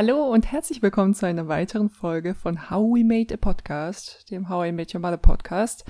Hallo 0.00 0.32
und 0.32 0.52
herzlich 0.52 0.80
willkommen 0.80 1.12
zu 1.12 1.26
einer 1.26 1.48
weiteren 1.48 1.90
Folge 1.90 2.36
von 2.36 2.70
How 2.70 2.84
We 2.94 3.02
Made 3.02 3.34
a 3.34 3.36
Podcast, 3.36 4.30
dem 4.30 4.48
How 4.48 4.68
I 4.68 4.70
Made 4.70 4.94
Your 4.94 5.00
Mother 5.00 5.16
Podcast. 5.16 5.84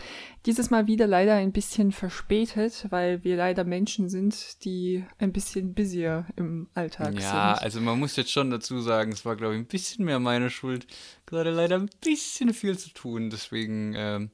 Dieses 0.46 0.70
Mal 0.70 0.86
wieder 0.86 1.06
leider 1.06 1.34
ein 1.34 1.52
bisschen 1.52 1.92
verspätet, 1.92 2.86
weil 2.88 3.22
wir 3.22 3.36
leider 3.36 3.64
Menschen 3.64 4.08
sind, 4.08 4.64
die 4.64 5.04
ein 5.18 5.34
bisschen 5.34 5.74
busier 5.74 6.24
im 6.36 6.70
Alltag 6.72 7.16
ja, 7.16 7.20
sind. 7.20 7.22
Ja, 7.22 7.52
also 7.56 7.82
man 7.82 7.98
muss 7.98 8.16
jetzt 8.16 8.32
schon 8.32 8.50
dazu 8.50 8.80
sagen, 8.80 9.12
es 9.12 9.26
war, 9.26 9.36
glaube 9.36 9.56
ich, 9.56 9.60
ein 9.60 9.66
bisschen 9.66 10.06
mehr 10.06 10.20
meine 10.20 10.48
Schuld. 10.48 10.86
Gerade 11.26 11.50
leider 11.50 11.76
ein 11.76 11.90
bisschen 12.02 12.54
viel 12.54 12.78
zu 12.78 12.88
tun, 12.94 13.28
deswegen 13.28 13.92
ähm, 13.94 14.30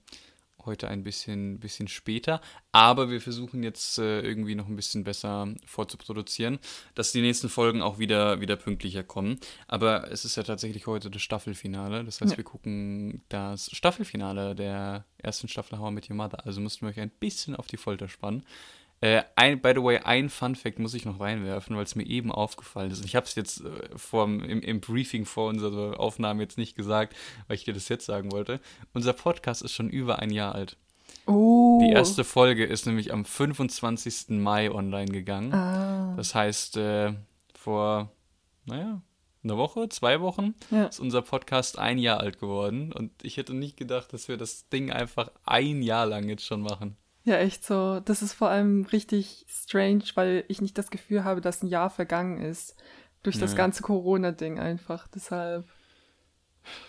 heute 0.67 0.89
ein 0.89 1.03
bisschen, 1.03 1.59
bisschen 1.61 1.89
später. 1.89 2.41
Aber 2.73 3.11
wir 3.11 3.21
versuchen 3.21 3.63
jetzt 3.63 3.99
äh, 3.99 4.21
irgendwie 4.21 4.55
noch 4.55 4.69
ein 4.69 4.77
bisschen 4.77 5.05
besser 5.05 5.49
vorzuproduzieren, 5.67 6.59
dass 6.95 7.13
die 7.13 7.21
nächsten 7.21 7.49
Folgen 7.49 7.83
auch 7.83 7.99
wieder, 7.99 8.41
wieder 8.41 8.57
pünktlicher 8.57 9.05
kommen. 9.05 9.39
Aber 9.69 10.11
es 10.11 10.25
ist 10.25 10.37
ja 10.37 10.43
tatsächlich 10.43 10.87
heute 10.87 11.11
das 11.11 11.23
Staffelfinale. 11.23 12.05
Das 12.05 12.21
heißt, 12.21 12.33
ja. 12.33 12.37
wir 12.37 12.45
gucken 12.45 13.23
das 13.29 13.71
Staffelfinale 13.73 14.55
der 14.55 15.05
ersten 15.19 15.49
Staffel 15.49 15.79
How 15.79 15.91
I 15.91 15.95
Met 15.95 16.11
Your 16.11 16.17
Mother. 16.17 16.45
Also 16.47 16.61
mussten 16.61 16.87
wir 16.87 16.91
euch 16.91 17.01
ein 17.01 17.11
bisschen 17.11 17.57
auf 17.57 17.67
die 17.67 17.77
Folter 17.77 18.09
spannen. 18.09 18.45
Äh, 19.05 19.23
ein, 19.37 19.61
by 19.61 19.73
the 19.75 19.83
way, 19.83 19.99
ein 19.99 20.31
Fun 20.31 20.55
Fact 20.55 20.79
muss 20.79 20.95
ich 20.95 21.05
noch 21.05 21.21
reinwerfen, 21.21 21.77
weil 21.77 21.85
es 21.85 21.95
mir 21.95 22.07
eben 22.07 22.33
aufgefallen 22.33 22.91
ist. 22.91 23.05
Ich 23.05 23.15
habe 23.15 23.27
es 23.27 23.35
jetzt 23.35 23.61
äh, 23.61 23.71
vorm, 23.95 24.41
im, 24.41 24.63
im, 24.63 24.81
Briefing 24.81 25.27
vor 25.27 25.51
unserer 25.51 26.01
Aufnahme 26.01 26.43
jetzt 26.43 26.57
nicht 26.57 26.75
gesagt, 26.75 27.15
weil 27.47 27.57
ich 27.57 27.65
dir 27.65 27.75
das 27.75 27.91
jetzt 27.91 28.07
sagen 28.07 28.33
wollte. 28.33 28.61
Unser 28.95 29.13
Podcast 29.13 29.61
ist 29.61 29.73
schon 29.73 29.91
über 29.91 30.21
ein 30.21 30.31
Jahr 30.31 30.55
alt. 30.55 30.79
Oh. 31.27 31.83
Die 31.85 31.91
erste 31.91 32.25
Folge 32.25 32.65
ist 32.65 32.87
nämlich 32.87 33.13
am 33.13 33.27
25. 33.27 34.41
Mai 34.41 34.71
online 34.71 35.13
gegangen. 35.13 35.53
Ah. 35.53 36.15
Das 36.17 36.35
heißt, 36.35 36.79
äh, 36.79 37.13
vor, 37.55 38.11
naja, 38.65 39.03
eine 39.43 39.59
Woche, 39.59 39.91
zwei 39.91 40.23
Wochen 40.23 40.55
ja. 40.71 40.87
ist 40.87 40.99
unser 40.99 41.21
Podcast 41.21 41.79
ein 41.79 41.99
Jahr 41.99 42.21
alt 42.21 42.41
geworden. 42.41 42.91
Und 42.91 43.13
ich 43.23 43.37
hätte 43.37 43.53
nicht 43.53 43.77
gedacht, 43.77 44.15
dass 44.15 44.29
wir 44.29 44.39
das 44.39 44.71
Ding 44.71 44.91
einfach 44.91 45.31
ein 45.45 45.83
Jahr 45.83 46.07
lang 46.07 46.27
jetzt 46.27 46.47
schon 46.47 46.63
machen. 46.63 46.97
Ja, 47.25 47.37
echt 47.39 47.65
so. 47.65 48.01
Das 48.01 48.23
ist 48.23 48.35
vor 48.35 48.51
allem 48.51 48.85
richtig 48.85 49.47
strange, 49.49 50.05
weil 50.15 50.45
ich 50.49 50.61
nicht 50.61 50.77
das 50.77 50.91
Gefühl 50.91 51.25
habe, 51.25 51.41
dass 51.41 51.63
ein 51.63 51.69
Jahr 51.69 51.91
vergangen 51.91 52.39
ist. 52.39 52.77
Durch 53.23 53.39
das 53.39 53.57
ganze 53.57 53.83
Corona-Ding 53.83 54.59
einfach. 54.59 55.09
Deshalb. 55.09 55.67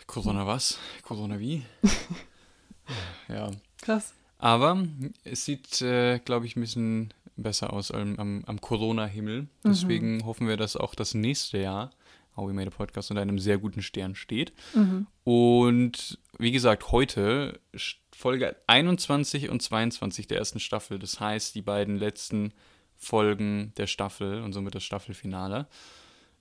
Corona 0.06 0.46
was? 0.46 0.78
Corona 1.02 1.40
wie? 1.40 1.64
ja. 3.30 3.52
Krass. 3.82 4.14
Aber 4.38 4.86
es 5.24 5.46
sieht, 5.46 5.82
äh, 5.82 6.20
glaube 6.20 6.46
ich, 6.46 6.58
ein 6.58 6.62
bisschen 6.62 7.14
besser 7.38 7.72
aus 7.72 7.92
am, 7.92 8.20
am, 8.20 8.44
am 8.46 8.60
Corona-Himmel. 8.60 9.48
Deswegen 9.64 10.18
mhm. 10.18 10.26
hoffen 10.26 10.48
wir, 10.50 10.58
dass 10.58 10.76
auch 10.76 10.94
das 10.94 11.14
nächste 11.14 11.58
Jahr 11.58 11.92
How 12.36 12.48
We 12.48 12.54
Made 12.54 12.68
a 12.68 12.76
Podcast 12.76 13.12
unter 13.12 13.22
einem 13.22 13.40
sehr 13.40 13.58
guten 13.58 13.82
Stern 13.82 14.16
steht. 14.16 14.54
Mhm. 14.74 15.08
Und 15.24 16.20
wie 16.38 16.52
gesagt, 16.52 16.92
heute 16.92 17.60
Folge 18.14 18.56
21 18.68 19.50
und 19.50 19.62
22 19.62 20.28
der 20.28 20.38
ersten 20.38 20.60
Staffel. 20.60 21.00
Das 21.00 21.20
heißt, 21.20 21.56
die 21.56 21.62
beiden 21.62 21.98
letzten 21.98 22.54
Folgen 22.98 23.74
der 23.78 23.88
Staffel 23.88 24.42
und 24.42 24.54
somit 24.54 24.76
das 24.76 24.84
Staffelfinale. 24.84 25.68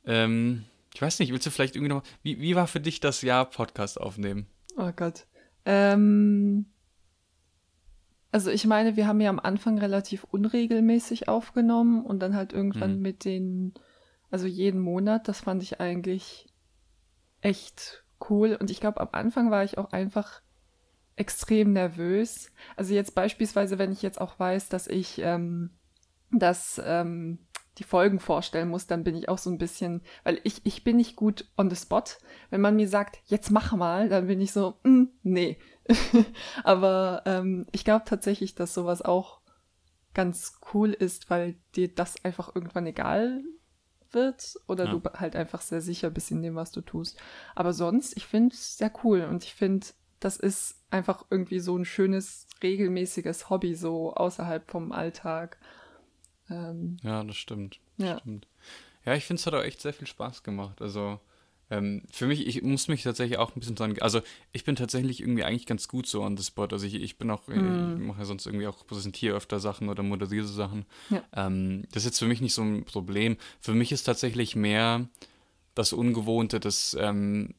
Ähm, 0.06 0.64
ich 0.94 1.02
weiß 1.02 1.18
nicht, 1.18 1.32
willst 1.32 1.46
du 1.46 1.50
vielleicht 1.50 1.74
irgendwie 1.76 1.92
noch. 1.92 2.02
Wie, 2.22 2.40
wie 2.40 2.54
war 2.54 2.66
für 2.66 2.80
dich 2.80 3.00
das 3.00 3.22
Jahr 3.22 3.44
Podcast 3.44 4.00
aufnehmen? 4.00 4.46
Oh 4.76 4.92
Gott. 4.94 5.26
Ähm, 5.64 6.66
also 8.30 8.50
ich 8.50 8.66
meine, 8.66 8.96
wir 8.96 9.06
haben 9.06 9.20
ja 9.20 9.30
am 9.30 9.40
Anfang 9.40 9.78
relativ 9.78 10.24
unregelmäßig 10.24 11.28
aufgenommen 11.28 12.04
und 12.04 12.20
dann 12.20 12.34
halt 12.34 12.52
irgendwann 12.52 12.96
mhm. 12.96 13.02
mit 13.02 13.24
den, 13.24 13.74
also 14.30 14.46
jeden 14.46 14.80
Monat, 14.80 15.28
das 15.28 15.40
fand 15.40 15.62
ich 15.62 15.80
eigentlich 15.80 16.46
echt 17.40 18.04
cool. 18.28 18.56
Und 18.58 18.70
ich 18.70 18.80
glaube, 18.80 19.00
am 19.00 19.08
Anfang 19.12 19.50
war 19.50 19.64
ich 19.64 19.78
auch 19.78 19.92
einfach 19.92 20.40
extrem 21.16 21.72
nervös. 21.72 22.50
Also 22.76 22.94
jetzt 22.94 23.14
beispielsweise, 23.14 23.78
wenn 23.78 23.92
ich 23.92 24.02
jetzt 24.02 24.20
auch 24.20 24.38
weiß, 24.38 24.68
dass 24.68 24.86
ich 24.86 25.18
ähm, 25.18 25.70
das 26.30 26.80
ähm, 26.84 27.38
die 27.78 27.84
Folgen 27.84 28.20
vorstellen 28.20 28.68
muss, 28.68 28.86
dann 28.86 29.04
bin 29.04 29.16
ich 29.16 29.28
auch 29.28 29.38
so 29.38 29.50
ein 29.50 29.58
bisschen, 29.58 30.02
weil 30.22 30.40
ich, 30.44 30.64
ich 30.64 30.84
bin 30.84 30.96
nicht 30.96 31.16
gut 31.16 31.46
on 31.56 31.70
the 31.70 31.76
spot. 31.76 32.04
Wenn 32.50 32.60
man 32.60 32.76
mir 32.76 32.88
sagt, 32.88 33.18
jetzt 33.26 33.50
mach 33.50 33.72
mal, 33.72 34.08
dann 34.08 34.26
bin 34.26 34.40
ich 34.40 34.52
so, 34.52 34.78
mm, 34.84 35.04
nee. 35.22 35.58
Aber 36.64 37.22
ähm, 37.26 37.66
ich 37.72 37.84
glaube 37.84 38.04
tatsächlich, 38.06 38.54
dass 38.54 38.74
sowas 38.74 39.02
auch 39.02 39.40
ganz 40.14 40.60
cool 40.72 40.90
ist, 40.90 41.30
weil 41.30 41.56
dir 41.74 41.92
das 41.92 42.24
einfach 42.24 42.54
irgendwann 42.54 42.86
egal 42.86 43.42
wird 44.14 44.56
oder 44.66 44.86
ja. 44.86 44.92
du 44.92 45.02
halt 45.14 45.36
einfach 45.36 45.60
sehr 45.60 45.80
sicher 45.80 46.10
bist 46.10 46.30
in 46.30 46.42
dem, 46.42 46.54
was 46.54 46.70
du 46.72 46.80
tust. 46.80 47.18
Aber 47.54 47.72
sonst, 47.72 48.16
ich 48.16 48.26
finde 48.26 48.54
es 48.54 48.78
sehr 48.78 48.92
cool 49.02 49.22
und 49.22 49.44
ich 49.44 49.54
finde, 49.54 49.86
das 50.20 50.36
ist 50.36 50.76
einfach 50.90 51.24
irgendwie 51.30 51.60
so 51.60 51.76
ein 51.76 51.84
schönes, 51.84 52.46
regelmäßiges 52.62 53.50
Hobby, 53.50 53.74
so 53.74 54.14
außerhalb 54.14 54.70
vom 54.70 54.92
Alltag. 54.92 55.58
Ähm, 56.48 56.96
ja, 57.02 57.22
das 57.24 57.36
stimmt. 57.36 57.80
Das 57.98 58.08
ja. 58.08 58.18
stimmt. 58.20 58.46
Ja, 59.04 59.14
ich 59.14 59.26
finde, 59.26 59.40
es 59.40 59.46
hat 59.46 59.54
auch 59.54 59.62
echt 59.62 59.80
sehr 59.80 59.92
viel 59.92 60.06
Spaß 60.06 60.42
gemacht. 60.42 60.80
Also, 60.80 61.20
ähm, 61.70 62.02
für 62.10 62.26
mich, 62.26 62.46
ich 62.46 62.62
muss 62.62 62.88
mich 62.88 63.02
tatsächlich 63.02 63.38
auch 63.38 63.54
ein 63.54 63.60
bisschen 63.60 63.74
dran. 63.74 63.94
Also, 64.00 64.20
ich 64.52 64.64
bin 64.64 64.76
tatsächlich 64.76 65.20
irgendwie 65.20 65.44
eigentlich 65.44 65.66
ganz 65.66 65.88
gut 65.88 66.06
so 66.06 66.22
on 66.22 66.36
the 66.36 66.44
spot. 66.44 66.68
Also, 66.70 66.86
ich, 66.86 66.94
ich 66.94 67.18
bin 67.18 67.30
auch, 67.30 67.46
mm. 67.46 68.00
ich 68.00 68.06
mache 68.06 68.18
ja 68.20 68.24
sonst 68.24 68.46
irgendwie 68.46 68.66
auch 68.66 68.86
präsentiere 68.86 69.36
öfter 69.36 69.60
Sachen 69.60 69.88
oder 69.88 70.02
moderiere 70.02 70.46
Sachen. 70.46 70.84
Ja. 71.10 71.22
Ähm, 71.34 71.84
das 71.92 72.02
ist 72.02 72.06
jetzt 72.06 72.18
für 72.18 72.26
mich 72.26 72.40
nicht 72.40 72.54
so 72.54 72.62
ein 72.62 72.84
Problem. 72.84 73.36
Für 73.60 73.74
mich 73.74 73.92
ist 73.92 74.04
tatsächlich 74.04 74.56
mehr 74.56 75.08
das 75.74 75.92
Ungewohnte, 75.92 76.60
das 76.60 76.96
ähm, 77.00 77.54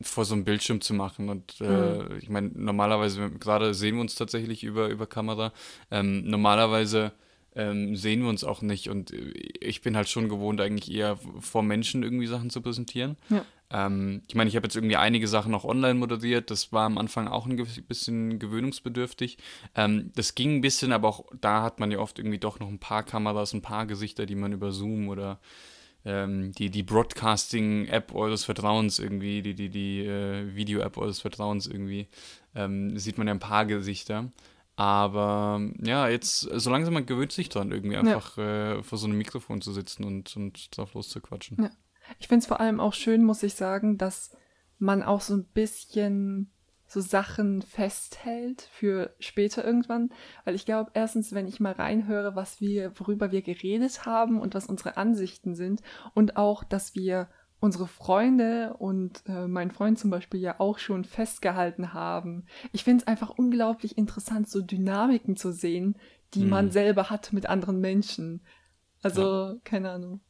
vor 0.00 0.24
so 0.24 0.34
einem 0.34 0.44
Bildschirm 0.44 0.80
zu 0.80 0.94
machen. 0.94 1.28
Und 1.28 1.60
äh, 1.60 1.64
mhm. 1.64 2.18
ich 2.18 2.28
meine, 2.28 2.50
normalerweise, 2.54 3.30
gerade 3.30 3.74
sehen 3.74 3.96
wir 3.96 4.02
uns 4.02 4.14
tatsächlich 4.14 4.64
über, 4.64 4.88
über 4.88 5.06
Kamera. 5.06 5.52
Ähm, 5.90 6.24
normalerweise 6.28 7.12
ähm, 7.54 7.96
sehen 7.96 8.22
wir 8.22 8.28
uns 8.28 8.44
auch 8.44 8.62
nicht. 8.62 8.88
Und 8.88 9.12
ich 9.60 9.82
bin 9.82 9.96
halt 9.96 10.08
schon 10.08 10.28
gewohnt, 10.28 10.60
eigentlich 10.60 10.94
eher 10.94 11.18
vor 11.40 11.62
Menschen 11.62 12.02
irgendwie 12.02 12.26
Sachen 12.26 12.50
zu 12.50 12.60
präsentieren. 12.60 13.16
Ja. 13.28 13.44
Ähm, 13.70 14.22
ich 14.28 14.34
meine, 14.34 14.48
ich 14.48 14.56
habe 14.56 14.66
jetzt 14.66 14.76
irgendwie 14.76 14.96
einige 14.96 15.28
Sachen 15.28 15.54
auch 15.54 15.64
online 15.64 15.94
moderiert. 15.94 16.50
Das 16.50 16.72
war 16.72 16.84
am 16.84 16.98
Anfang 16.98 17.28
auch 17.28 17.46
ein 17.46 17.56
bisschen 17.88 18.38
gewöhnungsbedürftig. 18.38 19.38
Ähm, 19.74 20.10
das 20.14 20.34
ging 20.34 20.56
ein 20.56 20.60
bisschen, 20.60 20.92
aber 20.92 21.08
auch 21.08 21.24
da 21.40 21.62
hat 21.62 21.80
man 21.80 21.90
ja 21.90 21.98
oft 21.98 22.18
irgendwie 22.18 22.38
doch 22.38 22.60
noch 22.60 22.68
ein 22.68 22.78
paar 22.78 23.02
Kameras, 23.02 23.52
ein 23.52 23.62
paar 23.62 23.86
Gesichter, 23.86 24.26
die 24.26 24.36
man 24.36 24.52
über 24.52 24.72
Zoom 24.72 25.08
oder 25.08 25.40
ähm, 26.04 26.52
die, 26.52 26.70
die 26.70 26.82
Broadcasting-App 26.82 28.14
eures 28.14 28.44
Vertrauens 28.44 28.98
irgendwie, 28.98 29.42
die, 29.42 29.54
die, 29.54 29.68
die 29.68 30.00
äh, 30.00 30.54
Video-App 30.54 30.96
eures 30.98 31.20
Vertrauens 31.20 31.66
irgendwie, 31.66 32.08
ähm, 32.54 32.98
sieht 32.98 33.18
man 33.18 33.26
ja 33.26 33.34
ein 33.34 33.38
paar 33.38 33.66
Gesichter. 33.66 34.30
Aber 34.76 35.60
ja, 35.82 36.08
jetzt, 36.08 36.40
so 36.40 36.70
langsam 36.70 36.94
man 36.94 37.06
gewöhnt 37.06 37.32
sich 37.32 37.48
dran, 37.48 37.70
irgendwie 37.70 37.96
einfach 37.96 38.38
ja. 38.38 38.74
äh, 38.74 38.82
vor 38.82 38.98
so 38.98 39.06
einem 39.06 39.18
Mikrofon 39.18 39.60
zu 39.60 39.72
sitzen 39.72 40.04
und, 40.04 40.34
und 40.36 40.76
drauf 40.76 40.94
loszuquatschen. 40.94 41.58
Ja. 41.62 41.70
Ich 42.18 42.28
finde 42.28 42.40
es 42.42 42.46
vor 42.46 42.60
allem 42.60 42.80
auch 42.80 42.94
schön, 42.94 43.22
muss 43.22 43.42
ich 43.42 43.54
sagen, 43.54 43.98
dass 43.98 44.36
man 44.78 45.02
auch 45.02 45.20
so 45.20 45.34
ein 45.34 45.44
bisschen 45.44 46.50
so 46.92 47.00
Sachen 47.00 47.62
festhält 47.62 48.68
für 48.70 49.14
später 49.18 49.64
irgendwann. 49.64 50.10
Weil 50.44 50.54
ich 50.54 50.66
glaube, 50.66 50.90
erstens, 50.94 51.32
wenn 51.32 51.48
ich 51.48 51.60
mal 51.60 51.72
reinhöre, 51.72 52.36
was 52.36 52.60
wir, 52.60 52.92
worüber 52.98 53.32
wir 53.32 53.42
geredet 53.42 54.04
haben 54.04 54.40
und 54.40 54.54
was 54.54 54.66
unsere 54.66 54.96
Ansichten 54.96 55.54
sind 55.54 55.82
und 56.14 56.36
auch, 56.36 56.64
dass 56.64 56.94
wir 56.94 57.28
unsere 57.62 57.86
Freunde 57.86 58.74
und 58.76 59.22
äh, 59.28 59.46
mein 59.46 59.70
Freund 59.70 59.96
zum 59.96 60.10
Beispiel 60.10 60.40
ja 60.40 60.58
auch 60.58 60.78
schon 60.78 61.04
festgehalten 61.04 61.94
haben. 61.94 62.44
Ich 62.72 62.82
finde 62.82 63.02
es 63.02 63.06
einfach 63.06 63.30
unglaublich 63.30 63.96
interessant, 63.96 64.48
so 64.48 64.60
Dynamiken 64.60 65.36
zu 65.36 65.52
sehen, 65.52 65.96
die 66.34 66.42
mhm. 66.42 66.50
man 66.50 66.70
selber 66.72 67.08
hat 67.08 67.32
mit 67.32 67.46
anderen 67.46 67.80
Menschen. 67.80 68.40
Also, 69.00 69.22
ja. 69.22 69.54
keine 69.62 69.92
Ahnung. 69.92 70.20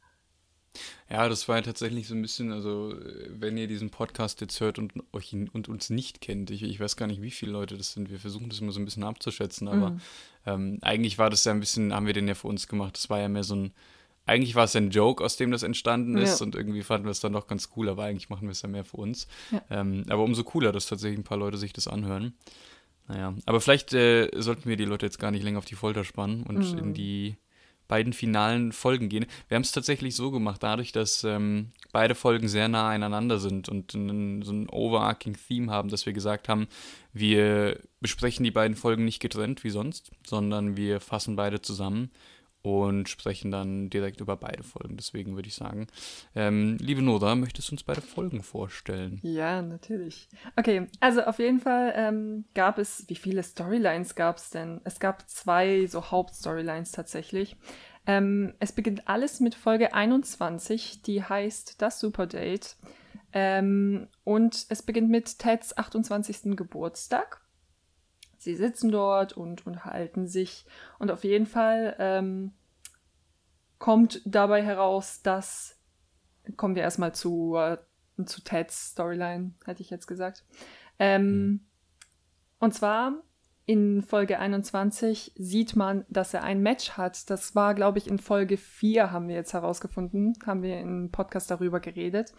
Ja, 1.09 1.27
das 1.27 1.47
war 1.47 1.55
ja 1.55 1.63
tatsächlich 1.63 2.07
so 2.07 2.13
ein 2.13 2.21
bisschen, 2.21 2.51
also 2.51 2.93
wenn 3.29 3.57
ihr 3.57 3.67
diesen 3.67 3.89
Podcast 3.89 4.39
jetzt 4.41 4.59
hört 4.61 4.77
und 4.77 4.93
euch 5.11 5.33
und 5.33 5.67
uns 5.67 5.89
nicht 5.89 6.21
kennt, 6.21 6.51
ich, 6.51 6.61
ich 6.61 6.79
weiß 6.79 6.97
gar 6.97 7.07
nicht, 7.07 7.23
wie 7.23 7.31
viele 7.31 7.51
Leute 7.51 7.77
das 7.77 7.93
sind, 7.93 8.11
wir 8.11 8.19
versuchen 8.19 8.49
das 8.49 8.59
immer 8.59 8.71
so 8.71 8.79
ein 8.79 8.85
bisschen 8.85 9.03
abzuschätzen, 9.03 9.67
aber 9.67 9.91
mhm. 9.91 10.01
ähm, 10.45 10.79
eigentlich 10.81 11.17
war 11.17 11.31
das 11.31 11.45
ja 11.45 11.51
ein 11.51 11.59
bisschen, 11.59 11.93
haben 11.93 12.05
wir 12.05 12.13
den 12.13 12.27
ja 12.27 12.35
für 12.35 12.47
uns 12.47 12.67
gemacht, 12.67 12.95
das 12.95 13.09
war 13.09 13.19
ja 13.19 13.29
mehr 13.29 13.43
so 13.43 13.55
ein, 13.55 13.73
eigentlich 14.25 14.55
war 14.55 14.65
es 14.65 14.75
ein 14.75 14.89
Joke, 14.89 15.23
aus 15.23 15.37
dem 15.37 15.51
das 15.51 15.63
entstanden 15.63 16.17
ist 16.17 16.39
ja. 16.39 16.45
und 16.45 16.55
irgendwie 16.55 16.81
fanden 16.81 17.05
wir 17.05 17.11
es 17.11 17.19
dann 17.19 17.33
doch 17.33 17.47
ganz 17.47 17.69
cool, 17.75 17.89
aber 17.89 18.03
eigentlich 18.03 18.29
machen 18.29 18.47
wir 18.47 18.51
es 18.51 18.61
ja 18.61 18.69
mehr 18.69 18.85
für 18.85 18.97
uns. 18.97 19.27
Ja. 19.51 19.61
Ähm, 19.69 20.05
aber 20.07 20.23
umso 20.23 20.43
cooler, 20.43 20.71
dass 20.71 20.87
tatsächlich 20.87 21.19
ein 21.19 21.25
paar 21.25 21.37
Leute 21.37 21.57
sich 21.57 21.73
das 21.73 21.87
anhören. 21.87 22.33
Naja, 23.07 23.33
aber 23.45 23.59
vielleicht 23.59 23.93
äh, 23.93 24.29
sollten 24.35 24.69
wir 24.69 24.77
die 24.77 24.85
Leute 24.85 25.05
jetzt 25.05 25.19
gar 25.19 25.31
nicht 25.31 25.43
länger 25.43 25.57
auf 25.57 25.65
die 25.65 25.75
Folter 25.75 26.05
spannen 26.05 26.43
und 26.43 26.71
mhm. 26.71 26.77
in 26.77 26.93
die 26.93 27.35
beiden 27.89 28.13
finalen 28.13 28.71
Folgen 28.71 29.09
gehen. 29.09 29.25
Wir 29.49 29.55
haben 29.55 29.63
es 29.63 29.73
tatsächlich 29.73 30.15
so 30.15 30.31
gemacht, 30.31 30.63
dadurch, 30.63 30.93
dass 30.93 31.25
ähm, 31.25 31.71
beide 31.91 32.15
Folgen 32.15 32.47
sehr 32.47 32.69
nah 32.69 32.89
aneinander 32.89 33.39
sind 33.39 33.67
und 33.67 33.93
einen, 33.93 34.41
so 34.41 34.53
ein 34.53 34.69
overarching 34.69 35.35
Theme 35.35 35.69
haben, 35.69 35.89
dass 35.89 36.05
wir 36.05 36.13
gesagt 36.13 36.47
haben, 36.47 36.67
wir 37.11 37.79
besprechen 37.99 38.45
die 38.45 38.51
beiden 38.51 38.77
Folgen 38.77 39.03
nicht 39.03 39.19
getrennt 39.19 39.65
wie 39.65 39.69
sonst, 39.69 40.11
sondern 40.25 40.77
wir 40.77 41.01
fassen 41.01 41.35
beide 41.35 41.61
zusammen 41.61 42.09
und 42.63 43.09
sprechen 43.09 43.51
dann 43.51 43.89
direkt 43.89 44.21
über 44.21 44.37
beide 44.37 44.63
Folgen. 44.63 44.95
Deswegen 44.95 45.35
würde 45.35 45.49
ich 45.49 45.55
sagen, 45.55 45.87
ähm, 46.33 46.77
liebe 46.79 47.01
Nora, 47.01 47.35
möchtest 47.35 47.69
du 47.69 47.73
uns 47.73 47.83
beide 47.83 48.01
Folgen 48.01 48.41
vorstellen? 48.41 49.19
Ja, 49.21 49.61
natürlich. 49.61 50.29
Okay, 50.55 50.87
also 51.01 51.23
auf 51.23 51.39
jeden 51.39 51.59
Fall 51.59 51.93
ähm, 51.95 52.45
gab 52.55 52.79
es, 52.79 53.03
wie 53.09 53.15
viele 53.15 53.43
Storylines 53.43 54.15
gab 54.15 54.37
es 54.37 54.49
denn? 54.49 54.79
Es 54.85 54.99
gab 54.99 55.29
zwei 55.29 55.85
so 55.87 56.09
Hauptstorylines 56.09 56.93
tatsächlich. 56.93 57.57
Ähm, 58.07 58.53
es 58.59 58.71
beginnt 58.71 59.07
alles 59.07 59.41
mit 59.41 59.55
Folge 59.55 59.93
21, 59.93 61.01
die 61.03 61.21
heißt 61.21 61.81
Das 61.81 61.99
Superdate. 61.99 62.75
Ähm, 63.33 64.07
und 64.23 64.65
es 64.69 64.83
beginnt 64.83 65.09
mit 65.09 65.39
Teds 65.39 65.77
28. 65.77 66.55
Geburtstag. 66.55 67.42
Sie 68.43 68.55
sitzen 68.55 68.91
dort 68.91 69.33
und 69.33 69.65
unterhalten 69.65 70.27
sich. 70.27 70.65
Und 70.99 71.11
auf 71.11 71.23
jeden 71.23 71.45
Fall 71.45 71.95
ähm, 71.99 72.51
kommt 73.79 74.21
dabei 74.25 74.63
heraus, 74.63 75.21
dass. 75.21 75.79
Kommen 76.57 76.75
wir 76.75 76.83
erstmal 76.83 77.15
zu, 77.15 77.55
äh, 77.55 77.77
zu 78.25 78.43
Teds 78.43 78.91
Storyline, 78.91 79.53
hätte 79.65 79.81
ich 79.81 79.89
jetzt 79.89 80.07
gesagt. 80.07 80.43
Ähm, 80.99 81.25
mhm. 81.25 81.59
Und 82.59 82.73
zwar 82.73 83.23
in 83.65 84.01
Folge 84.01 84.39
21 84.39 85.31
sieht 85.35 85.77
man, 85.77 86.05
dass 86.09 86.33
er 86.33 86.43
ein 86.43 86.61
Match 86.61 86.91
hat. 86.91 87.29
Das 87.29 87.55
war, 87.55 87.73
glaube 87.73 87.97
ich, 87.97 88.07
in 88.07 88.19
Folge 88.19 88.57
4 88.57 89.11
haben 89.11 89.29
wir 89.29 89.35
jetzt 89.35 89.53
herausgefunden, 89.53 90.33
haben 90.45 90.63
wir 90.63 90.81
im 90.81 91.11
Podcast 91.11 91.49
darüber 91.49 91.79
geredet 91.79 92.33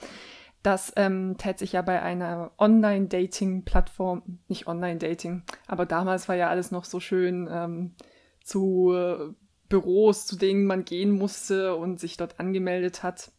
dass 0.65 0.93
ähm, 0.97 1.37
Ted 1.37 1.59
sich 1.59 1.73
ja 1.73 1.83
bei 1.83 2.03
einer 2.03 2.51
Online-Dating-Plattform, 2.59 4.41
nicht 4.49 4.67
Online-Dating, 4.67 5.43
aber 5.67 5.85
damals 5.85 6.27
war 6.29 6.37
ja 6.37 6.49
alles 6.49 6.71
noch 6.71 6.85
so 6.85 7.01
schön 7.01 7.49
ähm, 7.53 7.95
zu 8.43 8.93
äh, 8.95 9.35
Büros, 9.69 10.27
zu 10.27 10.37
denen 10.37 10.65
man 10.65 10.85
gehen 10.85 11.13
musste 11.13 11.77
und 11.77 12.01
sich 12.01 12.17
dort 12.17 12.41
angemeldet 12.41 13.03
hat. 13.03 13.31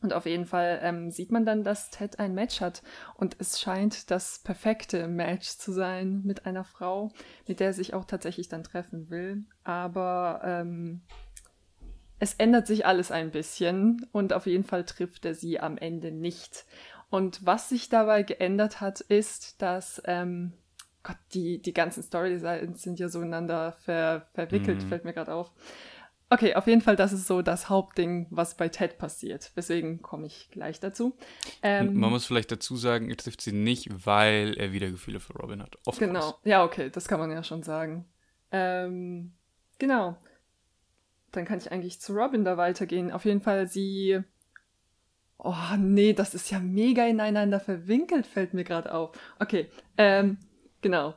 Und 0.00 0.12
auf 0.12 0.26
jeden 0.26 0.46
Fall 0.46 0.80
ähm, 0.82 1.10
sieht 1.10 1.32
man 1.32 1.44
dann, 1.44 1.64
dass 1.64 1.90
Ted 1.90 2.18
ein 2.18 2.34
Match 2.34 2.60
hat. 2.60 2.82
Und 3.14 3.36
es 3.38 3.60
scheint 3.60 4.10
das 4.10 4.40
perfekte 4.40 5.08
Match 5.08 5.48
zu 5.48 5.72
sein 5.72 6.22
mit 6.24 6.46
einer 6.46 6.64
Frau, 6.64 7.10
mit 7.46 7.60
der 7.60 7.68
er 7.68 7.72
sich 7.72 7.94
auch 7.94 8.04
tatsächlich 8.04 8.48
dann 8.48 8.62
treffen 8.62 9.10
will. 9.10 9.44
Aber 9.64 10.40
ähm, 10.44 11.02
es 12.18 12.34
ändert 12.34 12.66
sich 12.66 12.86
alles 12.86 13.10
ein 13.10 13.30
bisschen 13.30 14.06
und 14.12 14.32
auf 14.32 14.46
jeden 14.46 14.64
Fall 14.64 14.84
trifft 14.84 15.24
er 15.24 15.34
sie 15.34 15.60
am 15.60 15.78
Ende 15.78 16.10
nicht. 16.10 16.64
Und 17.10 17.44
was 17.46 17.68
sich 17.68 17.88
dabei 17.88 18.22
geändert 18.22 18.80
hat, 18.80 19.00
ist, 19.00 19.62
dass 19.62 20.02
ähm, 20.04 20.52
Gott, 21.02 21.16
die, 21.32 21.62
die 21.62 21.72
ganzen 21.72 22.02
Storylines 22.02 22.82
sind 22.82 22.98
ja 22.98 23.08
so 23.08 23.20
ineinander 23.20 23.72
ver, 23.84 24.28
verwickelt, 24.34 24.82
mhm. 24.82 24.88
fällt 24.88 25.04
mir 25.04 25.14
gerade 25.14 25.32
auf. 25.32 25.52
Okay, 26.30 26.54
auf 26.56 26.66
jeden 26.66 26.82
Fall, 26.82 26.96
das 26.96 27.14
ist 27.14 27.26
so 27.26 27.40
das 27.40 27.70
Hauptding, 27.70 28.26
was 28.28 28.54
bei 28.54 28.68
Ted 28.68 28.98
passiert. 28.98 29.52
Deswegen 29.56 30.02
komme 30.02 30.26
ich 30.26 30.50
gleich 30.50 30.78
dazu. 30.78 31.16
Ähm, 31.62 31.94
Man 31.94 32.10
muss 32.10 32.26
vielleicht 32.26 32.52
dazu 32.52 32.76
sagen, 32.76 33.08
er 33.08 33.16
trifft 33.16 33.40
sie 33.40 33.52
nicht, 33.52 33.88
weil 34.04 34.54
er 34.58 34.72
wieder 34.72 34.90
Gefühle 34.90 35.20
für 35.20 35.32
Robin 35.32 35.62
hat. 35.62 35.78
Of 35.86 35.98
genau, 35.98 36.20
course. 36.20 36.36
ja, 36.44 36.64
okay, 36.64 36.90
das 36.90 37.08
kann 37.08 37.18
man 37.18 37.30
ja 37.30 37.42
schon 37.42 37.62
sagen. 37.62 38.04
Ähm, 38.50 39.32
genau 39.78 40.18
dann 41.32 41.44
kann 41.44 41.58
ich 41.58 41.70
eigentlich 41.70 42.00
zu 42.00 42.14
Robin 42.14 42.44
da 42.44 42.56
weitergehen. 42.56 43.12
Auf 43.12 43.24
jeden 43.24 43.40
Fall, 43.40 43.68
sie. 43.68 44.20
Oh, 45.38 45.54
nee, 45.78 46.14
das 46.14 46.34
ist 46.34 46.50
ja 46.50 46.58
mega 46.58 47.06
ineinander 47.06 47.60
verwinkelt, 47.60 48.26
fällt 48.26 48.54
mir 48.54 48.64
gerade 48.64 48.92
auf. 48.92 49.12
Okay, 49.38 49.70
ähm, 49.96 50.38
genau. 50.80 51.14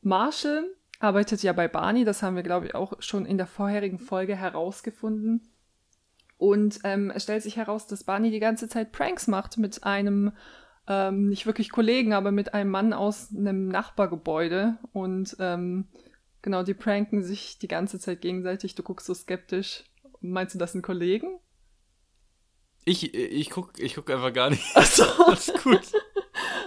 Marshall 0.00 0.64
arbeitet 1.00 1.42
ja 1.42 1.52
bei 1.52 1.68
Barney, 1.68 2.04
das 2.04 2.22
haben 2.22 2.36
wir, 2.36 2.42
glaube 2.42 2.66
ich, 2.66 2.74
auch 2.74 2.94
schon 3.00 3.26
in 3.26 3.36
der 3.36 3.46
vorherigen 3.46 3.98
Folge 3.98 4.36
herausgefunden. 4.36 5.42
Und 6.38 6.80
ähm, 6.84 7.10
es 7.14 7.24
stellt 7.24 7.42
sich 7.42 7.56
heraus, 7.56 7.86
dass 7.86 8.04
Barney 8.04 8.30
die 8.30 8.40
ganze 8.40 8.68
Zeit 8.68 8.92
Pranks 8.92 9.26
macht 9.26 9.58
mit 9.58 9.84
einem, 9.84 10.32
ähm, 10.86 11.28
nicht 11.28 11.46
wirklich 11.46 11.70
Kollegen, 11.70 12.14
aber 12.14 12.30
mit 12.30 12.54
einem 12.54 12.70
Mann 12.70 12.92
aus 12.92 13.34
einem 13.36 13.68
Nachbargebäude. 13.68 14.78
Und 14.92 15.36
ähm, 15.40 15.88
Genau, 16.42 16.62
die 16.62 16.74
pranken 16.74 17.22
sich 17.22 17.58
die 17.58 17.68
ganze 17.68 17.98
Zeit 17.98 18.20
gegenseitig. 18.20 18.74
Du 18.74 18.82
guckst 18.82 19.06
so 19.06 19.14
skeptisch. 19.14 19.84
Meinst 20.20 20.54
du 20.54 20.58
das 20.58 20.72
sind 20.72 20.82
Kollegen? 20.82 21.38
Ich, 22.84 23.14
ich 23.14 23.50
guck, 23.50 23.78
ich 23.78 23.94
guck 23.94 24.10
einfach 24.10 24.32
gar 24.32 24.50
nicht. 24.50 24.64
Ach 24.74 24.84
so. 24.84 25.04
Alles 25.26 25.52
gut. 25.62 25.82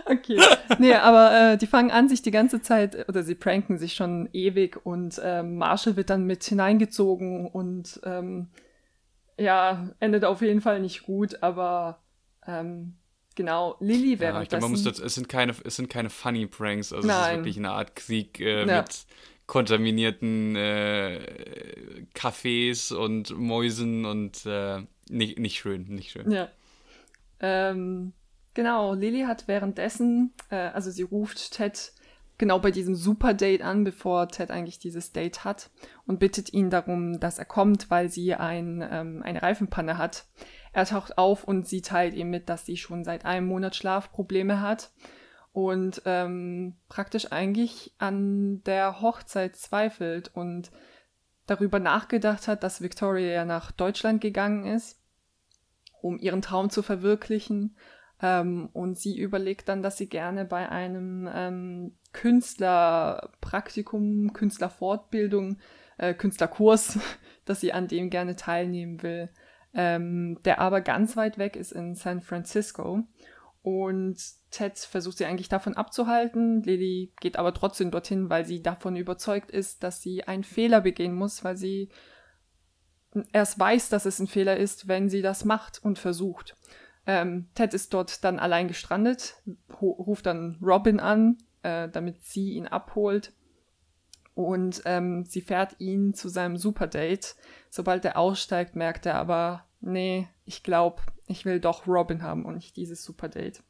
okay. 0.06 0.40
Nee, 0.78 0.94
aber 0.94 1.54
äh, 1.54 1.58
die 1.58 1.68
fangen 1.68 1.92
an, 1.92 2.10
sich 2.10 2.22
die 2.22 2.32
ganze 2.32 2.62
Zeit, 2.62 3.08
oder 3.10 3.24
sie 3.24 3.36
pranken 3.36 3.78
sich 3.78 3.94
schon 3.94 4.30
ewig 4.34 4.86
und 4.86 5.20
ähm, 5.24 5.58
Marshall 5.58 5.96
wird 5.96 6.10
dann 6.10 6.26
mit 6.26 6.44
hineingezogen 6.44 7.48
und 7.48 8.00
ähm, 8.04 8.50
ja, 9.38 9.90
endet 10.00 10.26
auf 10.26 10.42
jeden 10.42 10.62
Fall 10.62 10.80
nicht 10.80 11.04
gut, 11.04 11.42
aber 11.42 12.04
ähm, 12.46 12.98
genau, 13.36 13.76
Lilly 13.80 14.20
wäre 14.20 14.36
ja, 14.36 14.42
ich 14.44 14.50
glaube, 14.50 14.64
man 14.64 14.72
muss 14.72 14.84
das, 14.84 15.00
es 15.00 15.16
sind 15.16 15.30
keine, 15.30 15.56
es 15.64 15.76
sind 15.76 15.90
keine 15.90 16.10
funny 16.10 16.46
Pranks, 16.46 16.94
also 16.94 17.08
Nein. 17.08 17.18
es 17.18 17.28
ist 17.28 17.38
wirklich 17.38 17.58
eine 17.58 17.72
Art 17.72 17.96
Krieg 17.96 18.40
äh, 18.40 18.66
ja. 18.68 18.82
mit 18.82 19.06
kontaminierten 19.52 20.56
äh, 20.56 21.20
Cafés 22.16 22.94
und 22.94 23.38
Mäusen 23.38 24.06
und 24.06 24.46
äh, 24.46 24.82
nicht, 25.10 25.40
nicht 25.40 25.58
schön, 25.58 25.88
nicht 25.90 26.12
schön. 26.12 26.32
Ja. 26.32 26.48
Ähm, 27.42 28.14
genau, 28.54 28.94
Lily 28.94 29.24
hat 29.24 29.50
währenddessen, 29.50 30.32
äh, 30.52 30.56
also 30.56 30.90
sie 30.90 31.02
ruft 31.02 31.52
Ted 31.52 31.92
genau 32.38 32.60
bei 32.60 32.72
diesem 32.72 32.96
Superdate 32.96 33.66
an, 33.66 33.84
bevor 33.84 34.30
Ted 34.30 34.52
eigentlich 34.52 34.80
dieses 34.80 35.12
Date 35.12 35.44
hat 35.44 35.70
und 36.08 36.20
bittet 36.20 36.54
ihn 36.54 36.70
darum, 36.70 37.20
dass 37.20 37.38
er 37.38 37.44
kommt, 37.44 37.92
weil 37.92 38.08
sie 38.08 38.34
ein, 38.34 38.82
ähm, 38.90 39.22
eine 39.22 39.42
Reifenpanne 39.42 39.98
hat. 39.98 40.28
Er 40.72 40.86
taucht 40.86 41.18
auf 41.18 41.44
und 41.44 41.68
sie 41.68 41.82
teilt 41.82 42.14
ihm 42.14 42.30
mit, 42.30 42.48
dass 42.48 42.66
sie 42.66 42.78
schon 42.78 43.04
seit 43.04 43.26
einem 43.26 43.48
Monat 43.48 43.76
Schlafprobleme 43.76 44.62
hat 44.62 44.92
und 45.54 46.02
ähm, 46.06 46.76
praktisch 46.88 47.32
eigentlich 47.32 47.94
an 47.98 48.64
der 48.64 49.02
Hochzeit 49.02 49.56
zweifelt 49.56 50.32
und 50.34 50.72
darüber 51.46 51.80
nachgedacht 51.80 52.48
hat, 52.48 52.64
dass 52.64 52.82
Victoria 52.82 53.32
ja 53.32 53.46
nach 53.46 53.72
Deutschland 53.72 54.22
gegangen 54.22 54.66
ist, 54.66 55.00
um 56.02 56.18
ihren 56.18 56.42
Traum 56.42 56.70
zu 56.70 56.82
verwirklichen. 56.82 57.76
Ähm, 58.22 58.70
und 58.72 58.98
sie 58.98 59.18
überlegt 59.18 59.68
dann, 59.68 59.84
dass 59.84 59.98
sie 59.98 60.08
gerne 60.08 60.46
bei 60.46 60.70
einem 60.70 61.30
ähm, 61.34 61.98
Künstlerpraktikum, 62.14 64.32
Künstlerfortbildung, 64.34 65.58
äh, 65.98 66.14
Künstlerkurs, 66.14 66.98
dass 67.46 67.60
sie 67.60 67.74
an 67.74 67.90
dem 67.90 68.10
gerne 68.10 68.38
teilnehmen 68.38 69.04
will, 69.04 69.28
ähm, 69.74 70.40
der 70.46 70.60
aber 70.60 70.80
ganz 70.82 71.18
weit 71.18 71.38
weg 71.38 71.58
ist 71.58 71.74
in 71.74 71.96
San 71.96 72.22
Francisco. 72.22 73.04
Und 73.64 74.41
Ted 74.52 74.78
versucht 74.78 75.18
sie 75.18 75.26
eigentlich 75.26 75.50
davon 75.50 75.76
abzuhalten. 75.76 76.62
Lily 76.62 77.14
geht 77.20 77.38
aber 77.38 77.54
trotzdem 77.54 77.90
dorthin, 77.90 78.30
weil 78.30 78.46
sie 78.46 78.62
davon 78.62 78.96
überzeugt 78.96 79.50
ist, 79.50 79.82
dass 79.84 80.02
sie 80.02 80.26
einen 80.26 80.44
Fehler 80.44 80.82
begehen 80.82 81.16
muss, 81.16 81.44
weil 81.44 81.58
sie 81.58 81.90
erst 83.32 83.58
weiß, 83.58 83.90
dass 83.90 84.06
es 84.06 84.20
ein 84.20 84.28
Fehler 84.28 84.58
ist, 84.58 84.88
wenn 84.88 85.10
sie 85.10 85.22
das 85.22 85.46
macht 85.46 85.84
und 85.84 86.00
versucht. 86.00 86.58
Ähm, 87.08 87.48
Ted 87.56 87.74
ist 87.74 87.94
dort 87.94 88.24
dann 88.24 88.40
allein 88.40 88.68
gestrandet, 88.68 89.36
ruft 89.82 90.26
dann 90.26 90.60
Robin 90.62 91.00
an, 91.00 91.38
äh, 91.64 91.90
damit 91.90 92.24
sie 92.24 92.52
ihn 92.52 92.68
abholt. 92.68 93.34
Und 94.34 94.82
ähm, 94.86 95.26
sie 95.26 95.42
fährt 95.42 95.80
ihn 95.80 96.14
zu 96.14 96.30
seinem 96.30 96.58
Superdate. 96.58 97.36
Sobald 97.70 98.06
er 98.06 98.18
aussteigt, 98.18 98.76
merkt 98.76 99.06
er 99.06 99.16
aber, 99.16 99.66
nee, 99.82 100.28
ich 100.46 100.64
glaube, 100.64 101.02
ich 101.28 101.46
will 101.46 101.60
doch 101.60 101.88
Robin 101.88 102.24
haben 102.24 102.46
und 102.46 102.56
nicht 102.56 102.76
dieses 102.78 103.04
Superdate. 103.04 103.62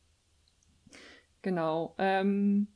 Genau. 1.42 1.96
Ähm, 1.98 2.68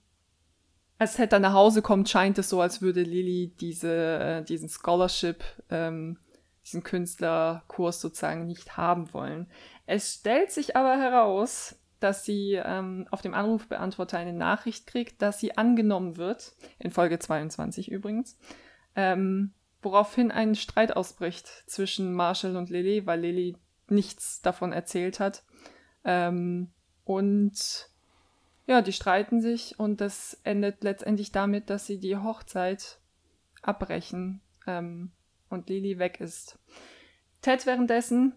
als 0.98 1.16
Ted 1.16 1.32
dann 1.32 1.42
nach 1.42 1.54
Hause 1.54 1.82
kommt, 1.82 2.10
scheint 2.10 2.38
es 2.38 2.50
so, 2.50 2.62
als 2.62 2.82
würde 2.82 3.02
Lily 3.04 3.54
diese, 3.60 4.20
äh, 4.20 4.44
diesen 4.44 4.70
Scholarship, 4.70 5.44
ähm, 5.70 6.18
diesen 6.64 6.84
Künstlerkurs 6.84 8.02
sozusagen 8.02 8.46
nicht 8.46 8.78
haben 8.78 9.14
wollen. 9.14 9.48
Es 9.86 10.16
stellt 10.16 10.52
sich 10.52 10.76
aber 10.76 10.98
heraus, 10.98 11.76
dass 12.00 12.26
sie 12.26 12.54
ähm, 12.54 13.08
auf 13.12 13.22
dem 13.22 13.34
Anrufbeantworter 13.34 14.18
eine 14.18 14.34
Nachricht 14.34 14.88
kriegt, 14.88 15.22
dass 15.22 15.40
sie 15.40 15.58
angenommen 15.58 16.18
wird, 16.18 16.56
in 16.80 16.92
Folge 16.92 17.20
22 17.20 17.92
übrigens, 17.92 18.38
ähm, 18.96 19.54
woraufhin 19.82 20.32
ein 20.32 20.56
Streit 20.56 20.96
ausbricht 20.96 21.48
zwischen 21.68 22.14
Marshall 22.14 22.56
und 22.56 22.70
Lily, 22.70 23.06
weil 23.06 23.22
Lily 23.22 23.58
nichts 23.90 24.42
davon 24.42 24.74
erzählt 24.74 25.20
hat. 25.20 25.44
Ähm, 26.04 26.72
und 27.04 27.90
ja, 28.68 28.82
die 28.82 28.94
streiten 28.94 29.42
sich 29.42 29.80
und 29.80 30.02
das 30.02 30.40
endet 30.44 30.84
letztendlich 30.84 31.32
damit, 31.32 31.70
dass 31.70 31.86
sie 31.86 32.00
die 32.00 32.18
Hochzeit 32.18 33.00
abbrechen 33.62 34.42
ähm, 34.66 35.12
und 35.50 35.70
Lily 35.70 36.00
weg 36.00 36.20
ist. 36.20 36.58
Ted 37.42 37.66
währenddessen 37.66 38.34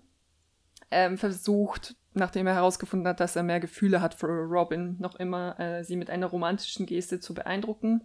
ähm, 0.90 1.16
versucht, 1.16 1.97
nachdem 2.12 2.47
er 2.47 2.54
herausgefunden 2.54 3.08
hat, 3.08 3.20
dass 3.20 3.37
er 3.37 3.42
mehr 3.42 3.61
Gefühle 3.61 4.02
hat 4.02 4.14
für 4.14 4.26
Robin, 4.26 4.97
noch 4.99 5.16
immer 5.16 5.58
äh, 5.58 5.85
sie 5.85 5.97
mit 5.97 6.11
einer 6.11 6.26
romantischen 6.26 6.87
Geste 6.87 7.20
zu 7.20 7.35
beeindrucken 7.35 8.02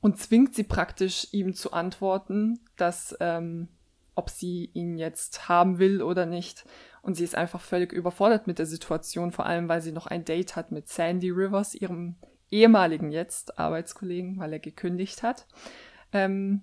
und 0.00 0.18
zwingt 0.18 0.54
sie 0.54 0.64
praktisch, 0.64 1.28
ihm 1.32 1.54
zu 1.54 1.72
antworten, 1.72 2.60
dass 2.76 3.16
ähm, 3.20 3.68
ob 4.14 4.30
sie 4.30 4.70
ihn 4.74 4.96
jetzt 4.96 5.48
haben 5.48 5.78
will 5.78 6.02
oder 6.02 6.26
nicht. 6.26 6.66
Und 7.04 7.16
sie 7.16 7.24
ist 7.24 7.34
einfach 7.34 7.60
völlig 7.60 7.92
überfordert 7.92 8.46
mit 8.46 8.58
der 8.58 8.64
Situation, 8.64 9.30
vor 9.30 9.44
allem 9.44 9.68
weil 9.68 9.82
sie 9.82 9.92
noch 9.92 10.06
ein 10.06 10.24
Date 10.24 10.56
hat 10.56 10.72
mit 10.72 10.88
Sandy 10.88 11.28
Rivers, 11.28 11.74
ihrem 11.74 12.16
ehemaligen 12.50 13.12
jetzt 13.12 13.58
Arbeitskollegen, 13.58 14.38
weil 14.38 14.54
er 14.54 14.58
gekündigt 14.58 15.22
hat. 15.22 15.46
Ähm, 16.14 16.62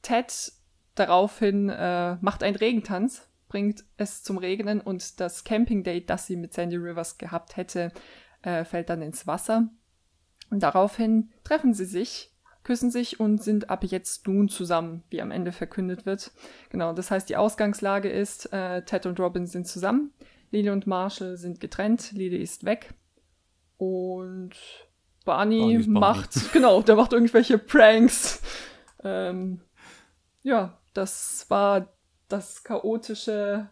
Ted 0.00 0.52
daraufhin 0.94 1.68
äh, 1.68 2.14
macht 2.20 2.44
einen 2.44 2.54
Regentanz, 2.54 3.28
bringt 3.48 3.82
es 3.96 4.22
zum 4.22 4.38
Regnen 4.38 4.80
und 4.80 5.18
das 5.18 5.42
Camping-Date, 5.42 6.08
das 6.08 6.28
sie 6.28 6.36
mit 6.36 6.54
Sandy 6.54 6.76
Rivers 6.76 7.18
gehabt 7.18 7.56
hätte, 7.56 7.90
äh, 8.42 8.64
fällt 8.64 8.88
dann 8.88 9.02
ins 9.02 9.26
Wasser. 9.26 9.68
Und 10.48 10.62
daraufhin 10.62 11.32
treffen 11.42 11.74
sie 11.74 11.86
sich, 11.86 12.31
küssen 12.64 12.90
sich 12.90 13.18
und 13.20 13.42
sind 13.42 13.70
ab 13.70 13.84
jetzt 13.84 14.26
nun 14.26 14.48
zusammen, 14.48 15.02
wie 15.10 15.20
am 15.20 15.30
Ende 15.30 15.52
verkündet 15.52 16.06
wird. 16.06 16.32
Genau, 16.70 16.92
das 16.92 17.10
heißt, 17.10 17.28
die 17.28 17.36
Ausgangslage 17.36 18.08
ist, 18.08 18.52
äh, 18.52 18.82
Ted 18.84 19.06
und 19.06 19.18
Robin 19.18 19.46
sind 19.46 19.66
zusammen, 19.66 20.12
Lily 20.50 20.70
und 20.70 20.86
Marshall 20.86 21.36
sind 21.36 21.60
getrennt, 21.60 22.12
Lily 22.12 22.36
ist 22.36 22.64
weg 22.64 22.94
und 23.78 24.52
Barney 25.24 25.84
macht, 25.88 26.34
Barney. 26.34 26.48
genau, 26.52 26.82
der 26.82 26.96
macht 26.96 27.12
irgendwelche 27.12 27.58
Pranks. 27.58 28.42
Ähm, 29.02 29.60
ja, 30.42 30.78
das 30.94 31.46
war 31.48 31.92
das 32.28 32.64
chaotische 32.64 33.68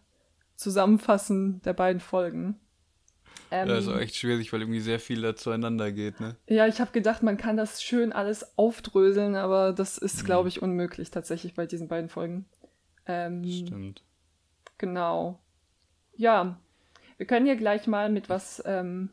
Zusammenfassen 0.54 1.62
der 1.62 1.72
beiden 1.72 2.00
Folgen. 2.00 2.60
Ähm, 3.50 3.68
ja, 3.68 3.78
ist 3.78 3.88
auch 3.88 3.98
echt 3.98 4.16
schwierig, 4.16 4.52
weil 4.52 4.60
irgendwie 4.60 4.80
sehr 4.80 5.00
viel 5.00 5.22
da 5.22 5.34
zueinander 5.34 5.90
geht, 5.90 6.20
ne? 6.20 6.36
Ja, 6.46 6.66
ich 6.66 6.80
habe 6.80 6.92
gedacht, 6.92 7.22
man 7.22 7.36
kann 7.36 7.56
das 7.56 7.82
schön 7.82 8.12
alles 8.12 8.56
aufdröseln, 8.56 9.34
aber 9.34 9.72
das 9.72 9.98
ist, 9.98 10.22
mhm. 10.22 10.26
glaube 10.26 10.48
ich, 10.48 10.62
unmöglich 10.62 11.10
tatsächlich 11.10 11.54
bei 11.54 11.66
diesen 11.66 11.88
beiden 11.88 12.08
Folgen. 12.08 12.46
Ähm, 13.06 13.44
Stimmt. 13.44 14.04
Genau. 14.78 15.40
Ja, 16.16 16.60
wir 17.16 17.26
können 17.26 17.46
hier 17.46 17.56
gleich 17.56 17.86
mal 17.86 18.08
mit 18.08 18.28
was 18.28 18.62
ähm, 18.64 19.10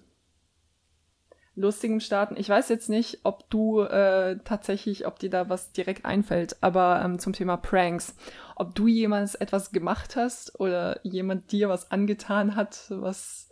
Lustigem 1.56 2.00
starten. 2.00 2.38
Ich 2.38 2.48
weiß 2.48 2.70
jetzt 2.70 2.88
nicht, 2.88 3.22
ob 3.24 3.50
du 3.50 3.82
äh, 3.82 4.38
tatsächlich, 4.46 5.08
ob 5.08 5.18
dir 5.18 5.32
da 5.32 5.50
was 5.50 5.72
direkt 5.72 6.06
einfällt, 6.06 6.56
aber 6.62 7.02
ähm, 7.04 7.18
zum 7.18 7.34
Thema 7.34 7.58
Pranks. 7.58 8.16
Ob 8.56 8.76
du 8.76 8.88
jemals 8.88 9.34
etwas 9.34 9.72
gemacht 9.72 10.16
hast 10.16 10.60
oder 10.60 11.00
jemand 11.04 11.52
dir 11.52 11.68
was 11.70 11.90
angetan 11.90 12.56
hat, 12.56 12.86
was 12.90 13.50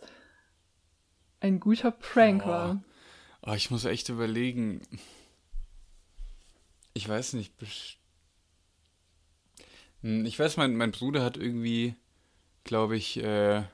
ein 1.40 1.60
guter 1.60 1.90
Prank 1.90 2.42
oh. 2.44 2.48
war. 2.48 2.84
Oh, 3.42 3.52
ich 3.52 3.70
muss 3.70 3.84
echt 3.84 4.08
überlegen. 4.08 4.80
Ich 6.94 7.08
weiß 7.08 7.34
nicht. 7.34 7.52
Hm, 10.02 10.24
ich 10.24 10.38
weiß, 10.38 10.56
mein, 10.56 10.76
mein 10.76 10.92
Bruder 10.92 11.22
hat 11.22 11.36
irgendwie, 11.36 11.94
glaube 12.64 12.96
ich, 12.96 13.22
äh, 13.22 13.64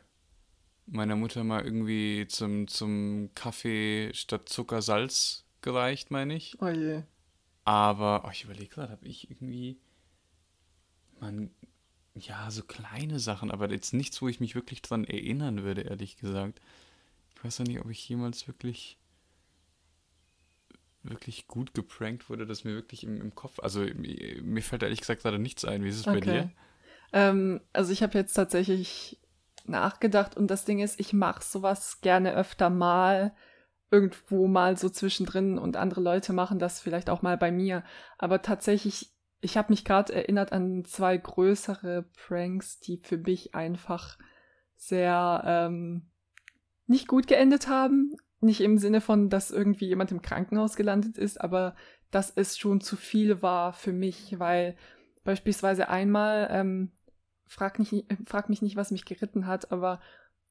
meiner 0.87 1.17
Mutter 1.17 1.45
mal 1.45 1.65
irgendwie 1.65 2.27
zum, 2.29 2.69
zum 2.69 3.31
Kaffee 3.35 4.11
statt 4.15 4.49
Zucker 4.49 4.83
Salz 4.83 5.45
gereicht, 5.63 6.11
meine 6.11 6.35
ich. 6.35 6.57
Oh 6.61 6.69
je. 6.69 7.03
Aber, 7.65 8.25
oh, 8.27 8.31
ich 8.33 8.45
überlege 8.45 8.69
gerade, 8.69 8.93
habe 8.93 9.07
ich 9.07 9.31
irgendwie. 9.31 9.79
Man, 11.21 11.51
ja, 12.15 12.51
so 12.51 12.63
kleine 12.65 13.21
Sachen, 13.21 13.51
aber 13.51 13.71
jetzt 13.71 13.95
nichts, 13.95 14.21
wo 14.21 14.29
ich 14.29 14.41
mich 14.41 14.55
wirklich 14.55 14.83
dran 14.83 15.05
erinnern 15.05 15.63
würde, 15.63 15.83
ehrlich 15.83 16.17
gesagt. 16.17 16.61
Ich 17.43 17.47
weiß 17.47 17.59
ja 17.59 17.65
nicht, 17.65 17.81
ob 17.81 17.91
ich 17.91 18.09
jemals 18.09 18.47
wirklich 18.47 18.99
wirklich 21.03 21.49
gut 21.49 21.75
geprankt 21.75 22.31
wurde, 22.31 22.47
dass 22.47 22.63
mir 22.63 22.75
wirklich 22.75 23.03
im, 23.03 23.21
im 23.21 23.35
Kopf, 23.35 23.59
also 23.59 23.81
mir 23.81 24.63
fällt 24.63 24.85
ehrlich 24.85 25.01
gesagt 25.01 25.23
gerade 25.23 25.41
nichts 25.41 25.65
ein. 25.65 25.83
Wie 25.83 25.89
ist 25.89 25.97
es 25.99 26.07
okay. 26.07 26.21
bei 26.21 26.21
dir? 26.21 26.51
Ähm, 27.13 27.61
also 27.73 27.93
ich 27.93 28.05
habe 28.05 28.17
jetzt 28.17 28.35
tatsächlich 28.35 29.21
nachgedacht 29.65 30.37
und 30.37 30.53
das 30.53 30.65
Ding 30.65 30.79
ist, 30.79 31.01
ich 31.01 31.13
mache 31.13 31.43
sowas 31.43 32.01
gerne 32.01 32.33
öfter 32.35 32.71
mal 32.71 33.35
irgendwo 33.91 34.47
mal 34.47 34.79
so 34.79 34.89
zwischendrin 34.89 35.59
und 35.59 35.77
andere 35.77 36.01
Leute 36.01 36.33
machen 36.33 36.61
das 36.61 36.81
vielleicht 36.81 37.11
auch 37.11 37.23
mal 37.23 37.37
bei 37.37 37.51
mir. 37.51 37.83
Aber 38.19 38.41
tatsächlich, 38.41 39.11
ich 39.41 39.57
habe 39.57 39.73
mich 39.73 39.85
gerade 39.85 40.15
erinnert 40.15 40.53
an 40.53 40.85
zwei 40.85 41.17
größere 41.17 42.05
Pranks, 42.27 42.79
die 42.79 42.99
für 42.99 43.19
mich 43.19 43.57
einfach 43.57 44.17
sehr 44.77 45.43
ähm, 45.45 46.12
nicht 46.87 47.09
gut 47.09 47.27
geendet 47.27 47.69
haben. 47.69 48.17
Nicht 48.41 48.61
im 48.61 48.79
Sinne 48.79 49.01
von, 49.01 49.31
dass 49.31 49.51
irgendwie 49.51 49.87
jemand 49.87 50.11
im 50.11 50.23
Krankenhaus 50.23 50.77
gelandet 50.77 51.17
ist, 51.17 51.41
aber 51.41 51.77
dass 52.11 52.33
es 52.35 52.59
schon 52.59 52.81
zu 52.81 52.97
viel 52.97 53.41
war 53.41 53.73
für 53.73 53.93
mich, 53.93 54.39
weil 54.39 54.77
beispielsweise 55.25 55.89
einmal 55.89 56.49
ähm, 56.51 56.91
frag, 57.47 57.79
nicht, 57.79 58.07
frag 58.27 58.49
mich 58.49 58.63
nicht, 58.63 58.77
was 58.77 58.91
mich 58.91 59.05
geritten 59.05 59.47
hat, 59.47 59.71
aber 59.71 60.01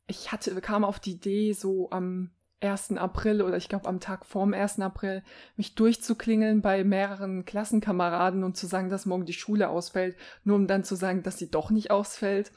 ich 0.07 0.31
hatte, 0.31 0.59
kam 0.61 0.83
auf 0.83 0.99
die 0.99 1.13
Idee, 1.13 1.53
so 1.53 1.89
am 1.91 2.31
1. 2.61 2.91
April 2.97 3.41
oder 3.41 3.57
ich 3.57 3.69
glaube 3.69 3.87
am 3.87 3.99
Tag 3.99 4.25
vorm 4.25 4.53
1. 4.53 4.79
April, 4.79 5.23
mich 5.55 5.75
durchzuklingeln 5.75 6.61
bei 6.61 6.83
mehreren 6.83 7.43
Klassenkameraden 7.43 8.43
und 8.43 8.55
zu 8.55 8.67
sagen, 8.67 8.89
dass 8.89 9.05
morgen 9.05 9.25
die 9.25 9.33
Schule 9.33 9.69
ausfällt, 9.69 10.15
nur 10.43 10.55
um 10.55 10.67
dann 10.67 10.83
zu 10.83 10.95
sagen, 10.95 11.23
dass 11.23 11.37
sie 11.37 11.49
doch 11.49 11.71
nicht 11.71 11.91
ausfällt. 11.91 12.51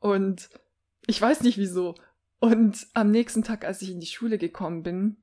Und 0.00 0.48
ich 1.06 1.20
weiß 1.20 1.42
nicht 1.42 1.58
wieso. 1.58 1.94
Und 2.42 2.88
am 2.92 3.12
nächsten 3.12 3.44
Tag, 3.44 3.64
als 3.64 3.82
ich 3.82 3.92
in 3.92 4.00
die 4.00 4.06
Schule 4.06 4.36
gekommen 4.36 4.82
bin, 4.82 5.16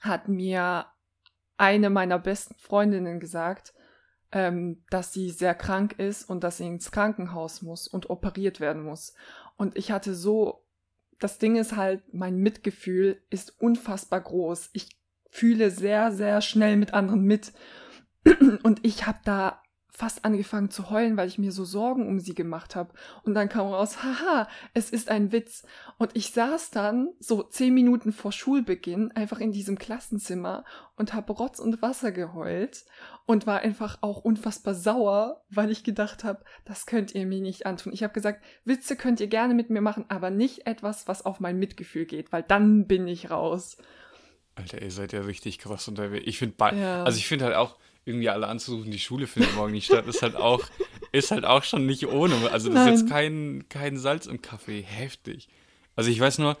hat 0.00 0.28
mir 0.28 0.86
eine 1.56 1.90
meiner 1.90 2.20
besten 2.20 2.54
Freundinnen 2.54 3.18
gesagt, 3.18 3.74
ähm, 4.30 4.84
dass 4.88 5.12
sie 5.12 5.30
sehr 5.30 5.56
krank 5.56 5.98
ist 5.98 6.30
und 6.30 6.44
dass 6.44 6.58
sie 6.58 6.66
ins 6.68 6.92
Krankenhaus 6.92 7.62
muss 7.62 7.88
und 7.88 8.10
operiert 8.10 8.60
werden 8.60 8.84
muss. 8.84 9.12
Und 9.56 9.76
ich 9.76 9.90
hatte 9.90 10.14
so, 10.14 10.64
das 11.18 11.38
Ding 11.38 11.56
ist 11.56 11.74
halt, 11.74 12.14
mein 12.14 12.36
Mitgefühl 12.36 13.20
ist 13.28 13.60
unfassbar 13.60 14.20
groß. 14.20 14.70
Ich 14.72 14.96
fühle 15.28 15.72
sehr, 15.72 16.12
sehr 16.12 16.42
schnell 16.42 16.76
mit 16.76 16.94
anderen 16.94 17.22
mit. 17.22 17.54
Und 18.62 18.86
ich 18.86 19.04
habe 19.08 19.18
da 19.24 19.60
fast 19.96 20.26
angefangen 20.26 20.68
zu 20.68 20.90
heulen, 20.90 21.16
weil 21.16 21.26
ich 21.26 21.38
mir 21.38 21.52
so 21.52 21.64
Sorgen 21.64 22.06
um 22.06 22.20
sie 22.20 22.34
gemacht 22.34 22.76
habe. 22.76 22.92
Und 23.22 23.32
dann 23.32 23.48
kam 23.48 23.66
raus, 23.66 23.96
haha, 24.02 24.46
es 24.74 24.90
ist 24.90 25.08
ein 25.10 25.32
Witz. 25.32 25.64
Und 25.96 26.10
ich 26.14 26.32
saß 26.32 26.70
dann 26.70 27.08
so 27.18 27.42
zehn 27.42 27.72
Minuten 27.72 28.12
vor 28.12 28.30
Schulbeginn 28.30 29.10
einfach 29.12 29.38
in 29.38 29.52
diesem 29.52 29.78
Klassenzimmer 29.78 30.64
und 30.96 31.14
habe 31.14 31.32
Rotz 31.32 31.60
und 31.60 31.80
Wasser 31.80 32.12
geheult 32.12 32.84
und 33.24 33.46
war 33.46 33.60
einfach 33.60 33.96
auch 34.02 34.18
unfassbar 34.18 34.74
sauer, 34.74 35.42
weil 35.48 35.70
ich 35.70 35.82
gedacht 35.82 36.24
habe, 36.24 36.44
das 36.66 36.84
könnt 36.84 37.14
ihr 37.14 37.24
mir 37.24 37.40
nicht 37.40 37.64
antun. 37.64 37.94
Ich 37.94 38.02
habe 38.02 38.12
gesagt, 38.12 38.44
Witze 38.66 38.96
könnt 38.96 39.18
ihr 39.20 39.28
gerne 39.28 39.54
mit 39.54 39.70
mir 39.70 39.80
machen, 39.80 40.04
aber 40.08 40.28
nicht 40.28 40.66
etwas, 40.66 41.08
was 41.08 41.24
auf 41.24 41.40
mein 41.40 41.58
Mitgefühl 41.58 42.04
geht, 42.04 42.32
weil 42.32 42.42
dann 42.42 42.86
bin 42.86 43.08
ich 43.08 43.30
raus. 43.30 43.78
Alter, 44.56 44.82
ihr 44.82 44.90
seid 44.90 45.14
ja 45.14 45.22
richtig 45.22 45.58
krass 45.58 45.88
unterwegs. 45.88 46.26
Ich 46.26 46.38
finde, 46.38 46.54
ja. 46.76 47.02
also 47.02 47.16
ich 47.16 47.26
finde 47.26 47.46
halt 47.46 47.56
auch, 47.56 47.76
irgendwie 48.06 48.30
alle 48.30 48.46
anzurufen, 48.46 48.90
die 48.90 48.98
Schule 48.98 49.26
findet 49.26 49.54
morgen 49.56 49.72
nicht 49.72 49.86
statt, 49.86 50.06
ist 50.06 50.22
halt 50.22 50.36
auch, 50.36 50.64
ist 51.12 51.32
halt 51.32 51.44
auch 51.44 51.64
schon 51.64 51.86
nicht 51.86 52.06
ohne. 52.06 52.34
Also 52.50 52.68
das 52.68 52.84
Nein. 52.84 52.94
ist 52.94 53.00
jetzt 53.00 53.10
kein, 53.10 53.64
kein 53.68 53.98
Salz 53.98 54.26
im 54.26 54.40
Kaffee. 54.40 54.80
Heftig. 54.80 55.48
Also 55.96 56.10
ich 56.10 56.20
weiß 56.20 56.38
nur, 56.38 56.56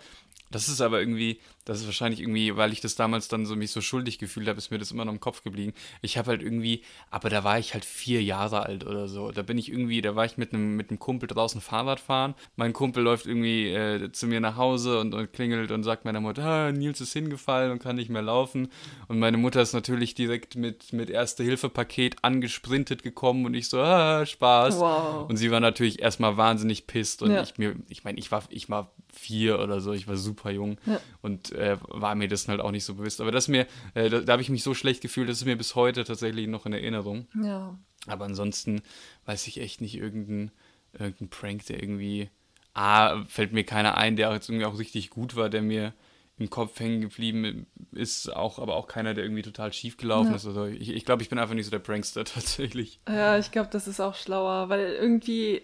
das 0.50 0.68
ist 0.68 0.80
aber 0.80 1.00
irgendwie, 1.00 1.40
das 1.64 1.80
ist 1.80 1.86
wahrscheinlich 1.86 2.20
irgendwie, 2.20 2.56
weil 2.56 2.72
ich 2.72 2.80
das 2.80 2.94
damals 2.94 3.26
dann 3.26 3.44
so 3.44 3.56
mich 3.56 3.72
so 3.72 3.80
schuldig 3.80 4.18
gefühlt 4.18 4.46
habe, 4.46 4.58
ist 4.58 4.70
mir 4.70 4.78
das 4.78 4.92
immer 4.92 5.04
noch 5.04 5.12
im 5.12 5.20
Kopf 5.20 5.42
geblieben. 5.42 5.72
Ich 6.00 6.16
habe 6.16 6.28
halt 6.28 6.42
irgendwie, 6.42 6.82
aber 7.10 7.28
da 7.28 7.42
war 7.42 7.58
ich 7.58 7.74
halt 7.74 7.84
vier 7.84 8.22
Jahre 8.22 8.64
alt 8.64 8.86
oder 8.86 9.08
so. 9.08 9.32
Da 9.32 9.42
bin 9.42 9.58
ich 9.58 9.70
irgendwie, 9.70 10.00
da 10.00 10.14
war 10.14 10.24
ich 10.24 10.38
mit 10.38 10.54
einem 10.54 10.76
mit 10.76 10.90
einem 10.90 11.00
Kumpel 11.00 11.26
draußen 11.26 11.60
Fahrrad 11.60 11.98
fahren. 11.98 12.34
Mein 12.54 12.72
Kumpel 12.72 13.02
läuft 13.02 13.26
irgendwie 13.26 13.68
äh, 13.68 14.12
zu 14.12 14.28
mir 14.28 14.40
nach 14.40 14.56
Hause 14.56 15.00
und, 15.00 15.12
und 15.14 15.32
klingelt 15.32 15.72
und 15.72 15.82
sagt 15.82 16.04
meiner 16.04 16.20
Mutter, 16.20 16.44
ah, 16.44 16.72
Nils 16.72 17.00
ist 17.00 17.12
hingefallen 17.12 17.72
und 17.72 17.80
kann 17.80 17.96
nicht 17.96 18.10
mehr 18.10 18.22
laufen. 18.22 18.68
Und 19.08 19.18
meine 19.18 19.36
Mutter 19.36 19.60
ist 19.60 19.72
natürlich 19.72 20.14
direkt 20.14 20.54
mit 20.54 20.92
mit 20.92 21.10
Erste-Hilfe-Paket 21.10 22.22
angesprintet 22.22 23.02
gekommen 23.02 23.44
und 23.44 23.54
ich 23.54 23.68
so, 23.68 23.80
ah, 23.80 24.24
Spaß. 24.24 24.78
Wow. 24.78 25.28
Und 25.28 25.36
sie 25.36 25.50
war 25.50 25.60
natürlich 25.60 26.00
erstmal 26.00 26.36
wahnsinnig 26.36 26.86
pisst 26.86 27.22
und 27.22 27.32
ja. 27.32 27.42
ich 27.42 27.58
mir, 27.58 27.74
ich 27.88 28.04
meine, 28.04 28.18
ich 28.18 28.30
war, 28.30 28.44
ich 28.50 28.70
war 28.70 28.92
vier 29.12 29.58
oder 29.58 29.80
so, 29.80 29.92
ich 29.92 30.06
war 30.06 30.16
super 30.16 30.35
jung 30.44 30.78
ja. 30.86 31.00
und 31.22 31.52
äh, 31.52 31.76
war 31.88 32.14
mir 32.14 32.28
das 32.28 32.48
halt 32.48 32.60
auch 32.60 32.70
nicht 32.70 32.84
so 32.84 32.94
bewusst. 32.94 33.20
Aber 33.20 33.32
das 33.32 33.48
mir, 33.48 33.66
äh, 33.94 34.08
da, 34.08 34.20
da 34.20 34.32
habe 34.32 34.42
ich 34.42 34.50
mich 34.50 34.62
so 34.62 34.74
schlecht 34.74 35.00
gefühlt, 35.00 35.28
das 35.28 35.38
ist 35.38 35.44
mir 35.44 35.56
bis 35.56 35.74
heute 35.74 36.04
tatsächlich 36.04 36.46
noch 36.48 36.66
in 36.66 36.72
Erinnerung. 36.72 37.26
Ja. 37.42 37.78
Aber 38.06 38.24
ansonsten 38.24 38.82
weiß 39.24 39.46
ich 39.48 39.60
echt 39.60 39.80
nicht 39.80 39.96
irgendeinen 39.96 40.52
irgendein 40.98 41.28
Prank, 41.28 41.66
der 41.66 41.82
irgendwie, 41.82 42.30
ah, 42.74 43.24
fällt 43.24 43.52
mir 43.52 43.64
keiner 43.64 43.96
ein, 43.96 44.16
der 44.16 44.32
jetzt 44.32 44.48
irgendwie 44.48 44.66
auch 44.66 44.78
richtig 44.78 45.10
gut 45.10 45.36
war, 45.36 45.48
der 45.48 45.62
mir 45.62 45.94
im 46.38 46.50
Kopf 46.50 46.78
hängen 46.80 47.00
geblieben 47.00 47.66
ist, 47.92 48.34
auch, 48.34 48.58
aber 48.58 48.76
auch 48.76 48.88
keiner, 48.88 49.14
der 49.14 49.24
irgendwie 49.24 49.42
total 49.42 49.72
schief 49.72 49.96
gelaufen 49.96 50.30
ja. 50.30 50.36
ist. 50.36 50.46
Also 50.46 50.66
ich, 50.66 50.90
ich 50.90 51.04
glaube, 51.06 51.22
ich 51.22 51.30
bin 51.30 51.38
einfach 51.38 51.54
nicht 51.54 51.64
so 51.64 51.70
der 51.70 51.78
Prankster 51.78 52.24
tatsächlich. 52.24 53.00
Ja, 53.08 53.38
ich 53.38 53.50
glaube, 53.50 53.70
das 53.70 53.88
ist 53.88 54.00
auch 54.00 54.14
schlauer, 54.14 54.68
weil 54.68 54.80
irgendwie 54.80 55.62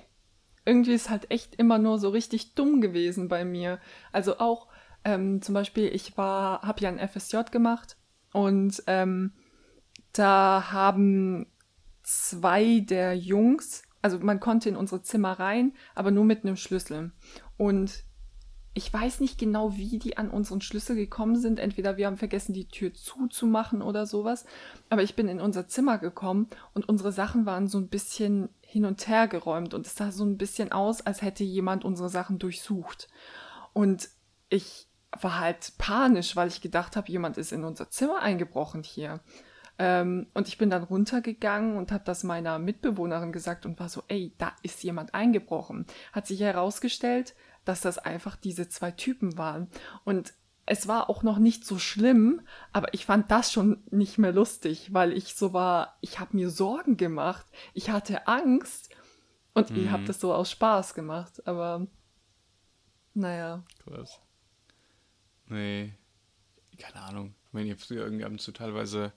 irgendwie 0.64 0.94
ist 0.94 1.10
halt 1.10 1.30
echt 1.30 1.56
immer 1.56 1.78
nur 1.78 1.98
so 1.98 2.10
richtig 2.10 2.54
dumm 2.54 2.80
gewesen 2.80 3.28
bei 3.28 3.44
mir. 3.44 3.78
Also 4.12 4.38
auch 4.38 4.68
ähm, 5.04 5.42
zum 5.42 5.54
Beispiel, 5.54 5.88
ich 5.88 6.16
war, 6.16 6.62
habe 6.62 6.80
ja 6.80 6.88
ein 6.88 7.08
FSJ 7.08 7.50
gemacht 7.50 7.96
und 8.32 8.82
ähm, 8.86 9.32
da 10.12 10.70
haben 10.70 11.46
zwei 12.02 12.80
der 12.80 13.16
Jungs 13.16 13.82
also 14.02 14.18
man 14.18 14.40
konnte 14.40 14.68
in 14.68 14.76
unsere 14.76 15.02
Zimmer 15.02 15.32
rein, 15.38 15.72
aber 15.94 16.10
nur 16.10 16.24
mit 16.24 16.44
einem 16.44 16.56
Schlüssel. 16.56 17.12
Und 17.56 18.04
ich 18.74 18.92
weiß 18.92 19.20
nicht 19.20 19.38
genau, 19.38 19.76
wie 19.76 19.98
die 19.98 20.16
an 20.16 20.30
unseren 20.30 20.60
Schlüssel 20.60 20.96
gekommen 20.96 21.36
sind. 21.36 21.60
Entweder 21.60 21.96
wir 21.96 22.06
haben 22.06 22.16
vergessen, 22.16 22.52
die 22.52 22.68
Tür 22.68 22.92
zuzumachen 22.92 23.80
oder 23.80 24.06
sowas. 24.06 24.44
Aber 24.90 25.02
ich 25.02 25.14
bin 25.14 25.28
in 25.28 25.40
unser 25.40 25.68
Zimmer 25.68 25.98
gekommen 25.98 26.48
und 26.74 26.88
unsere 26.88 27.12
Sachen 27.12 27.46
waren 27.46 27.68
so 27.68 27.78
ein 27.78 27.88
bisschen 27.88 28.48
hin 28.72 28.86
und 28.86 29.06
her 29.06 29.28
geräumt 29.28 29.74
und 29.74 29.86
es 29.86 29.94
sah 29.94 30.10
so 30.10 30.24
ein 30.24 30.38
bisschen 30.38 30.72
aus, 30.72 31.02
als 31.02 31.20
hätte 31.20 31.44
jemand 31.44 31.84
unsere 31.84 32.08
Sachen 32.08 32.38
durchsucht. 32.38 33.08
Und 33.74 34.08
ich 34.48 34.88
war 35.20 35.40
halt 35.40 35.74
panisch, 35.76 36.36
weil 36.36 36.48
ich 36.48 36.62
gedacht 36.62 36.96
habe, 36.96 37.12
jemand 37.12 37.36
ist 37.36 37.52
in 37.52 37.64
unser 37.64 37.90
Zimmer 37.90 38.20
eingebrochen 38.22 38.82
hier. 38.82 39.20
Ähm, 39.78 40.28
und 40.32 40.48
ich 40.48 40.56
bin 40.56 40.70
dann 40.70 40.84
runtergegangen 40.84 41.76
und 41.76 41.92
habe 41.92 42.04
das 42.04 42.24
meiner 42.24 42.58
Mitbewohnerin 42.58 43.30
gesagt 43.32 43.66
und 43.66 43.78
war 43.78 43.90
so, 43.90 44.04
ey, 44.08 44.34
da 44.38 44.52
ist 44.62 44.82
jemand 44.82 45.12
eingebrochen. 45.12 45.84
Hat 46.12 46.26
sich 46.26 46.40
herausgestellt, 46.40 47.34
dass 47.66 47.82
das 47.82 47.98
einfach 47.98 48.36
diese 48.36 48.68
zwei 48.68 48.90
Typen 48.90 49.36
waren. 49.36 49.68
Und 50.04 50.32
es 50.66 50.86
war 50.86 51.10
auch 51.10 51.22
noch 51.22 51.38
nicht 51.38 51.64
so 51.64 51.78
schlimm, 51.78 52.40
aber 52.72 52.94
ich 52.94 53.06
fand 53.06 53.30
das 53.30 53.52
schon 53.52 53.82
nicht 53.90 54.18
mehr 54.18 54.32
lustig, 54.32 54.92
weil 54.92 55.12
ich 55.12 55.34
so 55.34 55.52
war, 55.52 55.96
ich 56.00 56.20
habe 56.20 56.36
mir 56.36 56.50
Sorgen 56.50 56.96
gemacht, 56.96 57.46
ich 57.74 57.90
hatte 57.90 58.28
Angst 58.28 58.94
und 59.54 59.70
mhm. 59.70 59.84
ich 59.84 59.90
habe 59.90 60.04
das 60.04 60.20
so 60.20 60.32
aus 60.32 60.50
Spaß 60.50 60.94
gemacht, 60.94 61.46
aber 61.46 61.86
naja. 63.14 63.64
Krass. 63.84 64.20
Nee, 65.48 65.92
keine 66.78 67.02
Ahnung. 67.02 67.34
Ich 67.48 67.52
meine, 67.52 67.66
ich 67.66 67.72
habe 67.72 67.82
früher 67.82 68.04
irgendwie 68.04 68.24
ab 68.24 68.30
und 68.30 68.40
zu 68.40 68.52
teilweise 68.52 69.12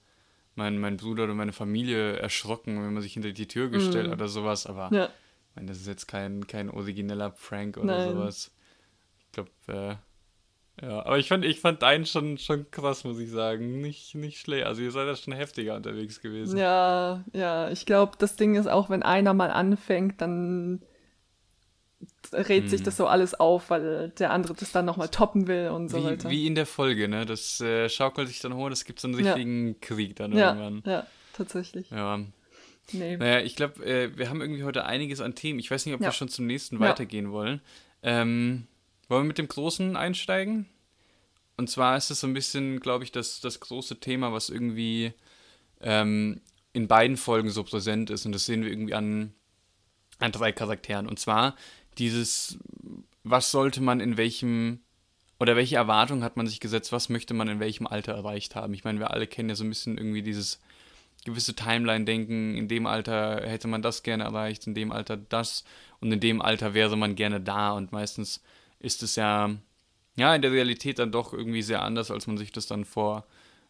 mein, 0.55 0.79
mein 0.79 0.97
Bruder 0.97 1.25
oder 1.25 1.33
meine 1.33 1.53
Familie 1.53 2.17
erschrocken, 2.17 2.83
wenn 2.83 2.93
man 2.93 3.03
sich 3.03 3.13
hinter 3.13 3.31
die 3.31 3.47
Tür 3.47 3.69
gestellt 3.69 4.09
mm. 4.09 4.13
oder 4.13 4.27
sowas, 4.27 4.65
aber 4.65 4.89
ja. 4.91 5.05
ich 5.05 5.55
meine, 5.55 5.67
das 5.67 5.77
ist 5.77 5.87
jetzt 5.87 6.07
kein, 6.07 6.47
kein 6.47 6.69
origineller 6.69 7.29
Prank 7.29 7.77
oder 7.77 7.97
Nein. 7.97 8.13
sowas. 8.13 8.51
Ich 9.25 9.31
glaube, 9.33 9.51
äh, 9.67 9.95
ja, 10.81 11.05
aber 11.05 11.17
ich 11.17 11.29
fand, 11.29 11.45
ich 11.45 11.61
fand 11.61 11.81
deinen 11.81 12.05
schon, 12.05 12.37
schon 12.37 12.69
krass, 12.69 13.03
muss 13.05 13.19
ich 13.19 13.31
sagen. 13.31 13.79
Nicht, 13.79 14.13
nicht 14.15 14.39
schlecht. 14.39 14.65
Also 14.65 14.81
ihr 14.81 14.91
seid 14.91 15.07
ja 15.07 15.15
schon 15.15 15.33
heftiger 15.33 15.75
unterwegs 15.75 16.21
gewesen. 16.21 16.57
Ja, 16.57 17.23
ja, 17.31 17.69
ich 17.69 17.85
glaube, 17.85 18.13
das 18.17 18.35
Ding 18.35 18.55
ist 18.55 18.67
auch, 18.67 18.89
wenn 18.89 19.01
einer 19.01 19.33
mal 19.33 19.51
anfängt, 19.51 20.21
dann 20.21 20.81
rät 22.33 22.63
hm. 22.63 22.69
sich 22.69 22.83
das 22.83 22.97
so 22.97 23.07
alles 23.07 23.33
auf, 23.35 23.69
weil 23.69 24.09
der 24.19 24.31
andere 24.31 24.53
das 24.53 24.71
dann 24.73 24.85
nochmal 24.85 25.07
toppen 25.09 25.47
will 25.47 25.69
und 25.69 25.89
so 25.89 25.99
wie, 25.99 26.03
weiter. 26.03 26.29
Wie 26.29 26.45
in 26.45 26.55
der 26.55 26.65
Folge, 26.65 27.07
ne? 27.07 27.25
Das 27.25 27.61
äh, 27.61 27.87
schaukelt 27.87 28.27
sich 28.27 28.39
dann 28.39 28.55
hoch, 28.55 28.69
das 28.69 28.83
gibt 28.83 28.99
so 28.99 29.07
einen 29.07 29.15
richtigen 29.15 29.67
ja. 29.69 29.73
Krieg 29.79 30.15
dann 30.17 30.33
ja, 30.33 30.49
irgendwann. 30.49 30.83
Ja, 30.85 31.07
tatsächlich. 31.33 31.89
Ja. 31.89 32.19
Nee. 32.91 33.17
Naja, 33.17 33.39
ich 33.39 33.55
glaube, 33.55 33.83
äh, 33.85 34.15
wir 34.15 34.29
haben 34.29 34.41
irgendwie 34.41 34.63
heute 34.63 34.85
einiges 34.85 35.21
an 35.21 35.35
Themen. 35.35 35.59
Ich 35.59 35.71
weiß 35.71 35.85
nicht, 35.85 35.95
ob 35.95 36.01
ja. 36.01 36.07
wir 36.07 36.11
schon 36.11 36.27
zum 36.27 36.45
nächsten 36.45 36.79
weitergehen 36.79 37.31
wollen. 37.31 37.61
Ähm, 38.03 38.67
wollen 39.07 39.23
wir 39.23 39.27
mit 39.27 39.37
dem 39.37 39.47
Großen 39.47 39.95
einsteigen? 39.95 40.65
Und 41.57 41.69
zwar 41.69 41.95
ist 41.97 42.11
es 42.11 42.19
so 42.19 42.27
ein 42.27 42.33
bisschen, 42.33 42.79
glaube 42.79 43.03
ich, 43.03 43.11
das, 43.11 43.39
das 43.39 43.59
große 43.59 43.99
Thema, 43.99 44.33
was 44.33 44.49
irgendwie 44.49 45.13
ähm, 45.81 46.41
in 46.73 46.87
beiden 46.87 47.15
Folgen 47.15 47.49
so 47.49 47.63
präsent 47.63 48.09
ist. 48.09 48.25
Und 48.25 48.33
das 48.33 48.45
sehen 48.45 48.63
wir 48.63 48.69
irgendwie 48.69 48.93
an, 48.93 49.33
an 50.19 50.31
drei 50.31 50.51
Charakteren. 50.51 51.07
Und 51.07 51.19
zwar 51.19 51.55
dieses, 51.97 52.57
was 53.23 53.51
sollte 53.51 53.81
man 53.81 54.01
in 54.01 54.17
welchem 54.17 54.79
oder 55.39 55.55
welche 55.55 55.75
Erwartungen 55.75 56.23
hat 56.23 56.37
man 56.37 56.47
sich 56.47 56.59
gesetzt, 56.59 56.91
was 56.91 57.09
möchte 57.09 57.33
man 57.33 57.47
in 57.47 57.59
welchem 57.59 57.87
Alter 57.87 58.13
erreicht 58.13 58.55
haben? 58.55 58.73
Ich 58.73 58.83
meine, 58.83 58.99
wir 58.99 59.11
alle 59.11 59.27
kennen 59.27 59.49
ja 59.49 59.55
so 59.55 59.65
ein 59.65 59.69
bisschen 59.69 59.97
irgendwie 59.97 60.21
dieses 60.21 60.61
gewisse 61.25 61.55
Timeline-Denken, 61.55 62.55
in 62.55 62.67
dem 62.67 62.85
Alter 62.85 63.41
hätte 63.45 63.67
man 63.67 63.81
das 63.81 64.03
gerne 64.03 64.23
erreicht, 64.23 64.67
in 64.67 64.75
dem 64.75 64.91
Alter 64.91 65.17
das 65.17 65.65
und 65.99 66.11
in 66.11 66.19
dem 66.19 66.41
Alter 66.41 66.73
wäre 66.73 66.95
man 66.95 67.15
gerne 67.15 67.41
da 67.41 67.71
und 67.71 67.91
meistens 67.91 68.41
ist 68.85 69.03
es 69.03 69.15
ja, 69.15 69.49
ja 70.15 70.35
in 70.35 70.41
der 70.41 70.51
Realität 70.51 70.99
dann 70.99 71.11
doch 71.11 71.33
irgendwie 71.33 71.61
sehr 71.61 71.81
anders, 71.81 72.11
als 72.11 72.27
man 72.27 72.37
sich 72.37 72.51
das 72.51 72.67
dann 72.67 72.85
vor, 72.85 73.25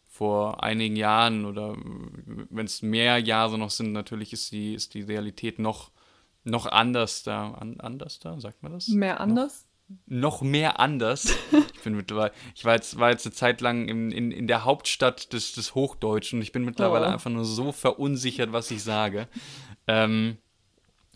vor 0.08 0.62
einigen 0.62 0.96
Jahren 0.96 1.44
oder 1.44 1.76
wenn 2.50 2.66
es 2.66 2.82
mehr 2.82 3.18
Jahre 3.18 3.58
noch 3.58 3.70
sind, 3.70 3.92
natürlich 3.92 4.32
ist 4.32 4.52
die, 4.52 4.74
ist 4.74 4.94
die 4.94 5.02
Realität 5.02 5.58
noch 5.58 5.90
noch 6.46 6.66
anders 6.66 7.22
da. 7.22 7.50
An, 7.50 7.80
anders 7.80 8.18
da, 8.20 8.40
sagt 8.40 8.62
man 8.62 8.72
das? 8.72 8.88
Mehr 8.88 9.20
anders? 9.20 9.66
Noch, 10.06 10.40
noch 10.40 10.42
mehr 10.42 10.80
anders. 10.80 11.36
ich 11.74 11.82
bin 11.82 11.96
mittlerweile, 11.96 12.32
ich 12.54 12.64
war 12.64 12.74
jetzt, 12.74 12.98
war 12.98 13.10
jetzt 13.10 13.26
eine 13.26 13.34
Zeit 13.34 13.60
lang 13.60 13.88
in, 13.88 14.10
in, 14.10 14.30
in 14.30 14.46
der 14.46 14.64
Hauptstadt 14.64 15.32
des, 15.32 15.52
des 15.52 15.74
Hochdeutschen 15.74 16.38
und 16.38 16.42
ich 16.42 16.52
bin 16.52 16.64
mittlerweile 16.64 17.06
oh. 17.06 17.10
einfach 17.10 17.30
nur 17.30 17.44
so 17.44 17.72
verunsichert, 17.72 18.52
was 18.52 18.70
ich 18.70 18.82
sage. 18.82 19.28
Ähm, 19.86 20.38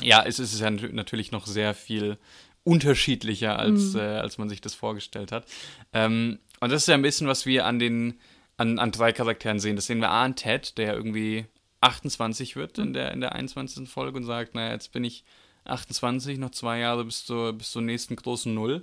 ja, 0.02 0.24
es 0.24 0.38
ist 0.38 0.58
ja 0.58 0.70
natürlich 0.70 1.30
noch 1.30 1.46
sehr 1.46 1.74
viel 1.74 2.18
unterschiedlicher, 2.64 3.58
als, 3.58 3.94
mhm. 3.94 4.00
äh, 4.00 4.18
als 4.18 4.38
man 4.38 4.48
sich 4.48 4.60
das 4.60 4.74
vorgestellt 4.74 5.32
hat. 5.32 5.46
Ähm, 5.92 6.38
und 6.60 6.70
das 6.70 6.82
ist 6.82 6.88
ja 6.88 6.94
ein 6.94 7.02
bisschen, 7.02 7.26
was 7.26 7.46
wir 7.46 7.66
an 7.66 7.78
den 7.78 8.18
an, 8.60 8.78
an 8.78 8.90
drei 8.90 9.12
Charakteren 9.12 9.58
sehen. 9.58 9.76
Das 9.76 9.86
sehen 9.86 10.00
wir 10.00 10.10
A 10.10 10.22
an 10.22 10.36
Ted, 10.36 10.76
der 10.76 10.94
irgendwie 10.94 11.46
28 11.80 12.56
wird 12.56 12.76
in 12.76 12.92
der, 12.92 13.10
in 13.12 13.22
der 13.22 13.34
21. 13.34 13.88
Folge 13.88 14.18
und 14.18 14.24
sagt, 14.24 14.54
naja, 14.54 14.72
jetzt 14.72 14.92
bin 14.92 15.02
ich 15.02 15.24
28, 15.64 16.38
noch 16.38 16.50
zwei 16.50 16.78
Jahre 16.78 17.06
bis 17.06 17.24
zur, 17.24 17.54
bis 17.54 17.70
zur 17.70 17.80
nächsten 17.80 18.16
großen 18.16 18.52
Null 18.52 18.82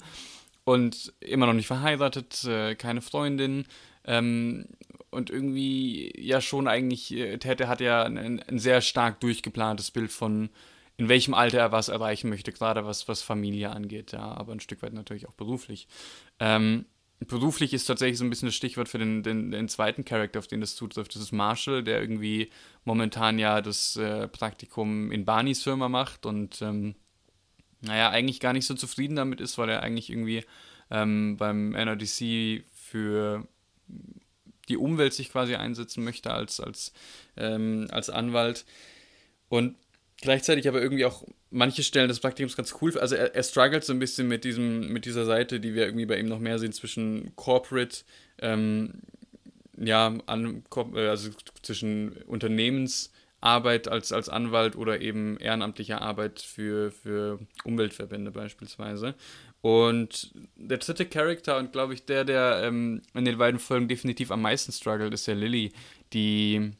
und 0.63 1.13
immer 1.19 1.45
noch 1.45 1.53
nicht 1.53 1.67
verheiratet, 1.67 2.43
äh, 2.45 2.73
keine 2.73 3.01
Freundin 3.01 3.65
ähm, 4.05 4.65
und 5.11 5.29
irgendwie 5.29 6.11
ja 6.19 6.41
schon 6.41 6.67
eigentlich, 6.67 7.13
äh, 7.13 7.37
Tete 7.37 7.67
hat 7.67 7.79
ja 7.79 8.01
ein, 8.03 8.41
ein, 8.41 8.59
sehr 8.59 8.81
stark 8.81 9.19
durchgeplantes 9.19 9.91
Bild 9.91 10.11
von 10.11 10.49
in 10.97 11.09
welchem 11.09 11.33
Alter 11.33 11.59
er 11.59 11.71
was 11.71 11.89
erreichen 11.89 12.29
möchte, 12.29 12.51
gerade 12.51 12.85
was, 12.85 13.07
was 13.07 13.21
Familie 13.21 13.69
angeht, 13.69 14.11
ja, 14.11 14.19
aber 14.19 14.51
ein 14.51 14.59
Stück 14.59 14.81
weit 14.81 14.93
natürlich 14.93 15.27
auch 15.27 15.33
beruflich. 15.33 15.87
Ähm, 16.39 16.85
beruflich 17.19 17.73
ist 17.73 17.85
tatsächlich 17.85 18.17
so 18.17 18.25
ein 18.25 18.29
bisschen 18.29 18.47
das 18.47 18.55
Stichwort 18.55 18.89
für 18.89 18.97
den, 18.97 19.23
den, 19.23 19.51
den 19.51 19.69
zweiten 19.69 20.05
Charakter, 20.05 20.39
auf 20.39 20.47
den 20.47 20.61
das 20.61 20.75
zutrifft. 20.75 21.15
Das 21.15 21.21
ist 21.21 21.31
Marshall, 21.31 21.83
der 21.83 22.01
irgendwie 22.01 22.49
momentan 22.83 23.37
ja 23.37 23.61
das 23.61 23.95
äh, 23.95 24.27
Praktikum 24.27 25.11
in 25.11 25.25
Barneys 25.25 25.63
Firma 25.63 25.87
macht 25.87 26.25
und 26.25 26.61
ähm, 26.61 26.95
naja, 27.81 28.09
eigentlich 28.09 28.39
gar 28.39 28.53
nicht 28.53 28.65
so 28.65 28.73
zufrieden 28.73 29.15
damit 29.15 29.39
ist, 29.39 29.57
weil 29.59 29.69
er 29.69 29.83
eigentlich 29.83 30.09
irgendwie 30.09 30.43
ähm, 30.89 31.37
beim 31.37 31.75
NRDC 31.75 32.63
für 32.73 33.47
die 34.67 34.77
Umwelt 34.77 35.13
sich 35.13 35.31
quasi 35.31 35.55
einsetzen 35.55 36.03
möchte 36.03 36.31
als, 36.31 36.59
als, 36.59 36.91
ähm, 37.37 37.87
als 37.91 38.09
Anwalt. 38.09 38.65
Und 39.49 39.75
gleichzeitig 40.21 40.67
aber 40.67 40.81
irgendwie 40.81 41.05
auch 41.05 41.23
manche 41.49 41.83
Stellen 41.83 42.07
des 42.07 42.19
Praktikums 42.19 42.57
ganz 42.57 42.75
cool. 42.81 42.97
Also 42.97 43.15
er, 43.15 43.35
er 43.35 43.43
struggelt 43.43 43.83
so 43.83 43.93
ein 43.93 43.99
bisschen 43.99 44.27
mit 44.27 44.43
diesem, 44.43 44.91
mit 44.91 45.05
dieser 45.05 45.25
Seite, 45.25 45.59
die 45.59 45.73
wir 45.73 45.85
irgendwie 45.85 46.05
bei 46.05 46.19
ihm 46.19 46.27
noch 46.27 46.39
mehr 46.39 46.59
sehen, 46.59 46.73
zwischen 46.73 47.35
Corporate, 47.35 47.99
ähm, 48.39 49.01
ja, 49.77 50.13
an, 50.25 50.63
äh, 50.95 51.07
also 51.07 51.29
zwischen 51.61 52.13
Unternehmensarbeit 52.23 53.87
als, 53.87 54.11
als 54.11 54.27
Anwalt 54.27 54.75
oder 54.75 55.01
eben 55.01 55.37
ehrenamtlicher 55.37 56.01
Arbeit 56.01 56.41
für, 56.41 56.91
für 56.91 57.39
Umweltverbände 57.63 58.31
beispielsweise. 58.31 59.13
Und 59.61 60.31
der 60.55 60.77
dritte 60.77 61.05
Charakter 61.05 61.57
und 61.57 61.71
glaube 61.71 61.93
ich 61.93 62.05
der, 62.05 62.25
der 62.25 62.61
ähm, 62.63 63.01
in 63.13 63.25
den 63.25 63.37
beiden 63.37 63.59
Folgen 63.59 63.87
definitiv 63.87 64.31
am 64.31 64.41
meisten 64.41 64.71
struggelt, 64.71 65.13
ist 65.13 65.27
der 65.27 65.35
Lilly, 65.35 65.73
die, 66.13 66.71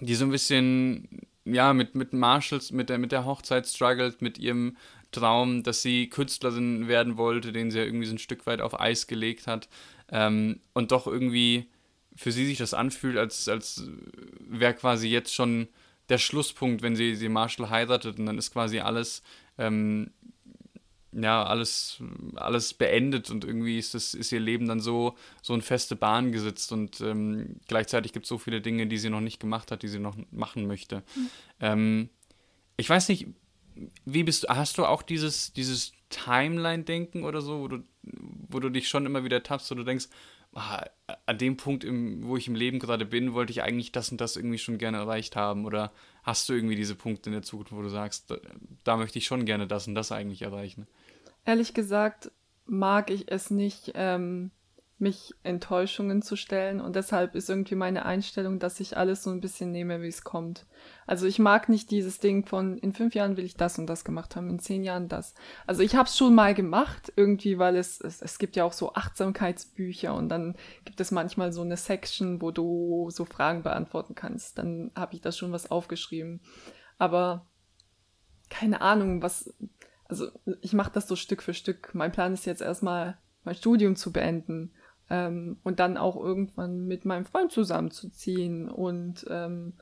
die 0.00 0.14
so 0.14 0.24
ein 0.24 0.30
bisschen 0.30 1.26
ja, 1.46 1.72
mit, 1.72 1.94
mit 1.94 2.12
Marshalls, 2.12 2.72
mit 2.72 2.88
der, 2.88 2.98
mit 2.98 3.12
der 3.12 3.24
Hochzeit 3.24 3.66
struggelt, 3.66 4.20
mit 4.20 4.38
ihrem 4.38 4.76
Traum, 5.12 5.62
dass 5.62 5.82
sie 5.82 6.08
Künstlerin 6.08 6.88
werden 6.88 7.16
wollte, 7.16 7.52
den 7.52 7.70
sie 7.70 7.78
ja 7.78 7.84
irgendwie 7.84 8.06
so 8.06 8.14
ein 8.14 8.18
Stück 8.18 8.46
weit 8.46 8.60
auf 8.60 8.78
Eis 8.78 9.06
gelegt 9.06 9.46
hat. 9.46 9.68
Ähm, 10.10 10.60
und 10.72 10.92
doch 10.92 11.06
irgendwie 11.06 11.68
für 12.16 12.32
sie 12.32 12.46
sich 12.46 12.58
das 12.58 12.74
anfühlt, 12.74 13.16
als, 13.16 13.48
als 13.48 13.84
wäre 14.40 14.74
quasi 14.74 15.08
jetzt 15.08 15.34
schon 15.34 15.68
der 16.08 16.18
Schlusspunkt, 16.18 16.82
wenn 16.82 16.96
sie, 16.96 17.14
sie 17.14 17.28
Marshall 17.28 17.70
heiratet 17.70 18.18
und 18.18 18.26
dann 18.26 18.38
ist 18.38 18.52
quasi 18.52 18.80
alles 18.80 19.22
ähm, 19.58 20.10
ja, 21.22 21.44
alles, 21.44 22.02
alles 22.34 22.74
beendet 22.74 23.30
und 23.30 23.44
irgendwie 23.44 23.78
ist, 23.78 23.94
das, 23.94 24.12
ist 24.12 24.32
ihr 24.32 24.40
Leben 24.40 24.68
dann 24.68 24.80
so, 24.80 25.16
so 25.42 25.54
in 25.54 25.62
feste 25.62 25.96
Bahn 25.96 26.30
gesetzt 26.30 26.72
und 26.72 27.00
ähm, 27.00 27.56
gleichzeitig 27.68 28.12
gibt 28.12 28.26
es 28.26 28.28
so 28.28 28.38
viele 28.38 28.60
Dinge, 28.60 28.86
die 28.86 28.98
sie 28.98 29.10
noch 29.10 29.20
nicht 29.20 29.40
gemacht 29.40 29.70
hat, 29.70 29.82
die 29.82 29.88
sie 29.88 29.98
noch 29.98 30.16
machen 30.30 30.66
möchte. 30.66 31.02
Mhm. 31.14 31.30
Ähm, 31.60 32.08
ich 32.76 32.90
weiß 32.90 33.08
nicht, 33.08 33.28
wie 34.04 34.24
bist 34.24 34.44
du, 34.44 34.48
hast 34.48 34.78
du 34.78 34.84
auch 34.84 35.02
dieses, 35.02 35.52
dieses 35.52 35.92
Timeline-Denken 36.10 37.24
oder 37.24 37.40
so, 37.40 37.60
wo 37.60 37.68
du, 37.68 37.82
wo 38.02 38.60
du 38.60 38.68
dich 38.68 38.88
schon 38.88 39.06
immer 39.06 39.24
wieder 39.24 39.42
tappst, 39.42 39.70
wo 39.70 39.74
du 39.74 39.84
denkst, 39.84 40.08
ah, 40.54 40.84
an 41.26 41.38
dem 41.38 41.56
Punkt, 41.56 41.84
im, 41.84 42.26
wo 42.26 42.36
ich 42.36 42.48
im 42.48 42.54
Leben 42.54 42.78
gerade 42.78 43.06
bin, 43.06 43.34
wollte 43.34 43.52
ich 43.52 43.62
eigentlich 43.62 43.92
das 43.92 44.10
und 44.10 44.20
das 44.20 44.36
irgendwie 44.36 44.58
schon 44.58 44.78
gerne 44.78 44.98
erreicht 44.98 45.36
haben? 45.36 45.64
Oder 45.64 45.92
hast 46.22 46.48
du 46.48 46.54
irgendwie 46.54 46.76
diese 46.76 46.94
Punkte 46.94 47.30
in 47.30 47.34
der 47.34 47.42
Zukunft, 47.42 47.72
wo 47.72 47.82
du 47.82 47.88
sagst, 47.88 48.30
da, 48.30 48.38
da 48.84 48.96
möchte 48.96 49.18
ich 49.18 49.26
schon 49.26 49.44
gerne 49.44 49.66
das 49.66 49.86
und 49.88 49.94
das 49.94 50.12
eigentlich 50.12 50.42
erreichen? 50.42 50.86
Ehrlich 51.46 51.72
gesagt 51.72 52.30
mag 52.66 53.10
ich 53.10 53.30
es 53.30 53.50
nicht, 53.50 53.92
ähm, 53.94 54.50
mich 54.98 55.34
Enttäuschungen 55.42 56.22
zu 56.22 56.36
stellen. 56.36 56.80
Und 56.80 56.96
deshalb 56.96 57.34
ist 57.34 57.50
irgendwie 57.50 57.74
meine 57.74 58.06
Einstellung, 58.06 58.58
dass 58.58 58.80
ich 58.80 58.96
alles 58.96 59.22
so 59.22 59.30
ein 59.30 59.42
bisschen 59.42 59.70
nehme, 59.70 60.00
wie 60.00 60.08
es 60.08 60.24
kommt. 60.24 60.64
Also 61.06 61.26
ich 61.26 61.38
mag 61.38 61.68
nicht 61.68 61.90
dieses 61.90 62.18
Ding 62.18 62.46
von, 62.46 62.78
in 62.78 62.94
fünf 62.94 63.14
Jahren 63.14 63.36
will 63.36 63.44
ich 63.44 63.56
das 63.56 63.78
und 63.78 63.86
das 63.88 64.04
gemacht 64.04 64.36
haben, 64.36 64.48
in 64.48 64.58
zehn 64.58 64.82
Jahren 64.82 65.08
das. 65.08 65.34
Also 65.66 65.82
ich 65.82 65.96
habe 65.96 66.08
es 66.08 66.16
schon 66.16 66.34
mal 66.34 66.54
gemacht, 66.54 67.12
irgendwie, 67.14 67.58
weil 67.58 67.76
es, 67.76 68.00
es, 68.00 68.22
es 68.22 68.38
gibt 68.38 68.56
ja 68.56 68.64
auch 68.64 68.72
so 68.72 68.94
Achtsamkeitsbücher 68.94 70.14
und 70.14 70.30
dann 70.30 70.56
gibt 70.86 70.98
es 71.00 71.10
manchmal 71.10 71.52
so 71.52 71.60
eine 71.60 71.76
Section, 71.76 72.40
wo 72.40 72.50
du 72.50 73.10
so 73.10 73.26
Fragen 73.26 73.62
beantworten 73.62 74.14
kannst. 74.14 74.56
Dann 74.56 74.92
habe 74.96 75.14
ich 75.14 75.20
da 75.20 75.30
schon 75.30 75.52
was 75.52 75.70
aufgeschrieben. 75.70 76.40
Aber 76.96 77.46
keine 78.48 78.80
Ahnung, 78.80 79.22
was, 79.22 79.52
also 80.08 80.28
ich 80.60 80.72
mache 80.72 80.92
das 80.92 81.08
so 81.08 81.16
Stück 81.16 81.42
für 81.42 81.54
Stück. 81.54 81.94
Mein 81.94 82.12
Plan 82.12 82.32
ist 82.32 82.46
jetzt 82.46 82.62
erstmal 82.62 83.18
mein 83.44 83.54
Studium 83.54 83.96
zu 83.96 84.12
beenden 84.12 84.72
ähm, 85.10 85.58
und 85.62 85.80
dann 85.80 85.96
auch 85.96 86.16
irgendwann 86.16 86.86
mit 86.86 87.04
meinem 87.04 87.26
Freund 87.26 87.52
zusammenzuziehen. 87.52 88.68
Und 88.68 89.26
ähm, 89.28 89.74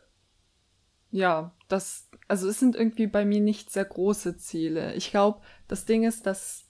ja, 1.10 1.54
das, 1.68 2.10
also 2.28 2.48
es 2.48 2.58
sind 2.58 2.76
irgendwie 2.76 3.06
bei 3.06 3.24
mir 3.24 3.40
nicht 3.40 3.70
sehr 3.70 3.84
große 3.84 4.36
Ziele. 4.36 4.94
Ich 4.94 5.10
glaube, 5.10 5.40
das 5.68 5.84
Ding 5.84 6.04
ist, 6.04 6.26
dass 6.26 6.66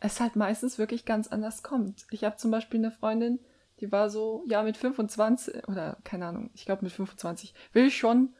es 0.00 0.20
halt 0.20 0.36
meistens 0.36 0.78
wirklich 0.78 1.04
ganz 1.04 1.28
anders 1.28 1.62
kommt. 1.62 2.06
Ich 2.10 2.24
habe 2.24 2.36
zum 2.36 2.50
Beispiel 2.50 2.80
eine 2.80 2.92
Freundin, 2.92 3.40
die 3.80 3.90
war 3.92 4.10
so, 4.10 4.44
ja, 4.46 4.62
mit 4.62 4.76
25 4.76 5.68
oder 5.68 5.98
keine 6.04 6.26
Ahnung, 6.26 6.50
ich 6.54 6.64
glaube 6.64 6.84
mit 6.84 6.92
25 6.92 7.54
will 7.72 7.86
ich 7.86 7.96
schon 7.96 8.34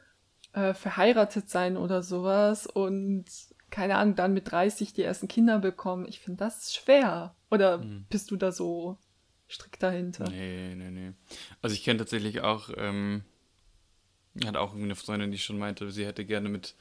äh, 0.53 0.75
verheiratet 0.75 1.49
sein 1.49 1.77
oder 1.77 2.03
sowas 2.03 2.67
und 2.67 3.25
keine 3.71 3.97
Ahnung, 3.97 4.15
dann 4.17 4.35
mit 4.35 4.51
30 4.51 4.93
die 4.93 5.03
ersten 5.03 5.29
Kinder 5.29 5.59
bekommen. 5.59 6.07
Ich 6.09 6.21
finde 6.21 6.39
das 6.39 6.75
schwer. 6.75 7.35
Oder 7.51 7.81
hm. 7.81 8.07
bist 8.09 8.31
du 8.31 8.37
da 8.37 8.53
so 8.53 8.99
strikt 9.51 9.83
dahinter. 9.83 10.29
Nee, 10.29 10.75
nee, 10.75 10.91
nee. 10.91 11.13
Also 11.63 11.75
ich 11.75 11.83
kenne 11.83 11.99
tatsächlich 11.99 12.41
auch, 12.43 12.71
ähm, 12.77 13.23
hat 14.45 14.57
auch 14.57 14.75
eine 14.75 14.95
Freundin, 14.95 15.33
die 15.33 15.39
schon 15.39 15.59
meinte, 15.59 15.91
sie 15.91 16.07
hätte 16.07 16.25
gerne 16.25 16.49
mit, 16.49 16.75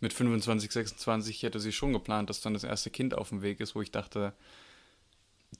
mit 0.00 0.12
25, 0.12 0.70
26, 0.70 1.42
hätte 1.42 1.60
sie 1.60 1.72
schon 1.72 1.92
geplant, 1.92 2.28
dass 2.28 2.40
dann 2.40 2.54
das 2.54 2.64
erste 2.64 2.90
Kind 2.90 3.14
auf 3.14 3.28
dem 3.28 3.42
Weg 3.42 3.60
ist, 3.60 3.74
wo 3.74 3.82
ich 3.82 3.92
dachte, 3.92 4.34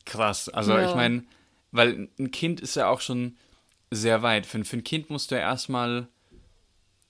krass. 0.04 0.48
Also 0.48 0.72
ja. 0.72 0.88
ich 0.88 0.94
meine, 0.94 1.24
weil 1.70 2.08
ein 2.18 2.30
Kind 2.30 2.60
ist 2.60 2.74
ja 2.74 2.88
auch 2.88 3.00
schon 3.00 3.36
sehr 3.90 4.22
weit. 4.22 4.46
Für, 4.46 4.64
für 4.64 4.76
ein 4.76 4.84
Kind 4.84 5.10
musst 5.10 5.30
du 5.30 5.36
ja 5.36 5.42
erstmal 5.42 6.08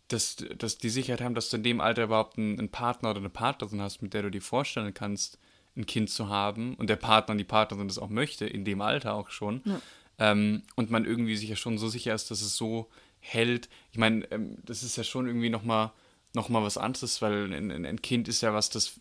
das, 0.08 0.36
das 0.56 0.78
die 0.78 0.88
Sicherheit 0.88 1.20
haben, 1.20 1.34
dass 1.34 1.50
du 1.50 1.58
in 1.58 1.62
dem 1.62 1.80
Alter 1.80 2.04
überhaupt 2.04 2.38
einen, 2.38 2.58
einen 2.58 2.70
Partner 2.70 3.10
oder 3.10 3.18
eine 3.18 3.28
Partnerin 3.28 3.80
hast, 3.80 4.02
mit 4.02 4.14
der 4.14 4.22
du 4.22 4.30
dir 4.30 4.42
vorstellen 4.42 4.94
kannst, 4.94 5.38
ein 5.76 5.86
Kind 5.86 6.10
zu 6.10 6.28
haben 6.28 6.74
und 6.74 6.90
der 6.90 6.96
Partner 6.96 7.32
und 7.32 7.38
die 7.38 7.44
Partnerin 7.44 7.88
das 7.88 7.98
auch 7.98 8.08
möchte, 8.08 8.46
in 8.46 8.64
dem 8.64 8.80
Alter 8.80 9.14
auch 9.14 9.30
schon. 9.30 9.62
Ja. 9.64 9.80
Ähm, 10.18 10.62
und 10.74 10.90
man 10.90 11.04
irgendwie 11.04 11.36
sich 11.36 11.48
ja 11.48 11.56
schon 11.56 11.78
so 11.78 11.88
sicher 11.88 12.14
ist, 12.14 12.30
dass 12.30 12.42
es 12.42 12.56
so 12.56 12.88
hält. 13.20 13.68
Ich 13.92 13.98
meine, 13.98 14.24
ähm, 14.32 14.56
das 14.64 14.82
ist 14.82 14.96
ja 14.96 15.04
schon 15.04 15.26
irgendwie 15.26 15.50
nochmal 15.50 15.92
noch 16.34 16.48
mal 16.48 16.62
was 16.62 16.76
anderes, 16.76 17.22
weil 17.22 17.52
ein, 17.52 17.86
ein, 17.86 18.02
Kind 18.02 18.28
ist 18.28 18.42
ja 18.42 18.52
was, 18.52 18.68
das 18.68 19.00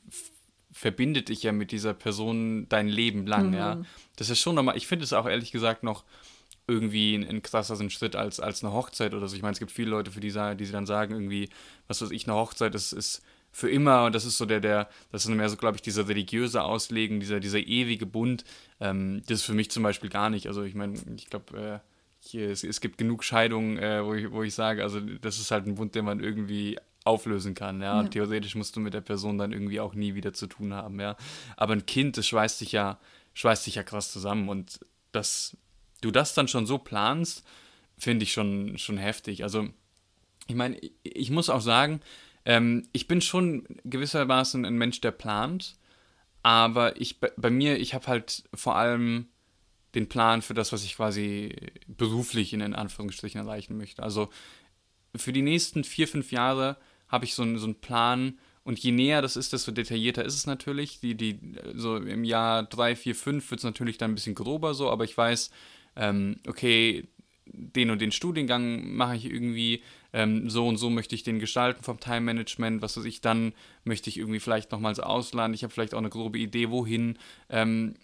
verbindet 0.71 1.29
dich 1.29 1.43
ja 1.43 1.51
mit 1.51 1.71
dieser 1.71 1.93
Person 1.93 2.67
dein 2.69 2.87
Leben 2.87 3.27
lang, 3.27 3.47
mhm. 3.47 3.53
ja. 3.53 3.81
Das 4.15 4.29
ist 4.29 4.39
schon 4.39 4.55
nochmal, 4.55 4.77
ich 4.77 4.87
finde 4.87 5.03
es 5.03 5.13
auch 5.13 5.25
ehrlich 5.25 5.51
gesagt 5.51 5.83
noch 5.83 6.03
irgendwie 6.67 7.15
ein, 7.15 7.27
ein 7.27 7.41
krasseren 7.41 7.89
Schritt 7.89 8.15
als, 8.15 8.39
als 8.39 8.63
eine 8.63 8.73
Hochzeit 8.73 9.13
oder 9.13 9.27
so. 9.27 9.35
Ich 9.35 9.41
meine, 9.41 9.53
es 9.53 9.59
gibt 9.59 9.71
viele 9.71 9.89
Leute, 9.89 10.11
für 10.11 10.19
die, 10.19 10.31
die 10.31 10.65
sie 10.65 10.71
dann 10.71 10.85
sagen, 10.85 11.13
irgendwie, 11.13 11.49
was 11.87 12.01
weiß 12.01 12.11
ich, 12.11 12.27
eine 12.27 12.35
Hochzeit 12.35 12.75
ist, 12.75 12.91
ist 12.91 13.23
für 13.51 13.69
immer 13.71 14.05
und 14.05 14.13
das 14.13 14.25
ist 14.25 14.37
so 14.37 14.45
der, 14.45 14.59
der, 14.59 14.89
das 15.11 15.25
ist 15.25 15.31
mehr 15.31 15.49
so, 15.49 15.57
glaube 15.57 15.77
ich, 15.77 15.81
dieser 15.81 16.07
religiöse 16.07 16.63
Auslegen, 16.63 17.19
dieser, 17.19 17.39
dieser 17.39 17.59
ewige 17.59 18.05
Bund. 18.05 18.43
Ähm, 18.79 19.23
das 19.27 19.39
ist 19.39 19.45
für 19.45 19.53
mich 19.53 19.71
zum 19.71 19.83
Beispiel 19.83 20.09
gar 20.09 20.29
nicht. 20.29 20.47
Also 20.47 20.63
ich 20.63 20.75
meine, 20.75 20.93
ich 21.15 21.29
glaube, 21.29 21.81
äh, 22.35 22.37
es, 22.37 22.63
es, 22.63 22.81
gibt 22.81 22.97
genug 22.97 23.23
Scheidungen, 23.23 23.77
äh, 23.77 24.05
wo, 24.05 24.13
ich, 24.13 24.31
wo 24.31 24.43
ich 24.43 24.53
sage, 24.53 24.83
also 24.83 24.99
das 24.99 25.39
ist 25.39 25.51
halt 25.51 25.65
ein 25.65 25.75
Bund, 25.75 25.95
den 25.95 26.05
man 26.05 26.19
irgendwie 26.19 26.77
auflösen 27.05 27.55
kann, 27.55 27.81
ja? 27.81 27.93
ja. 27.93 27.99
Und 27.99 28.11
theoretisch 28.11 28.55
musst 28.55 28.75
du 28.75 28.79
mit 28.81 28.93
der 28.93 29.01
Person 29.01 29.37
dann 29.37 29.53
irgendwie 29.53 29.79
auch 29.79 29.93
nie 29.93 30.13
wieder 30.13 30.33
zu 30.33 30.47
tun 30.47 30.73
haben, 30.73 30.99
ja. 30.99 31.15
Aber 31.55 31.73
ein 31.73 31.85
Kind, 31.85 32.17
das 32.17 32.27
schweißt 32.27 32.59
dich 32.61 32.73
ja, 32.73 32.99
schweißt 33.33 33.65
dich 33.65 33.75
ja 33.75 33.83
krass 33.83 34.11
zusammen 34.11 34.49
und 34.49 34.81
dass 35.13 35.55
du 36.01 36.11
das 36.11 36.33
dann 36.33 36.47
schon 36.47 36.65
so 36.65 36.77
planst, 36.77 37.43
finde 37.97 38.23
ich 38.23 38.33
schon, 38.33 38.77
schon 38.77 38.97
heftig. 38.97 39.43
Also, 39.43 39.69
ich 40.47 40.55
meine, 40.55 40.79
ich 41.03 41.29
muss 41.29 41.49
auch 41.49 41.61
sagen, 41.61 42.01
ähm, 42.45 42.87
ich 42.93 43.07
bin 43.07 43.21
schon 43.21 43.65
gewissermaßen 43.83 44.65
ein 44.65 44.77
Mensch, 44.77 45.01
der 45.01 45.11
plant, 45.11 45.75
aber 46.43 46.99
ich 46.99 47.19
bei 47.19 47.49
mir, 47.49 47.77
ich 47.77 47.93
habe 47.93 48.07
halt 48.07 48.43
vor 48.53 48.75
allem 48.75 49.27
den 49.95 50.07
Plan 50.07 50.41
für 50.41 50.53
das, 50.53 50.71
was 50.71 50.83
ich 50.85 50.95
quasi 50.95 51.55
beruflich 51.87 52.53
in 52.53 52.61
Anführungsstrichen 52.61 53.41
erreichen 53.41 53.77
möchte. 53.77 54.03
Also 54.03 54.29
für 55.15 55.33
die 55.33 55.41
nächsten 55.41 55.83
vier, 55.83 56.07
fünf 56.07 56.31
Jahre 56.31 56.77
habe 57.07 57.25
ich 57.25 57.33
so, 57.33 57.43
einen, 57.43 57.57
so 57.57 57.65
einen 57.65 57.81
Plan 57.81 58.37
und 58.63 58.79
je 58.79 58.91
näher 58.91 59.21
das 59.21 59.37
ist, 59.37 59.53
desto 59.53 59.71
detaillierter 59.71 60.23
ist 60.25 60.35
es 60.35 60.45
natürlich. 60.45 60.99
Die, 60.99 61.15
die, 61.15 61.39
so 61.73 61.97
im 61.97 62.23
Jahr 62.23 62.63
drei, 62.63 62.95
vier, 62.95 63.15
fünf 63.15 63.49
wird 63.49 63.59
es 63.59 63.63
natürlich 63.63 63.97
dann 63.97 64.11
ein 64.11 64.15
bisschen 64.15 64.35
grober 64.35 64.73
so, 64.73 64.89
aber 64.89 65.05
ich 65.05 65.17
weiß, 65.17 65.51
ähm, 65.97 66.37
okay, 66.47 67.07
den 67.45 67.89
und 67.89 68.01
den 68.01 68.11
Studiengang 68.11 68.93
mache 68.95 69.15
ich 69.15 69.25
irgendwie, 69.25 69.81
ähm, 70.13 70.49
so 70.49 70.67
und 70.67 70.77
so 70.77 70.89
möchte 70.89 71.15
ich 71.15 71.23
den 71.23 71.39
gestalten 71.39 71.83
vom 71.83 71.99
Time 71.99 72.21
Management, 72.21 72.81
was 72.81 72.97
weiß 72.97 73.05
ich, 73.05 73.21
dann 73.21 73.53
möchte 73.83 74.09
ich 74.09 74.17
irgendwie 74.17 74.39
vielleicht 74.39 74.71
nochmals 74.71 74.99
ausland, 74.99 75.55
ich 75.55 75.63
habe 75.63 75.73
vielleicht 75.73 75.93
auch 75.93 75.99
eine 75.99 76.09
grobe 76.09 76.39
Idee, 76.39 76.69
wohin. 76.69 77.17
Ähm, 77.49 77.95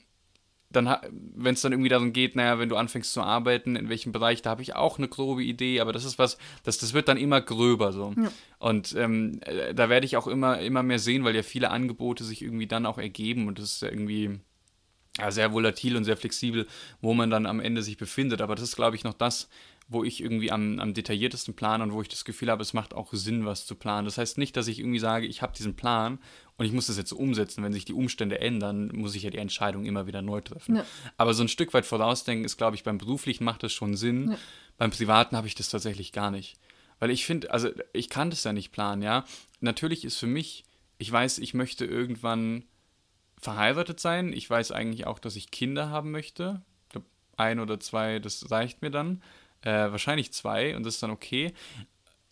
dann, 0.74 0.98
wenn 1.12 1.54
es 1.54 1.62
dann 1.62 1.72
irgendwie 1.72 1.90
darum 1.90 2.14
geht, 2.14 2.36
naja, 2.36 2.58
wenn 2.58 2.70
du 2.70 2.76
anfängst 2.76 3.14
zu 3.14 3.22
arbeiten, 3.22 3.76
in 3.76 3.90
welchem 3.90 4.12
Bereich, 4.12 4.42
da 4.42 4.50
habe 4.50 4.64
ich 4.64 4.76
auch 4.76 4.98
eine 4.98 5.08
grobe 5.08 5.44
Idee, 5.44 5.80
aber 5.80 5.94
das 5.94 6.04
ist 6.04 6.18
was, 6.18 6.38
das, 6.64 6.80
das 6.80 6.94
wird 6.94 7.08
dann 7.08 7.18
immer 7.18 7.42
gröber 7.42 7.94
so. 7.94 8.14
Ja. 8.18 8.32
Und 8.58 8.96
ähm, 8.98 9.40
äh, 9.46 9.74
da 9.76 9.90
werde 9.90 10.06
ich 10.08 10.18
auch 10.18 10.26
immer, 10.26 10.60
immer 10.60 10.82
mehr 10.82 11.00
sehen, 11.00 11.24
weil 11.24 11.36
ja 11.36 11.44
viele 11.44 11.70
Angebote 11.70 12.24
sich 12.24 12.42
irgendwie 12.42 12.68
dann 12.68 12.88
auch 12.88 12.98
ergeben 12.98 13.48
und 13.48 13.60
das 13.60 13.66
ist 13.66 13.82
ja 13.84 13.90
irgendwie 13.90 14.40
ja, 15.18 15.32
sehr 15.32 15.54
volatil 15.54 15.96
und 15.96 16.06
sehr 16.06 16.18
flexibel, 16.18 16.68
wo 17.02 17.14
man 17.14 17.30
dann 17.30 17.46
am 17.46 17.60
Ende 17.60 17.84
sich 17.84 17.98
befindet. 17.98 18.42
Aber 18.42 18.56
das 18.56 18.64
ist, 18.64 18.76
glaube 18.76 18.96
ich, 18.96 19.04
noch 19.04 19.14
das, 19.14 19.48
wo 19.88 20.04
ich 20.04 20.22
irgendwie 20.22 20.52
am, 20.52 20.80
am 20.80 20.94
detailliertesten 20.94 21.56
plane 21.56 21.84
und 21.84 21.94
wo 21.94 22.02
ich 22.02 22.10
das 22.10 22.26
Gefühl 22.26 22.50
habe, 22.50 22.62
es 22.62 22.74
macht 22.74 22.94
auch 22.94 23.14
Sinn, 23.14 23.46
was 23.46 23.66
zu 23.66 23.76
planen. 23.76 24.06
Das 24.06 24.18
heißt 24.18 24.38
nicht, 24.38 24.58
dass 24.58 24.68
ich 24.68 24.80
irgendwie 24.80 25.00
sage, 25.00 25.28
ich 25.28 25.42
habe 25.42 25.54
diesen 25.56 25.76
Plan 25.76 26.20
und 26.58 26.66
ich 26.66 26.72
muss 26.72 26.88
das 26.88 26.98
jetzt 26.98 27.12
umsetzen. 27.12 27.64
Wenn 27.64 27.74
sich 27.74 27.86
die 27.86 27.94
Umstände 27.94 28.40
ändern, 28.40 28.92
muss 28.94 29.16
ich 29.16 29.24
ja 29.24 29.30
die 29.30 29.38
Entscheidung 29.38 29.86
immer 29.86 30.08
wieder 30.08 30.22
neu 30.22 30.42
treffen. 30.42 30.78
Ja. 30.78 30.86
Aber 31.18 31.34
so 31.34 31.44
ein 31.44 31.50
Stück 31.50 31.74
weit 31.74 31.86
vorausdenken 31.86 32.46
ist, 32.46 32.58
glaube 32.58 32.76
ich, 32.76 32.84
beim 32.84 32.98
beruflichen 32.98 33.44
macht 33.44 33.64
das 33.64 33.74
schon 33.74 33.96
Sinn. 33.96 34.32
Ja. 34.32 34.38
Beim 34.78 34.92
privaten 34.92 35.38
habe 35.38 35.48
ich 35.48 35.56
das 35.56 35.70
tatsächlich 35.70 36.12
gar 36.12 36.32
nicht. 36.32 36.58
Weil 37.00 37.12
ich 37.12 37.26
finde, 37.26 37.52
also 37.52 37.70
ich 37.92 38.10
kann 38.10 38.30
das 38.30 38.44
ja 38.44 38.54
nicht 38.54 38.72
planen, 38.72 39.02
ja. 39.02 39.26
Natürlich 39.60 40.06
ist 40.06 40.18
für 40.18 40.28
mich, 40.28 40.64
ich 40.98 41.12
weiß, 41.12 41.40
ich 41.40 41.54
möchte 41.54 41.86
irgendwann 41.86 42.64
verheiratet 43.44 44.00
sein. 44.00 44.34
Ich 44.34 44.50
weiß 44.50 44.72
eigentlich 44.72 45.06
auch, 45.06 45.20
dass 45.20 45.36
ich 45.36 45.52
Kinder 45.52 45.90
haben 45.90 46.12
möchte. 46.12 46.62
Ein 47.36 47.60
oder 47.60 47.80
zwei, 47.80 48.20
das 48.20 48.52
reicht 48.52 48.82
mir 48.82 48.92
dann. 48.92 49.22
Äh, 49.62 49.92
wahrscheinlich 49.92 50.32
zwei 50.34 50.76
und 50.76 50.84
das 50.86 50.96
ist 50.96 51.04
dann 51.04 51.12
okay. 51.12 51.54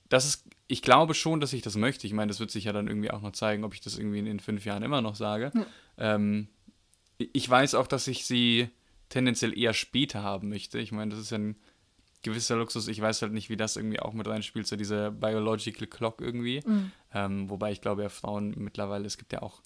Das 0.10 0.26
ist, 0.26 0.46
ich 0.68 0.82
glaube 0.82 1.14
schon, 1.14 1.40
dass 1.40 1.54
ich 1.54 1.62
das 1.62 1.76
möchte. 1.76 2.06
Ich 2.06 2.14
meine, 2.14 2.30
das 2.30 2.40
wird 2.40 2.52
sich 2.52 2.66
ja 2.66 2.74
dann 2.74 2.88
irgendwie 2.88 3.12
auch 3.12 3.22
noch 3.22 3.32
zeigen, 3.32 3.64
ob 3.64 3.74
ich 3.74 3.82
das 3.82 3.98
irgendwie 3.98 4.20
in, 4.20 4.28
in 4.28 4.40
fünf 4.40 4.66
Jahren 4.66 4.84
immer 4.84 5.02
noch 5.02 5.16
sage. 5.16 5.52
Ja. 5.56 5.66
Ähm, 5.98 6.50
ich 7.18 7.50
weiß 7.50 7.76
auch, 7.76 7.88
dass 7.88 8.08
ich 8.08 8.26
sie 8.26 8.70
tendenziell 9.10 9.58
eher 9.58 9.74
später 9.74 10.24
haben 10.24 10.50
möchte. 10.50 10.80
Ich 10.80 10.92
meine, 10.92 11.12
das 11.12 11.20
ist 11.20 11.32
ja 11.32 11.38
ein 11.38 11.56
gewisser 12.22 12.56
Luxus. 12.56 12.88
Ich 12.88 13.02
weiß 13.02 13.22
halt 13.22 13.34
nicht, 13.34 13.50
wie 13.50 13.58
das 13.58 13.76
irgendwie 13.76 14.00
auch 14.00 14.14
mit 14.14 14.28
reinspielt, 14.28 14.68
so 14.68 14.76
diese 14.76 15.12
Biological 15.12 15.88
Clock 15.88 16.22
irgendwie. 16.22 16.62
Mhm. 16.66 16.92
Ähm, 17.14 17.50
wobei 17.50 17.72
ich 17.72 17.82
glaube, 17.82 18.04
ja, 18.04 18.10
Frauen 18.10 18.54
mittlerweile, 18.58 19.06
es 19.06 19.18
gibt 19.18 19.34
ja 19.34 19.42
auch 19.42 19.62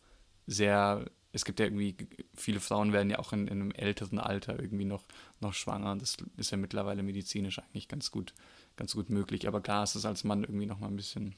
sehr 0.47 1.05
es 1.35 1.43
gibt 1.43 1.59
ja 1.59 1.65
irgendwie, 1.65 1.97
viele 2.33 2.61
Frauen 2.61 2.93
werden 2.93 3.09
ja 3.09 3.19
auch 3.19 3.33
in, 3.33 3.47
in, 3.47 3.59
einem 3.59 3.71
älteren 3.71 4.19
Alter 4.19 4.57
irgendwie 4.57 4.85
noch, 4.85 5.03
noch 5.41 5.53
schwanger. 5.53 5.97
Das 5.97 6.15
ist 6.37 6.51
ja 6.51 6.57
mittlerweile 6.57 7.03
medizinisch 7.03 7.59
eigentlich 7.59 7.89
ganz 7.89 8.09
gut, 8.09 8.33
ganz 8.77 8.93
gut 8.93 9.09
möglich. 9.09 9.45
Aber 9.45 9.59
klar 9.59 9.83
ist 9.83 9.95
es 9.95 10.05
als 10.05 10.23
Mann 10.23 10.45
irgendwie 10.45 10.65
noch 10.65 10.79
mal 10.79 10.87
ein 10.87 10.95
bisschen, 10.95 11.35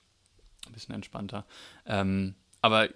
ein 0.68 0.74
bisschen 0.74 0.94
entspannter. 0.94 1.48
Ähm, 1.88 2.36
aber 2.62 2.90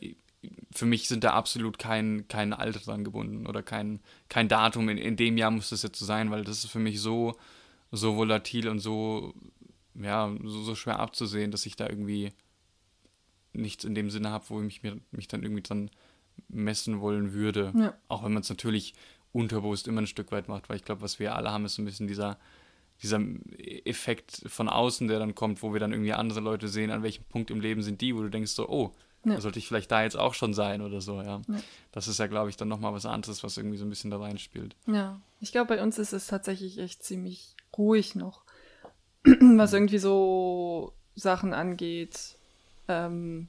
für 0.72 0.86
mich 0.86 1.08
sind 1.08 1.24
da 1.24 1.34
absolut 1.34 1.80
kein, 1.80 2.28
kein 2.28 2.54
Alter 2.54 2.80
dran 2.80 3.04
gebunden 3.04 3.48
oder 3.48 3.64
kein, 3.64 4.00
kein 4.30 4.48
Datum. 4.48 4.88
In, 4.88 5.00
in 5.00 5.16
dem 5.16 5.40
Jahr 5.40 5.50
muss 5.50 5.72
das 5.72 5.82
jetzt 5.82 5.98
so 5.98 6.06
sein, 6.06 6.30
weil 6.30 6.44
das 6.44 6.64
ist 6.64 6.70
für 6.70 6.78
mich 6.78 7.02
so, 7.02 7.36
so 7.92 8.16
volatil 8.16 8.70
und 8.70 8.78
so, 8.78 9.34
ja, 9.96 10.32
so, 10.44 10.62
so 10.62 10.76
schwer 10.76 11.00
abzusehen, 11.00 11.50
dass 11.50 11.66
ich 11.66 11.76
da 11.76 11.90
irgendwie 11.90 12.32
nichts 13.54 13.86
in 13.86 13.96
dem 13.96 14.12
Sinne 14.12 14.30
habe, 14.30 14.46
wo 14.50 14.62
ich 14.62 14.84
mich, 14.84 15.02
mich 15.10 15.28
dann 15.28 15.42
irgendwie 15.42 15.64
dran 15.64 15.90
messen 16.50 17.02
wollen 17.02 17.34
würde. 17.34 17.72
Ja. 17.76 17.94
Auch 18.08 18.24
wenn 18.24 18.34
man 18.34 18.42
es 18.42 18.50
natürlich 18.50 18.94
unterbewusst 19.32 19.88
immer 19.88 20.02
ein 20.02 20.08
Stück 20.08 20.32
weit 20.32 20.48
macht, 20.48 20.70
weil 20.70 20.76
ich 20.76 20.84
glaube, 20.84 21.02
was 21.02 21.20
wir 21.20 21.36
alle 21.36 21.52
haben, 21.52 21.66
ist 21.66 21.76
so 21.76 21.82
ein 21.82 21.86
bisschen 21.86 22.08
dieser, 22.08 22.38
dieser 23.02 23.20
Effekt 23.86 24.44
von 24.48 24.68
außen, 24.68 25.08
der 25.08 25.20
dann 25.20 25.36
kommt, 25.36 25.64
wo 25.64 25.74
wir 25.74 25.80
dann 25.80 25.94
irgendwie 25.94 26.14
andere 26.14 26.42
Leute 26.42 26.68
sehen, 26.68 26.92
an 26.92 27.04
welchem 27.04 27.24
Punkt 27.26 27.50
im 27.50 27.62
Leben 27.62 27.82
sind 27.82 28.02
die, 28.02 28.16
wo 28.16 28.22
du 28.22 28.30
denkst 28.30 28.52
so, 28.52 28.68
oh, 28.68 28.92
Ja. 29.24 29.40
Sollte 29.40 29.60
ich 29.60 29.68
vielleicht 29.68 29.92
da 29.92 30.02
jetzt 30.04 30.18
auch 30.18 30.34
schon 30.34 30.54
sein 30.56 30.82
oder 30.82 31.00
so, 31.00 31.22
ja. 31.22 31.42
ja. 31.48 31.60
Das 31.92 32.08
ist 32.08 32.18
ja, 32.18 32.26
glaube 32.28 32.50
ich, 32.50 32.58
dann 32.58 32.68
nochmal 32.68 32.94
was 32.94 33.06
anderes, 33.06 33.44
was 33.44 33.56
irgendwie 33.56 33.78
so 33.78 33.86
ein 33.86 33.90
bisschen 33.90 34.10
da 34.10 34.18
reinspielt. 34.18 34.76
Ja, 34.88 35.22
ich 35.40 35.52
glaube, 35.52 35.76
bei 35.76 35.84
uns 35.84 36.00
ist 36.00 36.12
es 36.12 36.26
tatsächlich 36.28 36.80
echt 36.80 37.04
ziemlich 37.04 37.56
ruhig 37.78 38.16
noch, 38.16 38.42
was 39.24 39.74
irgendwie 39.74 40.00
so 40.00 40.94
Sachen 41.16 41.54
angeht. 41.54 42.36
Ähm, 42.88 43.48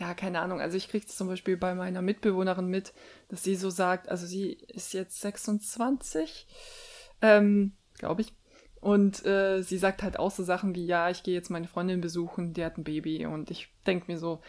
ja, 0.00 0.14
keine 0.14 0.40
Ahnung. 0.40 0.60
Also 0.60 0.76
ich 0.78 0.88
kriege 0.88 1.04
es 1.06 1.16
zum 1.16 1.28
Beispiel 1.28 1.58
bei 1.58 1.74
meiner 1.74 2.00
Mitbewohnerin 2.00 2.66
mit, 2.66 2.94
dass 3.28 3.44
sie 3.44 3.54
so 3.54 3.68
sagt, 3.68 4.08
also 4.08 4.26
sie 4.26 4.52
ist 4.68 4.94
jetzt 4.94 5.20
26, 5.20 6.46
ähm, 7.20 7.72
glaube 7.98 8.22
ich. 8.22 8.32
Und 8.80 9.26
äh, 9.26 9.60
sie 9.60 9.76
sagt 9.76 10.02
halt 10.02 10.18
auch 10.18 10.30
so 10.30 10.42
Sachen 10.42 10.74
wie, 10.74 10.86
ja, 10.86 11.10
ich 11.10 11.22
gehe 11.22 11.34
jetzt 11.34 11.50
meine 11.50 11.68
Freundin 11.68 12.00
besuchen, 12.00 12.54
die 12.54 12.64
hat 12.64 12.78
ein 12.78 12.84
Baby. 12.84 13.26
Und 13.26 13.50
ich 13.50 13.68
denke 13.86 14.10
mir 14.10 14.18
so, 14.18 14.40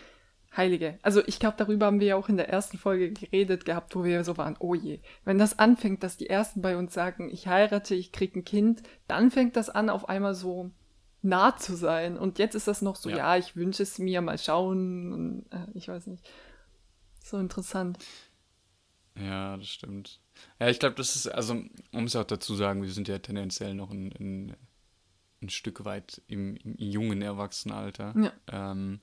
Heilige. 0.55 0.99
Also 1.01 1.21
ich 1.25 1.39
glaube, 1.39 1.55
darüber 1.57 1.85
haben 1.85 2.01
wir 2.01 2.07
ja 2.07 2.15
auch 2.17 2.27
in 2.27 2.35
der 2.35 2.49
ersten 2.49 2.77
Folge 2.77 3.11
geredet 3.11 3.63
gehabt, 3.63 3.95
wo 3.95 4.03
wir 4.03 4.25
so 4.25 4.37
waren, 4.37 4.57
oh 4.59 4.75
je, 4.75 4.99
wenn 5.23 5.37
das 5.37 5.59
anfängt, 5.59 6.03
dass 6.03 6.17
die 6.17 6.29
Ersten 6.29 6.61
bei 6.61 6.75
uns 6.75 6.93
sagen, 6.93 7.29
ich 7.29 7.47
heirate, 7.47 7.95
ich 7.95 8.11
krieg 8.11 8.35
ein 8.35 8.43
Kind, 8.43 8.83
dann 9.07 9.31
fängt 9.31 9.55
das 9.55 9.69
an, 9.69 9.89
auf 9.89 10.09
einmal 10.09 10.35
so 10.35 10.71
nah 11.21 11.55
zu 11.55 11.75
sein. 11.75 12.17
Und 12.17 12.39
jetzt 12.39 12.55
ist 12.55 12.67
das 12.67 12.81
noch 12.81 12.95
so, 12.95 13.09
ja, 13.09 13.17
ja 13.17 13.37
ich 13.37 13.55
wünsche 13.55 13.83
es 13.83 13.99
mir, 13.99 14.21
mal 14.21 14.37
schauen. 14.37 15.13
Und, 15.13 15.45
äh, 15.51 15.67
ich 15.73 15.87
weiß 15.87 16.07
nicht. 16.07 16.27
So 17.23 17.37
interessant. 17.37 17.97
Ja, 19.15 19.57
das 19.57 19.67
stimmt. 19.67 20.19
Ja, 20.59 20.69
ich 20.69 20.79
glaube, 20.79 20.95
das 20.95 21.15
ist, 21.15 21.27
also, 21.27 21.55
man 21.91 22.03
muss 22.03 22.15
auch 22.15 22.23
dazu 22.23 22.55
sagen, 22.55 22.81
wir 22.81 22.91
sind 22.91 23.07
ja 23.07 23.19
tendenziell 23.19 23.73
noch 23.73 23.91
ein, 23.91 24.11
ein, 24.19 24.55
ein 25.41 25.49
Stück 25.49 25.85
weit 25.85 26.21
im, 26.27 26.55
im 26.57 26.75
jungen 26.77 27.21
Erwachsenenalter. 27.21 28.13
Ja. 28.17 28.33
Ähm, 28.47 29.01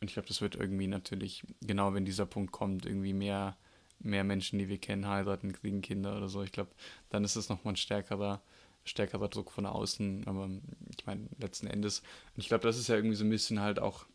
und 0.00 0.08
ich 0.08 0.14
glaube, 0.14 0.28
das 0.28 0.40
wird 0.40 0.54
irgendwie 0.54 0.86
natürlich, 0.86 1.44
genau 1.60 1.92
wenn 1.94 2.04
dieser 2.04 2.26
Punkt 2.26 2.52
kommt, 2.52 2.86
irgendwie 2.86 3.12
mehr, 3.12 3.56
mehr 3.98 4.24
Menschen, 4.24 4.58
die 4.58 4.68
wir 4.68 4.78
kennen, 4.78 5.08
heiraten, 5.08 5.52
kriegen 5.52 5.82
Kinder 5.82 6.16
oder 6.16 6.28
so. 6.28 6.42
Ich 6.42 6.52
glaube, 6.52 6.70
dann 7.10 7.24
ist 7.24 7.36
es 7.36 7.48
nochmal 7.48 7.74
ein 7.74 7.76
stärkerer, 7.76 8.40
stärkerer 8.88 9.28
Druck 9.28 9.52
von 9.52 9.66
außen. 9.66 10.26
Aber 10.26 10.48
ich 10.96 11.06
meine, 11.06 11.28
letzten 11.38 11.66
Endes, 11.66 12.00
und 12.34 12.42
ich 12.42 12.48
glaube, 12.48 12.66
das 12.66 12.78
ist 12.78 12.88
ja 12.88 12.96
irgendwie 12.96 13.16
so 13.16 13.24
ein 13.24 13.30
bisschen 13.30 13.60
halt 13.60 13.78
auch, 13.78 14.06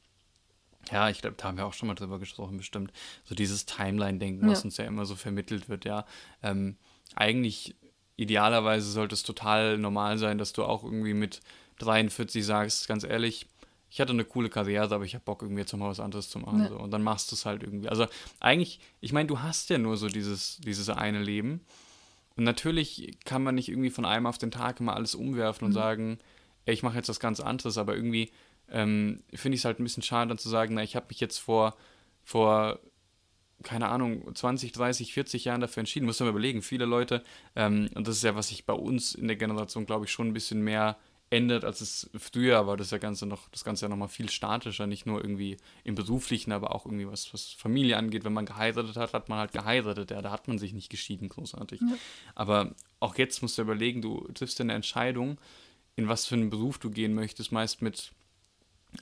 ja, 0.92 1.10
ich 1.10 1.22
glaube, 1.22 1.38
da 1.38 1.46
haben 1.46 1.58
wir 1.58 1.66
auch 1.66 1.74
schon 1.74 1.88
mal 1.88 1.96
drüber 1.96 2.20
gesprochen, 2.20 2.58
bestimmt, 2.58 2.92
so 3.24 3.36
dieses 3.36 3.66
Timeline-Denken, 3.66 4.48
was 4.50 4.60
ja. 4.60 4.66
uns 4.66 4.78
ja 4.78 4.86
immer 4.86 5.06
so 5.06 5.16
vermittelt 5.16 5.70
wird, 5.70 5.86
ja. 5.86 6.06
Ähm, 6.42 6.78
eigentlich, 7.16 7.76
idealerweise 8.18 8.92
sollte 8.92 9.16
es 9.16 9.24
total 9.24 9.78
normal 9.78 10.18
sein, 10.18 10.38
dass 10.38 10.54
du 10.54 10.66
auch 10.66 10.84
irgendwie 10.84 11.14
mit 11.14 11.42
43 11.80 12.46
sagst, 12.46 12.88
ganz 12.88 13.04
ehrlich, 13.04 13.48
ich 13.94 14.02
hatte 14.02 14.12
eine 14.12 14.26
coole 14.26 14.50
Karriere, 14.50 14.96
aber 14.96 15.06
ich 15.06 15.14
habe 15.14 15.24
Bock, 15.24 15.44
irgendwie 15.44 15.62
jetzt 15.62 15.72
mal 15.74 15.88
was 15.88 16.00
anderes 16.00 16.28
zu 16.28 16.40
machen. 16.40 16.62
Ja. 16.64 16.70
So. 16.70 16.80
Und 16.80 16.90
dann 16.90 17.04
machst 17.04 17.32
du 17.32 17.36
es 17.36 17.46
halt 17.46 17.62
irgendwie. 17.62 17.90
Also 17.90 18.08
eigentlich, 18.40 18.80
ich 19.02 19.14
meine, 19.14 19.28
du 19.28 19.40
hast 19.40 19.70
ja 19.70 19.78
nur 19.78 19.98
so 19.98 20.08
dieses, 20.08 20.58
dieses 20.66 20.90
eine 20.90 21.22
Leben. 21.22 21.62
Und 22.36 22.44
natürlich 22.44 23.18
kann 23.26 23.44
man 23.44 23.56
nicht 23.56 23.70
irgendwie 23.70 23.90
von 23.90 24.06
einem 24.06 24.26
auf 24.26 24.38
den 24.38 24.52
Tag 24.52 24.80
immer 24.80 24.96
alles 24.96 25.16
umwerfen 25.16 25.66
und 25.66 25.72
mhm. 25.72 25.76
sagen, 25.76 26.20
ey, 26.66 26.74
ich 26.74 26.84
mache 26.84 26.98
jetzt 26.98 27.10
was 27.10 27.20
ganz 27.20 27.40
anderes, 27.40 27.78
aber 27.78 27.96
irgendwie 27.96 28.32
ähm, 28.70 29.24
finde 29.34 29.56
ich 29.56 29.62
es 29.62 29.66
halt 29.66 29.80
ein 29.80 29.84
bisschen 29.84 30.04
schade, 30.04 30.30
dann 30.30 30.38
zu 30.38 30.50
sagen, 30.50 30.74
na, 30.74 30.84
ich 30.84 30.96
habe 30.96 31.08
mich 31.10 31.20
jetzt 31.20 31.38
vor, 31.38 31.76
vor, 32.24 32.80
keine 33.62 33.90
Ahnung, 33.90 34.34
20, 34.34 34.72
30, 34.72 35.14
40 35.14 35.46
Jahren 35.46 35.62
dafür 35.62 35.82
entschieden. 35.82 36.06
Muss 36.06 36.20
man 36.20 36.30
überlegen, 36.30 36.62
viele 36.62 36.86
Leute, 36.86 37.24
ähm, 37.56 37.90
und 37.94 38.08
das 38.08 38.18
ist 38.18 38.24
ja, 38.24 38.36
was 38.36 38.50
sich 38.50 38.66
bei 38.66 38.74
uns 38.74 39.14
in 39.14 39.28
der 39.28 39.38
Generation, 39.38 39.86
glaube 39.86 40.06
ich, 40.06 40.12
schon 40.12 40.28
ein 40.28 40.34
bisschen 40.34 40.62
mehr 40.62 40.98
ändert, 41.34 41.66
als 41.66 41.82
es 41.82 42.10
früher 42.18 42.68
war. 42.68 42.78
Das 42.78 42.92
ja 42.92 43.00
Ganze 43.00 43.26
noch, 43.26 43.50
das 43.50 43.64
Ganze 43.64 43.86
ja 43.86 43.90
nochmal 43.90 44.08
viel 44.08 44.30
statischer, 44.30 44.88
nicht 44.88 45.06
nur 45.06 45.20
irgendwie 45.22 45.58
im 45.84 45.96
Beruflichen, 45.96 46.52
aber 46.52 46.74
auch 46.74 46.86
irgendwie 46.86 47.08
was, 47.08 47.34
was 47.34 47.52
Familie 47.52 47.98
angeht. 47.98 48.24
Wenn 48.24 48.34
man 48.34 48.46
geheiratet 48.46 48.96
hat, 48.96 49.14
hat 49.14 49.30
man 49.30 49.40
halt 49.40 49.52
geheiratet, 49.52 50.12
ja, 50.12 50.22
da 50.22 50.32
hat 50.32 50.48
man 50.48 50.60
sich 50.60 50.74
nicht 50.74 50.90
geschieden, 50.90 51.30
großartig. 51.30 51.82
Ja. 51.82 51.98
Aber 52.36 52.76
auch 53.00 53.18
jetzt 53.18 53.42
musst 53.42 53.58
du 53.58 53.64
überlegen, 53.64 54.02
du 54.02 54.28
triffst 54.34 54.62
eine 54.62 54.74
Entscheidung, 54.74 55.40
in 55.96 56.08
was 56.08 56.26
für 56.26 56.36
einen 56.36 56.50
Beruf 56.50 56.78
du 56.78 56.90
gehen 56.90 57.14
möchtest, 57.14 57.52
meist 57.52 57.82
mit 57.82 58.12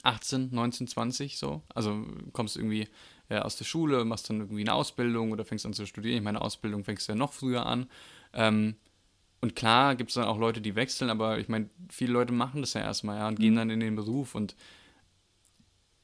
18, 0.02 0.48
19, 0.52 0.88
20 0.88 1.38
so. 1.38 1.62
Also 1.74 2.06
kommst 2.32 2.56
irgendwie 2.56 2.88
äh, 3.28 3.38
aus 3.38 3.56
der 3.56 3.66
Schule, 3.66 4.04
machst 4.04 4.30
dann 4.30 4.40
irgendwie 4.40 4.62
eine 4.62 4.74
Ausbildung 4.74 5.32
oder 5.32 5.44
fängst 5.44 5.66
an 5.66 5.74
zu 5.74 5.86
studieren. 5.86 6.16
Ich 6.16 6.22
meine, 6.22 6.40
Ausbildung 6.40 6.84
fängst 6.84 7.08
du 7.08 7.12
ja 7.12 7.16
noch 7.16 7.32
früher 7.32 7.66
an. 7.66 7.88
Ähm, 8.32 8.76
und 9.42 9.56
klar 9.56 9.96
gibt 9.96 10.10
es 10.10 10.14
dann 10.14 10.24
auch 10.24 10.38
Leute, 10.38 10.60
die 10.60 10.76
wechseln, 10.76 11.10
aber 11.10 11.38
ich 11.38 11.48
meine, 11.48 11.68
viele 11.90 12.12
Leute 12.12 12.32
machen 12.32 12.62
das 12.62 12.74
ja 12.74 12.80
erstmal, 12.80 13.18
ja, 13.18 13.28
und 13.28 13.40
gehen 13.40 13.54
mhm. 13.54 13.58
dann 13.58 13.70
in 13.70 13.80
den 13.80 13.96
Beruf 13.96 14.36
und 14.36 14.54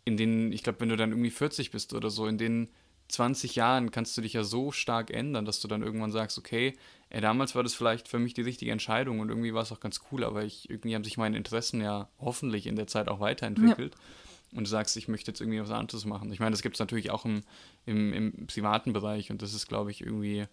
in 0.05 0.17
den, 0.17 0.53
ich 0.53 0.65
glaube, 0.65 0.81
wenn 0.81 0.89
du 0.89 0.97
dann 0.97 1.11
irgendwie 1.11 1.31
40 1.31 1.71
bist 1.71 1.95
oder 1.95 2.11
so, 2.11 2.27
in 2.27 2.37
den 2.37 2.69
20 3.07 3.55
Jahren 3.55 3.93
kannst 3.93 4.17
du 4.17 4.23
dich 4.23 4.33
ja 4.33 4.43
so 4.43 4.73
stark 4.73 5.11
ändern, 5.11 5.45
dass 5.45 5.61
du 5.61 5.69
dann 5.69 5.83
irgendwann 5.83 6.11
sagst, 6.11 6.37
okay, 6.37 6.77
ey, 7.11 7.21
damals 7.21 7.55
war 7.55 7.63
das 7.63 7.75
vielleicht 7.75 8.09
für 8.09 8.19
mich 8.19 8.35
die 8.35 8.43
richtige 8.43 8.73
Entscheidung 8.73 9.21
und 9.21 9.29
irgendwie 9.29 9.55
war 9.55 9.63
es 9.63 9.71
auch 9.71 9.81
ganz 9.81 10.01
cool, 10.11 10.25
aber 10.25 10.45
ich, 10.45 10.69
irgendwie 10.69 10.97
haben 10.97 11.05
sich 11.05 11.17
meine 11.17 11.37
Interessen 11.37 11.81
ja 11.81 12.09
hoffentlich 12.19 12.67
in 12.67 12.75
der 12.75 12.89
Zeit 12.89 13.09
auch 13.09 13.21
weiterentwickelt. 13.21 13.95
Ja. 13.95 14.01
Und 14.59 14.65
du 14.65 14.71
sagst, 14.71 14.97
ich 14.97 15.09
möchte 15.09 15.31
jetzt 15.31 15.41
irgendwie 15.41 15.61
was 15.61 15.71
anderes 15.71 16.07
machen. 16.07 16.33
Ich 16.33 16.41
meine, 16.41 16.53
das 16.53 16.63
gibt 16.63 16.77
es 16.77 16.81
natürlich 16.81 17.11
auch 17.11 17.25
im, 17.25 17.43
im, 17.87 18.13
im 18.13 18.47
privaten 18.47 18.95
Bereich 18.95 19.31
und 19.31 19.43
das 19.43 19.55
ist, 19.55 19.69
glaube 19.69 19.91
ich, 19.91 20.01
irgendwie 20.01 20.47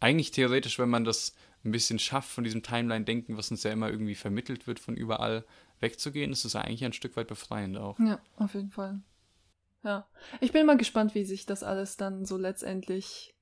eigentlich 0.00 0.30
theoretisch, 0.30 0.78
wenn 0.78 0.90
man 0.90 1.04
das 1.04 1.34
ein 1.66 1.72
bisschen 1.72 1.98
schafft, 1.98 2.30
von 2.30 2.44
diesem 2.44 2.62
Timeline-Denken, 2.62 3.36
was 3.36 3.50
uns 3.50 3.62
ja 3.62 3.72
immer 3.72 3.90
irgendwie 3.90 4.14
vermittelt 4.14 4.66
wird, 4.66 4.80
von 4.80 4.96
überall 4.96 5.44
wegzugehen, 5.80 6.32
ist 6.32 6.44
es 6.44 6.56
eigentlich 6.56 6.84
ein 6.84 6.92
Stück 6.92 7.16
weit 7.16 7.28
befreiend 7.28 7.76
auch. 7.76 7.98
Ja, 7.98 8.20
auf 8.36 8.54
jeden 8.54 8.70
Fall. 8.70 9.00
Ja. 9.82 10.08
Ich 10.40 10.52
bin 10.52 10.66
mal 10.66 10.76
gespannt, 10.76 11.14
wie 11.14 11.24
sich 11.24 11.46
das 11.46 11.62
alles 11.62 11.96
dann 11.96 12.24
so 12.24 12.36
letztendlich, 12.36 13.34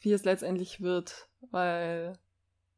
wie 0.00 0.12
es 0.12 0.24
letztendlich 0.24 0.80
wird, 0.80 1.28
weil 1.50 2.18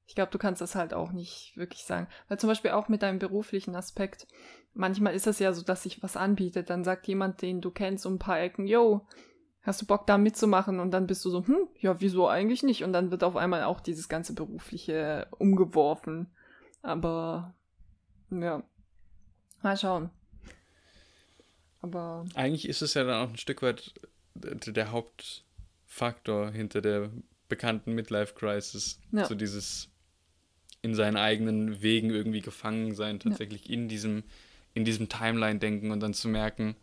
ich 0.06 0.14
glaube, 0.14 0.32
du 0.32 0.38
kannst 0.38 0.60
das 0.60 0.74
halt 0.74 0.92
auch 0.92 1.12
nicht 1.12 1.56
wirklich 1.56 1.84
sagen. 1.84 2.08
Weil 2.28 2.38
zum 2.38 2.48
Beispiel 2.48 2.72
auch 2.72 2.88
mit 2.88 3.02
deinem 3.02 3.18
beruflichen 3.18 3.74
Aspekt, 3.76 4.26
manchmal 4.74 5.14
ist 5.14 5.26
es 5.26 5.38
ja 5.38 5.52
so, 5.52 5.62
dass 5.62 5.84
sich 5.84 6.02
was 6.02 6.16
anbietet, 6.16 6.68
dann 6.70 6.84
sagt 6.84 7.06
jemand, 7.06 7.40
den 7.40 7.60
du 7.60 7.70
kennst, 7.70 8.04
um 8.04 8.14
ein 8.14 8.18
paar 8.18 8.40
Ecken, 8.40 8.66
yo, 8.66 9.06
hast 9.62 9.80
du 9.80 9.86
Bock 9.86 10.06
da 10.06 10.18
mitzumachen 10.18 10.80
und 10.80 10.90
dann 10.90 11.06
bist 11.06 11.24
du 11.24 11.30
so, 11.30 11.46
hm, 11.46 11.68
ja, 11.78 12.00
wieso 12.00 12.28
eigentlich 12.28 12.62
nicht? 12.62 12.82
Und 12.84 12.92
dann 12.92 13.10
wird 13.10 13.24
auf 13.24 13.36
einmal 13.36 13.64
auch 13.64 13.80
dieses 13.80 14.08
ganze 14.08 14.34
berufliche 14.34 15.28
umgeworfen. 15.38 16.26
Aber 16.82 17.54
ja, 18.30 18.62
mal 19.62 19.76
schauen. 19.76 20.10
Aber 21.80 22.24
eigentlich 22.34 22.68
ist 22.68 22.82
es 22.82 22.94
ja 22.94 23.04
dann 23.04 23.26
auch 23.26 23.30
ein 23.30 23.38
Stück 23.38 23.62
weit 23.62 23.94
der 24.34 24.90
Hauptfaktor 24.90 26.50
hinter 26.50 26.80
der 26.80 27.10
bekannten 27.48 27.92
Midlife 27.92 28.34
Crisis. 28.34 29.00
Ja. 29.12 29.26
So 29.26 29.34
dieses 29.34 29.90
in 30.80 30.94
seinen 30.94 31.16
eigenen 31.16 31.82
Wegen 31.82 32.10
irgendwie 32.10 32.40
gefangen 32.40 32.94
sein, 32.94 33.20
tatsächlich 33.20 33.66
ja. 33.66 33.74
in 33.74 33.88
diesem 33.88 34.24
in 34.74 34.84
diesem 34.84 35.08
Timeline 35.08 35.58
denken 35.58 35.90
und 35.90 36.00
dann 36.00 36.14
zu 36.14 36.28
merken, 36.28 36.76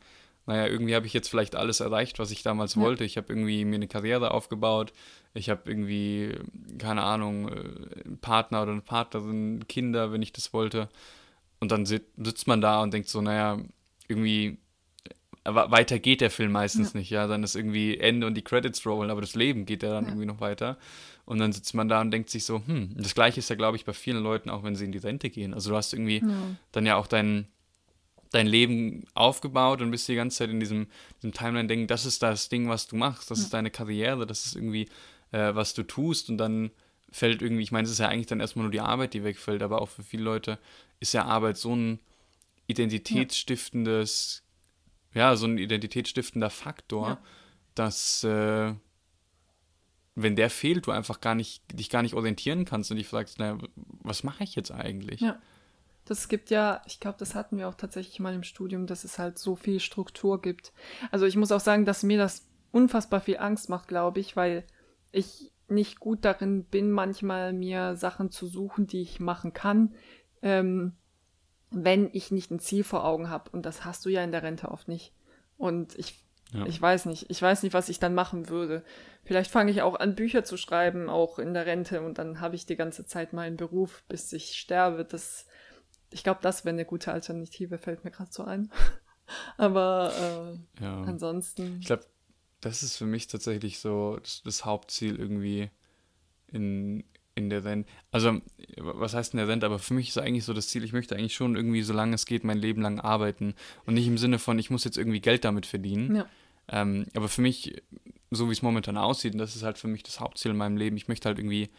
naja, 0.50 0.66
irgendwie 0.66 0.96
habe 0.96 1.06
ich 1.06 1.14
jetzt 1.14 1.30
vielleicht 1.30 1.56
alles 1.56 1.80
erreicht, 1.80 2.18
was 2.18 2.32
ich 2.32 2.42
damals 2.42 2.74
ja. 2.74 2.82
wollte. 2.82 3.04
Ich 3.04 3.18
habe 3.18 3.28
irgendwie 3.30 3.66
mir 3.66 3.76
eine 3.76 3.88
Karriere 3.88 4.32
aufgebaut. 4.32 4.94
Ich 5.36 5.48
habe 5.48 5.62
irgendwie, 5.66 6.40
keine 6.80 7.04
Ahnung, 7.04 7.50
äh, 7.50 8.04
einen 8.04 8.18
Partner 8.20 8.64
oder 8.64 8.72
eine 8.72 8.82
Partnerin, 8.82 9.68
Kinder, 9.68 10.12
wenn 10.12 10.24
ich 10.24 10.34
das 10.34 10.52
wollte. 10.52 10.90
Und 11.60 11.72
dann 11.72 11.86
sitzt 11.86 12.48
man 12.48 12.62
da 12.62 12.82
und 12.82 12.92
denkt 12.92 13.10
so, 13.10 13.22
naja, 13.22 13.60
irgendwie 14.08 14.58
äh, 15.44 15.54
weiter 15.54 16.00
geht 16.00 16.20
der 16.20 16.32
Film 16.32 16.52
meistens 16.52 16.94
ja. 16.94 17.00
nicht, 17.00 17.12
ja. 17.12 17.28
Dann 17.28 17.44
ist 17.44 17.54
irgendwie 17.54 18.00
Ende 18.00 18.26
und 18.26 18.34
die 18.34 18.44
Credits 18.44 18.84
rollen, 18.88 19.12
aber 19.12 19.22
das 19.22 19.36
Leben 19.36 19.68
geht 19.68 19.84
ja 19.84 19.92
dann 19.92 20.06
ja. 20.06 20.10
irgendwie 20.10 20.26
noch 20.26 20.42
weiter. 20.42 20.80
Und 21.26 21.38
dann 21.38 21.54
sitzt 21.54 21.76
man 21.76 21.90
da 21.90 22.02
und 22.02 22.10
denkt 22.10 22.32
sich 22.32 22.44
so, 22.44 22.64
hm, 22.66 22.96
das 22.98 23.14
gleiche 23.14 23.38
ist 23.38 23.52
ja, 23.52 23.56
glaube 23.56 23.78
ich, 23.78 23.86
bei 23.86 23.94
vielen 23.94 24.24
Leuten, 24.24 24.50
auch 24.50 24.64
wenn 24.64 24.76
sie 24.76 24.86
in 24.86 24.92
die 24.92 24.98
Rente 24.98 25.30
gehen. 25.30 25.54
Also 25.54 25.70
du 25.70 25.76
hast 25.76 25.94
irgendwie 25.94 26.22
ja. 26.22 26.56
dann 26.72 26.88
ja 26.88 26.96
auch 26.96 27.06
deinen 27.06 27.50
dein 28.32 28.48
Leben 28.48 29.06
aufgebaut 29.14 29.82
und 29.82 29.92
bist 29.92 30.08
die 30.08 30.16
ganze 30.16 30.38
Zeit 30.38 30.50
in 30.50 30.60
diesem, 30.60 30.88
diesem 31.18 31.34
Timeline-Denken, 31.34 31.88
das 31.88 32.06
ist 32.06 32.22
das 32.22 32.50
Ding, 32.50 32.70
was 32.70 32.88
du 32.88 32.96
machst, 32.96 33.32
das 33.32 33.40
ja. 33.40 33.46
ist 33.46 33.54
deine 33.54 33.72
Karriere, 33.72 34.28
das 34.28 34.46
ist 34.46 34.56
irgendwie, 34.56 34.88
äh, 35.32 35.56
was 35.56 35.74
du 35.74 35.84
tust 35.84 36.30
und 36.30 36.38
dann 36.38 36.72
fällt 37.12 37.42
irgendwie, 37.42 37.64
ich 37.64 37.72
meine, 37.72 37.86
es 37.86 37.92
ist 37.92 38.00
ja 38.00 38.08
eigentlich 38.08 38.28
dann 38.28 38.40
erstmal 38.40 38.64
nur 38.64 38.72
die 38.72 38.82
Arbeit, 38.82 39.14
die 39.14 39.24
wegfällt, 39.24 39.64
aber 39.64 39.82
auch 39.82 39.90
für 39.90 40.04
viele 40.04 40.24
Leute 40.24 40.60
ist 41.00 41.14
ja 41.14 41.26
Arbeit 41.26 41.58
so 41.58 41.76
ein 41.76 42.00
identitätsstiftendes, 42.68 44.44
ja, 45.14 45.32
ja 45.32 45.36
so 45.36 45.48
ein 45.48 45.58
identitätsstiftender 45.58 46.52
Faktor, 46.52 47.08
ja. 47.08 47.22
dass 47.74 48.24
äh, 48.24 48.74
wenn 50.16 50.36
der 50.36 50.50
fehlt, 50.50 50.86
du 50.86 50.92
einfach 50.92 51.22
gar 51.22 51.34
nicht, 51.34 51.64
dich 51.74 51.90
gar 51.90 52.04
nicht 52.04 52.14
orientieren 52.14 52.66
kannst 52.66 52.92
und 52.92 52.98
dich 52.98 53.08
fragst, 53.08 53.40
naja, 53.40 53.58
was 53.76 54.24
mache 54.24 54.44
ich 54.44 54.56
jetzt 54.56 54.72
eigentlich? 54.72 55.22
Ja. 55.22 55.40
Das 56.10 56.28
gibt 56.28 56.50
ja, 56.50 56.82
ich 56.88 57.00
glaube, 57.00 57.18
das 57.20 57.36
hatten 57.36 57.58
wir 57.58 57.70
auch 57.70 57.76
tatsächlich 57.76 58.20
mal 58.20 58.34
im 58.34 58.42
Studium, 58.44 58.88
dass 58.88 59.04
es 59.04 59.20
halt 59.20 59.38
so 59.38 59.56
viel 59.56 59.80
Struktur 59.80 60.42
gibt. 60.42 60.74
Also 61.12 61.28
ich 61.28 61.36
muss 61.36 61.52
auch 61.52 61.60
sagen, 61.60 61.86
dass 61.86 62.02
mir 62.02 62.18
das 62.18 62.48
unfassbar 62.72 63.22
viel 63.22 63.38
Angst 63.38 63.70
macht, 63.70 63.88
glaube 63.88 64.20
ich, 64.20 64.36
weil 64.36 64.64
ich 65.12 65.52
nicht 65.68 66.00
gut 66.00 66.26
darin 66.26 66.64
bin, 66.64 66.90
manchmal 66.90 67.54
mir 67.54 67.96
Sachen 67.96 68.32
zu 68.32 68.48
suchen, 68.48 68.88
die 68.88 69.02
ich 69.02 69.20
machen 69.20 69.54
kann, 69.54 69.94
ähm, 70.42 70.94
wenn 71.70 72.10
ich 72.12 72.32
nicht 72.32 72.50
ein 72.50 72.60
Ziel 72.60 72.84
vor 72.84 73.06
Augen 73.06 73.30
habe. 73.30 73.52
Und 73.52 73.68
das 73.68 73.86
hast 73.86 74.04
du 74.04 74.10
ja 74.10 74.24
in 74.24 74.32
der 74.32 74.42
Rente 74.42 74.70
oft 74.70 74.88
nicht. 74.88 75.14
Und 75.58 75.94
ich, 76.00 76.24
ja. 76.54 76.66
ich 76.66 76.82
weiß 76.82 77.06
nicht, 77.06 77.30
ich 77.30 77.40
weiß 77.40 77.62
nicht, 77.62 77.74
was 77.74 77.90
ich 77.90 78.00
dann 78.00 78.16
machen 78.16 78.50
würde. 78.50 78.84
Vielleicht 79.26 79.52
fange 79.52 79.70
ich 79.70 79.84
auch 79.84 80.00
an, 80.00 80.16
Bücher 80.16 80.44
zu 80.44 80.58
schreiben, 80.58 81.08
auch 81.08 81.38
in 81.38 81.54
der 81.54 81.68
Rente, 81.68 82.02
und 82.02 82.18
dann 82.18 82.42
habe 82.42 82.56
ich 82.56 82.66
die 82.66 82.76
ganze 82.78 83.06
Zeit 83.06 83.32
meinen 83.32 83.58
Beruf, 83.58 84.04
bis 84.08 84.34
ich 84.34 84.56
sterbe. 84.56 85.06
Das, 85.06 85.46
ich 86.12 86.24
glaube, 86.24 86.40
das 86.42 86.66
wäre 86.66 86.74
eine 86.74 86.86
gute 86.86 87.12
Alternative, 87.12 87.78
fällt 87.78 88.04
mir 88.04 88.12
gerade 88.12 88.32
so 88.32 88.44
ein. 88.44 88.72
Aber 89.58 90.12
äh, 90.80 90.84
ja. 90.84 91.02
ansonsten. 91.04 91.78
Ich 91.80 91.86
glaube, 91.86 92.06
das 92.62 92.84
ist 92.84 92.98
für 92.98 93.06
mich 93.06 93.28
tatsächlich 93.28 93.80
so 93.80 94.18
das, 94.22 94.42
das 94.44 94.66
Hauptziel 94.66 95.18
irgendwie 95.18 95.70
in, 96.48 97.04
in 97.36 97.50
der 97.50 97.64
Rente. 97.64 97.90
Also, 98.12 98.42
was 98.78 99.14
heißt 99.14 99.34
in 99.34 99.38
der 99.38 99.48
Rente? 99.48 99.66
Aber 99.66 99.80
für 99.80 99.94
mich 99.94 100.10
ist 100.10 100.18
eigentlich 100.18 100.46
so 100.46 100.54
das 100.54 100.68
Ziel, 100.68 100.84
ich 100.84 100.94
möchte 100.94 101.16
eigentlich 101.16 101.36
schon 101.36 101.56
irgendwie, 101.56 101.84
solange 101.84 102.16
es 102.16 102.26
geht, 102.26 102.44
mein 102.44 102.58
Leben 102.58 102.82
lang 102.82 103.00
arbeiten. 103.00 103.54
Und 103.86 103.94
nicht 103.94 104.08
im 104.08 104.18
Sinne 104.18 104.40
von, 104.40 104.60
ich 104.60 104.70
muss 104.70 104.84
jetzt 104.84 104.98
irgendwie 104.98 105.22
Geld 105.22 105.46
damit 105.46 105.66
verdienen. 105.66 106.16
Ja. 106.16 106.26
Ähm, 106.72 107.06
aber 107.16 107.30
für 107.30 107.42
mich, 107.42 107.82
so 108.32 108.48
wie 108.48 108.54
es 108.54 108.62
momentan 108.62 108.98
aussieht, 108.98 109.34
und 109.34 109.40
das 109.40 109.56
ist 109.56 109.64
halt 109.64 109.78
für 109.78 109.88
mich 109.88 110.04
das 110.04 110.20
Hauptziel 110.20 110.52
in 110.52 110.58
meinem 110.58 110.78
Leben, 110.78 110.98
ich 110.98 111.08
möchte 111.08 111.28
halt 111.28 111.40
irgendwie 111.40 111.70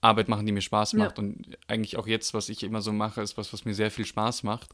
Arbeit 0.00 0.28
machen, 0.28 0.46
die 0.46 0.52
mir 0.52 0.60
Spaß 0.60 0.94
macht. 0.94 1.18
Ja. 1.18 1.24
Und 1.24 1.58
eigentlich 1.66 1.96
auch 1.96 2.06
jetzt, 2.06 2.34
was 2.34 2.48
ich 2.48 2.62
immer 2.62 2.82
so 2.82 2.92
mache, 2.92 3.20
ist 3.20 3.36
was, 3.36 3.52
was 3.52 3.64
mir 3.64 3.74
sehr 3.74 3.90
viel 3.90 4.04
Spaß 4.06 4.42
macht. 4.42 4.70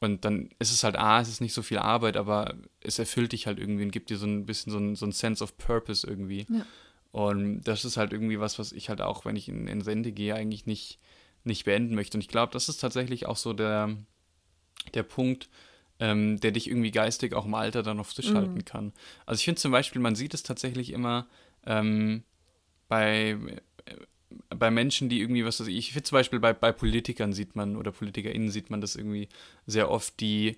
Und 0.00 0.24
dann 0.24 0.50
ist 0.58 0.72
es 0.72 0.84
halt, 0.84 0.96
ah, 0.96 1.20
es 1.20 1.28
ist 1.28 1.40
nicht 1.40 1.54
so 1.54 1.62
viel 1.62 1.78
Arbeit, 1.78 2.16
aber 2.16 2.54
es 2.80 2.98
erfüllt 2.98 3.32
dich 3.32 3.46
halt 3.46 3.58
irgendwie 3.58 3.84
und 3.84 3.90
gibt 3.90 4.10
dir 4.10 4.18
so 4.18 4.26
ein 4.26 4.44
bisschen 4.44 4.70
so 4.72 4.78
ein, 4.78 4.96
so 4.96 5.06
ein 5.06 5.12
Sense 5.12 5.42
of 5.42 5.56
Purpose 5.56 6.06
irgendwie. 6.06 6.46
Ja. 6.48 6.66
Und 7.10 7.62
das 7.62 7.84
ist 7.84 7.96
halt 7.96 8.12
irgendwie 8.12 8.40
was, 8.40 8.58
was 8.58 8.72
ich 8.72 8.88
halt 8.88 9.00
auch, 9.00 9.24
wenn 9.24 9.36
ich 9.36 9.48
in, 9.48 9.66
in 9.68 9.82
Sende 9.82 10.12
gehe, 10.12 10.34
eigentlich 10.34 10.66
nicht, 10.66 10.98
nicht 11.44 11.64
beenden 11.64 11.94
möchte. 11.94 12.16
Und 12.16 12.22
ich 12.22 12.28
glaube, 12.28 12.52
das 12.52 12.68
ist 12.68 12.78
tatsächlich 12.78 13.26
auch 13.26 13.36
so 13.36 13.52
der, 13.52 13.96
der 14.94 15.04
Punkt, 15.04 15.48
ähm, 16.00 16.40
der 16.40 16.50
dich 16.50 16.68
irgendwie 16.68 16.90
geistig 16.90 17.32
auch 17.34 17.46
im 17.46 17.54
Alter 17.54 17.82
dann 17.82 18.00
auf 18.00 18.12
Tisch 18.12 18.30
mhm. 18.30 18.36
halten 18.36 18.64
kann. 18.64 18.92
Also 19.26 19.38
ich 19.38 19.44
finde 19.44 19.60
zum 19.60 19.70
Beispiel, 19.70 20.02
man 20.02 20.16
sieht 20.16 20.34
es 20.34 20.42
tatsächlich 20.42 20.92
immer 20.92 21.28
ähm, 21.66 22.24
bei, 22.88 23.38
bei 24.50 24.70
Menschen, 24.70 25.08
die 25.08 25.20
irgendwie, 25.20 25.44
was 25.44 25.60
weiß 25.60 25.66
ich, 25.68 25.76
ich 25.76 25.92
finde 25.92 26.04
zum 26.04 26.16
Beispiel 26.16 26.40
bei, 26.40 26.52
bei 26.52 26.72
Politikern 26.72 27.32
sieht 27.32 27.56
man 27.56 27.76
oder 27.76 27.92
PolitikerInnen 27.92 28.50
sieht 28.50 28.70
man 28.70 28.80
das 28.80 28.96
irgendwie 28.96 29.28
sehr 29.66 29.90
oft, 29.90 30.20
die 30.20 30.56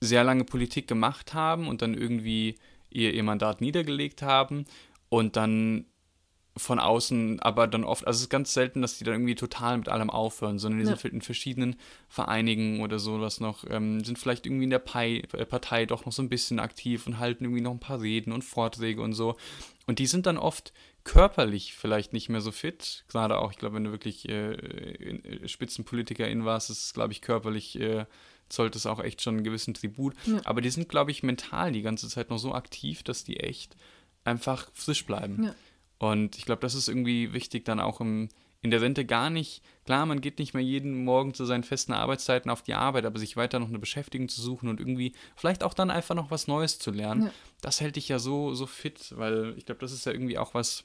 sehr 0.00 0.24
lange 0.24 0.44
Politik 0.44 0.88
gemacht 0.88 1.34
haben 1.34 1.68
und 1.68 1.82
dann 1.82 1.94
irgendwie 1.94 2.56
ihr, 2.90 3.14
ihr 3.14 3.22
Mandat 3.22 3.60
niedergelegt 3.60 4.22
haben 4.22 4.64
und 5.08 5.36
dann 5.36 5.86
von 6.56 6.78
außen, 6.78 7.40
aber 7.40 7.66
dann 7.66 7.84
oft, 7.84 8.06
also 8.06 8.18
es 8.18 8.22
ist 8.24 8.28
ganz 8.28 8.52
selten, 8.52 8.82
dass 8.82 8.98
die 8.98 9.04
dann 9.04 9.14
irgendwie 9.14 9.34
total 9.34 9.78
mit 9.78 9.88
allem 9.88 10.10
aufhören, 10.10 10.58
sondern 10.58 10.80
die 10.80 10.86
ja. 10.86 10.96
sind 10.96 11.12
in 11.12 11.22
verschiedenen 11.22 11.76
Vereinigen 12.08 12.80
oder 12.80 12.98
sowas 12.98 13.40
noch, 13.40 13.64
ähm, 13.70 14.04
sind 14.04 14.18
vielleicht 14.18 14.44
irgendwie 14.44 14.64
in 14.64 14.70
der 14.70 14.78
Pai, 14.78 15.22
äh, 15.32 15.46
Partei 15.46 15.86
doch 15.86 16.04
noch 16.04 16.12
so 16.12 16.22
ein 16.22 16.28
bisschen 16.28 16.58
aktiv 16.58 17.06
und 17.06 17.18
halten 17.18 17.44
irgendwie 17.44 17.62
noch 17.62 17.72
ein 17.72 17.80
paar 17.80 18.02
Reden 18.02 18.32
und 18.32 18.42
Vorträge 18.42 19.00
und 19.00 19.14
so. 19.14 19.36
Und 19.86 19.98
die 19.98 20.06
sind 20.06 20.26
dann 20.26 20.36
oft 20.36 20.74
körperlich 21.04 21.74
vielleicht 21.74 22.12
nicht 22.12 22.28
mehr 22.28 22.40
so 22.40 22.52
fit, 22.52 23.04
gerade 23.08 23.38
auch, 23.38 23.50
ich 23.50 23.58
glaube, 23.58 23.76
wenn 23.76 23.84
du 23.84 23.90
wirklich 23.90 24.28
äh, 24.28 24.52
äh 24.52 25.48
Spitzenpolitikerin 25.48 26.44
warst, 26.44 26.70
ist 26.70 26.94
glaube 26.94 27.12
ich, 27.12 27.22
körperlich 27.22 27.78
äh, 27.80 28.06
zollt 28.48 28.76
es 28.76 28.86
auch 28.86 29.00
echt 29.00 29.22
schon 29.22 29.36
einen 29.36 29.44
gewissen 29.44 29.74
Tribut. 29.74 30.14
Ja. 30.26 30.40
Aber 30.44 30.60
die 30.60 30.70
sind, 30.70 30.88
glaube 30.88 31.10
ich, 31.10 31.22
mental 31.22 31.72
die 31.72 31.82
ganze 31.82 32.08
Zeit 32.08 32.30
noch 32.30 32.38
so 32.38 32.54
aktiv, 32.54 33.02
dass 33.02 33.24
die 33.24 33.40
echt 33.40 33.76
einfach 34.24 34.70
frisch 34.74 35.04
bleiben. 35.06 35.44
Ja. 35.44 35.54
Und 35.98 36.36
ich 36.36 36.44
glaube, 36.44 36.60
das 36.60 36.74
ist 36.74 36.88
irgendwie 36.88 37.32
wichtig 37.32 37.64
dann 37.64 37.80
auch 37.80 38.00
im, 38.00 38.28
in 38.60 38.70
der 38.70 38.80
Rente 38.80 39.04
gar 39.04 39.30
nicht. 39.30 39.62
Klar, 39.84 40.06
man 40.06 40.20
geht 40.20 40.38
nicht 40.38 40.54
mehr 40.54 40.62
jeden 40.62 41.04
Morgen 41.04 41.34
zu 41.34 41.44
seinen 41.44 41.64
festen 41.64 41.92
Arbeitszeiten 41.92 42.50
auf 42.50 42.62
die 42.62 42.74
Arbeit, 42.74 43.06
aber 43.06 43.18
sich 43.18 43.36
weiter 43.36 43.58
noch 43.58 43.68
eine 43.68 43.78
Beschäftigung 43.78 44.28
zu 44.28 44.40
suchen 44.40 44.68
und 44.68 44.80
irgendwie 44.80 45.14
vielleicht 45.34 45.64
auch 45.64 45.74
dann 45.74 45.90
einfach 45.90 46.14
noch 46.14 46.30
was 46.30 46.46
Neues 46.46 46.78
zu 46.78 46.90
lernen, 46.90 47.24
ja. 47.24 47.32
das 47.60 47.80
hält 47.80 47.96
dich 47.96 48.08
ja 48.08 48.18
so, 48.18 48.54
so 48.54 48.66
fit, 48.66 49.14
weil 49.16 49.54
ich 49.56 49.66
glaube, 49.66 49.80
das 49.80 49.92
ist 49.92 50.06
ja 50.06 50.12
irgendwie 50.12 50.38
auch 50.38 50.54
was 50.54 50.84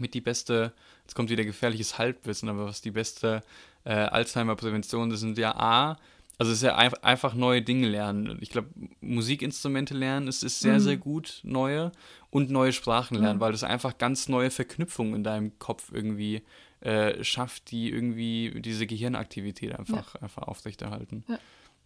mit 0.00 0.14
die 0.14 0.20
beste, 0.20 0.72
jetzt 1.02 1.14
kommt 1.14 1.30
wieder 1.30 1.44
gefährliches 1.44 1.98
Halbwissen, 1.98 2.48
aber 2.48 2.66
was 2.66 2.80
die 2.80 2.90
beste 2.90 3.42
äh, 3.84 3.92
Alzheimer-Prävention, 3.92 5.10
das 5.10 5.20
sind 5.20 5.38
ja 5.38 5.54
A, 5.56 5.98
also 6.38 6.52
es 6.52 6.58
ist 6.58 6.64
ja 6.64 6.76
einfach 6.76 7.34
neue 7.34 7.62
Dinge 7.62 7.88
lernen. 7.88 8.38
Ich 8.40 8.50
glaube, 8.50 8.68
Musikinstrumente 9.00 9.92
lernen 9.92 10.28
ist, 10.28 10.44
ist 10.44 10.60
sehr, 10.60 10.74
mhm. 10.74 10.80
sehr 10.80 10.96
gut, 10.96 11.40
neue 11.42 11.90
und 12.30 12.48
neue 12.48 12.72
Sprachen 12.72 13.16
lernen, 13.16 13.38
mhm. 13.38 13.40
weil 13.40 13.50
das 13.50 13.64
einfach 13.64 13.98
ganz 13.98 14.28
neue 14.28 14.50
Verknüpfungen 14.50 15.16
in 15.16 15.24
deinem 15.24 15.58
Kopf 15.58 15.90
irgendwie 15.92 16.42
äh, 16.80 17.24
schafft, 17.24 17.72
die 17.72 17.90
irgendwie 17.90 18.60
diese 18.60 18.86
Gehirnaktivität 18.86 19.76
einfach, 19.76 20.14
ja. 20.14 20.22
einfach 20.22 20.44
aufrechterhalten. 20.44 21.24
Ja. 21.28 21.40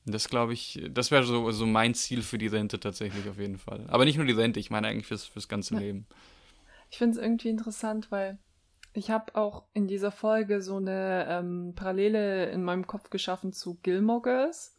Das 0.04 0.28
glaube 0.28 0.52
ich, 0.52 0.82
das 0.90 1.10
wäre 1.10 1.24
so, 1.24 1.50
so 1.52 1.64
mein 1.64 1.94
Ziel 1.94 2.22
für 2.22 2.36
die 2.36 2.48
Rente 2.48 2.78
tatsächlich 2.78 3.26
auf 3.30 3.38
jeden 3.38 3.56
Fall. 3.56 3.86
Aber 3.88 4.04
nicht 4.04 4.16
nur 4.16 4.26
die 4.26 4.32
Rente, 4.32 4.60
ich 4.60 4.68
meine 4.68 4.88
eigentlich 4.88 5.06
fürs, 5.06 5.24
fürs 5.24 5.48
ganze 5.48 5.74
ja. 5.74 5.80
Leben. 5.80 6.06
Ich 6.92 6.98
finde 6.98 7.16
es 7.16 7.24
irgendwie 7.24 7.48
interessant, 7.48 8.10
weil 8.10 8.38
ich 8.92 9.10
habe 9.10 9.34
auch 9.34 9.64
in 9.72 9.88
dieser 9.88 10.10
Folge 10.10 10.60
so 10.60 10.76
eine 10.76 11.26
ähm, 11.26 11.72
Parallele 11.74 12.50
in 12.50 12.62
meinem 12.62 12.86
Kopf 12.86 13.08
geschaffen 13.08 13.54
zu 13.54 13.76
Gilmore 13.82 14.20
Girls, 14.20 14.76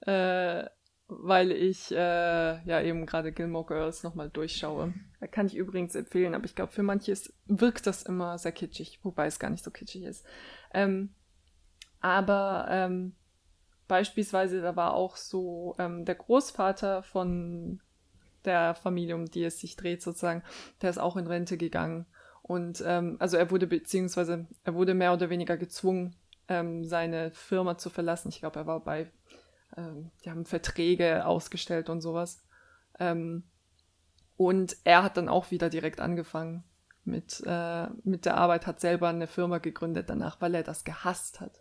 äh, 0.00 0.66
weil 1.06 1.50
ich 1.52 1.90
äh, 1.90 1.96
ja 1.96 2.82
eben 2.82 3.06
gerade 3.06 3.32
Gilmore 3.32 3.64
Girls 3.64 4.02
nochmal 4.02 4.28
durchschaue. 4.28 4.92
Da 5.20 5.26
kann 5.26 5.46
ich 5.46 5.56
übrigens 5.56 5.94
empfehlen, 5.94 6.34
aber 6.34 6.44
ich 6.44 6.54
glaube, 6.54 6.70
für 6.70 6.82
manche 6.82 7.12
ist, 7.12 7.32
wirkt 7.46 7.86
das 7.86 8.02
immer 8.02 8.36
sehr 8.36 8.52
kitschig, 8.52 9.00
wobei 9.02 9.26
es 9.26 9.38
gar 9.38 9.48
nicht 9.48 9.64
so 9.64 9.70
kitschig 9.70 10.02
ist. 10.02 10.26
Ähm, 10.74 11.14
aber 12.00 12.66
ähm, 12.68 13.16
beispielsweise, 13.88 14.60
da 14.60 14.76
war 14.76 14.92
auch 14.92 15.16
so 15.16 15.76
ähm, 15.78 16.04
der 16.04 16.16
Großvater 16.16 17.02
von 17.02 17.80
der 18.44 18.74
Familie, 18.74 19.14
um 19.14 19.26
die 19.26 19.44
es 19.44 19.60
sich 19.60 19.76
dreht, 19.76 20.02
sozusagen, 20.02 20.42
der 20.82 20.90
ist 20.90 20.98
auch 20.98 21.16
in 21.16 21.26
Rente 21.26 21.56
gegangen. 21.56 22.06
Und 22.42 22.82
ähm, 22.86 23.16
also 23.18 23.36
er 23.36 23.50
wurde 23.50 23.66
beziehungsweise 23.66 24.46
er 24.64 24.74
wurde 24.74 24.94
mehr 24.94 25.12
oder 25.12 25.30
weniger 25.30 25.56
gezwungen, 25.56 26.16
ähm, 26.48 26.84
seine 26.84 27.30
Firma 27.32 27.76
zu 27.76 27.90
verlassen. 27.90 28.30
Ich 28.30 28.40
glaube, 28.40 28.60
er 28.60 28.66
war 28.66 28.80
bei, 28.80 29.10
ähm, 29.76 30.10
die 30.24 30.30
haben 30.30 30.46
Verträge 30.46 31.26
ausgestellt 31.26 31.90
und 31.90 32.00
sowas. 32.00 32.42
Ähm, 32.98 33.44
und 34.36 34.76
er 34.84 35.02
hat 35.02 35.16
dann 35.16 35.28
auch 35.28 35.50
wieder 35.50 35.68
direkt 35.68 36.00
angefangen 36.00 36.64
mit, 37.04 37.42
äh, 37.44 37.86
mit 38.04 38.24
der 38.24 38.36
Arbeit, 38.36 38.66
hat 38.66 38.80
selber 38.80 39.08
eine 39.08 39.26
Firma 39.26 39.58
gegründet 39.58 40.08
danach, 40.08 40.40
weil 40.40 40.54
er 40.54 40.62
das 40.62 40.84
gehasst 40.84 41.40
hat. 41.40 41.60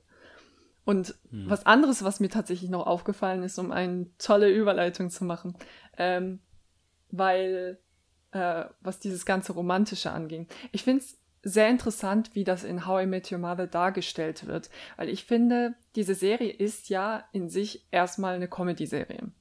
Und 0.86 1.16
hm. 1.32 1.50
was 1.50 1.66
anderes, 1.66 2.04
was 2.04 2.22
mir 2.22 2.30
tatsächlich 2.30 2.70
noch 2.70 2.88
aufgefallen 2.88 3.44
ist, 3.44 3.60
um 3.60 3.72
eine 3.72 4.08
tolle 4.20 4.50
Überleitung 4.50 5.10
zu 5.10 5.26
machen, 5.26 5.58
ähm, 5.98 6.40
weil 7.12 7.80
äh, 8.32 8.65
was 8.82 9.00
dieses 9.00 9.26
ganze 9.26 9.54
Romantische 9.54 10.12
anging. 10.12 10.48
Ich 10.72 10.84
finde 10.84 11.04
es 11.04 11.17
sehr 11.43 11.70
interessant, 11.70 12.32
wie 12.34 12.43
das 12.43 12.63
in 12.63 12.86
How 12.86 13.04
I 13.04 13.06
Met 13.06 13.32
Your 13.32 13.38
Mother 13.38 13.67
dargestellt 13.67 14.48
wird, 14.48 14.70
weil 14.98 15.10
ich 15.10 15.26
finde, 15.26 15.76
diese 15.96 16.15
Serie 16.15 16.52
ist 16.52 16.89
ja 16.89 17.24
in 17.32 17.50
sich 17.50 17.88
erstmal 17.91 18.36
eine 18.36 18.48
Comedy-Serie. 18.48 19.32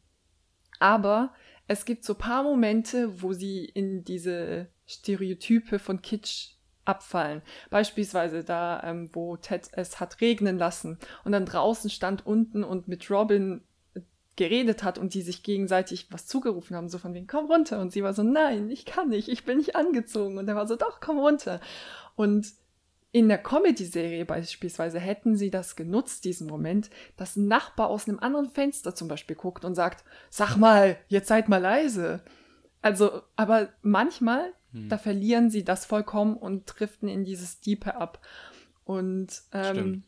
Aber 0.78 1.34
es 1.68 1.84
gibt 1.84 2.04
so 2.04 2.14
paar 2.14 2.42
Momente, 2.42 3.22
wo 3.22 3.32
sie 3.32 3.64
in 3.64 4.04
diese 4.04 4.68
Stereotype 4.86 5.78
von 5.78 6.00
Kitsch 6.00 6.52
abfallen. 6.84 7.42
Beispielsweise 7.70 8.44
da, 8.44 8.80
ähm, 8.84 9.10
wo 9.12 9.36
Ted 9.36 9.68
es 9.72 9.98
hat 9.98 10.20
regnen 10.20 10.58
lassen 10.58 10.98
und 11.24 11.32
dann 11.32 11.44
draußen 11.44 11.90
stand 11.90 12.24
unten 12.24 12.62
und 12.62 12.86
mit 12.86 13.10
Robin 13.10 13.62
geredet 14.36 14.82
hat 14.82 14.98
und 14.98 15.14
die 15.14 15.22
sich 15.22 15.42
gegenseitig 15.42 16.08
was 16.10 16.26
zugerufen 16.26 16.76
haben, 16.76 16.88
so 16.88 16.98
von 16.98 17.14
wegen, 17.14 17.26
komm 17.26 17.46
runter. 17.46 17.80
Und 17.80 17.92
sie 17.92 18.02
war 18.02 18.12
so, 18.12 18.22
nein, 18.22 18.70
ich 18.70 18.84
kann 18.84 19.08
nicht, 19.08 19.28
ich 19.28 19.44
bin 19.44 19.58
nicht 19.58 19.76
angezogen. 19.76 20.38
Und 20.38 20.46
er 20.48 20.56
war 20.56 20.66
so, 20.66 20.76
doch, 20.76 21.00
komm 21.00 21.18
runter. 21.18 21.60
Und 22.14 22.52
in 23.12 23.28
der 23.28 23.38
Comedy-Serie 23.38 24.26
beispielsweise 24.26 24.98
hätten 24.98 25.36
sie 25.36 25.50
das 25.50 25.74
genutzt, 25.74 26.26
diesen 26.26 26.46
Moment, 26.46 26.90
dass 27.16 27.36
ein 27.36 27.48
Nachbar 27.48 27.88
aus 27.88 28.06
einem 28.06 28.18
anderen 28.18 28.50
Fenster 28.50 28.94
zum 28.94 29.08
Beispiel 29.08 29.36
guckt 29.36 29.64
und 29.64 29.74
sagt, 29.74 30.04
sag 30.28 30.56
mal, 30.56 30.98
jetzt 31.08 31.28
seid 31.28 31.48
mal 31.48 31.62
leise. 31.62 32.20
Also, 32.82 33.22
aber 33.34 33.70
manchmal, 33.80 34.52
hm. 34.72 34.90
da 34.90 34.98
verlieren 34.98 35.48
sie 35.48 35.64
das 35.64 35.86
vollkommen 35.86 36.36
und 36.36 36.66
driften 36.66 37.08
in 37.08 37.24
dieses 37.24 37.60
Diepe 37.60 37.94
ab. 37.94 38.20
Und 38.84 39.42
ähm, 39.52 40.04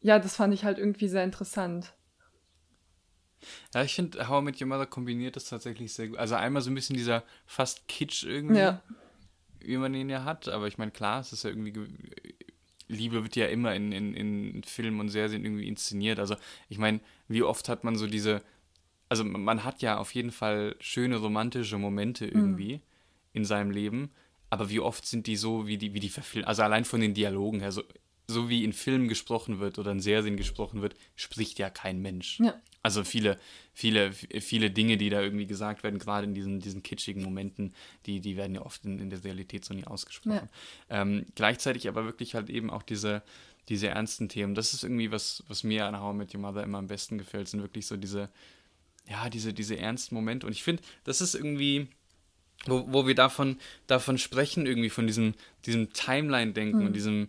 ja, 0.00 0.18
das 0.18 0.36
fand 0.36 0.52
ich 0.52 0.64
halt 0.64 0.78
irgendwie 0.78 1.08
sehr 1.08 1.24
interessant. 1.24 1.94
Ja, 3.74 3.82
ich 3.82 3.94
finde, 3.94 4.28
How 4.28 4.40
I 4.40 4.44
Met 4.44 4.60
Your 4.60 4.68
Mother 4.68 4.86
kombiniert 4.86 5.36
das 5.36 5.48
tatsächlich 5.48 5.92
sehr 5.92 6.08
gut. 6.08 6.18
Also 6.18 6.34
einmal 6.34 6.62
so 6.62 6.70
ein 6.70 6.74
bisschen 6.74 6.96
dieser 6.96 7.24
fast 7.46 7.88
Kitsch 7.88 8.24
irgendwie, 8.24 8.60
ja. 8.60 8.82
wie 9.60 9.76
man 9.76 9.94
ihn 9.94 10.10
ja 10.10 10.24
hat. 10.24 10.48
Aber 10.48 10.66
ich 10.66 10.78
meine, 10.78 10.90
klar, 10.90 11.20
es 11.20 11.32
ist 11.32 11.44
ja 11.44 11.50
irgendwie. 11.50 11.72
Liebe 12.88 13.22
wird 13.22 13.36
ja 13.36 13.46
immer 13.46 13.74
in, 13.74 13.92
in, 13.92 14.14
in 14.14 14.62
Filmen 14.64 14.98
und 14.98 15.10
Serien 15.10 15.44
irgendwie 15.44 15.68
inszeniert. 15.68 16.18
Also 16.18 16.34
ich 16.68 16.78
meine, 16.78 17.00
wie 17.28 17.42
oft 17.42 17.68
hat 17.68 17.84
man 17.84 17.96
so 17.96 18.06
diese. 18.06 18.42
Also 19.08 19.24
man 19.24 19.64
hat 19.64 19.82
ja 19.82 19.98
auf 19.98 20.14
jeden 20.14 20.30
Fall 20.30 20.76
schöne 20.78 21.16
romantische 21.16 21.78
Momente 21.78 22.26
mhm. 22.26 22.32
irgendwie 22.32 22.74
mhm. 22.74 22.82
in 23.32 23.44
seinem 23.44 23.70
Leben. 23.70 24.10
Aber 24.50 24.68
wie 24.68 24.80
oft 24.80 25.06
sind 25.06 25.28
die 25.28 25.36
so, 25.36 25.68
wie 25.68 25.78
die, 25.78 25.94
wie 25.94 26.00
die 26.00 26.08
verfilmt, 26.08 26.48
also 26.48 26.62
allein 26.62 26.84
von 26.84 27.00
den 27.00 27.14
Dialogen 27.14 27.60
her, 27.60 27.70
so, 27.70 27.84
so 28.26 28.48
wie 28.48 28.64
in 28.64 28.72
Filmen 28.72 29.08
gesprochen 29.08 29.60
wird 29.60 29.78
oder 29.78 29.92
in 29.92 30.00
Serien 30.00 30.36
gesprochen 30.36 30.82
wird, 30.82 30.96
spricht 31.14 31.58
ja 31.60 31.70
kein 31.70 32.02
Mensch. 32.02 32.40
Ja. 32.40 32.60
Also 32.82 33.04
viele, 33.04 33.38
viele, 33.74 34.12
viele 34.12 34.70
Dinge, 34.70 34.96
die 34.96 35.10
da 35.10 35.20
irgendwie 35.20 35.46
gesagt 35.46 35.82
werden, 35.82 35.98
gerade 35.98 36.26
in 36.26 36.34
diesen, 36.34 36.60
diesen 36.60 36.82
kitschigen 36.82 37.22
Momenten, 37.22 37.74
die, 38.06 38.20
die 38.20 38.36
werden 38.36 38.54
ja 38.54 38.62
oft 38.62 38.84
in, 38.86 38.98
in 38.98 39.10
der 39.10 39.22
Realität 39.22 39.64
so 39.64 39.74
nie 39.74 39.86
ausgesprochen. 39.86 40.48
Ja. 40.88 41.02
Ähm, 41.02 41.26
gleichzeitig 41.34 41.88
aber 41.88 42.06
wirklich 42.06 42.34
halt 42.34 42.48
eben 42.48 42.70
auch 42.70 42.82
diese, 42.82 43.22
diese 43.68 43.88
ernsten 43.88 44.28
Themen. 44.28 44.54
Das 44.54 44.72
ist 44.72 44.82
irgendwie 44.82 45.12
was, 45.12 45.44
was 45.46 45.62
mir 45.62 45.86
an 45.86 46.00
How 46.00 46.14
I 46.14 46.16
Met 46.16 46.34
Your 46.34 46.40
Mother 46.40 46.62
immer 46.62 46.78
am 46.78 46.86
besten 46.86 47.18
gefällt, 47.18 47.48
sind 47.48 47.60
wirklich 47.60 47.86
so 47.86 47.96
diese, 47.98 48.30
ja, 49.08 49.28
diese, 49.28 49.52
diese 49.52 49.76
ernsten 49.76 50.14
Momente. 50.14 50.46
Und 50.46 50.52
ich 50.52 50.62
finde, 50.62 50.82
das 51.04 51.20
ist 51.20 51.34
irgendwie, 51.34 51.88
wo, 52.64 52.86
wo 52.88 53.06
wir 53.06 53.14
davon, 53.14 53.58
davon 53.86 54.16
sprechen, 54.16 54.64
irgendwie 54.64 54.90
von 54.90 55.06
diesem, 55.06 55.34
diesem 55.66 55.92
Timeline-Denken 55.92 56.80
mhm. 56.80 56.86
und 56.86 56.92
diesem, 56.94 57.28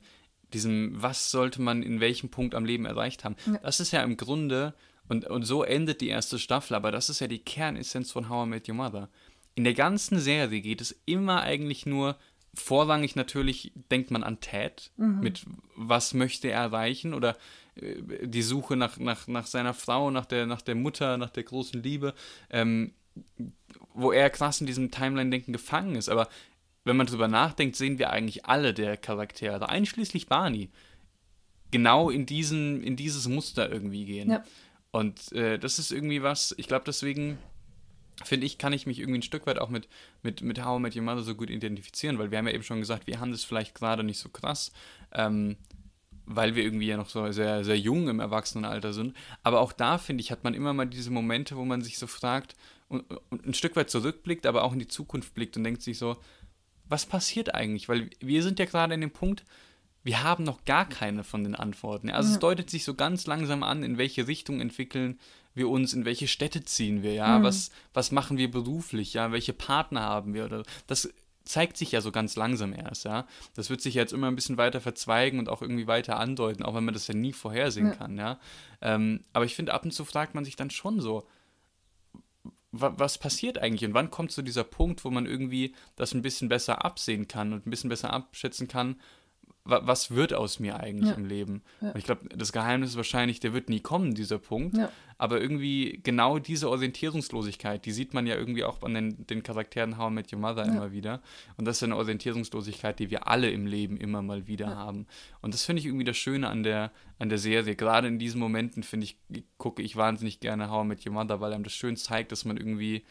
diesem, 0.53 1.01
was 1.01 1.31
sollte 1.31 1.61
man 1.61 1.83
in 1.83 1.99
welchem 1.99 2.29
Punkt 2.29 2.55
am 2.55 2.65
Leben 2.65 2.85
erreicht 2.85 3.23
haben. 3.23 3.35
Ja. 3.45 3.57
Das 3.59 3.79
ist 3.79 3.91
ja 3.91 4.01
im 4.03 4.17
Grunde 4.17 4.73
und, 5.11 5.27
und 5.27 5.43
so 5.43 5.65
endet 5.65 5.99
die 5.99 6.07
erste 6.07 6.39
Staffel, 6.39 6.73
aber 6.73 6.89
das 6.89 7.09
ist 7.09 7.19
ja 7.19 7.27
die 7.27 7.43
Kernessenz 7.43 8.11
von 8.11 8.29
How 8.29 8.47
I 8.47 8.49
Met 8.49 8.69
Your 8.69 8.75
Mother. 8.75 9.09
In 9.55 9.65
der 9.65 9.73
ganzen 9.73 10.21
Serie 10.21 10.61
geht 10.61 10.79
es 10.79 11.01
immer 11.05 11.41
eigentlich 11.41 11.85
nur, 11.85 12.17
vorrangig 12.53 13.17
natürlich 13.17 13.73
denkt 13.91 14.09
man 14.09 14.23
an 14.23 14.39
Ted, 14.39 14.89
mhm. 14.95 15.19
mit 15.19 15.45
was 15.75 16.13
möchte 16.13 16.47
er 16.47 16.61
erreichen 16.61 17.13
oder 17.13 17.35
äh, 17.75 18.25
die 18.25 18.41
Suche 18.41 18.77
nach, 18.77 18.99
nach, 18.99 19.27
nach 19.27 19.47
seiner 19.47 19.73
Frau, 19.73 20.11
nach 20.11 20.25
der, 20.25 20.45
nach 20.45 20.61
der 20.61 20.75
Mutter, 20.75 21.17
nach 21.17 21.29
der 21.29 21.43
großen 21.43 21.83
Liebe, 21.83 22.13
ähm, 22.49 22.93
wo 23.93 24.13
er 24.13 24.29
krass 24.29 24.61
in 24.61 24.67
diesem 24.67 24.91
Timeline-Denken 24.91 25.51
gefangen 25.51 25.97
ist. 25.97 26.07
Aber 26.07 26.29
wenn 26.85 26.95
man 26.95 27.07
drüber 27.07 27.27
nachdenkt, 27.27 27.75
sehen 27.75 27.99
wir 27.99 28.11
eigentlich 28.11 28.45
alle 28.45 28.73
der 28.73 28.95
Charaktere, 28.95 29.67
einschließlich 29.67 30.27
Barney, 30.27 30.69
genau 31.69 32.09
in, 32.09 32.25
diesen, 32.25 32.81
in 32.81 32.95
dieses 32.95 33.27
Muster 33.27 33.69
irgendwie 33.69 34.05
gehen. 34.05 34.31
Ja. 34.31 34.45
Und 34.91 35.31
äh, 35.31 35.57
das 35.57 35.79
ist 35.79 35.91
irgendwie 35.91 36.21
was, 36.21 36.53
ich 36.57 36.67
glaube, 36.67 36.83
deswegen 36.85 37.37
finde 38.23 38.45
ich, 38.45 38.57
kann 38.57 38.73
ich 38.73 38.85
mich 38.85 38.99
irgendwie 38.99 39.19
ein 39.19 39.23
Stück 39.23 39.47
weit 39.47 39.59
auch 39.59 39.69
mit, 39.69 39.87
mit, 40.21 40.41
mit 40.41 40.63
How 40.63 40.79
I 40.79 40.81
Met 40.81 40.95
Your 40.95 41.03
Mother 41.03 41.23
so 41.23 41.35
gut 41.35 41.49
identifizieren, 41.49 42.19
weil 42.19 42.31
wir 42.31 42.37
haben 42.37 42.47
ja 42.47 42.53
eben 42.53 42.63
schon 42.63 42.79
gesagt, 42.79 43.07
wir 43.07 43.19
haben 43.19 43.31
das 43.31 43.43
vielleicht 43.43 43.73
gerade 43.73 44.03
nicht 44.03 44.19
so 44.19 44.29
krass, 44.29 44.71
ähm, 45.13 45.57
weil 46.25 46.55
wir 46.55 46.63
irgendwie 46.63 46.87
ja 46.87 46.97
noch 46.97 47.09
so 47.09 47.31
sehr, 47.31 47.63
sehr 47.63 47.79
jung 47.79 48.07
im 48.09 48.19
Erwachsenenalter 48.19 48.93
sind. 48.93 49.15
Aber 49.43 49.59
auch 49.59 49.71
da, 49.71 49.97
finde 49.97 50.21
ich, 50.21 50.31
hat 50.31 50.43
man 50.43 50.53
immer 50.53 50.73
mal 50.73 50.85
diese 50.85 51.11
Momente, 51.11 51.57
wo 51.57 51.65
man 51.65 51.81
sich 51.81 51.97
so 51.97 52.07
fragt 52.07 52.55
und, 52.89 53.05
und 53.29 53.45
ein 53.45 53.53
Stück 53.53 53.75
weit 53.75 53.89
zurückblickt, 53.89 54.45
aber 54.45 54.63
auch 54.63 54.73
in 54.73 54.79
die 54.79 54.87
Zukunft 54.87 55.33
blickt 55.33 55.57
und 55.57 55.63
denkt 55.63 55.81
sich 55.81 55.97
so, 55.97 56.17
was 56.87 57.05
passiert 57.05 57.55
eigentlich? 57.55 57.89
Weil 57.89 58.09
wir 58.19 58.43
sind 58.43 58.59
ja 58.59 58.65
gerade 58.65 58.93
in 58.93 59.01
dem 59.01 59.11
Punkt, 59.11 59.45
wir 60.03 60.23
haben 60.23 60.43
noch 60.43 60.65
gar 60.65 60.87
keine 60.87 61.23
von 61.23 61.43
den 61.43 61.55
Antworten. 61.55 62.09
Also 62.09 62.29
ja. 62.29 62.33
es 62.35 62.39
deutet 62.39 62.69
sich 62.69 62.83
so 62.83 62.95
ganz 62.95 63.27
langsam 63.27 63.63
an, 63.63 63.83
in 63.83 63.97
welche 63.97 64.27
Richtung 64.27 64.59
entwickeln 64.59 65.19
wir 65.53 65.69
uns, 65.69 65.93
in 65.93 66.05
welche 66.05 66.27
Städte 66.27 66.63
ziehen 66.63 67.03
wir, 67.03 67.13
ja, 67.13 67.39
mhm. 67.39 67.43
was, 67.43 67.71
was 67.93 68.11
machen 68.11 68.37
wir 68.37 68.49
beruflich, 68.49 69.13
ja, 69.13 69.31
welche 69.31 69.53
Partner 69.53 70.01
haben 70.01 70.33
wir 70.33 70.45
oder 70.45 70.63
das 70.87 71.09
zeigt 71.43 71.75
sich 71.75 71.91
ja 71.91 72.01
so 72.01 72.11
ganz 72.11 72.35
langsam 72.35 72.73
erst, 72.73 73.03
ja. 73.03 73.25
Das 73.55 73.69
wird 73.69 73.81
sich 73.81 73.93
jetzt 73.93 74.13
immer 74.13 74.27
ein 74.27 74.35
bisschen 74.35 74.57
weiter 74.57 74.79
verzweigen 74.79 75.39
und 75.39 75.49
auch 75.49 75.61
irgendwie 75.61 75.87
weiter 75.87 76.17
andeuten, 76.17 76.63
auch 76.63 76.75
wenn 76.75 76.85
man 76.85 76.93
das 76.93 77.07
ja 77.07 77.13
nie 77.13 77.33
vorhersehen 77.33 77.87
ja. 77.87 77.95
kann, 77.95 78.17
ja. 78.17 78.39
Ähm, 78.81 79.23
aber 79.33 79.45
ich 79.45 79.55
finde, 79.55 79.73
ab 79.73 79.83
und 79.83 79.91
zu 79.91 80.05
fragt 80.05 80.35
man 80.35 80.45
sich 80.45 80.55
dann 80.55 80.69
schon 80.69 81.01
so, 81.01 81.27
was 82.71 83.17
passiert 83.17 83.57
eigentlich 83.57 83.83
und 83.83 83.93
wann 83.93 84.11
kommt 84.11 84.31
so 84.31 84.41
dieser 84.41 84.63
Punkt, 84.63 85.03
wo 85.03 85.09
man 85.09 85.25
irgendwie 85.25 85.75
das 85.97 86.13
ein 86.13 86.21
bisschen 86.21 86.47
besser 86.47 86.85
absehen 86.85 87.27
kann 87.27 87.51
und 87.51 87.67
ein 87.67 87.69
bisschen 87.69 87.89
besser 87.89 88.13
abschätzen 88.13 88.69
kann, 88.69 88.95
was 89.63 90.11
wird 90.11 90.33
aus 90.33 90.59
mir 90.59 90.79
eigentlich 90.79 91.09
ja. 91.09 91.15
im 91.15 91.25
Leben? 91.25 91.61
Ja. 91.81 91.93
ich 91.95 92.03
glaube, 92.03 92.27
das 92.35 92.51
Geheimnis 92.51 92.91
ist 92.91 92.95
wahrscheinlich, 92.95 93.39
der 93.39 93.53
wird 93.53 93.69
nie 93.69 93.79
kommen, 93.79 94.15
dieser 94.15 94.39
Punkt. 94.39 94.75
Ja. 94.75 94.91
Aber 95.19 95.39
irgendwie 95.39 95.99
genau 96.03 96.39
diese 96.39 96.67
Orientierungslosigkeit, 96.67 97.85
die 97.85 97.91
sieht 97.91 98.15
man 98.15 98.25
ja 98.25 98.35
irgendwie 98.35 98.63
auch 98.63 98.81
an 98.81 98.95
den, 98.95 99.27
den 99.27 99.43
Charakteren 99.43 99.99
How 99.99 100.09
I 100.09 100.13
Met 100.13 100.33
Your 100.33 100.39
Mother 100.39 100.65
immer 100.65 100.91
wieder. 100.91 101.21
Und 101.57 101.65
das 101.65 101.77
ist 101.77 101.83
eine 101.83 101.95
Orientierungslosigkeit, 101.95 102.97
die 102.97 103.11
wir 103.11 103.27
alle 103.27 103.51
im 103.51 103.67
Leben 103.67 103.97
immer 103.97 104.23
mal 104.23 104.47
wieder 104.47 104.75
haben. 104.75 105.05
Und 105.41 105.53
das 105.53 105.63
finde 105.63 105.81
ich 105.81 105.85
irgendwie 105.85 106.05
das 106.05 106.17
Schöne 106.17 106.49
an 106.49 106.63
der, 106.63 106.91
an 107.19 107.29
der 107.29 107.37
Serie. 107.37 107.75
Gerade 107.75 108.07
in 108.07 108.17
diesen 108.17 108.39
Momenten, 108.39 108.81
finde 108.81 109.05
ich, 109.05 109.17
gucke 109.59 109.83
ich 109.83 109.95
wahnsinnig 109.95 110.39
gerne 110.39 110.71
How 110.71 110.83
I 110.83 110.87
Met 110.87 111.05
Your 111.05 111.13
Mother, 111.13 111.39
weil 111.39 111.53
einem 111.53 111.63
das 111.63 111.73
schön 111.73 111.97
zeigt, 111.97 112.31
dass 112.31 112.43
man 112.43 112.57
irgendwie, 112.57 113.03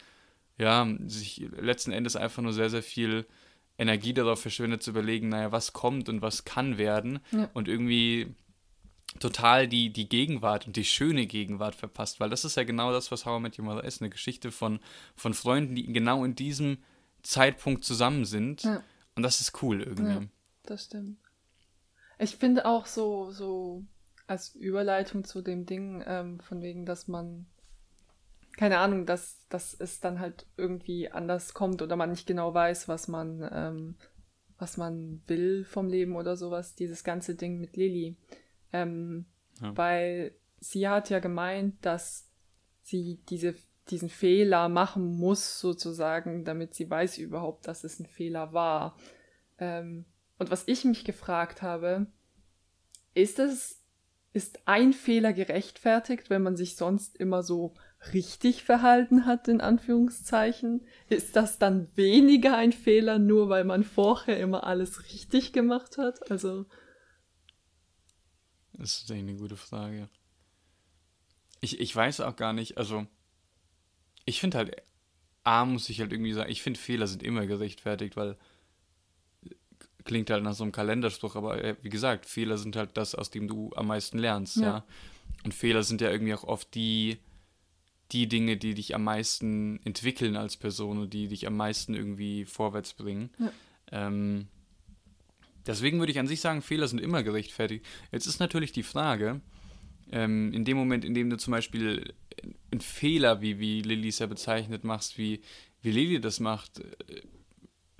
ja, 0.57 0.85
sich 1.07 1.47
letzten 1.57 1.93
Endes 1.93 2.17
einfach 2.17 2.43
nur 2.43 2.51
sehr, 2.51 2.69
sehr 2.69 2.83
viel 2.83 3.25
Energie 3.81 4.13
darauf 4.13 4.41
verschwendet, 4.41 4.83
zu 4.83 4.91
überlegen, 4.91 5.29
naja, 5.29 5.51
was 5.51 5.73
kommt 5.73 6.07
und 6.07 6.21
was 6.21 6.45
kann 6.45 6.77
werden 6.77 7.19
ja. 7.31 7.49
und 7.53 7.67
irgendwie 7.67 8.35
total 9.19 9.67
die, 9.67 9.91
die 9.91 10.07
Gegenwart 10.07 10.67
und 10.67 10.75
die 10.75 10.85
schöne 10.85 11.25
Gegenwart 11.25 11.75
verpasst, 11.75 12.19
weil 12.19 12.29
das 12.29 12.45
ist 12.45 12.55
ja 12.55 12.63
genau 12.63 12.91
das, 12.91 13.11
was 13.11 13.25
How 13.25 13.39
I 13.39 13.41
Met 13.41 13.59
Your 13.59 13.65
Mother 13.65 13.83
ist, 13.83 14.01
eine 14.01 14.09
Geschichte 14.09 14.51
von, 14.51 14.79
von 15.15 15.33
Freunden, 15.33 15.75
die 15.75 15.91
genau 15.91 16.23
in 16.23 16.35
diesem 16.35 16.77
Zeitpunkt 17.23 17.83
zusammen 17.83 18.25
sind 18.25 18.63
ja. 18.63 18.83
und 19.15 19.23
das 19.23 19.41
ist 19.41 19.61
cool 19.63 19.81
irgendwie. 19.81 20.25
Ja, 20.25 20.29
das 20.63 20.85
stimmt. 20.85 21.17
Ich 22.19 22.35
finde 22.37 22.65
auch 22.65 22.85
so, 22.85 23.31
so 23.31 23.83
als 24.27 24.55
Überleitung 24.55 25.23
zu 25.23 25.41
dem 25.41 25.65
Ding, 25.65 26.03
ähm, 26.05 26.39
von 26.39 26.61
wegen, 26.61 26.85
dass 26.85 27.07
man 27.07 27.47
keine 28.57 28.79
Ahnung, 28.79 29.05
dass, 29.05 29.45
dass 29.49 29.73
es 29.73 29.99
dann 29.99 30.19
halt 30.19 30.45
irgendwie 30.57 31.11
anders 31.11 31.53
kommt 31.53 31.81
oder 31.81 31.95
man 31.95 32.11
nicht 32.11 32.27
genau 32.27 32.53
weiß, 32.53 32.87
was 32.87 33.07
man, 33.07 33.47
ähm, 33.51 33.95
was 34.57 34.77
man 34.77 35.21
will 35.27 35.65
vom 35.65 35.87
Leben 35.87 36.15
oder 36.15 36.35
sowas, 36.35 36.75
dieses 36.75 37.03
ganze 37.03 37.35
Ding 37.35 37.59
mit 37.59 37.75
Lilly. 37.75 38.17
Ähm, 38.73 39.25
ja. 39.61 39.75
Weil 39.75 40.35
sie 40.59 40.87
hat 40.87 41.09
ja 41.09 41.19
gemeint, 41.19 41.85
dass 41.85 42.29
sie 42.81 43.21
diese, 43.29 43.55
diesen 43.89 44.09
Fehler 44.09 44.69
machen 44.69 45.03
muss, 45.17 45.59
sozusagen, 45.59 46.45
damit 46.45 46.73
sie 46.73 46.89
weiß 46.89 47.17
überhaupt, 47.17 47.67
dass 47.67 47.83
es 47.83 47.99
ein 47.99 48.05
Fehler 48.05 48.53
war. 48.53 48.97
Ähm, 49.57 50.05
und 50.37 50.51
was 50.51 50.67
ich 50.67 50.85
mich 50.85 51.05
gefragt 51.05 51.61
habe, 51.61 52.07
ist 53.13 53.39
es, 53.39 53.83
ist 54.33 54.59
ein 54.65 54.93
Fehler 54.93 55.33
gerechtfertigt, 55.33 56.29
wenn 56.29 56.41
man 56.41 56.55
sich 56.55 56.75
sonst 56.75 57.17
immer 57.17 57.43
so 57.43 57.73
richtig 58.13 58.63
verhalten 58.63 59.25
hat, 59.25 59.47
in 59.47 59.61
Anführungszeichen, 59.61 60.81
ist 61.09 61.35
das 61.35 61.59
dann 61.59 61.87
weniger 61.95 62.57
ein 62.57 62.71
Fehler, 62.71 63.19
nur 63.19 63.49
weil 63.49 63.63
man 63.63 63.83
vorher 63.83 64.39
immer 64.39 64.65
alles 64.65 65.05
richtig 65.11 65.53
gemacht 65.53 65.97
hat? 65.97 66.31
Also. 66.31 66.65
Das 68.73 69.01
ist 69.01 69.11
eine 69.11 69.35
gute 69.35 69.57
Frage. 69.57 70.09
Ich, 71.59 71.79
ich 71.79 71.95
weiß 71.95 72.21
auch 72.21 72.35
gar 72.35 72.53
nicht, 72.53 72.77
also 72.77 73.05
ich 74.25 74.39
finde 74.39 74.57
halt, 74.57 74.75
A 75.43 75.65
muss 75.65 75.89
ich 75.89 75.99
halt 75.99 76.11
irgendwie 76.11 76.33
sagen, 76.33 76.51
ich 76.51 76.61
finde 76.61 76.79
Fehler 76.79 77.07
sind 77.07 77.21
immer 77.21 77.45
gerechtfertigt, 77.45 78.15
weil 78.15 78.37
klingt 80.03 80.29
halt 80.29 80.43
nach 80.43 80.53
so 80.53 80.63
einem 80.63 80.71
Kalenderspruch, 80.71 81.35
aber 81.35 81.63
äh, 81.63 81.75
wie 81.81 81.89
gesagt, 81.89 82.25
Fehler 82.25 82.57
sind 82.57 82.75
halt 82.75 82.97
das, 82.97 83.15
aus 83.15 83.29
dem 83.29 83.47
du 83.47 83.71
am 83.75 83.87
meisten 83.87 84.17
lernst, 84.17 84.57
ja. 84.57 84.63
ja? 84.63 84.85
Und 85.43 85.53
Fehler 85.53 85.83
sind 85.83 86.01
ja 86.01 86.09
irgendwie 86.09 86.33
auch 86.33 86.43
oft 86.43 86.73
die, 86.75 87.19
die 88.11 88.27
Dinge, 88.27 88.57
die 88.57 88.73
dich 88.73 88.93
am 88.93 89.03
meisten 89.03 89.79
entwickeln 89.85 90.35
als 90.35 90.57
Person 90.57 90.99
und 90.99 91.13
die 91.13 91.27
dich 91.27 91.47
am 91.47 91.55
meisten 91.55 91.93
irgendwie 91.93 92.45
vorwärts 92.45 92.93
bringen. 92.93 93.29
Ja. 93.39 93.51
Ähm, 93.91 94.47
deswegen 95.65 95.99
würde 95.99 96.11
ich 96.11 96.19
an 96.19 96.27
sich 96.27 96.41
sagen, 96.41 96.61
Fehler 96.61 96.87
sind 96.87 96.99
immer 96.99 97.23
gerechtfertigt. 97.23 97.85
Jetzt 98.11 98.25
ist 98.25 98.39
natürlich 98.39 98.71
die 98.71 98.83
Frage, 98.83 99.41
ähm, 100.11 100.51
in 100.53 100.65
dem 100.65 100.77
Moment, 100.77 101.05
in 101.05 101.13
dem 101.13 101.29
du 101.29 101.37
zum 101.37 101.51
Beispiel 101.51 102.13
einen 102.71 102.81
Fehler, 102.81 103.41
wie, 103.41 103.59
wie 103.59 103.81
Lilly 103.81 104.09
es 104.09 104.19
ja 104.19 104.27
bezeichnet, 104.27 104.83
machst, 104.83 105.17
wie, 105.17 105.41
wie 105.81 105.91
Lilly 105.91 106.19
das 106.19 106.39
macht, 106.39 106.79
äh, 106.79 107.21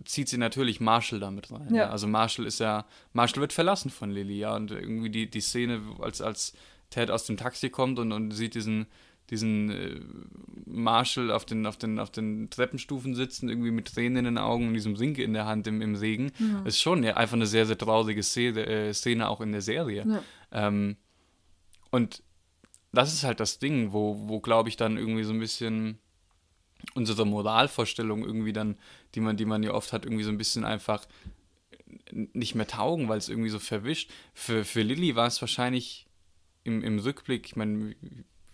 zieht 0.03 0.30
sie 0.30 0.38
natürlich 0.38 0.82
Marshall 0.82 1.20
damit 1.20 1.51
rein. 1.51 1.74
Ja. 1.74 1.89
Also 1.89 2.07
Marshall 2.07 2.45
ist 2.45 2.59
ja, 2.59 2.86
Marshall 3.14 3.41
wird 3.41 3.53
verlassen 3.53 3.91
von 3.91 4.12
Lilly, 4.12 4.39
ja, 4.39 4.55
und 4.55 4.72
irgendwie 4.72 5.09
die, 5.09 5.30
die 5.30 5.41
Szene, 5.41 5.82
als, 5.99 6.22
als 6.22 6.53
Ted 6.89 7.12
aus 7.12 7.26
dem 7.26 7.38
Taxi 7.38 7.70
kommt 7.70 7.99
und, 7.99 8.12
und 8.12 8.32
sieht 8.32 8.55
diesen 8.55 8.88
diesen 9.32 9.70
äh, 9.72 10.00
Marshall 10.66 11.32
auf 11.32 11.46
den, 11.46 11.66
auf, 11.66 11.78
den, 11.78 12.00
auf 12.00 12.12
den 12.12 12.50
Treppenstufen 12.50 13.16
sitzen, 13.16 13.50
irgendwie 13.50 13.72
mit 13.72 13.94
Tränen 13.94 14.18
in 14.18 14.26
den 14.26 14.38
Augen 14.38 14.68
und 14.68 14.74
diesem 14.74 14.98
Sink 14.98 15.18
in 15.18 15.34
der 15.34 15.46
Hand 15.46 15.68
im, 15.68 15.82
im 15.82 15.96
Regen, 15.96 16.32
ja. 16.38 16.62
ist 16.64 16.82
schon 16.82 17.04
ja, 17.04 17.16
einfach 17.16 17.36
eine 17.36 17.48
sehr, 17.48 17.66
sehr 17.66 17.78
traurige 17.78 18.22
Szene, 18.22 18.66
äh, 18.66 18.94
Szene 18.94 19.30
auch 19.30 19.42
in 19.42 19.54
der 19.54 19.62
Serie. 19.62 20.06
Ja. 20.06 20.24
Ähm, 20.52 20.98
und 21.90 22.24
das 22.92 23.14
ist 23.14 23.24
halt 23.24 23.40
das 23.40 23.58
Ding, 23.58 23.94
wo, 23.94 24.18
wo 24.28 24.42
glaube 24.42 24.70
ich 24.70 24.76
dann 24.76 24.98
irgendwie 24.98 25.24
so 25.24 25.34
ein 25.34 25.40
bisschen 25.40 25.98
unsere 26.94 27.26
Moralvorstellung 27.26 28.24
irgendwie 28.24 28.54
dann, 28.54 28.78
die 29.16 29.22
man, 29.22 29.38
die 29.38 29.46
man 29.46 29.64
ja 29.64 29.72
oft 29.72 29.94
hat, 29.94 30.06
irgendwie 30.06 30.24
so 30.24 30.30
ein 30.30 30.38
bisschen 30.38 30.66
einfach 30.66 31.06
nicht 32.12 32.56
mehr 32.56 32.68
taugen, 32.68 33.08
weil 33.08 33.18
es 33.18 33.30
irgendwie 33.30 33.50
so 33.50 33.60
verwischt. 33.60 34.12
Für, 34.34 34.66
für 34.66 34.82
Lilly 34.82 35.16
war 35.16 35.28
es 35.28 35.40
wahrscheinlich 35.42 36.08
im, 36.64 36.84
im 36.84 37.00
Rückblick, 37.00 37.46
ich 37.46 37.56
meine, 37.56 37.96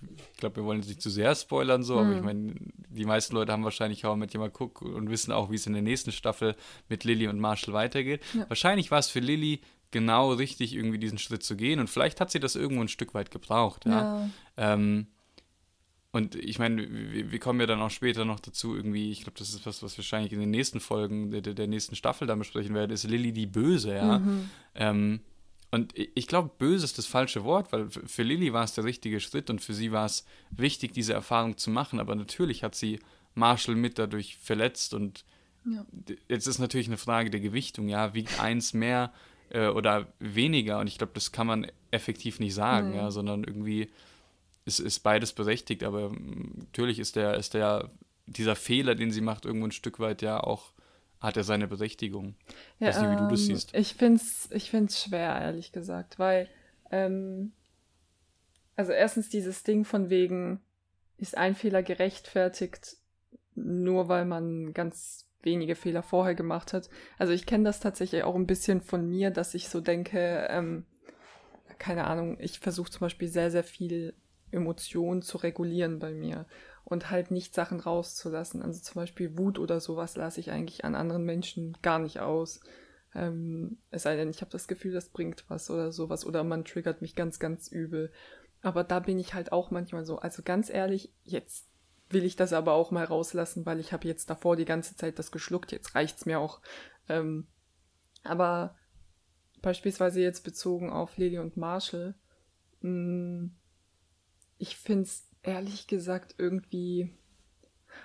ich 0.01 0.37
glaube, 0.37 0.57
wir 0.57 0.63
wollen 0.63 0.79
jetzt 0.79 0.89
nicht 0.89 1.01
zu 1.01 1.09
sehr 1.09 1.33
spoilern, 1.35 1.83
so, 1.83 1.95
mhm. 1.95 1.99
aber 1.99 2.11
ich 2.11 2.17
hm. 2.17 2.25
meine, 2.25 2.55
die 2.89 3.05
meisten 3.05 3.35
Leute 3.35 3.51
haben 3.51 3.63
wahrscheinlich 3.63 4.05
auch 4.05 4.15
mit 4.15 4.33
jemand 4.33 4.53
guckt 4.53 4.81
und 4.81 5.09
wissen 5.09 5.31
auch, 5.31 5.49
wie 5.49 5.55
es 5.55 5.65
in 5.65 5.73
der 5.73 5.81
nächsten 5.81 6.11
Staffel 6.11 6.55
mit 6.89 7.03
Lilly 7.03 7.27
und 7.27 7.39
Marshall 7.39 7.73
weitergeht. 7.73 8.21
Ja. 8.33 8.45
Wahrscheinlich 8.49 8.91
war 8.91 8.99
es 8.99 9.09
für 9.09 9.19
Lilly 9.19 9.61
genau 9.91 10.33
richtig, 10.33 10.73
irgendwie 10.75 10.99
diesen 10.99 11.17
Schritt 11.17 11.43
zu 11.43 11.55
gehen 11.55 11.79
und 11.79 11.89
vielleicht 11.89 12.21
hat 12.21 12.31
sie 12.31 12.39
das 12.39 12.55
irgendwo 12.55 12.81
ein 12.81 12.89
Stück 12.89 13.13
weit 13.13 13.31
gebraucht, 13.31 13.85
ja. 13.85 13.91
ja. 13.91 14.29
Ähm, 14.57 15.07
und 16.11 16.35
ich 16.35 16.57
meine, 16.57 16.87
wir, 16.89 17.31
wir, 17.31 17.39
kommen 17.39 17.59
ja 17.59 17.65
dann 17.65 17.81
auch 17.81 17.91
später 17.91 18.25
noch 18.25 18.39
dazu, 18.39 18.75
irgendwie, 18.75 19.11
ich 19.11 19.21
glaube, 19.21 19.37
das 19.37 19.49
ist 19.49 19.65
was, 19.65 19.83
was 19.83 19.93
wir 19.93 19.99
wahrscheinlich 19.99 20.33
in 20.33 20.39
den 20.39 20.49
nächsten 20.49 20.79
Folgen 20.79 21.31
der, 21.31 21.41
der 21.41 21.67
nächsten 21.67 21.95
Staffel 21.95 22.27
dann 22.27 22.39
besprechen 22.39 22.73
werden, 22.73 22.91
ist 22.91 23.03
Lilly 23.03 23.33
die 23.33 23.45
Böse, 23.45 23.95
ja. 23.95 24.19
Mhm. 24.19 24.49
Ähm, 24.75 25.19
und 25.69 25.93
ich 25.97 26.27
glaube, 26.27 26.51
böse 26.57 26.85
ist 26.85 26.97
das 26.97 27.05
falsche 27.05 27.43
Wort, 27.43 27.73
weil 27.73 27.89
für 27.89 28.23
Lilly 28.23 28.53
war 28.53 28.63
es 28.63 28.73
der 28.73 28.85
richtige 28.85 29.19
Schritt 29.19 29.49
und 29.49 29.59
für 29.59 29.73
sie 29.73 29.91
war 29.91 30.05
es 30.05 30.25
wichtig, 30.49 30.93
diese 30.93 31.13
Erfahrung 31.13 31.57
zu 31.57 31.69
machen. 31.69 31.99
Aber 31.99 32.15
natürlich 32.15 32.63
hat 32.63 32.73
sie 32.73 32.99
Marshall 33.35 33.75
mit 33.75 33.99
dadurch 33.99 34.37
verletzt 34.37 34.93
und 34.93 35.25
ja. 35.65 35.85
jetzt 36.29 36.47
ist 36.47 36.59
natürlich 36.59 36.87
eine 36.87 36.97
Frage 36.97 37.29
der 37.29 37.41
Gewichtung, 37.41 37.89
ja, 37.89 38.13
wiegt 38.13 38.39
eins 38.39 38.73
mehr 38.73 39.11
äh, 39.49 39.67
oder 39.67 40.07
weniger? 40.19 40.79
Und 40.79 40.87
ich 40.87 40.97
glaube, 40.97 41.13
das 41.13 41.33
kann 41.33 41.47
man 41.47 41.67
effektiv 41.91 42.39
nicht 42.39 42.53
sagen, 42.53 42.91
mhm. 42.91 42.95
ja, 42.95 43.11
sondern 43.11 43.43
irgendwie 43.43 43.89
ist, 44.63 44.79
ist 44.79 44.99
beides 44.99 45.33
berechtigt. 45.33 45.83
Aber 45.83 46.11
natürlich 46.11 46.99
ist 46.99 47.17
der, 47.17 47.35
ist 47.35 47.53
der, 47.53 47.91
dieser 48.25 48.55
Fehler, 48.55 48.95
den 48.95 49.11
sie 49.11 49.21
macht, 49.21 49.45
irgendwo 49.45 49.67
ein 49.67 49.71
Stück 49.71 49.99
weit 49.99 50.21
ja 50.21 50.39
auch 50.39 50.71
hat 51.19 51.37
er 51.37 51.43
seine 51.43 51.67
Berechtigung. 51.67 52.35
Ja, 52.79 52.87
weiß 52.87 53.01
nicht, 53.01 53.11
wie 53.11 53.15
du 53.15 53.27
das 53.27 53.41
ähm, 53.41 53.45
siehst. 53.47 53.75
Ich 53.75 53.93
finde 53.95 54.21
es 54.21 54.49
ich 54.51 54.69
find's 54.69 55.01
schwer, 55.01 55.39
ehrlich 55.39 55.71
gesagt, 55.71 56.19
weil, 56.19 56.49
ähm, 56.91 57.51
also 58.75 58.91
erstens 58.91 59.29
dieses 59.29 59.63
Ding 59.63 59.85
von 59.85 60.09
wegen, 60.09 60.61
ist 61.17 61.37
ein 61.37 61.55
Fehler 61.55 61.81
gerechtfertigt, 61.81 62.97
nur 63.55 64.07
weil 64.07 64.25
man 64.25 64.73
ganz 64.73 65.25
wenige 65.41 65.75
Fehler 65.75 66.03
vorher 66.03 66.35
gemacht 66.35 66.73
hat. 66.73 66.89
Also 67.17 67.33
ich 67.33 67.45
kenne 67.45 67.63
das 67.63 67.79
tatsächlich 67.79 68.23
auch 68.23 68.35
ein 68.35 68.47
bisschen 68.47 68.81
von 68.81 69.09
mir, 69.09 69.31
dass 69.31 69.55
ich 69.55 69.69
so 69.69 69.81
denke, 69.81 70.47
ähm, 70.49 70.85
keine 71.79 72.05
Ahnung, 72.05 72.37
ich 72.39 72.59
versuche 72.59 72.91
zum 72.91 73.01
Beispiel 73.01 73.27
sehr, 73.27 73.49
sehr 73.49 73.63
viel 73.63 74.13
Emotionen 74.51 75.21
zu 75.21 75.37
regulieren 75.37 75.99
bei 75.99 76.11
mir 76.11 76.45
und 76.89 77.09
halt 77.09 77.31
nicht 77.31 77.53
Sachen 77.53 77.81
rauszulassen. 77.81 78.61
Also 78.61 78.79
zum 78.79 78.95
Beispiel 78.95 79.37
Wut 79.37 79.59
oder 79.59 79.81
sowas 79.81 80.15
lasse 80.15 80.39
ich 80.39 80.51
eigentlich 80.51 80.85
an 80.85 80.95
anderen 80.95 81.25
Menschen 81.25 81.77
gar 81.81 81.99
nicht 81.99 82.21
aus. 82.21 82.61
Ähm, 83.13 83.77
es 83.91 84.03
sei 84.03 84.15
denn, 84.15 84.29
ich 84.29 84.39
habe 84.39 84.51
das 84.51 84.69
Gefühl, 84.69 84.93
das 84.93 85.09
bringt 85.09 85.43
was 85.49 85.69
oder 85.69 85.91
sowas 85.91 86.25
oder 86.25 86.45
man 86.45 86.63
triggert 86.63 87.01
mich 87.01 87.13
ganz, 87.13 87.39
ganz 87.39 87.67
übel. 87.67 88.09
Aber 88.61 88.85
da 88.85 88.99
bin 88.99 89.19
ich 89.19 89.33
halt 89.33 89.51
auch 89.51 89.69
manchmal 89.69 90.05
so. 90.05 90.19
Also 90.19 90.43
ganz 90.43 90.69
ehrlich, 90.69 91.11
jetzt 91.25 91.67
will 92.09 92.23
ich 92.23 92.37
das 92.37 92.53
aber 92.53 92.71
auch 92.71 92.91
mal 92.91 93.03
rauslassen, 93.03 93.65
weil 93.65 93.81
ich 93.81 93.91
habe 93.91 94.07
jetzt 94.07 94.29
davor 94.29 94.55
die 94.55 94.63
ganze 94.63 94.95
Zeit 94.95 95.19
das 95.19 95.33
geschluckt, 95.33 95.73
jetzt 95.73 95.93
reicht's 95.93 96.25
mir 96.25 96.39
auch. 96.39 96.61
Ähm, 97.09 97.47
aber 98.23 98.77
beispielsweise 99.61 100.21
jetzt 100.21 100.45
bezogen 100.45 100.89
auf 100.89 101.17
Lily 101.17 101.39
und 101.39 101.57
Marshall, 101.57 102.15
mh, 102.79 102.91
mm, 102.91 103.55
ich 104.57 104.77
find's 104.77 105.26
ehrlich 105.47 105.87
gesagt 105.87 106.35
irgendwie, 106.37 107.11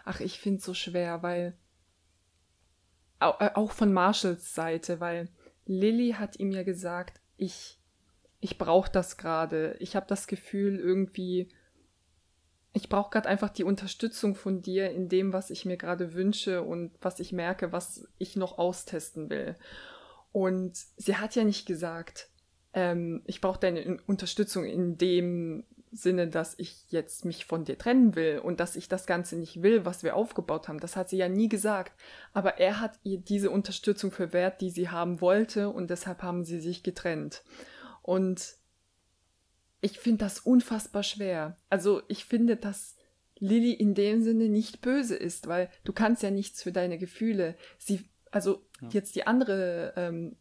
ach, 0.04 0.20
ich 0.20 0.40
find's 0.40 0.64
so 0.64 0.74
schwer, 0.74 1.22
weil 1.22 1.56
äh, 3.20 3.50
auch 3.54 3.72
von 3.72 3.92
Marshalls 3.92 4.54
Seite, 4.54 5.00
weil 5.00 5.28
Lily 5.66 6.12
hat 6.18 6.38
ihm 6.38 6.50
ja 6.50 6.62
gesagt, 6.62 7.20
ich 7.36 7.78
ich 8.40 8.58
brauche 8.58 8.90
das 8.90 9.18
gerade. 9.18 9.76
Ich 9.78 9.94
habe 9.94 10.06
das 10.08 10.26
Gefühl 10.26 10.80
irgendwie 10.80 11.48
ich 12.74 12.88
brauche 12.88 13.10
gerade 13.10 13.28
einfach 13.28 13.50
die 13.50 13.64
Unterstützung 13.64 14.34
von 14.34 14.62
dir 14.62 14.90
in 14.90 15.08
dem, 15.08 15.32
was 15.32 15.50
ich 15.50 15.64
mir 15.64 15.76
gerade 15.76 16.14
wünsche 16.14 16.62
und 16.62 16.92
was 17.02 17.20
ich 17.20 17.32
merke, 17.32 17.72
was 17.72 18.08
ich 18.18 18.36
noch 18.36 18.58
austesten 18.58 19.28
will. 19.28 19.56
Und 20.32 20.76
sie 20.96 21.16
hat 21.16 21.34
ja 21.34 21.44
nicht 21.44 21.66
gesagt, 21.66 22.30
ähm, 22.72 23.22
ich 23.26 23.42
brauche 23.42 23.60
deine 23.60 23.98
Unterstützung 24.06 24.64
in 24.64 24.96
dem 24.96 25.64
Sinne, 25.92 26.26
dass 26.26 26.54
ich 26.56 26.86
jetzt 26.88 27.26
mich 27.26 27.44
von 27.44 27.64
dir 27.64 27.76
trennen 27.76 28.16
will 28.16 28.38
und 28.38 28.60
dass 28.60 28.76
ich 28.76 28.88
das 28.88 29.06
Ganze 29.06 29.36
nicht 29.36 29.62
will, 29.62 29.84
was 29.84 30.02
wir 30.02 30.16
aufgebaut 30.16 30.66
haben. 30.66 30.80
Das 30.80 30.96
hat 30.96 31.10
sie 31.10 31.18
ja 31.18 31.28
nie 31.28 31.50
gesagt. 31.50 31.92
Aber 32.32 32.58
er 32.58 32.80
hat 32.80 32.98
ihr 33.02 33.18
diese 33.18 33.50
Unterstützung 33.50 34.10
verwehrt, 34.10 34.62
die 34.62 34.70
sie 34.70 34.88
haben 34.88 35.20
wollte 35.20 35.68
und 35.68 35.90
deshalb 35.90 36.22
haben 36.22 36.44
sie 36.44 36.60
sich 36.60 36.82
getrennt. 36.82 37.44
Und 38.00 38.54
ich 39.82 39.98
finde 39.98 40.24
das 40.24 40.40
unfassbar 40.40 41.02
schwer. 41.02 41.56
Also 41.68 42.02
ich 42.08 42.24
finde, 42.24 42.56
dass 42.56 42.96
Lilly 43.38 43.72
in 43.72 43.94
dem 43.94 44.22
Sinne 44.22 44.48
nicht 44.48 44.80
böse 44.80 45.16
ist, 45.16 45.46
weil 45.46 45.68
du 45.84 45.92
kannst 45.92 46.22
ja 46.22 46.30
nichts 46.30 46.62
für 46.62 46.72
deine 46.72 46.96
Gefühle. 46.96 47.56
Sie, 47.76 48.08
also 48.30 48.64
ja. 48.80 48.88
jetzt 48.92 49.14
die 49.14 49.26
andere 49.26 49.92
ähm, 49.96 50.36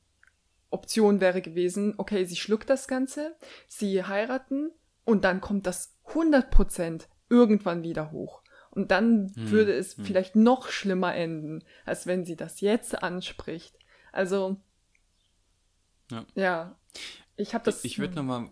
Option 0.69 1.19
wäre 1.19 1.41
gewesen, 1.41 1.95
okay, 1.97 2.23
sie 2.23 2.37
schluckt 2.37 2.69
das 2.69 2.87
Ganze, 2.87 3.35
sie 3.67 4.03
heiraten 4.03 4.71
und 5.05 5.23
dann 5.23 5.41
kommt 5.41 5.67
das 5.67 5.95
100% 6.07 7.07
irgendwann 7.29 7.83
wieder 7.83 8.11
hoch. 8.11 8.41
Und 8.69 8.91
dann 8.91 9.33
hm. 9.35 9.51
würde 9.51 9.73
es 9.73 9.97
hm. 9.97 10.05
vielleicht 10.05 10.35
noch 10.35 10.69
schlimmer 10.69 11.13
enden, 11.13 11.63
als 11.85 12.07
wenn 12.07 12.25
sie 12.25 12.35
das 12.35 12.61
jetzt 12.61 13.03
anspricht. 13.03 13.77
Also, 14.11 14.61
ja, 16.09 16.25
ja 16.35 16.79
ich 17.35 17.53
habe 17.53 17.65
das. 17.65 17.83
Ich 17.83 17.99
würde 17.99 18.15
nochmal 18.15 18.49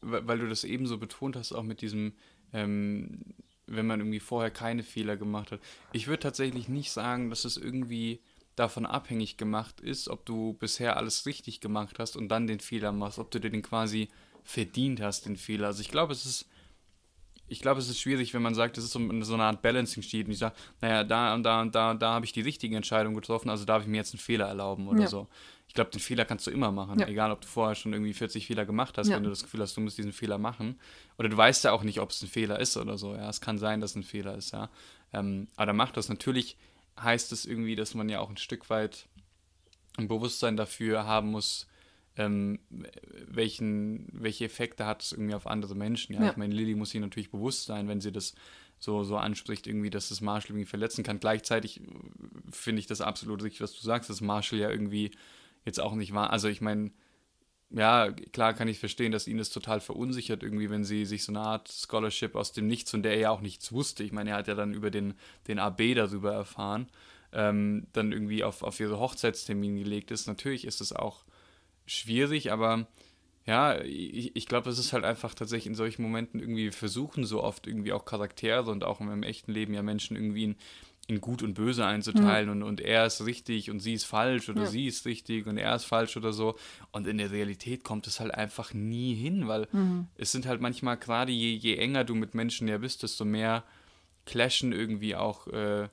weil 0.00 0.38
du 0.38 0.48
das 0.48 0.64
eben 0.64 0.86
so 0.86 0.98
betont 0.98 1.36
hast, 1.36 1.52
auch 1.52 1.62
mit 1.62 1.80
diesem, 1.82 2.14
ähm, 2.52 3.20
wenn 3.66 3.86
man 3.86 4.00
irgendwie 4.00 4.20
vorher 4.20 4.50
keine 4.50 4.82
Fehler 4.82 5.16
gemacht 5.16 5.52
hat. 5.52 5.60
Ich 5.92 6.06
würde 6.06 6.20
tatsächlich 6.20 6.68
nicht 6.68 6.90
sagen, 6.90 7.30
dass 7.30 7.44
es 7.44 7.56
irgendwie 7.56 8.20
davon 8.56 8.86
abhängig 8.86 9.36
gemacht 9.36 9.80
ist, 9.80 10.08
ob 10.08 10.26
du 10.26 10.54
bisher 10.54 10.96
alles 10.96 11.26
richtig 11.26 11.60
gemacht 11.60 11.98
hast 11.98 12.16
und 12.16 12.28
dann 12.28 12.46
den 12.46 12.60
Fehler 12.60 12.92
machst, 12.92 13.18
ob 13.18 13.30
du 13.30 13.38
dir 13.38 13.50
den 13.50 13.62
quasi 13.62 14.08
verdient 14.44 15.00
hast, 15.00 15.26
den 15.26 15.36
Fehler. 15.36 15.68
Also 15.68 15.80
ich 15.80 15.90
glaube, 15.90 16.12
es 16.12 16.24
ist, 16.26 16.48
ich 17.48 17.60
glaube, 17.60 17.80
es 17.80 17.88
ist 17.88 17.98
schwierig, 17.98 18.34
wenn 18.34 18.42
man 18.42 18.54
sagt, 18.54 18.78
es 18.78 18.84
ist 18.84 18.92
so, 18.92 19.22
so 19.22 19.34
eine 19.34 19.44
Art 19.44 19.62
Balancing-Sheet 19.62 20.26
und 20.26 20.32
ich 20.32 20.38
sage, 20.38 20.54
naja, 20.80 21.04
da 21.04 21.34
und 21.34 21.42
da 21.42 21.60
und 21.60 21.74
da, 21.74 21.94
da 21.94 22.14
habe 22.14 22.24
ich 22.24 22.32
die 22.32 22.40
richtige 22.40 22.76
Entscheidung 22.76 23.14
getroffen, 23.14 23.50
also 23.50 23.64
darf 23.64 23.82
ich 23.82 23.88
mir 23.88 23.96
jetzt 23.96 24.14
einen 24.14 24.20
Fehler 24.20 24.46
erlauben 24.46 24.88
oder 24.88 25.02
ja. 25.02 25.08
so 25.08 25.28
ich 25.70 25.74
glaube, 25.74 25.92
den 25.92 26.00
Fehler 26.00 26.24
kannst 26.24 26.48
du 26.48 26.50
immer 26.50 26.72
machen. 26.72 26.98
Ja. 26.98 27.06
Egal, 27.06 27.30
ob 27.30 27.42
du 27.42 27.46
vorher 27.46 27.76
schon 27.76 27.92
irgendwie 27.92 28.12
40 28.12 28.44
Fehler 28.44 28.66
gemacht 28.66 28.98
hast, 28.98 29.06
ja. 29.06 29.14
wenn 29.14 29.22
du 29.22 29.30
das 29.30 29.44
Gefühl 29.44 29.60
hast, 29.60 29.76
du 29.76 29.80
musst 29.80 29.96
diesen 29.98 30.12
Fehler 30.12 30.36
machen. 30.36 30.80
Oder 31.16 31.28
du 31.28 31.36
weißt 31.36 31.62
ja 31.62 31.70
auch 31.70 31.84
nicht, 31.84 32.00
ob 32.00 32.10
es 32.10 32.20
ein 32.22 32.28
Fehler 32.28 32.58
ist 32.58 32.76
oder 32.76 32.98
so. 32.98 33.14
Ja, 33.14 33.30
es 33.30 33.40
kann 33.40 33.56
sein, 33.56 33.80
dass 33.80 33.90
es 33.90 33.96
ein 33.96 34.02
Fehler 34.02 34.34
ist, 34.34 34.50
ja. 34.50 34.68
Ähm, 35.12 35.46
aber 35.54 35.66
dann 35.66 35.76
macht 35.76 35.96
das. 35.96 36.08
Natürlich 36.08 36.56
heißt 37.00 37.30
es 37.30 37.46
irgendwie, 37.46 37.76
dass 37.76 37.94
man 37.94 38.08
ja 38.08 38.18
auch 38.18 38.30
ein 38.30 38.36
Stück 38.36 38.68
weit 38.68 39.06
ein 39.96 40.08
Bewusstsein 40.08 40.56
dafür 40.56 41.06
haben 41.06 41.30
muss, 41.30 41.68
ähm, 42.20 42.58
welchen, 43.28 44.08
welche 44.12 44.44
Effekte 44.44 44.84
hat 44.84 45.02
es 45.02 45.12
irgendwie 45.12 45.34
auf 45.34 45.46
andere 45.46 45.74
Menschen. 45.74 46.14
Ja, 46.14 46.24
ja. 46.24 46.30
ich 46.30 46.36
meine, 46.36 46.54
Lilly 46.54 46.74
muss 46.74 46.90
sich 46.90 47.00
natürlich 47.00 47.30
bewusst 47.30 47.64
sein, 47.64 47.88
wenn 47.88 48.00
sie 48.00 48.12
das 48.12 48.34
so, 48.78 49.04
so 49.04 49.16
anspricht, 49.16 49.66
irgendwie, 49.66 49.90
dass 49.90 50.10
das 50.10 50.20
Marshall 50.20 50.50
irgendwie 50.50 50.68
verletzen 50.68 51.02
kann. 51.02 51.20
Gleichzeitig 51.20 51.80
finde 52.50 52.80
ich 52.80 52.86
das 52.86 53.00
absolut 53.00 53.42
richtig, 53.42 53.60
was 53.62 53.72
du 53.72 53.80
sagst, 53.80 54.10
dass 54.10 54.20
Marshall 54.20 54.58
ja 54.58 54.70
irgendwie 54.70 55.12
jetzt 55.64 55.80
auch 55.80 55.94
nicht 55.94 56.12
war. 56.12 56.30
Also 56.30 56.48
ich 56.48 56.60
meine, 56.60 56.90
ja, 57.70 58.10
klar 58.32 58.52
kann 58.52 58.68
ich 58.68 58.78
verstehen, 58.78 59.12
dass 59.12 59.28
ihn 59.28 59.38
das 59.38 59.50
total 59.50 59.80
verunsichert, 59.80 60.42
irgendwie, 60.42 60.70
wenn 60.70 60.84
sie 60.84 61.06
sich 61.06 61.24
so 61.24 61.32
eine 61.32 61.40
Art 61.40 61.70
Scholarship 61.70 62.34
aus 62.34 62.52
dem 62.52 62.66
Nichts, 62.66 62.90
von 62.90 63.02
der 63.02 63.12
er 63.12 63.20
ja 63.20 63.30
auch 63.30 63.40
nichts 63.40 63.72
wusste. 63.72 64.02
Ich 64.02 64.12
meine, 64.12 64.30
er 64.30 64.36
hat 64.36 64.48
ja 64.48 64.54
dann 64.54 64.74
über 64.74 64.90
den, 64.90 65.14
den 65.46 65.58
AB 65.58 65.94
darüber 65.94 66.32
erfahren, 66.32 66.88
ähm, 67.32 67.86
dann 67.92 68.12
irgendwie 68.12 68.44
auf, 68.44 68.62
auf 68.62 68.80
ihre 68.80 68.98
Hochzeitstermin 68.98 69.76
gelegt 69.76 70.10
ist. 70.10 70.26
Natürlich 70.26 70.66
ist 70.66 70.80
es 70.80 70.92
auch 70.92 71.24
schwierig, 71.86 72.52
aber 72.52 72.86
ja, 73.46 73.80
ich, 73.80 74.36
ich 74.36 74.46
glaube, 74.46 74.70
es 74.70 74.78
ist 74.78 74.92
halt 74.92 75.04
einfach 75.04 75.34
tatsächlich 75.34 75.66
in 75.66 75.74
solchen 75.74 76.02
Momenten 76.02 76.40
irgendwie 76.40 76.70
versuchen 76.70 77.24
so 77.24 77.42
oft 77.42 77.66
irgendwie 77.66 77.92
auch 77.92 78.04
Charaktere 78.04 78.70
und 78.70 78.84
auch 78.84 79.00
im, 79.00 79.10
im 79.10 79.22
echten 79.22 79.52
Leben 79.52 79.74
ja 79.74 79.82
Menschen 79.82 80.14
irgendwie 80.16 80.44
in, 80.44 80.56
in 81.08 81.20
Gut 81.20 81.42
und 81.42 81.54
Böse 81.54 81.84
einzuteilen 81.84 82.46
mhm. 82.46 82.52
und, 82.52 82.62
und 82.62 82.80
er 82.80 83.06
ist 83.06 83.24
richtig 83.24 83.70
und 83.70 83.80
sie 83.80 83.94
ist 83.94 84.04
falsch 84.04 84.48
oder 84.48 84.62
ja. 84.62 84.68
sie 84.68 84.86
ist 84.86 85.04
richtig 85.06 85.46
und 85.46 85.56
er 85.56 85.74
ist 85.74 85.84
falsch 85.84 86.16
oder 86.16 86.32
so. 86.32 86.56
Und 86.92 87.06
in 87.06 87.18
der 87.18 87.30
Realität 87.30 87.82
kommt 87.82 88.06
es 88.06 88.20
halt 88.20 88.32
einfach 88.32 88.74
nie 88.74 89.14
hin, 89.14 89.48
weil 89.48 89.66
mhm. 89.72 90.06
es 90.16 90.32
sind 90.32 90.46
halt 90.46 90.60
manchmal 90.60 90.96
gerade 90.96 91.32
je, 91.32 91.54
je 91.54 91.76
enger 91.76 92.04
du 92.04 92.14
mit 92.14 92.34
Menschen 92.34 92.68
ja 92.68 92.78
bist, 92.78 93.02
desto 93.02 93.24
mehr 93.24 93.64
clashen 94.26 94.72
irgendwie 94.72 95.16
auch 95.16 95.48
äh, 95.48 95.88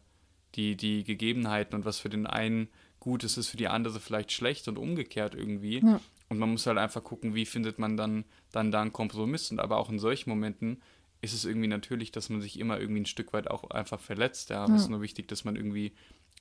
die, 0.55 0.75
die 0.75 1.03
Gegebenheiten 1.03 1.75
und 1.75 1.85
was 1.85 1.99
für 1.99 2.09
den 2.09 2.27
einen 2.27 2.67
gut 3.08 3.24
ist, 3.24 3.38
ist 3.38 3.47
für 3.47 3.58
die 3.58 3.70
andere 3.70 4.01
vielleicht 4.01 4.34
schlecht 4.34 4.68
und 4.68 4.78
umgekehrt 4.78 5.34
irgendwie. 5.34 5.80
Ja. 5.80 6.01
Und 6.28 6.39
man 6.39 6.51
muss 6.51 6.68
halt 6.68 6.78
einfach 6.78 7.03
gucken, 7.03 7.36
wie 7.36 7.45
findet 7.45 7.80
man 7.80 7.95
dann, 7.95 8.26
dann 8.51 8.70
da 8.70 8.82
einen 8.82 8.91
Kompromiss. 8.91 9.49
Und 9.49 9.62
aber 9.62 9.78
auch 9.78 9.89
in 9.89 9.97
solchen 9.97 10.30
Momenten 10.30 10.82
ist 11.22 11.34
es 11.34 11.45
irgendwie 11.45 11.70
natürlich, 11.70 12.12
dass 12.12 12.30
man 12.30 12.41
sich 12.41 12.60
immer 12.60 12.80
irgendwie 12.80 13.01
ein 13.01 13.05
Stück 13.05 13.32
weit 13.32 13.49
auch 13.49 13.70
einfach 13.72 14.01
verletzt. 14.01 14.49
Ja, 14.49 14.64
aber 14.64 14.72
ja. 14.72 14.76
es 14.76 14.84
ist 14.84 14.89
nur 14.89 15.01
wichtig, 15.01 15.30
dass 15.30 15.45
man 15.45 15.55
irgendwie 15.55 15.93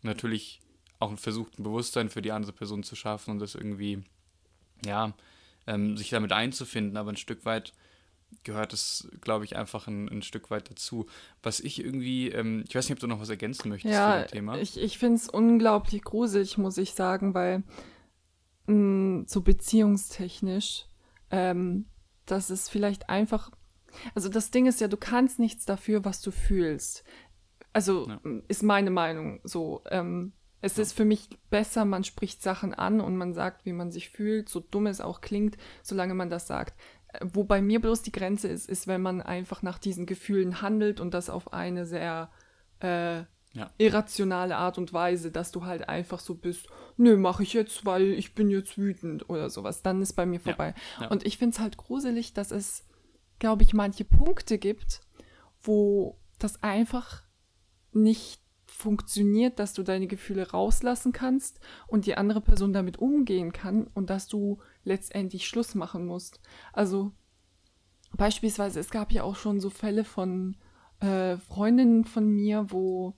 natürlich 0.02 0.60
auch 0.98 1.16
versucht, 1.16 1.56
ein 1.58 1.62
Bewusstsein 1.62 2.10
für 2.10 2.20
die 2.20 2.32
andere 2.32 2.52
Person 2.52 2.82
zu 2.82 2.96
schaffen 2.96 3.30
und 3.30 3.38
das 3.38 3.54
irgendwie, 3.54 4.02
ja, 4.84 5.14
ähm, 5.68 5.96
sich 5.96 6.10
damit 6.10 6.32
einzufinden. 6.32 6.96
Aber 6.96 7.12
ein 7.12 7.16
Stück 7.16 7.44
weit 7.44 7.72
gehört 8.44 8.72
es, 8.72 9.08
glaube 9.20 9.44
ich, 9.44 9.56
einfach 9.56 9.86
ein, 9.86 10.08
ein, 10.08 10.22
Stück 10.22 10.50
weit 10.50 10.70
dazu. 10.70 11.06
Was 11.42 11.60
ich 11.60 11.82
irgendwie, 11.82 12.28
ähm, 12.30 12.64
ich 12.68 12.74
weiß 12.74 12.88
nicht, 12.88 12.96
ob 12.96 13.00
du 13.00 13.06
noch 13.06 13.20
was 13.20 13.28
ergänzen 13.28 13.68
möchtest 13.68 13.94
ja, 13.94 14.22
zu 14.22 14.28
dem 14.28 14.32
Thema. 14.32 14.58
Ich, 14.58 14.80
ich 14.80 14.98
finde 14.98 15.16
es 15.16 15.28
unglaublich 15.28 16.02
gruselig, 16.02 16.58
muss 16.58 16.78
ich 16.78 16.92
sagen, 16.92 17.34
weil 17.34 17.62
mh, 18.66 18.74
mm, 18.74 19.24
so 19.26 19.40
beziehungstechnisch, 19.40 20.86
ähm, 21.30 21.86
dass 22.24 22.50
es 22.50 22.68
vielleicht 22.68 23.08
einfach 23.08 23.50
Also 24.14 24.28
das 24.28 24.50
Ding 24.50 24.66
ist 24.66 24.80
ja, 24.80 24.88
du 24.88 24.96
kannst 24.96 25.38
nichts 25.38 25.64
dafür, 25.64 26.04
was 26.04 26.20
du 26.20 26.30
fühlst. 26.30 27.04
Also 27.72 28.08
ja. 28.08 28.20
ist 28.48 28.62
meine 28.62 28.90
Meinung 28.90 29.40
so. 29.44 29.82
Ähm, 29.90 30.32
es 30.62 30.76
ja. 30.76 30.82
ist 30.82 30.94
für 30.94 31.04
mich 31.04 31.28
besser, 31.50 31.84
man 31.84 32.04
spricht 32.04 32.42
Sachen 32.42 32.74
an 32.74 33.00
und 33.00 33.16
man 33.16 33.34
sagt, 33.34 33.66
wie 33.66 33.72
man 33.72 33.92
sich 33.92 34.08
fühlt, 34.10 34.48
so 34.48 34.60
dumm 34.60 34.86
es 34.86 35.00
auch 35.00 35.20
klingt, 35.20 35.56
solange 35.82 36.14
man 36.14 36.30
das 36.30 36.46
sagt. 36.46 36.74
Wo 37.22 37.44
bei 37.44 37.62
mir 37.62 37.80
bloß 37.80 38.02
die 38.02 38.12
Grenze 38.12 38.48
ist, 38.48 38.68
ist, 38.68 38.86
wenn 38.86 39.00
man 39.00 39.22
einfach 39.22 39.62
nach 39.62 39.78
diesen 39.78 40.06
Gefühlen 40.06 40.60
handelt 40.60 41.00
und 41.00 41.14
das 41.14 41.30
auf 41.30 41.52
eine 41.52 41.86
sehr 41.86 42.30
äh, 42.80 43.22
ja. 43.56 43.70
irrationale 43.78 44.56
Art 44.56 44.78
und 44.78 44.92
Weise, 44.92 45.30
dass 45.30 45.50
du 45.50 45.64
halt 45.64 45.88
einfach 45.88 46.20
so 46.20 46.34
bist, 46.34 46.66
nö, 46.96 47.16
mache 47.16 47.42
ich 47.42 47.54
jetzt, 47.54 47.86
weil 47.86 48.12
ich 48.12 48.34
bin 48.34 48.50
jetzt 48.50 48.76
wütend 48.76 49.28
oder 49.30 49.48
sowas. 49.50 49.82
Dann 49.82 50.02
ist 50.02 50.12
bei 50.12 50.26
mir 50.26 50.40
vorbei. 50.40 50.74
Ja. 50.98 51.04
Ja. 51.04 51.10
Und 51.10 51.24
ich 51.24 51.38
finde 51.38 51.54
es 51.54 51.60
halt 51.60 51.76
gruselig, 51.76 52.34
dass 52.34 52.50
es, 52.50 52.84
glaube 53.38 53.62
ich, 53.62 53.72
manche 53.72 54.04
Punkte 54.04 54.58
gibt, 54.58 55.00
wo 55.62 56.18
das 56.38 56.62
einfach 56.62 57.22
nicht 57.92 58.40
funktioniert, 58.66 59.58
dass 59.58 59.72
du 59.72 59.82
deine 59.82 60.06
Gefühle 60.06 60.50
rauslassen 60.50 61.12
kannst 61.12 61.60
und 61.86 62.04
die 62.04 62.16
andere 62.16 62.42
Person 62.42 62.72
damit 62.72 62.98
umgehen 62.98 63.52
kann 63.52 63.86
und 63.94 64.10
dass 64.10 64.28
du 64.28 64.58
letztendlich 64.86 65.46
Schluss 65.46 65.74
machen 65.74 66.06
musst. 66.06 66.40
Also 66.72 67.12
beispielsweise, 68.16 68.80
es 68.80 68.90
gab 68.90 69.12
ja 69.12 69.22
auch 69.22 69.36
schon 69.36 69.60
so 69.60 69.68
Fälle 69.68 70.04
von 70.04 70.56
äh, 71.00 71.36
Freundinnen 71.36 72.04
von 72.04 72.26
mir, 72.28 72.70
wo 72.70 73.14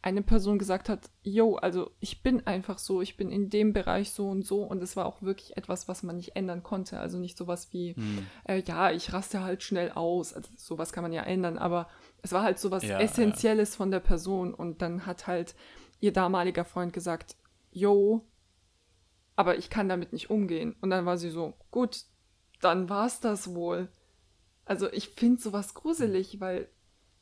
eine 0.00 0.22
Person 0.22 0.58
gesagt 0.58 0.88
hat, 0.88 1.10
yo, 1.22 1.56
also 1.56 1.90
ich 1.98 2.22
bin 2.22 2.46
einfach 2.46 2.78
so, 2.78 3.02
ich 3.02 3.16
bin 3.16 3.32
in 3.32 3.50
dem 3.50 3.72
Bereich 3.72 4.10
so 4.10 4.28
und 4.28 4.46
so 4.46 4.62
und 4.62 4.82
es 4.82 4.96
war 4.96 5.06
auch 5.06 5.22
wirklich 5.22 5.56
etwas, 5.56 5.88
was 5.88 6.02
man 6.02 6.16
nicht 6.16 6.36
ändern 6.36 6.62
konnte. 6.62 7.00
Also 7.00 7.18
nicht 7.18 7.36
sowas 7.36 7.72
wie, 7.72 7.94
hm. 7.94 8.26
äh, 8.44 8.62
ja, 8.62 8.92
ich 8.92 9.12
raste 9.12 9.42
halt 9.42 9.62
schnell 9.62 9.90
aus, 9.90 10.34
also 10.34 10.50
sowas 10.56 10.92
kann 10.92 11.02
man 11.02 11.12
ja 11.12 11.22
ändern, 11.22 11.58
aber 11.58 11.88
es 12.22 12.32
war 12.32 12.42
halt 12.42 12.58
sowas 12.58 12.84
ja, 12.84 13.00
Essentielles 13.00 13.72
ja. 13.72 13.76
von 13.76 13.90
der 13.90 14.00
Person 14.00 14.54
und 14.54 14.82
dann 14.82 15.04
hat 15.04 15.26
halt 15.26 15.56
ihr 16.00 16.12
damaliger 16.12 16.64
Freund 16.64 16.92
gesagt, 16.92 17.36
yo, 17.72 18.24
aber 19.38 19.56
ich 19.56 19.70
kann 19.70 19.88
damit 19.88 20.12
nicht 20.12 20.30
umgehen. 20.30 20.74
Und 20.80 20.90
dann 20.90 21.06
war 21.06 21.16
sie 21.16 21.30
so, 21.30 21.54
gut, 21.70 22.06
dann 22.60 22.88
war's 22.88 23.20
das 23.20 23.54
wohl. 23.54 23.88
Also 24.64 24.92
ich 24.92 25.10
finde 25.10 25.40
sowas 25.40 25.74
gruselig, 25.74 26.40
weil 26.40 26.68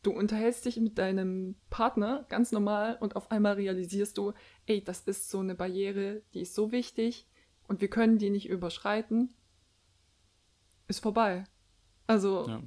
du 0.03 0.13
unterhältst 0.13 0.65
dich 0.65 0.79
mit 0.79 0.97
deinem 0.97 1.57
Partner 1.69 2.25
ganz 2.31 2.53
normal 2.53 2.97
und 3.01 3.17
auf 3.17 3.31
einmal 3.31 3.57
realisierst 3.57 4.17
du, 4.17 4.33
ey, 4.65 4.83
das 4.83 5.01
ist 5.01 5.29
so 5.29 5.41
eine 5.41 5.55
Barriere, 5.55 6.23
die 6.33 6.41
ist 6.41 6.55
so 6.55 6.73
wichtig 6.73 7.29
und 7.69 7.83
wir 7.83 7.89
können 7.89 8.17
die 8.17 8.31
nicht 8.31 8.49
überschreiten. 8.49 9.35
Ist 10.89 11.01
vorbei. 11.01 11.45
Also, 12.07 12.49
ja. 12.49 12.63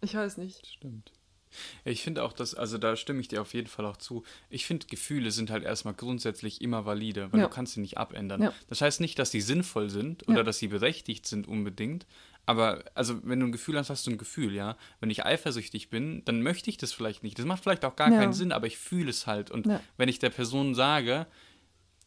ich 0.00 0.16
weiß 0.16 0.38
nicht. 0.38 0.66
Stimmt. 0.66 1.12
Ich 1.84 2.02
finde 2.02 2.22
auch, 2.22 2.32
dass, 2.32 2.54
also 2.54 2.78
da 2.78 2.96
stimme 2.96 3.20
ich 3.20 3.28
dir 3.28 3.40
auf 3.40 3.54
jeden 3.54 3.68
Fall 3.68 3.86
auch 3.86 3.96
zu. 3.96 4.24
Ich 4.50 4.66
finde, 4.66 4.86
Gefühle 4.86 5.30
sind 5.30 5.50
halt 5.50 5.64
erstmal 5.64 5.94
grundsätzlich 5.94 6.60
immer 6.60 6.86
valide, 6.86 7.32
weil 7.32 7.40
ja. 7.40 7.46
du 7.46 7.52
kannst 7.52 7.74
sie 7.74 7.80
nicht 7.80 7.98
abändern. 7.98 8.42
Ja. 8.42 8.52
Das 8.68 8.80
heißt 8.80 9.00
nicht, 9.00 9.18
dass 9.18 9.30
sie 9.30 9.40
sinnvoll 9.40 9.90
sind 9.90 10.26
oder 10.28 10.38
ja. 10.38 10.42
dass 10.42 10.58
sie 10.58 10.68
berechtigt 10.68 11.26
sind 11.26 11.48
unbedingt, 11.48 12.06
aber 12.46 12.84
also 12.94 13.20
wenn 13.24 13.40
du 13.40 13.46
ein 13.46 13.52
Gefühl 13.52 13.76
hast, 13.76 13.90
hast 13.90 14.06
du 14.06 14.12
ein 14.12 14.18
Gefühl, 14.18 14.54
ja. 14.54 14.76
Wenn 15.00 15.10
ich 15.10 15.26
eifersüchtig 15.26 15.90
bin, 15.90 16.24
dann 16.24 16.42
möchte 16.42 16.70
ich 16.70 16.76
das 16.76 16.92
vielleicht 16.92 17.24
nicht. 17.24 17.38
Das 17.38 17.44
macht 17.44 17.64
vielleicht 17.64 17.84
auch 17.84 17.96
gar 17.96 18.08
keinen 18.08 18.32
Sinn, 18.32 18.52
aber 18.52 18.68
ich 18.68 18.78
fühle 18.78 19.10
es 19.10 19.26
halt. 19.26 19.50
Und 19.50 19.68
wenn 19.96 20.08
ich 20.08 20.20
der 20.20 20.30
Person 20.30 20.74
sage, 20.74 21.26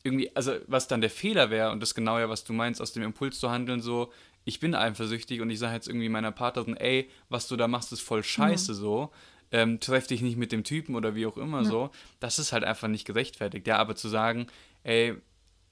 irgendwie, 0.04 0.34
also 0.36 0.54
was 0.68 0.88
dann 0.88 1.02
der 1.02 1.10
Fehler 1.10 1.50
wäre, 1.50 1.72
und 1.72 1.82
das 1.82 1.94
genau 1.94 2.18
ja, 2.20 2.30
was 2.30 2.46
du 2.46 2.54
meinst, 2.54 2.82
aus 2.82 2.94
dem 2.94 3.04
Impuls 3.04 3.38
zu 3.40 3.52
handeln, 3.52 3.82
so, 3.82 4.14
ich 4.46 4.62
bin 4.62 4.74
eifersüchtig 4.74 5.42
und 5.42 5.50
ich 5.50 5.60
sage 5.60 5.76
jetzt 5.76 5.90
irgendwie 5.90 6.08
meiner 6.08 6.32
Partnerin, 6.32 6.78
ey, 6.78 7.10
was 7.28 7.50
du 7.50 7.58
da 7.58 7.68
machst, 7.68 7.92
ist 7.92 8.02
voll 8.02 8.24
scheiße 8.24 8.72
mhm. 8.72 8.78
so. 8.78 9.12
Ähm, 9.52 9.80
treff 9.80 10.06
dich 10.06 10.22
nicht 10.22 10.38
mit 10.38 10.52
dem 10.52 10.64
Typen 10.64 10.96
oder 10.96 11.16
wie 11.16 11.26
auch 11.26 11.38
immer 11.38 11.64
ja. 11.64 11.64
so. 11.64 11.90
Das 12.20 12.38
ist 12.40 12.52
halt 12.52 12.64
einfach 12.64 12.88
nicht 12.88 13.06
gerechtfertigt. 13.06 13.66
Ja, 13.68 13.78
aber 13.78 13.96
zu 13.96 14.08
sagen, 14.08 14.48
ey, 14.84 15.16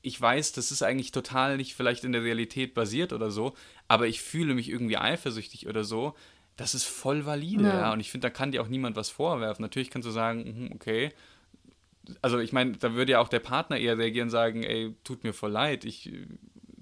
ich 0.02 0.20
weiß, 0.20 0.54
das 0.54 0.72
ist 0.72 0.84
eigentlich 0.84 1.12
total 1.12 1.58
nicht 1.58 1.76
vielleicht 1.76 2.04
in 2.04 2.12
der 2.12 2.24
Realität 2.24 2.74
basiert 2.74 3.14
oder 3.14 3.30
so, 3.30 3.56
aber 3.88 4.08
ich 4.08 4.22
fühle 4.22 4.56
mich 4.56 4.70
irgendwie 4.70 4.98
eifersüchtig 4.98 5.68
oder 5.68 5.84
so, 5.84 6.16
das 6.56 6.74
ist 6.74 6.86
voll 6.86 7.26
valide, 7.26 7.64
ja. 7.64 7.80
ja? 7.80 7.94
Und 7.94 8.00
ich 8.00 8.10
finde, 8.10 8.28
da 8.28 8.30
kann 8.30 8.52
dir 8.52 8.62
auch 8.62 8.68
niemand 8.68 8.96
was 8.96 9.10
vorwerfen. 9.10 9.62
Natürlich 9.62 9.90
kannst 9.90 10.08
du 10.08 10.12
sagen, 10.12 10.44
mhm, 10.44 10.72
okay, 10.74 11.12
also 12.22 12.40
ich 12.40 12.54
meine, 12.54 12.74
da 12.74 12.94
würde 12.94 13.14
ja 13.14 13.20
auch 13.20 13.28
der 13.28 13.40
Partner 13.40 13.78
eher 13.78 13.98
reagieren 13.98 14.28
und 14.28 14.32
sagen, 14.32 14.64
ey, 14.64 14.96
tut 15.04 15.24
mir 15.24 15.34
voll 15.34 15.52
leid, 15.52 15.84
ich, 15.86 16.12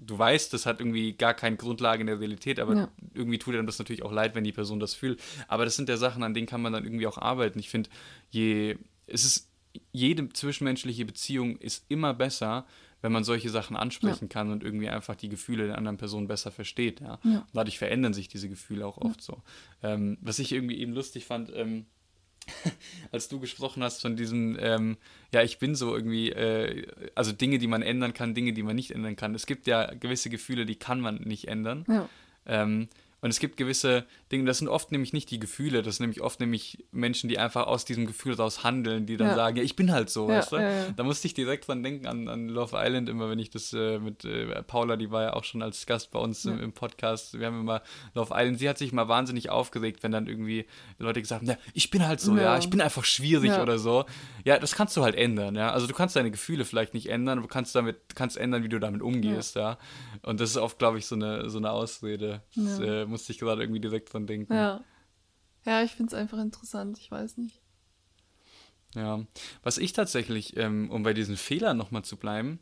du 0.05 0.17
weißt, 0.17 0.53
das 0.53 0.65
hat 0.65 0.79
irgendwie 0.79 1.13
gar 1.13 1.33
keine 1.33 1.57
Grundlage 1.57 2.01
in 2.01 2.07
der 2.07 2.19
Realität, 2.19 2.59
aber 2.59 2.75
ja. 2.75 2.89
irgendwie 3.13 3.39
tut 3.39 3.55
einem 3.55 3.65
das 3.65 3.79
natürlich 3.79 4.03
auch 4.03 4.11
leid, 4.11 4.35
wenn 4.35 4.43
die 4.43 4.51
Person 4.51 4.79
das 4.79 4.93
fühlt. 4.93 5.21
Aber 5.47 5.65
das 5.65 5.75
sind 5.75 5.89
ja 5.89 5.97
Sachen, 5.97 6.23
an 6.23 6.33
denen 6.33 6.47
kann 6.47 6.61
man 6.61 6.73
dann 6.73 6.83
irgendwie 6.83 7.07
auch 7.07 7.17
arbeiten. 7.17 7.59
Ich 7.59 7.69
finde, 7.69 7.89
je, 8.29 8.77
es 9.07 9.25
ist, 9.25 9.49
jede 9.91 10.29
zwischenmenschliche 10.29 11.05
Beziehung 11.05 11.57
ist 11.57 11.85
immer 11.89 12.13
besser, 12.13 12.65
wenn 13.01 13.11
man 13.11 13.23
solche 13.23 13.49
Sachen 13.49 13.75
ansprechen 13.75 14.25
ja. 14.25 14.29
kann 14.29 14.51
und 14.51 14.63
irgendwie 14.63 14.89
einfach 14.89 15.15
die 15.15 15.29
Gefühle 15.29 15.67
der 15.67 15.77
anderen 15.77 15.97
Person 15.97 16.27
besser 16.27 16.51
versteht. 16.51 17.01
Ja? 17.01 17.19
ja. 17.23 17.45
Dadurch 17.53 17.77
verändern 17.77 18.13
sich 18.13 18.27
diese 18.27 18.49
Gefühle 18.49 18.85
auch 18.85 18.97
oft 18.97 19.21
so. 19.21 19.41
Ähm, 19.83 20.17
was 20.21 20.39
ich 20.39 20.51
irgendwie 20.51 20.79
eben 20.79 20.93
lustig 20.93 21.25
fand, 21.25 21.51
ähm, 21.53 21.85
als 23.11 23.27
du 23.27 23.39
gesprochen 23.39 23.83
hast 23.83 24.01
von 24.01 24.15
diesem, 24.15 24.57
ähm, 24.59 24.97
ja, 25.33 25.41
ich 25.41 25.59
bin 25.59 25.75
so 25.75 25.95
irgendwie, 25.95 26.31
äh, 26.31 26.87
also 27.15 27.31
Dinge, 27.31 27.57
die 27.57 27.67
man 27.67 27.81
ändern 27.81 28.13
kann, 28.13 28.33
Dinge, 28.33 28.53
die 28.53 28.63
man 28.63 28.75
nicht 28.75 28.91
ändern 28.91 29.15
kann. 29.15 29.35
Es 29.35 29.45
gibt 29.45 29.67
ja 29.67 29.93
gewisse 29.93 30.29
Gefühle, 30.29 30.65
die 30.65 30.75
kann 30.75 30.99
man 30.99 31.15
nicht 31.15 31.47
ändern. 31.47 31.85
Ja. 31.87 32.09
Ähm, 32.45 32.89
und 33.25 33.31
es 33.31 33.39
gibt 33.39 33.57
gewisse 33.57 34.05
Dinge, 34.31 34.45
das 34.45 34.59
sind 34.59 34.67
oft 34.67 34.91
nämlich 34.91 35.11
nicht 35.11 35.31
die 35.31 35.39
Gefühle, 35.39 35.81
das 35.81 35.95
sind 35.95 36.03
nämlich 36.03 36.21
oft 36.21 36.39
nämlich 36.39 36.85
Menschen, 36.91 37.27
die 37.27 37.39
einfach 37.39 37.65
aus 37.65 37.83
diesem 37.83 38.05
Gefühl 38.05 38.35
raus 38.35 38.63
handeln, 38.63 39.07
die 39.07 39.17
dann 39.17 39.29
ja. 39.29 39.35
sagen, 39.35 39.57
ja, 39.57 39.63
ich 39.63 39.75
bin 39.75 39.91
halt 39.91 40.11
so, 40.11 40.29
ja, 40.29 40.37
weißt 40.37 40.51
du? 40.51 40.57
Ja, 40.57 40.91
da 40.95 41.01
musste 41.01 41.25
ich 41.25 41.33
direkt 41.33 41.67
dran 41.67 41.81
denken, 41.81 42.05
an, 42.05 42.27
an 42.27 42.47
Love 42.49 42.77
Island, 42.79 43.09
immer 43.09 43.27
wenn 43.27 43.39
ich 43.39 43.49
das 43.49 43.73
äh, 43.73 43.97
mit 43.97 44.25
äh, 44.25 44.61
Paula, 44.61 44.95
die 44.95 45.09
war 45.09 45.23
ja 45.23 45.33
auch 45.33 45.43
schon 45.43 45.63
als 45.63 45.87
Gast 45.87 46.11
bei 46.11 46.19
uns 46.19 46.45
im, 46.45 46.59
im, 46.59 46.71
Podcast, 46.71 47.39
wir 47.39 47.47
haben 47.47 47.61
immer 47.61 47.81
Love 48.13 48.31
Island, 48.31 48.59
sie 48.59 48.69
hat 48.69 48.77
sich 48.77 48.93
mal 48.93 49.07
wahnsinnig 49.07 49.49
aufgeregt, 49.49 50.03
wenn 50.03 50.11
dann 50.11 50.27
irgendwie 50.27 50.67
Leute 50.99 51.19
gesagt 51.19 51.41
haben, 51.41 51.49
ja, 51.49 51.57
ich 51.73 51.89
bin 51.89 52.05
halt 52.05 52.21
so, 52.21 52.37
ja, 52.37 52.59
ich 52.59 52.69
bin 52.69 52.79
einfach 52.79 53.05
schwierig 53.05 53.53
oder 53.53 53.79
so. 53.79 54.05
Ja, 54.43 54.59
das 54.59 54.75
kannst 54.75 54.95
du 54.97 55.01
halt 55.01 55.15
ändern, 55.15 55.55
ja. 55.55 55.71
Also 55.71 55.87
du 55.87 55.95
kannst 55.95 56.15
deine 56.15 56.29
Gefühle 56.29 56.63
vielleicht 56.63 56.93
nicht 56.93 57.09
ändern, 57.09 57.39
aber 57.39 57.47
du 57.47 57.51
kannst 57.51 57.73
damit, 57.73 57.97
kannst 58.13 58.37
ändern, 58.37 58.61
wie 58.61 58.69
du 58.69 58.79
damit 58.79 59.01
umgehst, 59.01 59.55
ja. 59.55 59.79
Und 60.21 60.39
das 60.39 60.51
ist 60.51 60.57
oft, 60.57 60.77
glaube 60.77 60.99
ich, 60.99 61.07
so 61.07 61.15
eine, 61.15 61.49
so 61.49 61.57
eine 61.57 61.71
Ausrede. 61.71 62.43
Das, 62.55 62.79
äh, 62.79 63.14
musste 63.15 63.31
ich 63.31 63.39
gerade 63.39 63.61
irgendwie 63.63 63.79
direkt 63.79 64.13
dran 64.13 64.27
denken. 64.27 64.53
Ja. 64.53 64.83
Ja, 65.65 65.81
ich 65.81 65.91
finde 65.91 66.13
es 66.13 66.13
einfach 66.13 66.37
interessant, 66.37 66.99
ich 66.99 67.09
weiß 67.09 67.37
nicht. 67.37 67.61
Ja, 68.93 69.25
was 69.63 69.77
ich 69.77 69.93
tatsächlich, 69.93 70.55
ähm, 70.57 70.91
um 70.91 71.03
bei 71.03 71.13
diesen 71.13 71.37
Fehlern 71.37 71.77
nochmal 71.77 72.03
zu 72.03 72.17
bleiben, 72.17 72.59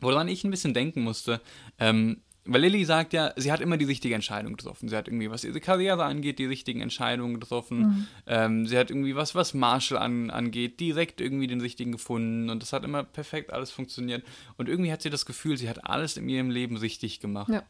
woran 0.00 0.28
ich 0.28 0.44
ein 0.44 0.50
bisschen 0.50 0.74
denken 0.74 1.02
musste, 1.02 1.40
ähm, 1.78 2.22
weil 2.44 2.62
Lilly 2.62 2.84
sagt 2.84 3.12
ja, 3.12 3.32
sie 3.36 3.52
hat 3.52 3.60
immer 3.60 3.76
die 3.76 3.84
richtige 3.84 4.14
Entscheidung 4.14 4.56
getroffen. 4.56 4.88
Sie 4.88 4.96
hat 4.96 5.08
irgendwie, 5.08 5.30
was 5.30 5.44
ihre 5.44 5.60
Karriere 5.60 6.04
angeht, 6.04 6.38
die 6.38 6.46
richtigen 6.46 6.80
Entscheidungen 6.80 7.38
getroffen. 7.38 7.78
Mhm. 7.78 8.06
Ähm, 8.26 8.66
sie 8.66 8.78
hat 8.78 8.90
irgendwie 8.90 9.14
was, 9.14 9.34
was 9.34 9.52
Marshall 9.52 9.98
an, 9.98 10.30
angeht, 10.30 10.80
direkt 10.80 11.20
irgendwie 11.20 11.46
den 11.46 11.60
richtigen 11.60 11.92
gefunden. 11.92 12.48
Und 12.48 12.62
das 12.62 12.72
hat 12.72 12.84
immer 12.84 13.04
perfekt 13.04 13.52
alles 13.52 13.70
funktioniert. 13.70 14.24
Und 14.56 14.68
irgendwie 14.68 14.90
hat 14.90 15.02
sie 15.02 15.10
das 15.10 15.26
Gefühl, 15.26 15.58
sie 15.58 15.68
hat 15.68 15.84
alles 15.84 16.16
in 16.16 16.28
ihrem 16.28 16.48
Leben 16.50 16.76
richtig 16.78 17.20
gemacht. 17.20 17.50
Ja. 17.50 17.62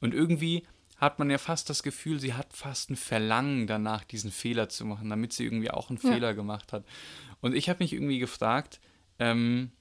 Und 0.00 0.12
irgendwie 0.12 0.64
hat 0.96 1.18
man 1.18 1.30
ja 1.30 1.38
fast 1.38 1.68
das 1.68 1.82
Gefühl, 1.82 2.20
sie 2.20 2.34
hat 2.34 2.54
fast 2.54 2.90
ein 2.90 2.96
Verlangen 2.96 3.66
danach, 3.66 4.04
diesen 4.04 4.30
Fehler 4.30 4.68
zu 4.68 4.84
machen, 4.84 5.10
damit 5.10 5.32
sie 5.32 5.44
irgendwie 5.44 5.70
auch 5.70 5.90
einen 5.90 6.00
ja. 6.02 6.10
Fehler 6.10 6.34
gemacht 6.34 6.72
hat. 6.72 6.84
Und 7.40 7.54
ich 7.54 7.68
habe 7.68 7.82
mich 7.84 7.92
irgendwie 7.92 8.18
gefragt, 8.18 8.80
ähm, 9.18 9.72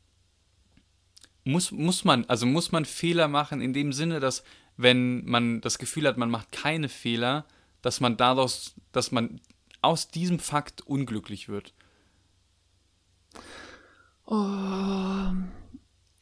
muss, 1.46 1.72
muss 1.72 2.04
man, 2.04 2.26
also 2.26 2.46
muss 2.46 2.72
man 2.72 2.86
Fehler 2.86 3.28
machen 3.28 3.62
in 3.62 3.74
dem 3.74 3.94
Sinne, 3.94 4.20
dass 4.20 4.44
wenn 4.78 5.24
man 5.26 5.62
das 5.62 5.78
Gefühl 5.78 6.08
hat, 6.08 6.18
man 6.18 6.30
macht 6.30 6.52
keine 6.52 6.90
Fehler, 6.90 7.46
dass 7.82 8.02
man 8.02 8.18
daraus, 8.18 8.76
dass 8.92 9.12
man 9.12 9.40
aus 9.82 10.10
diesem 10.10 10.40
Fakt 10.40 10.82
unglücklich 10.82 11.48
wird? 11.48 11.74
Oh, 14.26 15.32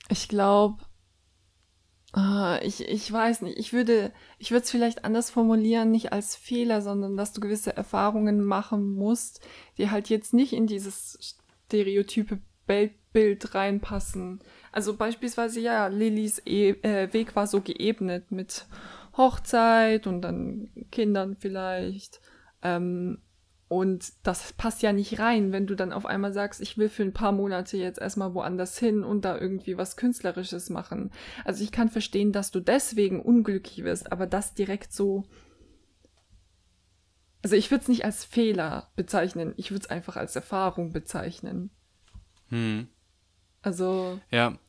ich 0.10 0.28
glaube, 0.28 0.84
ich, 2.16 2.88
ich 2.88 3.12
weiß 3.12 3.42
nicht. 3.42 3.58
Ich 3.58 3.74
würde, 3.74 4.12
ich 4.38 4.52
würde 4.52 4.64
es 4.64 4.72
vielleicht 4.72 5.04
anders 5.04 5.32
formulieren, 5.32 5.92
nicht 5.92 6.14
als 6.14 6.36
Fehler, 6.36 6.82
sondern 6.82 7.18
dass 7.18 7.34
du 7.34 7.42
gewisse 7.42 7.76
Erfahrungen 7.76 8.44
machen 8.44 8.94
musst, 8.94 9.42
die 9.78 9.90
halt 9.90 10.10
jetzt 10.10 10.34
nicht 10.34 10.54
in 10.54 10.68
dieses 10.68 11.38
stereotype 11.68 12.40
Bild 12.68 13.56
reinpassen. 13.56 14.42
Also 14.72 14.96
beispielsweise, 14.96 15.60
ja, 15.60 15.88
Lillys 15.88 16.42
e 16.46 16.72
äh, 16.82 17.12
Weg 17.14 17.36
war 17.36 17.48
so 17.48 17.62
geebnet 17.62 18.32
mit 18.32 18.68
Hochzeit 19.18 20.08
und 20.08 20.22
dann 20.22 20.70
Kindern 20.92 21.36
vielleicht. 21.40 22.22
Ähm, 22.62 23.20
und 23.74 24.14
das 24.22 24.54
passt 24.54 24.84
ja 24.84 24.94
nicht 24.94 25.18
rein, 25.18 25.52
wenn 25.52 25.66
du 25.66 25.74
dann 25.74 25.94
auf 25.94 26.06
einmal 26.06 26.32
sagst, 26.32 26.62
ich 26.62 26.78
will 26.78 26.90
für 26.90 27.02
ein 27.02 27.12
paar 27.12 27.32
Monate 27.32 27.76
jetzt 27.76 28.00
erstmal 28.00 28.36
woanders 28.36 28.78
hin 28.78 29.04
und 29.04 29.26
da 29.26 29.36
irgendwie 29.36 29.78
was 29.78 29.98
Künstlerisches 29.98 30.70
machen. 30.70 31.12
Also 31.44 31.64
ich 31.64 31.72
kann 31.72 31.90
verstehen, 31.90 32.32
dass 32.32 32.52
du 32.52 32.60
deswegen 32.60 33.20
unglücklich 33.20 33.84
wirst, 33.84 34.12
aber 34.12 34.28
das 34.28 34.54
direkt 34.54 34.94
so 34.94 35.24
Also 37.42 37.56
ich 37.56 37.72
würde 37.72 37.82
es 37.82 37.88
nicht 37.88 38.06
als 38.06 38.24
Fehler 38.24 38.92
bezeichnen, 38.96 39.56
ich 39.58 39.72
würde 39.72 39.86
es 39.86 39.90
einfach 39.90 40.18
als 40.18 40.36
Erfahrung 40.36 40.94
bezeichnen. 40.94 41.72
Hm. 42.50 42.88
Also. 43.64 44.20
Ja. 44.30 44.60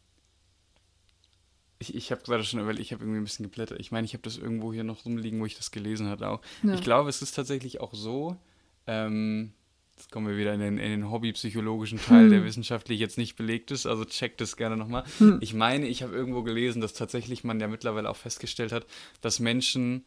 Ich, 1.78 1.94
ich 1.94 2.10
habe 2.10 2.22
gerade 2.22 2.44
schon, 2.44 2.66
weil 2.66 2.80
ich 2.80 2.94
habe 2.94 3.04
irgendwie 3.04 3.20
ein 3.20 3.24
bisschen 3.24 3.44
geblättert. 3.44 3.80
Ich 3.80 3.92
meine, 3.92 4.06
ich 4.06 4.14
habe 4.14 4.22
das 4.22 4.38
irgendwo 4.38 4.72
hier 4.72 4.84
noch 4.84 5.04
rumliegen, 5.04 5.40
wo 5.40 5.44
ich 5.44 5.56
das 5.56 5.72
gelesen 5.72 6.08
hatte 6.08 6.26
auch. 6.26 6.40
Ja. 6.62 6.72
Ich 6.72 6.80
glaube, 6.80 7.10
es 7.10 7.20
ist 7.20 7.34
tatsächlich 7.34 7.82
auch 7.82 7.92
so, 7.92 8.38
ähm, 8.86 9.52
jetzt 9.96 10.10
kommen 10.10 10.26
wir 10.28 10.36
wieder 10.36 10.52
in 10.54 10.60
den, 10.60 10.78
in 10.78 10.90
den 10.90 11.10
hobbypsychologischen 11.10 11.98
Teil, 12.00 12.24
Hm. 12.24 12.30
der 12.30 12.44
wissenschaftlich 12.44 12.98
jetzt 13.00 13.18
nicht 13.18 13.36
belegt 13.36 13.70
ist, 13.70 13.86
also 13.86 14.04
checkt 14.04 14.40
das 14.40 14.56
gerne 14.56 14.76
nochmal. 14.76 15.04
Hm. 15.18 15.38
Ich 15.40 15.54
meine, 15.54 15.86
ich 15.86 16.02
habe 16.02 16.14
irgendwo 16.14 16.42
gelesen, 16.42 16.80
dass 16.80 16.94
tatsächlich 16.94 17.44
man 17.44 17.60
ja 17.60 17.68
mittlerweile 17.68 18.10
auch 18.10 18.16
festgestellt 18.16 18.72
hat, 18.72 18.86
dass 19.20 19.38
Menschen, 19.40 20.04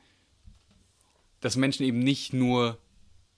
dass 1.40 1.56
Menschen 1.56 1.86
eben 1.86 2.00
nicht 2.00 2.34
nur 2.34 2.78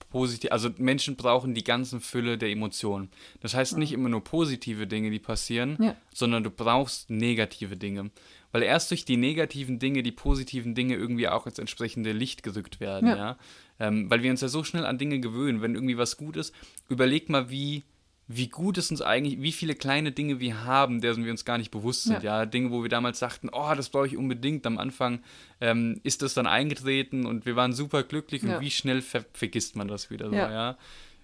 positiv, 0.08 0.50
also 0.50 0.70
Menschen 0.78 1.14
brauchen 1.16 1.54
die 1.54 1.62
ganzen 1.62 2.00
Fülle 2.00 2.36
der 2.36 2.50
Emotionen. 2.50 3.10
Das 3.40 3.54
heißt 3.54 3.76
nicht 3.76 3.92
immer 3.92 4.08
nur 4.08 4.24
positive 4.24 4.86
Dinge, 4.88 5.10
die 5.10 5.20
passieren, 5.20 5.76
Ja. 5.80 5.94
sondern 6.12 6.42
du 6.42 6.50
brauchst 6.50 7.10
negative 7.10 7.76
Dinge. 7.76 8.10
Weil 8.52 8.62
erst 8.64 8.90
durch 8.90 9.04
die 9.04 9.16
negativen 9.16 9.78
Dinge 9.78 10.02
die 10.02 10.12
positiven 10.12 10.74
Dinge 10.74 10.94
irgendwie 10.96 11.28
auch 11.28 11.46
ins 11.46 11.58
entsprechende 11.58 12.12
Licht 12.12 12.42
gerückt 12.42 12.80
werden, 12.80 13.08
ja. 13.08 13.16
Ja. 13.16 13.38
Ähm, 13.78 14.10
weil 14.10 14.22
wir 14.22 14.30
uns 14.30 14.40
ja 14.40 14.48
so 14.48 14.64
schnell 14.64 14.84
an 14.86 14.98
Dinge 14.98 15.20
gewöhnen. 15.20 15.62
Wenn 15.62 15.74
irgendwie 15.74 15.96
was 15.98 16.16
gut 16.16 16.36
ist, 16.36 16.54
überleg 16.88 17.28
mal, 17.28 17.48
wie, 17.48 17.84
wie 18.26 18.48
gut 18.48 18.76
es 18.76 18.90
uns 18.90 19.02
eigentlich, 19.02 19.40
wie 19.40 19.52
viele 19.52 19.74
kleine 19.74 20.12
Dinge 20.12 20.40
wir 20.40 20.64
haben, 20.64 21.00
deren 21.00 21.24
wir 21.24 21.30
uns 21.30 21.44
gar 21.44 21.58
nicht 21.58 21.70
bewusst 21.70 22.04
sind, 22.04 22.22
ja. 22.22 22.44
Dinge, 22.44 22.70
wo 22.72 22.82
wir 22.82 22.88
damals 22.88 23.18
sagten, 23.20 23.48
oh, 23.52 23.72
das 23.74 23.88
brauche 23.90 24.06
ich 24.08 24.16
unbedingt. 24.16 24.66
Am 24.66 24.78
Anfang 24.78 25.20
ähm, 25.60 26.00
ist 26.02 26.22
das 26.22 26.34
dann 26.34 26.46
eingetreten 26.46 27.26
und 27.26 27.46
wir 27.46 27.54
waren 27.56 27.72
super 27.72 28.02
glücklich 28.02 28.42
und 28.42 28.50
Ja. 28.50 28.60
wie 28.60 28.70
schnell 28.70 29.00
ver 29.00 29.24
vergisst 29.32 29.76
man 29.76 29.86
das 29.88 30.10
wieder 30.10 30.28
so, 30.28 30.34
Ja. 30.34 30.50
ja. 30.50 30.78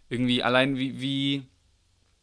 Irgendwie 0.09 0.43
allein 0.45 0.77
wie, 0.79 1.01
wie, 1.01 1.43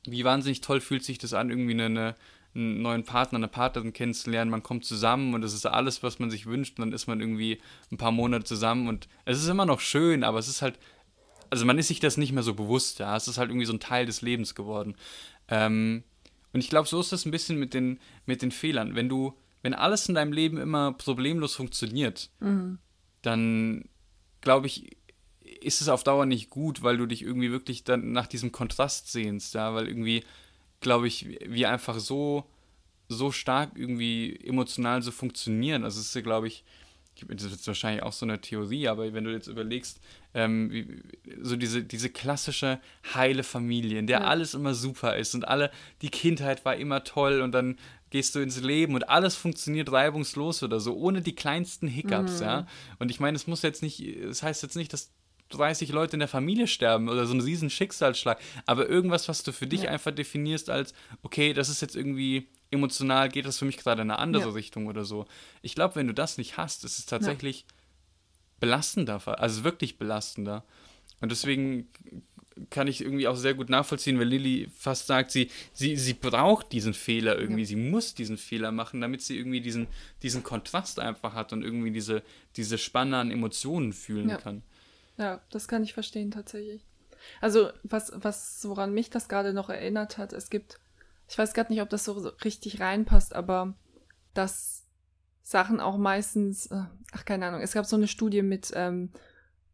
wie 0.06 0.24
wahnsinnig 0.24 0.62
toll 0.62 0.80
fühlt 0.80 1.04
sich 1.04 1.18
das 1.18 1.34
an, 1.34 1.50
irgendwie 1.50 1.74
eine, 1.74 1.86
eine, 1.86 2.16
einen 2.56 2.82
neuen 2.82 3.04
Partner, 3.04 3.38
eine 3.38 3.48
Partnerin 3.48 3.94
kennenzulernen. 3.94 4.52
Man 4.52 4.64
kommt 4.64 4.86
zusammen 4.86 5.34
und 5.34 5.44
es 5.44 5.54
ist 5.54 5.66
alles, 5.66 6.04
was 6.04 6.20
man 6.20 6.30
sich 6.30 6.46
wünscht. 6.46 6.78
Und 6.78 6.86
dann 6.86 6.94
ist 6.94 7.08
man 7.08 7.20
irgendwie 7.20 7.60
ein 7.92 7.98
paar 7.98 8.12
Monate 8.12 8.46
zusammen 8.46 8.88
und 8.88 9.08
es 9.26 9.42
ist 9.42 9.48
immer 9.48 9.66
noch 9.66 9.80
schön, 9.80 10.24
aber 10.24 10.40
es 10.40 10.48
ist 10.48 10.62
halt, 10.62 10.78
also 11.50 11.66
man 11.66 11.78
ist 11.78 11.88
sich 11.88 12.00
das 12.00 12.18
nicht 12.18 12.32
mehr 12.32 12.44
so 12.44 12.54
bewusst, 12.54 13.00
ja. 13.00 13.16
Es 13.16 13.28
ist 13.28 13.38
halt 13.38 13.50
irgendwie 13.50 13.66
so 13.66 13.74
ein 13.74 13.80
Teil 13.80 14.06
des 14.06 14.22
Lebens 14.22 14.56
geworden. 14.56 14.96
Ähm, 15.48 16.04
und 16.52 16.60
ich 16.60 16.70
glaube, 16.70 16.88
so 16.88 17.00
ist 17.00 17.12
das 17.12 17.26
ein 17.26 17.32
bisschen 17.32 17.58
mit 17.60 17.74
den, 17.74 18.00
mit 18.26 18.42
den 18.42 18.52
Fehlern. 18.52 18.96
Wenn 18.96 19.10
du, 19.10 19.34
wenn 19.64 19.74
alles 19.74 20.08
in 20.08 20.16
deinem 20.16 20.34
Leben 20.34 20.58
immer 20.58 20.94
problemlos 20.94 21.56
funktioniert, 21.56 22.30
Mhm. 22.40 22.78
dann 23.24 23.86
glaube 24.42 24.68
ich, 24.68 24.98
ist 25.62 25.82
es 25.82 25.88
auf 25.90 26.04
Dauer 26.04 26.26
nicht 26.26 26.50
gut, 26.50 26.84
weil 26.84 26.98
du 26.98 27.06
dich 27.06 27.22
irgendwie 27.22 27.52
wirklich 27.52 27.84
dann 27.84 28.12
nach 28.12 28.28
diesem 28.28 28.52
Kontrast 28.52 29.12
sehnst, 29.12 29.54
ja, 29.54 29.74
weil 29.74 29.88
irgendwie, 29.88 30.24
glaube 30.84 31.08
ich, 31.08 31.28
wir 31.46 31.72
einfach 31.72 31.98
so, 32.00 32.46
so 33.10 33.32
stark 33.32 33.72
irgendwie 33.76 34.40
emotional 34.46 35.02
so 35.02 35.12
funktionieren. 35.12 35.84
Also 35.84 36.00
es 36.00 36.08
ist 36.08 36.16
ja, 36.16 36.22
glaube 36.22 36.48
ich, 36.48 36.64
das 37.28 37.44
ist 37.44 37.52
jetzt 37.52 37.68
wahrscheinlich 37.68 38.02
auch 38.04 38.14
so 38.14 38.26
eine 38.26 38.42
Theorie, 38.42 38.88
aber 38.88 39.14
wenn 39.14 39.24
du 39.24 39.32
jetzt 39.32 39.48
überlegst, 39.48 40.00
ähm, 40.34 40.72
wie, 40.72 41.02
so 41.42 41.56
diese, 41.56 41.84
diese 41.84 42.10
klassische 42.10 42.80
heile 43.14 43.44
Familie, 43.44 44.00
in 44.00 44.08
der 44.08 44.22
Ja. 44.22 44.26
alles 44.28 44.54
immer 44.56 44.74
super 44.74 45.16
ist 45.16 45.36
und 45.36 45.48
alle, 45.48 45.70
die 46.02 46.10
Kindheit 46.10 46.66
war 46.66 46.76
immer 46.76 47.04
toll 47.04 47.42
und 47.42 47.52
dann 47.52 47.78
gehst 48.10 48.34
du 48.36 48.40
ins 48.40 48.60
Leben 48.62 48.96
und 48.96 49.10
alles 49.10 49.36
funktioniert 49.36 49.92
reibungslos 49.92 50.64
oder 50.64 50.80
so, 50.80 50.96
ohne 50.96 51.22
die 51.22 51.36
kleinsten 51.36 51.88
Hiccups, 51.88 52.40
Mhm. 52.40 52.46
ja. 52.46 52.68
Und 53.00 53.12
ich 53.12 53.20
meine, 53.20 53.36
es 53.36 53.46
muss 53.48 53.62
jetzt 53.62 53.84
nicht, 53.84 54.00
es 54.00 54.42
heißt 54.44 54.64
jetzt 54.64 54.76
nicht, 54.76 54.92
dass 54.94 55.12
30 55.58 55.90
Leute 55.92 56.14
in 56.16 56.20
der 56.20 56.28
Familie 56.28 56.68
sterben 56.68 57.10
oder 57.10 57.26
so 57.26 57.34
ein 57.34 57.42
riesen 57.42 57.70
Schicksalsschlag, 57.70 58.40
aber 58.66 58.88
irgendwas, 58.90 59.28
was 59.30 59.44
du 59.44 59.52
für 59.52 59.68
dich 59.68 59.84
Ja. 59.84 59.90
einfach 59.92 60.12
definierst 60.12 60.70
als, 60.70 60.94
okay, 61.22 61.54
das 61.54 61.70
ist 61.70 61.82
jetzt 61.82 61.96
irgendwie 61.96 62.48
emotional, 62.72 63.30
geht 63.30 63.46
das 63.46 63.58
für 63.60 63.66
mich 63.66 63.78
gerade 63.78 64.02
in 64.02 64.10
eine 64.12 64.20
andere 64.20 64.44
Ja. 64.46 64.50
Richtung 64.50 64.88
oder 64.88 65.06
so. 65.06 65.26
Ich 65.62 65.76
glaube, 65.76 65.96
wenn 65.96 66.08
du 66.08 66.14
das 66.14 66.38
nicht 66.38 66.58
hast, 66.58 66.84
ist 66.84 67.00
es 67.00 67.06
tatsächlich 67.06 67.66
belastender, 68.60 69.22
also 69.40 69.64
wirklich 69.64 69.98
belastender. 69.98 70.64
Und 71.22 71.32
deswegen 71.32 71.88
kann 72.70 72.88
ich 72.88 73.02
irgendwie 73.02 73.28
auch 73.28 73.36
sehr 73.36 73.56
gut 73.56 73.70
nachvollziehen, 73.70 74.20
weil 74.20 74.28
Lilly 74.28 74.70
fast 74.78 75.08
sagt, 75.08 75.32
sie, 75.32 75.50
sie, 75.74 75.96
sie 75.98 76.14
braucht 76.14 76.72
diesen 76.72 76.94
Fehler 76.94 77.38
irgendwie, 77.40 77.66
sie 77.66 77.76
muss 77.76 78.14
diesen 78.14 78.38
Fehler 78.38 78.72
machen, 78.72 79.02
damit 79.02 79.22
sie 79.22 79.38
irgendwie 79.38 79.60
diesen, 79.62 79.88
diesen 80.22 80.44
Kontrast 80.44 81.00
einfach 81.00 81.34
hat 81.34 81.52
und 81.52 81.64
irgendwie 81.64 81.92
diese, 81.92 82.22
diese 82.56 82.78
Spanne 82.78 83.18
an 83.18 83.32
Emotionen 83.32 83.92
fühlen 83.92 84.30
Ja. 84.30 84.38
kann. 84.38 84.62
Ja, 85.18 85.42
das 85.52 85.68
kann 85.68 85.84
ich 85.84 85.94
verstehen 85.94 86.32
tatsächlich. 86.32 86.86
Also, 87.42 87.70
was, 87.84 88.12
was, 88.16 88.66
woran 88.68 88.94
mich 88.94 89.10
das 89.10 89.30
gerade 89.30 89.54
noch 89.54 89.70
erinnert 89.70 90.18
hat, 90.18 90.34
es 90.34 90.50
gibt, 90.50 90.80
ich 91.28 91.38
weiß 91.38 91.54
gerade 91.54 91.72
nicht, 91.72 91.82
ob 91.82 91.90
das 91.90 92.06
so 92.06 92.14
richtig 92.44 92.80
reinpasst, 92.80 93.34
aber 93.34 93.76
dass 94.34 94.86
Sachen 95.42 95.80
auch 95.80 95.98
meistens, 95.98 96.68
äh, 96.68 96.84
ach 97.12 97.26
keine 97.26 97.46
Ahnung, 97.46 97.62
es 97.62 97.74
gab 97.74 97.86
so 97.86 97.96
eine 97.96 98.08
Studie 98.08 98.42
mit 98.42 98.72
ähm, 98.76 99.12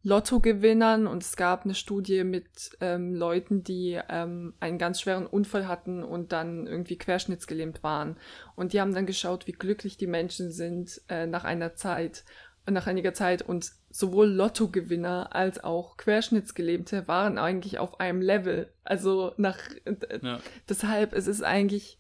Lottogewinnern 0.02 1.08
und 1.08 1.24
es 1.24 1.36
gab 1.36 1.66
eine 1.66 1.76
Studie 1.76 2.24
mit 2.24 2.78
ähm, 2.80 3.14
Leuten, 3.14 3.64
die 3.64 4.00
ähm, 4.10 4.54
einen 4.60 4.78
ganz 4.78 5.02
schweren 5.02 5.28
Unfall 5.28 5.68
hatten 5.68 6.04
und 6.04 6.32
dann 6.32 6.68
irgendwie 6.68 6.98
querschnittsgelähmt 6.98 7.84
waren. 7.84 8.18
Und 8.56 8.74
die 8.74 8.80
haben 8.80 8.94
dann 8.94 9.06
geschaut, 9.06 9.46
wie 9.46 9.52
glücklich 9.52 9.98
die 9.98 10.08
Menschen 10.08 10.52
sind 10.52 11.02
äh, 11.10 11.28
nach 11.28 11.44
einer 11.44 11.76
Zeit, 11.76 12.24
nach 12.70 12.88
einiger 12.88 13.14
Zeit 13.14 13.42
und 13.42 13.72
sowohl 13.90 14.28
Lottogewinner 14.28 15.36
als 15.36 15.64
auch 15.64 15.98
Querschnittsgelähmte 15.98 17.08
waren 17.08 17.38
eigentlich 17.38 17.80
auf 17.80 18.00
einem 18.00 18.22
Level. 18.22 18.72
Also 18.84 19.34
nach 19.38 19.58
äh, 19.86 20.20
Ja. 20.22 20.40
deshalb 20.68 21.14
es 21.14 21.28
ist 21.28 21.44
eigentlich 21.44 22.00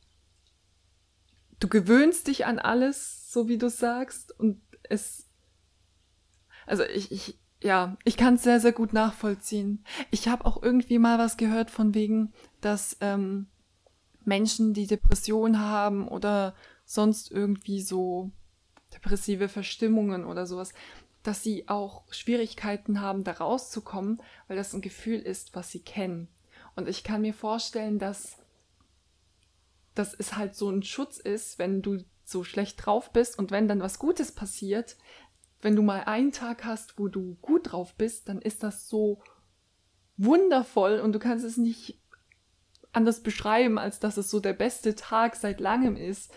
du 1.59 1.67
gewöhnst 1.67 2.27
dich 2.27 2.45
an 2.45 2.59
alles, 2.59 3.31
so 3.31 3.47
wie 3.47 3.57
du 3.57 3.69
sagst 3.69 4.37
und 4.39 4.61
es 4.83 5.27
also 6.65 6.83
ich 6.83 7.11
ich 7.11 7.39
ja, 7.61 7.97
ich 8.05 8.15
kann 8.15 8.35
es 8.35 8.43
sehr 8.43 8.59
sehr 8.59 8.71
gut 8.71 8.93
nachvollziehen. 8.93 9.83
Ich 10.11 10.29
habe 10.29 10.45
auch 10.45 10.61
irgendwie 10.63 10.99
mal 10.99 11.19
was 11.19 11.35
gehört 11.35 11.71
von 11.71 11.93
wegen, 11.93 12.31
dass 12.61 12.95
ähm, 13.01 13.47
Menschen, 14.23 14.73
die 14.73 14.87
Depressionen 14.87 15.59
haben 15.59 16.07
oder 16.07 16.55
sonst 16.85 17.31
irgendwie 17.31 17.81
so 17.81 18.31
depressive 18.93 19.49
Verstimmungen 19.49 20.25
oder 20.25 20.45
sowas, 20.45 20.73
dass 21.29 21.43
sie 21.43 21.69
auch 21.69 22.01
Schwierigkeiten 22.09 23.01
haben, 23.01 23.23
da 23.23 23.33
rauszukommen, 23.33 24.19
weil 24.47 24.57
das 24.57 24.73
ein 24.73 24.81
Gefühl 24.81 25.19
ist, 25.19 25.55
was 25.55 25.69
sie 25.69 25.79
kennen. 25.79 26.27
Und 26.75 26.89
ich 26.89 27.03
kann 27.03 27.21
mir 27.21 27.35
vorstellen, 27.35 27.99
dass, 27.99 28.37
dass 29.93 30.15
es 30.15 30.37
halt 30.37 30.55
so 30.55 30.71
ein 30.71 30.81
Schutz 30.81 31.19
ist, 31.19 31.59
wenn 31.59 31.83
du 31.83 32.03
so 32.25 32.43
schlecht 32.43 32.83
drauf 32.83 33.13
bist 33.13 33.37
und 33.37 33.51
wenn 33.51 33.67
dann 33.67 33.79
was 33.79 33.99
Gutes 33.99 34.31
passiert, 34.31 34.97
wenn 35.61 35.75
du 35.75 35.83
mal 35.83 36.05
einen 36.05 36.31
Tag 36.31 36.65
hast, 36.65 36.97
wo 36.97 37.09
du 37.09 37.37
gut 37.43 37.73
drauf 37.73 37.93
bist, 37.93 38.27
dann 38.27 38.41
ist 38.41 38.63
das 38.63 38.89
so 38.89 39.21
wundervoll 40.17 40.99
und 40.99 41.13
du 41.13 41.19
kannst 41.19 41.45
es 41.45 41.57
nicht 41.57 42.01
anders 42.91 43.21
beschreiben, 43.21 43.77
als 43.77 43.99
dass 43.99 44.17
es 44.17 44.31
so 44.31 44.39
der 44.39 44.53
beste 44.53 44.95
Tag 44.95 45.35
seit 45.35 45.59
langem 45.59 45.95
ist. 45.95 46.31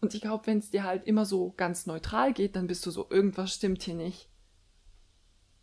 Und 0.00 0.14
ich 0.14 0.20
glaube, 0.20 0.46
wenn 0.46 0.58
es 0.58 0.70
dir 0.70 0.84
halt 0.84 1.04
immer 1.04 1.24
so 1.24 1.52
ganz 1.56 1.86
neutral 1.86 2.32
geht, 2.32 2.54
dann 2.54 2.68
bist 2.68 2.86
du 2.86 2.92
so, 2.92 3.10
irgendwas 3.10 3.52
stimmt 3.52 3.82
hier 3.82 3.96
nicht. 3.96 4.30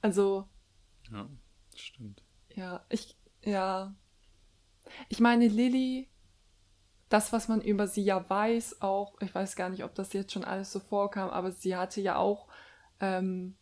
Also, 0.03 0.49
Ja, 1.09 1.29
stimmt. 1.75 2.23
ja, 2.53 2.85
ich, 2.89 3.17
ja. 3.41 3.95
Ich 5.07 5.21
meine, 5.21 5.47
Lilly, 5.47 6.09
das, 7.07 7.31
was 7.31 7.47
man 7.47 7.61
über 7.61 7.87
sie 7.87 8.03
ja 8.03 8.29
weiß, 8.29 8.81
auch, 8.81 9.19
ich 9.21 9.33
weiß 9.33 9.55
gar 9.55 9.69
nicht, 9.69 9.85
ob 9.85 9.95
das 9.95 10.11
jetzt 10.11 10.33
schon 10.33 10.43
alles 10.43 10.73
so 10.73 10.81
vorkam, 10.81 11.29
aber 11.29 11.51
sie 11.53 11.77
hatte 11.77 12.01
ja 12.01 12.17
auch 12.17 12.49
ähm, 12.99 13.55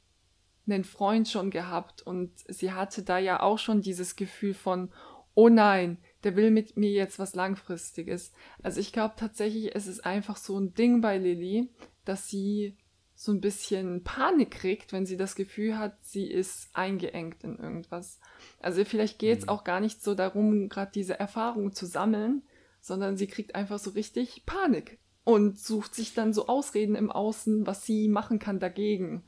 einen 0.65 0.83
Freund 0.83 1.27
schon 1.29 1.51
gehabt 1.51 2.01
und 2.01 2.31
sie 2.47 2.71
hatte 2.71 3.03
da 3.03 3.19
ja 3.19 3.41
auch 3.41 3.59
schon 3.59 3.81
dieses 3.81 4.15
Gefühl 4.15 4.55
von, 4.55 4.91
oh 5.35 5.47
nein, 5.47 5.99
der 6.23 6.35
will 6.35 6.49
mit 6.49 6.75
mir 6.75 6.89
jetzt 6.89 7.19
was 7.19 7.35
Langfristiges. 7.35 8.31
Also 8.63 8.79
ich 8.79 8.91
glaube 8.93 9.13
tatsächlich, 9.15 9.75
es 9.75 9.85
ist 9.85 10.05
einfach 10.05 10.37
so 10.37 10.57
ein 10.57 10.73
Ding 10.73 11.01
bei 11.01 11.19
Lilly, 11.19 11.69
dass 12.03 12.27
sie 12.27 12.77
so 13.24 13.32
ein 13.32 13.39
bisschen 13.39 14.03
Panik 14.03 14.49
kriegt, 14.49 14.93
wenn 14.93 15.05
sie 15.05 15.15
das 15.15 15.36
Gefühl 15.36 15.78
hat, 15.78 15.95
sie 16.03 16.26
ist 16.26 16.69
eingeengt 16.74 17.43
in 17.43 17.59
irgendwas. 17.59 18.19
Also 18.59 18.84
vielleicht 18.84 19.19
geht 19.19 19.38
es 19.38 19.43
Mhm. 19.45 19.49
auch 19.49 19.63
gar 19.63 19.80
nicht 19.80 20.01
so 20.01 20.15
darum, 20.15 20.69
gerade 20.69 20.91
diese 20.91 21.19
Erfahrung 21.19 21.72
zu 21.72 21.86
sammeln, 21.86 22.41
sondern 22.80 23.17
sie 23.17 23.28
kriegt 23.28 23.53
einfach 23.53 23.78
so 23.78 23.91
richtig 23.91 24.47
Panik 24.47 24.97
und 25.24 25.59
sucht 25.59 25.93
sich 25.93 26.15
dann 26.15 26.34
so 26.34 26.47
Ausreden 26.47 26.95
im 26.95 27.11
Außen, 27.11 27.67
was 27.67 27.86
sie 27.86 28.07
machen 28.07 28.39
kann 28.39 28.59
dagegen. 28.59 29.24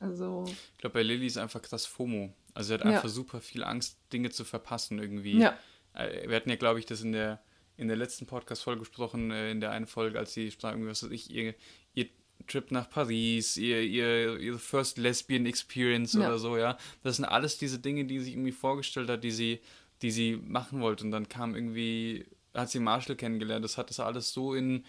Also, 0.00 0.44
Ich 0.72 0.78
glaube, 0.78 0.94
bei 0.94 1.02
Lilly 1.04 1.26
ist 1.26 1.38
einfach 1.38 1.62
krass 1.62 1.86
FOMO. 1.86 2.34
Also 2.54 2.68
sie 2.68 2.74
hat 2.74 2.80
Ja. 2.84 2.90
einfach 2.90 3.08
super 3.08 3.40
viel 3.40 3.62
Angst, 3.62 3.98
Dinge 4.12 4.30
zu 4.30 4.44
verpassen 4.44 4.98
irgendwie. 4.98 5.38
ja, 5.38 5.56
Äh, 5.94 6.28
Wir 6.28 6.34
hatten 6.34 6.50
ja, 6.50 6.56
glaube 6.56 6.80
ich, 6.80 6.86
das 6.86 7.02
in 7.02 7.12
der, 7.12 7.40
in 7.76 7.86
der 7.86 7.96
letzten 7.96 8.26
Podcast-Folge 8.26 8.80
gesprochen, 8.80 9.30
äh, 9.30 9.52
in 9.52 9.60
der 9.60 9.70
einen 9.70 9.86
Folge, 9.86 10.18
als 10.18 10.34
sie 10.34 10.50
sprach, 10.50 10.72
irgendwie, 10.72 10.90
was 10.90 11.04
weiß 11.04 11.12
ich, 11.12 11.30
ihr, 11.30 11.54
ihr 11.94 12.08
Trip 12.46 12.70
nach 12.70 12.88
Paris, 12.88 13.56
ihr, 13.56 13.82
ihr, 13.82 14.38
ihr 14.38 14.58
First 14.58 14.98
Lesbian 14.98 15.46
Experience 15.46 16.14
ja. 16.14 16.20
oder 16.20 16.38
so, 16.38 16.56
ja. 16.56 16.76
Das 17.02 17.16
sind 17.16 17.24
alles 17.24 17.58
diese 17.58 17.78
Dinge, 17.78 18.04
die 18.04 18.20
sie 18.20 18.32
irgendwie 18.32 18.52
vorgestellt 18.52 19.08
hat, 19.08 19.24
die 19.24 19.30
sie, 19.30 19.60
die 20.02 20.10
sie 20.10 20.36
machen 20.36 20.80
wollte. 20.80 21.04
Und 21.04 21.10
dann 21.10 21.28
kam 21.28 21.54
irgendwie, 21.54 22.26
hat 22.54 22.70
sie 22.70 22.80
Marshall 22.80 23.16
kennengelernt. 23.16 23.64
Das 23.64 23.78
hat 23.78 23.90
das 23.90 24.00
alles 24.00 24.32
so 24.32 24.54
in 24.54 24.84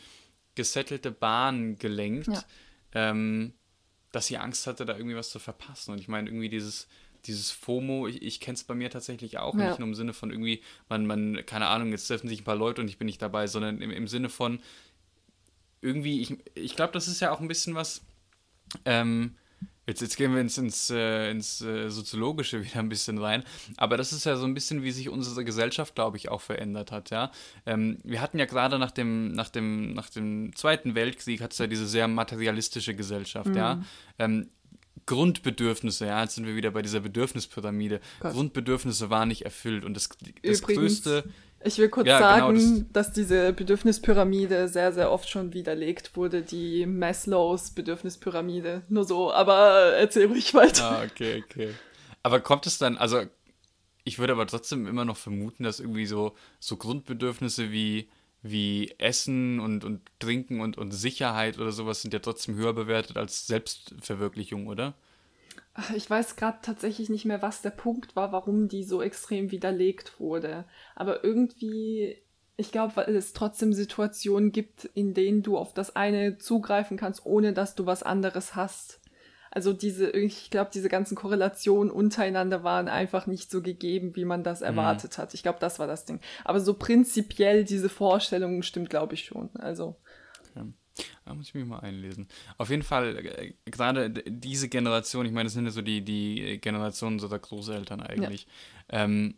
gesettelte 0.55 1.11
Bahnen 1.11 1.77
gelenkt, 1.77 2.27
ja. 2.27 2.43
ähm, 2.93 3.53
dass 4.11 4.27
sie 4.27 4.37
Angst 4.37 4.67
hatte, 4.67 4.85
da 4.85 4.95
irgendwie 4.95 5.15
was 5.15 5.29
zu 5.29 5.39
verpassen. 5.39 5.91
Und 5.91 5.99
ich 5.99 6.07
meine, 6.07 6.29
irgendwie 6.29 6.49
dieses, 6.49 6.87
dieses 7.25 7.51
FOMO, 7.51 8.07
ich, 8.07 8.21
ich 8.21 8.39
kenne 8.39 8.55
es 8.55 8.63
bei 8.63 8.75
mir 8.75 8.89
tatsächlich 8.89 9.37
auch, 9.37 9.55
ja. 9.55 9.69
nicht 9.69 9.79
nur 9.79 9.87
im 9.87 9.95
Sinne 9.95 10.13
von 10.13 10.31
irgendwie, 10.31 10.61
man, 10.89 11.05
man, 11.05 11.45
keine 11.45 11.67
Ahnung, 11.67 11.89
jetzt 11.89 12.07
treffen 12.07 12.29
sich 12.29 12.41
ein 12.41 12.45
paar 12.45 12.55
Leute 12.55 12.81
und 12.81 12.87
ich 12.87 12.97
bin 12.97 13.05
nicht 13.05 13.21
dabei, 13.21 13.47
sondern 13.47 13.81
im, 13.81 13.91
im 13.91 14.07
Sinne 14.07 14.29
von 14.29 14.59
irgendwie, 15.85 16.21
ich, 16.21 16.37
ich 16.55 16.75
glaube, 16.75 16.93
das 16.93 17.07
ist 17.07 17.19
ja 17.19 17.31
auch 17.31 17.39
ein 17.39 17.47
bisschen 17.47 17.75
was, 17.75 18.01
ähm, 18.85 19.35
Jetzt, 19.87 20.01
jetzt 20.01 20.17
gehen 20.17 20.33
wir 20.33 20.41
ins, 20.41 20.57
ins, 20.57 20.89
äh, 20.89 21.29
ins 21.29 21.61
äh, 21.61 21.89
Soziologische 21.89 22.63
wieder 22.63 22.79
ein 22.79 22.89
bisschen 22.89 23.19
rein. 23.19 23.43
Aber 23.77 23.97
das 23.97 24.13
ist 24.13 24.25
ja 24.25 24.35
so 24.35 24.45
ein 24.45 24.55
bisschen, 24.55 24.81
wie 24.81 24.91
sich 24.91 25.09
unsere 25.09 25.45
Gesellschaft, 25.45 25.93
glaube 25.93 26.17
ich, 26.17 26.29
auch 26.29 26.41
verändert 26.41 26.91
hat. 26.91 27.11
Ja? 27.11 27.31
Ähm, 27.67 27.99
wir 28.03 28.19
hatten 28.19 28.39
ja 28.39 28.45
gerade 28.45 28.79
nach 28.79 28.89
dem, 28.89 29.33
nach, 29.33 29.49
dem, 29.49 29.93
nach 29.93 30.09
dem 30.09 30.55
Zweiten 30.55 30.95
Weltkrieg, 30.95 31.41
hat 31.41 31.51
es 31.53 31.59
ja 31.59 31.67
diese 31.67 31.85
sehr 31.85 32.07
materialistische 32.07 32.95
Gesellschaft. 32.95 33.49
Mhm. 33.49 33.57
Ja? 33.57 33.83
Ähm, 34.17 34.49
Grundbedürfnisse, 35.05 36.07
ja, 36.07 36.23
jetzt 36.23 36.33
sind 36.33 36.47
wir 36.47 36.55
wieder 36.55 36.71
bei 36.71 36.81
dieser 36.81 37.01
Bedürfnispyramide. 37.01 37.99
Gott. 38.21 38.33
Grundbedürfnisse 38.33 39.11
waren 39.11 39.27
nicht 39.27 39.45
erfüllt. 39.45 39.85
Und 39.85 39.93
das, 39.93 40.09
das 40.41 40.63
größte 40.63 41.25
ich 41.65 41.77
will 41.77 41.89
kurz 41.89 42.07
ja, 42.07 42.19
sagen, 42.19 42.55
genau, 42.55 42.85
das 42.93 43.07
dass 43.07 43.13
diese 43.13 43.53
Bedürfnispyramide 43.53 44.67
sehr, 44.67 44.93
sehr 44.93 45.11
oft 45.11 45.29
schon 45.29 45.53
widerlegt 45.53 46.15
wurde, 46.15 46.41
die 46.41 46.85
Maslows 46.85 47.71
Bedürfnispyramide. 47.71 48.83
Nur 48.89 49.03
so, 49.03 49.33
aber 49.33 49.93
erzähl 49.97 50.27
ruhig 50.27 50.53
weiter. 50.53 50.91
Ah, 50.91 51.03
okay, 51.03 51.43
okay. 51.43 51.73
Aber 52.23 52.39
kommt 52.39 52.67
es 52.67 52.77
dann, 52.77 52.97
also 52.97 53.23
ich 54.03 54.19
würde 54.19 54.33
aber 54.33 54.47
trotzdem 54.47 54.87
immer 54.87 55.05
noch 55.05 55.17
vermuten, 55.17 55.63
dass 55.63 55.79
irgendwie 55.79 56.05
so, 56.05 56.35
so 56.59 56.77
Grundbedürfnisse 56.77 57.71
wie, 57.71 58.09
wie 58.43 58.93
Essen 58.99 59.59
und, 59.59 59.83
und 59.83 60.01
Trinken 60.19 60.61
und, 60.61 60.77
und 60.77 60.91
Sicherheit 60.91 61.57
oder 61.57 61.71
sowas 61.71 62.01
sind 62.01 62.13
ja 62.13 62.19
trotzdem 62.19 62.55
höher 62.55 62.73
bewertet 62.73 63.17
als 63.17 63.47
Selbstverwirklichung, 63.47 64.67
oder? 64.67 64.93
Ich 65.95 66.09
weiß 66.09 66.37
gerade 66.37 66.59
tatsächlich 66.61 67.09
nicht 67.09 67.25
mehr, 67.25 67.41
was 67.41 67.61
der 67.61 67.71
Punkt 67.71 68.15
war, 68.15 68.31
warum 68.31 68.67
die 68.67 68.83
so 68.83 69.01
extrem 69.01 69.51
widerlegt 69.51 70.19
wurde. 70.19 70.65
Aber 70.95 71.23
irgendwie, 71.23 72.17
ich 72.55 72.71
glaube, 72.71 72.95
weil 72.95 73.15
es 73.15 73.33
trotzdem 73.33 73.73
Situationen 73.73 74.51
gibt, 74.51 74.85
in 74.85 75.13
denen 75.13 75.43
du 75.43 75.57
auf 75.57 75.73
das 75.73 75.95
eine 75.95 76.37
zugreifen 76.37 76.95
kannst, 76.95 77.25
ohne 77.25 77.51
dass 77.51 77.75
du 77.75 77.85
was 77.85 78.03
anderes 78.03 78.55
hast. 78.55 79.01
Also 79.51 79.71
diese, 79.71 80.09
ich 80.11 80.49
glaube, 80.49 80.71
diese 80.73 80.89
ganzen 80.89 81.15
Korrelationen 81.15 81.91
untereinander 81.91 82.63
waren 82.63 82.89
einfach 82.89 83.25
nicht 83.25 83.49
so 83.49 83.61
gegeben, 83.61 84.15
wie 84.15 84.25
man 84.25 84.43
das 84.43 84.59
mhm. 84.59 84.67
erwartet 84.67 85.17
mhm. 85.17 85.21
hat. 85.21 85.33
Ich 85.33 85.43
glaube, 85.43 85.59
das 85.59 85.79
war 85.79 85.87
das 85.87 86.05
Ding. 86.05 86.19
Aber 86.43 86.59
so 86.59 86.73
prinzipiell 86.73 87.63
diese 87.63 87.89
Vorstellungen 87.89 88.63
stimmt, 88.63 88.89
glaube 88.89 89.13
ich 89.13 89.25
schon. 89.25 89.49
Also. 89.55 89.95
Okay. 90.51 90.73
Da 91.25 91.33
muss 91.33 91.47
ich 91.47 91.53
mich 91.53 91.65
mal 91.65 91.79
einlesen. 91.79 92.27
Auf 92.57 92.69
jeden 92.69 92.83
Fall, 92.83 93.17
äh, 93.17 93.53
gerade 93.65 94.09
diese 94.11 94.69
Generation, 94.69 95.25
ich 95.25 95.31
meine, 95.31 95.45
das 95.45 95.53
sind 95.53 95.65
ja 95.65 95.71
so 95.71 95.81
die, 95.81 96.01
die 96.01 96.59
Generationen 96.61 97.15
unserer 97.15 97.39
Großeltern 97.39 98.01
eigentlich. 98.01 98.47
Ja. 98.91 99.03
Ähm, 99.03 99.35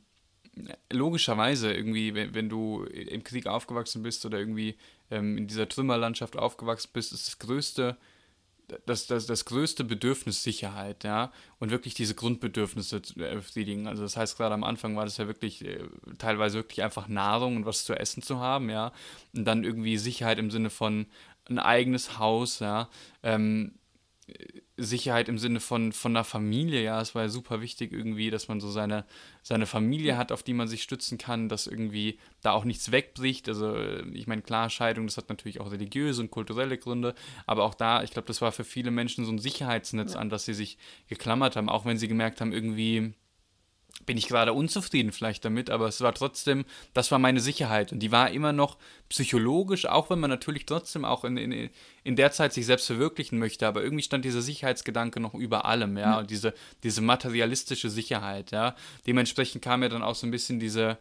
logischerweise, 0.92 1.74
irgendwie, 1.74 2.14
wenn, 2.14 2.34
wenn, 2.34 2.50
du 2.50 2.84
im 2.84 3.24
Krieg 3.24 3.48
aufgewachsen 3.48 4.04
bist 4.04 4.26
oder 4.26 4.40
irgendwie 4.40 4.76
ähm, 5.12 5.38
in 5.38 5.48
dieser 5.48 5.70
Trümmerlandschaft 5.70 6.38
aufgewachsen 6.38 6.90
bist, 6.94 7.14
ist 7.14 7.28
das 7.28 7.40
größte, 7.40 7.98
das, 8.86 9.08
das, 9.08 9.26
das 9.28 9.46
größte 9.46 9.84
Bedürfnis 9.84 10.44
Sicherheit, 10.44 11.04
ja, 11.04 11.32
und 11.60 11.72
wirklich 11.72 11.94
diese 11.94 12.16
Grundbedürfnisse 12.16 13.02
zu 13.02 13.16
befriedigen. 13.16 13.88
Also 13.88 14.04
das 14.04 14.18
heißt, 14.18 14.38
gerade 14.38 14.54
am 14.54 14.64
Anfang 14.64 14.96
war 14.96 15.06
das 15.06 15.18
ja 15.18 15.28
wirklich 15.28 15.64
äh, 15.64 15.80
teilweise 16.18 16.58
wirklich 16.58 16.84
einfach 16.84 17.08
Nahrung 17.08 17.58
und 17.58 17.66
was 17.66 17.86
zu 17.86 17.94
essen 17.94 18.22
zu 18.22 18.40
haben, 18.40 18.70
ja, 18.70 18.92
und 19.34 19.46
dann 19.46 19.64
irgendwie 19.64 19.98
Sicherheit 19.98 20.40
im 20.40 20.52
Sinne 20.52 20.70
von 20.70 21.08
ein 21.50 21.60
eigenes 21.60 22.20
Haus, 22.20 22.60
ja. 22.60 22.90
Ähm, 23.24 23.74
Sicherheit 24.76 25.30
im 25.30 25.38
Sinne 25.40 25.60
von, 25.60 25.92
von 25.92 26.12
einer 26.12 26.24
Familie, 26.24 26.84
ja, 26.84 27.02
es 27.02 27.16
war 27.16 27.24
ja 27.24 27.30
super 27.30 27.62
wichtig 27.62 27.94
irgendwie, 27.94 28.30
dass 28.30 28.48
man 28.48 28.60
so 28.60 28.70
seine, 28.70 29.06
seine 29.42 29.66
Familie 29.66 30.18
hat, 30.18 30.32
auf 30.32 30.44
die 30.44 30.54
man 30.54 30.68
sich 30.68 30.84
stützen 30.84 31.18
kann, 31.18 31.50
dass 31.50 31.66
irgendwie 31.66 32.20
da 32.42 32.52
auch 32.52 32.64
nichts 32.64 32.92
wegbricht. 32.92 33.48
Also 33.48 33.76
ich 34.14 34.28
meine, 34.28 34.44
klar, 34.44 34.70
Scheidung, 34.70 35.08
das 35.08 35.18
hat 35.18 35.30
natürlich 35.30 35.62
auch 35.62 35.72
religiöse 35.72 36.22
und 36.22 36.30
kulturelle 36.30 36.78
Gründe, 36.78 37.16
aber 37.48 37.64
auch 37.64 37.74
da, 37.74 38.04
ich 38.04 38.12
glaube, 38.12 38.28
das 38.28 38.42
war 38.42 38.52
für 38.52 38.66
viele 38.66 38.92
Menschen 38.92 39.26
so 39.26 39.32
ein 39.32 39.40
Sicherheitsnetz, 39.40 40.14
ja. 40.14 40.20
an 40.20 40.30
das 40.30 40.46
sie 40.46 40.54
sich 40.54 40.78
geklammert 41.08 41.56
haben, 41.56 41.70
auch 41.70 41.86
wenn 41.86 41.98
sie 41.98 42.08
gemerkt 42.08 42.40
haben, 42.42 42.52
irgendwie 42.52 43.14
bin 44.08 44.18
ich 44.18 44.28
gerade 44.28 44.54
unzufrieden 44.54 45.12
vielleicht 45.12 45.46
damit, 45.46 45.70
aber 45.70 45.88
es 45.88 46.02
war 46.02 46.14
trotzdem, 46.14 46.66
das 46.94 47.12
war 47.12 47.20
meine 47.20 47.42
Sicherheit. 47.42 47.92
Und 47.92 48.00
die 48.00 48.12
war 48.12 48.32
immer 48.32 48.54
noch 48.54 48.78
psychologisch, 49.10 49.86
auch 49.86 50.10
wenn 50.10 50.20
man 50.20 50.32
natürlich 50.32 50.66
trotzdem 50.66 51.06
auch 51.06 51.24
in, 51.26 51.38
in, 51.38 51.70
in 52.04 52.16
der 52.16 52.32
Zeit 52.32 52.54
sich 52.54 52.66
selbst 52.66 52.88
verwirklichen 52.88 53.38
möchte, 53.38 53.68
aber 53.68 53.84
irgendwie 53.84 54.04
stand 54.04 54.26
dieser 54.26 54.42
Sicherheitsgedanke 54.42 55.20
noch 55.20 55.36
über 55.36 55.66
allem, 55.66 55.98
ja, 55.98 56.18
und 56.18 56.32
diese, 56.32 56.54
diese 56.84 57.02
materialistische 57.02 57.90
Sicherheit, 57.90 58.52
ja. 58.52 58.76
Dementsprechend 59.06 59.62
kam 59.62 59.84
ja 59.84 59.90
dann 59.90 60.02
auch 60.02 60.16
so 60.16 60.26
ein 60.26 60.32
bisschen 60.32 60.60
diese, 60.60 60.98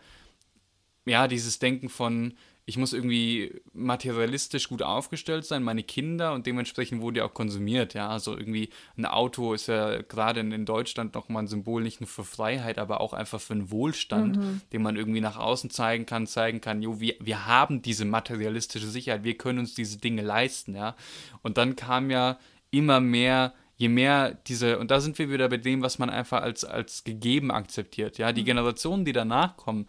ja, 1.06 1.28
dieses 1.28 1.60
Denken 1.60 1.88
von, 1.88 2.34
ich 2.68 2.76
muss 2.76 2.92
irgendwie 2.92 3.62
materialistisch 3.72 4.68
gut 4.68 4.82
aufgestellt 4.82 5.44
sein, 5.44 5.62
meine 5.62 5.84
Kinder 5.84 6.32
und 6.32 6.46
dementsprechend 6.46 7.00
wurde 7.00 7.20
ja 7.20 7.24
auch 7.24 7.32
konsumiert, 7.32 7.94
ja. 7.94 8.08
Also 8.08 8.36
irgendwie 8.36 8.70
ein 8.96 9.06
Auto 9.06 9.54
ist 9.54 9.68
ja 9.68 10.02
gerade 10.02 10.40
in, 10.40 10.66
Deutschland 10.66 11.14
nochmal 11.14 11.44
ein 11.44 11.46
Symbol 11.46 11.84
nicht 11.84 12.00
nur 12.00 12.08
für 12.08 12.24
Freiheit, 12.24 12.78
aber 12.78 13.00
auch 13.00 13.12
einfach 13.12 13.40
für 13.40 13.52
einen 13.52 13.70
Wohlstand, 13.70 14.36
mhm. 14.36 14.60
den 14.72 14.82
man 14.82 14.96
irgendwie 14.96 15.20
nach 15.20 15.36
außen 15.36 15.70
zeigen 15.70 16.06
kann, 16.06 16.26
zeigen 16.26 16.60
kann, 16.60 16.82
jo, 16.82 16.98
wir, 16.98 17.14
wir 17.20 17.46
haben 17.46 17.82
diese 17.82 18.04
materialistische 18.04 18.88
Sicherheit, 18.88 19.22
wir 19.22 19.38
können 19.38 19.60
uns 19.60 19.74
diese 19.74 19.98
Dinge 19.98 20.22
leisten, 20.22 20.74
ja. 20.74 20.96
Und 21.42 21.58
dann 21.58 21.76
kam 21.76 22.10
ja 22.10 22.36
immer 22.72 22.98
mehr 22.98 23.54
je 23.78 23.88
mehr 23.88 24.32
diese, 24.46 24.78
und 24.78 24.90
da 24.90 25.00
sind 25.00 25.18
wir 25.18 25.30
wieder 25.30 25.50
bei 25.50 25.58
dem, 25.58 25.82
was 25.82 25.98
man 25.98 26.08
einfach 26.08 26.42
als, 26.42 26.64
als 26.64 27.04
gegeben 27.04 27.50
akzeptiert, 27.50 28.16
ja, 28.16 28.32
die 28.32 28.40
mhm. 28.40 28.46
Generationen, 28.46 29.04
die 29.04 29.12
danach 29.12 29.56
kommen, 29.56 29.86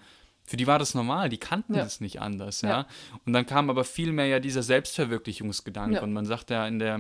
für 0.48 0.56
die 0.56 0.66
war 0.66 0.80
das 0.80 0.96
normal, 0.96 1.28
die 1.28 1.38
kannten 1.38 1.76
ja. 1.76 1.84
das 1.84 2.00
nicht 2.00 2.22
anders, 2.22 2.62
ja? 2.62 2.70
ja. 2.70 2.88
Und 3.26 3.34
dann 3.34 3.46
kam 3.46 3.70
aber 3.70 3.84
viel 3.84 4.14
mehr 4.14 4.28
ja 4.28 4.40
dieser 4.40 4.64
Selbstverwirklichungsgedanke. 4.64 5.98
Ja. 5.98 6.02
Und 6.02 6.14
man 6.14 6.26
sagt 6.26 6.50
ja 6.50 6.66
in 6.66 6.80
der, 6.80 6.96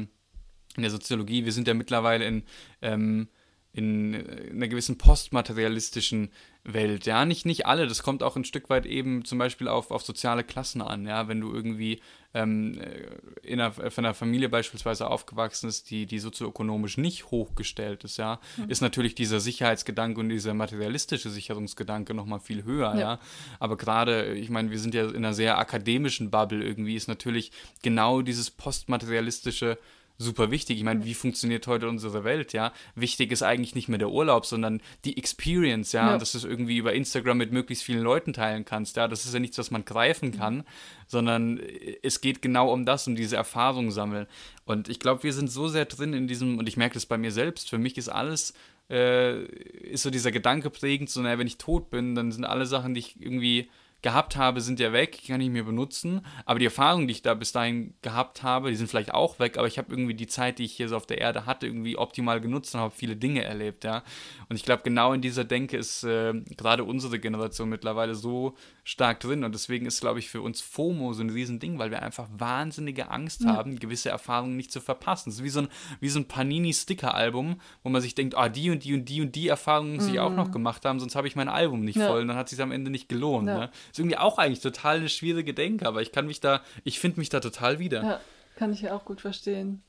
in 0.75 0.81
der 0.81 0.91
Soziologie, 0.91 1.45
wir 1.45 1.53
sind 1.53 1.67
ja 1.67 1.73
mittlerweile 1.73 2.25
in, 2.25 2.43
ähm, 2.81 3.29
in, 3.77 4.13
in 4.15 4.55
einer 4.55 4.67
gewissen 4.67 4.97
postmaterialistischen 4.97 6.29
Welt. 6.63 7.05
Ja, 7.05 7.25
nicht, 7.25 7.45
nicht 7.45 7.65
alle, 7.65 7.87
das 7.87 8.03
kommt 8.03 8.23
auch 8.23 8.35
ein 8.35 8.43
Stück 8.43 8.69
weit 8.69 8.85
eben 8.85 9.23
zum 9.23 9.37
Beispiel 9.37 9.67
auf, 9.67 9.91
auf 9.91 10.03
soziale 10.03 10.43
Klassen 10.43 10.81
an. 10.81 11.05
Ja, 11.05 11.27
wenn 11.27 11.39
du 11.39 11.53
irgendwie 11.53 12.01
ähm, 12.33 12.79
äh, 12.81 13.47
in 13.47 13.61
einer, 13.61 13.71
von 13.71 14.03
einer 14.03 14.13
Familie 14.13 14.49
beispielsweise 14.49 15.07
aufgewachsen 15.07 15.69
ist, 15.69 15.91
die, 15.91 16.07
die 16.07 16.19
sozioökonomisch 16.19 16.97
nicht 16.97 17.31
hochgestellt 17.31 18.03
ist, 18.03 18.17
ja, 18.17 18.39
mhm. 18.57 18.69
ist 18.69 18.81
natürlich 18.81 19.15
dieser 19.15 19.39
Sicherheitsgedanke 19.39 20.19
und 20.19 20.29
dieser 20.29 20.53
materialistische 20.53 21.29
Sicherungsgedanke 21.29 22.13
nochmal 22.13 22.39
viel 22.39 22.63
höher, 22.63 22.95
ja. 22.95 22.99
ja. 22.99 23.19
Aber 23.59 23.77
gerade, 23.77 24.33
ich 24.33 24.49
meine, 24.49 24.71
wir 24.71 24.79
sind 24.79 24.93
ja 24.93 25.07
in 25.07 25.17
einer 25.17 25.33
sehr 25.33 25.57
akademischen 25.59 26.31
Bubble 26.31 26.63
irgendwie, 26.63 26.95
ist 26.95 27.07
natürlich 27.07 27.51
genau 27.81 28.21
dieses 28.21 28.49
postmaterialistische 28.49 29.77
super 30.17 30.51
wichtig. 30.51 30.77
Ich 30.77 30.83
meine, 30.83 31.05
wie 31.05 31.13
funktioniert 31.13 31.67
heute 31.67 31.87
unsere 31.87 32.23
Welt, 32.23 32.53
ja? 32.53 32.73
Wichtig 32.95 33.31
ist 33.31 33.43
eigentlich 33.43 33.75
nicht 33.75 33.87
mehr 33.87 33.99
der 33.99 34.09
Urlaub, 34.09 34.45
sondern 34.45 34.81
die 35.05 35.17
Experience, 35.17 35.91
ja, 35.91 36.11
ja. 36.11 36.17
dass 36.17 36.31
du 36.31 36.39
es 36.39 36.43
irgendwie 36.43 36.77
über 36.77 36.93
Instagram 36.93 37.37
mit 37.37 37.51
möglichst 37.51 37.83
vielen 37.83 38.03
Leuten 38.03 38.33
teilen 38.33 38.65
kannst, 38.65 38.97
ja. 38.97 39.07
Das 39.07 39.25
ist 39.25 39.33
ja 39.33 39.39
nichts, 39.39 39.57
was 39.57 39.71
man 39.71 39.85
greifen 39.85 40.31
kann, 40.31 40.63
sondern 41.07 41.59
es 42.01 42.21
geht 42.21 42.41
genau 42.41 42.71
um 42.71 42.85
das, 42.85 43.07
um 43.07 43.15
diese 43.15 43.35
Erfahrung 43.35 43.91
sammeln. 43.91 44.27
Und 44.65 44.89
ich 44.89 44.99
glaube, 44.99 45.23
wir 45.23 45.33
sind 45.33 45.49
so 45.49 45.67
sehr 45.67 45.85
drin 45.85 46.13
in 46.13 46.27
diesem, 46.27 46.57
und 46.57 46.67
ich 46.67 46.77
merke 46.77 46.95
das 46.95 47.05
bei 47.05 47.17
mir 47.17 47.31
selbst, 47.31 47.69
für 47.69 47.77
mich 47.77 47.97
ist 47.97 48.09
alles 48.09 48.53
äh, 48.89 49.43
ist 49.43 50.03
so 50.03 50.09
dieser 50.09 50.31
Gedanke 50.31 50.69
prägend, 50.69 51.09
so, 51.09 51.21
naja, 51.21 51.37
wenn 51.37 51.47
ich 51.47 51.57
tot 51.57 51.89
bin, 51.89 52.15
dann 52.15 52.31
sind 52.31 52.45
alle 52.45 52.65
Sachen, 52.65 52.93
die 52.93 52.99
ich 52.99 53.21
irgendwie 53.21 53.69
gehabt 54.01 54.35
habe, 54.35 54.61
sind 54.61 54.79
ja 54.79 54.93
weg, 54.93 55.19
kann 55.27 55.41
ich 55.41 55.49
mir 55.49 55.63
benutzen. 55.63 56.21
Aber 56.45 56.59
die 56.59 56.65
Erfahrungen, 56.65 57.07
die 57.07 57.13
ich 57.13 57.21
da 57.23 57.33
bis 57.33 57.51
dahin 57.51 57.95
gehabt 58.01 58.43
habe, 58.43 58.69
die 58.69 58.75
sind 58.75 58.87
vielleicht 58.89 59.13
auch 59.13 59.39
weg, 59.39 59.57
aber 59.57 59.67
ich 59.67 59.77
habe 59.77 59.91
irgendwie 59.91 60.13
die 60.13 60.27
Zeit, 60.27 60.59
die 60.59 60.65
ich 60.65 60.73
hier 60.73 60.87
so 60.87 60.95
auf 60.95 61.07
der 61.07 61.19
Erde 61.19 61.45
hatte, 61.45 61.65
irgendwie 61.65 61.97
optimal 61.97 62.39
genutzt 62.39 62.75
und 62.75 62.81
habe 62.81 62.93
viele 62.95 63.15
Dinge 63.15 63.43
erlebt, 63.43 63.83
ja. 63.83 64.03
Und 64.49 64.55
ich 64.55 64.63
glaube, 64.63 64.83
genau 64.83 65.13
in 65.13 65.21
dieser 65.21 65.43
Denke 65.43 65.77
ist 65.77 66.03
äh, 66.03 66.33
gerade 66.55 66.83
unsere 66.83 67.19
Generation 67.19 67.69
mittlerweile 67.69 68.15
so 68.15 68.55
stark 68.83 69.19
drin. 69.19 69.43
Und 69.43 69.53
deswegen 69.53 69.85
ist, 69.85 69.99
glaube 69.99 70.19
ich, 70.19 70.29
für 70.29 70.41
uns 70.41 70.61
FOMO 70.61 71.11
so 71.11 71.21
ein 71.21 71.29
Riesending, 71.29 71.77
weil 71.77 71.91
wir 71.91 72.01
einfach 72.01 72.27
wahnsinnige 72.31 73.11
Angst 73.11 73.43
ja. 73.43 73.55
haben, 73.55 73.79
gewisse 73.79 74.09
Erfahrungen 74.09 74.55
nicht 74.55 74.71
zu 74.71 74.79
verpassen. 74.79 75.29
Es 75.29 75.35
ist 75.35 75.43
wie 75.43 75.49
so 75.49 75.61
ein, 75.61 75.67
wie 75.99 76.07
so 76.07 76.19
ein 76.19 76.27
Panini-Sticker-Album, 76.27 77.59
wo 77.83 77.89
man 77.89 78.01
sich 78.01 78.15
denkt, 78.15 78.37
ah, 78.37 78.47
die 78.47 78.69
und 78.69 78.85
die 78.85 78.93
und 78.93 79.05
die 79.09 79.21
und 79.21 79.35
die 79.35 79.49
Erfahrungen 79.49 79.95
muss 79.95 80.05
mhm. 80.05 80.13
ich 80.13 80.19
auch 80.21 80.33
noch 80.33 80.51
gemacht 80.51 80.85
haben, 80.85 81.01
sonst 81.01 81.17
habe 81.17 81.27
ich 81.27 81.35
mein 81.35 81.49
Album 81.49 81.81
nicht 81.81 81.97
ja. 81.97 82.07
voll. 82.07 82.21
Und 82.21 82.29
dann 82.29 82.37
hat 82.37 82.47
es 82.47 82.51
sich 82.51 82.61
am 82.61 82.71
Ende 82.71 82.89
nicht 82.89 83.09
gelohnt. 83.09 83.47
Ja. 83.49 83.57
Ne? 83.57 83.71
Ist 83.91 83.99
irgendwie 83.99 84.17
auch 84.17 84.37
eigentlich 84.37 84.61
total 84.61 84.97
eine 84.97 85.09
schwierige 85.09 85.53
Denke, 85.53 85.87
aber 85.87 86.01
ich 86.01 86.11
kann 86.11 86.27
mich 86.27 86.39
da, 86.39 86.63
ich 86.83 86.99
finde 86.99 87.19
mich 87.19 87.29
da 87.29 87.39
total 87.39 87.79
wieder. 87.79 88.03
Ja, 88.03 88.21
kann 88.55 88.73
ich 88.73 88.81
ja 88.81 88.95
auch 88.95 89.05
gut 89.05 89.21
verstehen. 89.21 89.83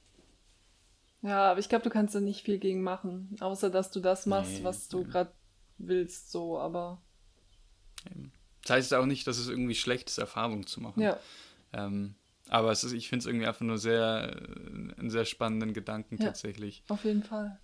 Ja, 1.22 1.51
aber 1.51 1.61
ich 1.61 1.68
glaube, 1.68 1.84
du 1.84 1.90
kannst 1.90 2.14
da 2.14 2.20
nicht 2.20 2.44
viel 2.44 2.59
gegen 2.59 2.82
machen, 2.82 3.36
außer 3.40 3.70
dass 3.70 3.90
du 3.90 4.01
das 4.01 4.26
machst, 4.26 4.59
nee, 4.59 4.64
was 4.64 4.88
du 4.88 5.05
gerade 5.05 5.32
willst, 5.78 6.30
so, 6.30 6.59
aber. 6.59 7.03
Das 8.62 8.70
heißt 8.70 8.94
auch 8.94 9.07
nicht, 9.07 9.26
dass 9.26 9.38
es 9.38 9.49
irgendwie 9.49 9.74
schlecht 9.74 10.09
ist, 10.09 10.18
Erfahrung 10.18 10.66
zu 10.66 10.80
machen. 10.80 11.03
Ja. 11.03 11.18
Ähm, 11.72 12.14
aber 12.49 12.70
es 12.70 12.84
ist, 12.84 12.92
ich 12.92 13.09
finde 13.09 13.22
es 13.22 13.26
irgendwie 13.26 13.46
einfach 13.46 13.62
nur 13.62 13.78
sehr, 13.78 14.36
äh, 14.36 14.99
einen 14.99 15.11
sehr 15.11 15.24
spannenden 15.24 15.72
Gedanken 15.72 16.16
ja, 16.18 16.26
tatsächlich. 16.26 16.82
Auf 16.88 17.05
jeden 17.05 17.22
Fall. 17.22 17.59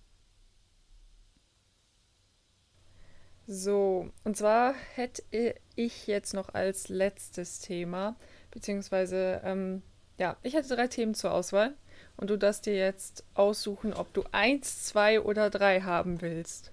So, 3.47 4.11
und 4.23 4.35
zwar 4.35 4.73
hätte 4.73 5.23
ich 5.75 6.07
jetzt 6.07 6.33
noch 6.33 6.53
als 6.53 6.89
letztes 6.89 7.59
Thema, 7.59 8.15
beziehungsweise, 8.51 9.41
ähm, 9.43 9.81
ja, 10.17 10.37
ich 10.43 10.53
hätte 10.53 10.75
drei 10.75 10.87
Themen 10.87 11.13
zur 11.13 11.33
Auswahl 11.33 11.73
und 12.17 12.29
du 12.29 12.37
darfst 12.37 12.65
dir 12.65 12.75
jetzt 12.75 13.23
aussuchen, 13.33 13.93
ob 13.93 14.13
du 14.13 14.23
eins, 14.31 14.83
zwei 14.83 15.21
oder 15.21 15.49
drei 15.49 15.81
haben 15.81 16.21
willst. 16.21 16.71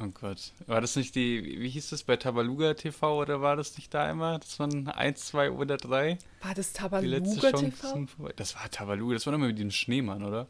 Oh 0.00 0.08
Gott. 0.08 0.52
War 0.66 0.80
das 0.80 0.94
nicht 0.94 1.16
die, 1.16 1.60
wie 1.60 1.68
hieß 1.68 1.90
das 1.90 2.04
bei 2.04 2.16
Tabaluga 2.16 2.74
TV 2.74 3.20
oder 3.20 3.40
war 3.40 3.56
das 3.56 3.76
nicht 3.76 3.92
da 3.92 4.08
immer? 4.08 4.38
Das 4.38 4.58
waren 4.60 4.86
eins, 4.88 5.26
zwei 5.26 5.50
oder 5.50 5.76
drei? 5.76 6.18
War 6.40 6.54
das 6.54 6.72
Tabaluga 6.72 7.50
TV? 7.52 8.06
Das 8.36 8.54
war 8.54 8.70
Tabaluga, 8.70 9.14
das 9.14 9.26
war 9.26 9.34
immer 9.34 9.48
mit 9.48 9.58
dem 9.58 9.72
Schneemann, 9.72 10.22
oder? 10.22 10.46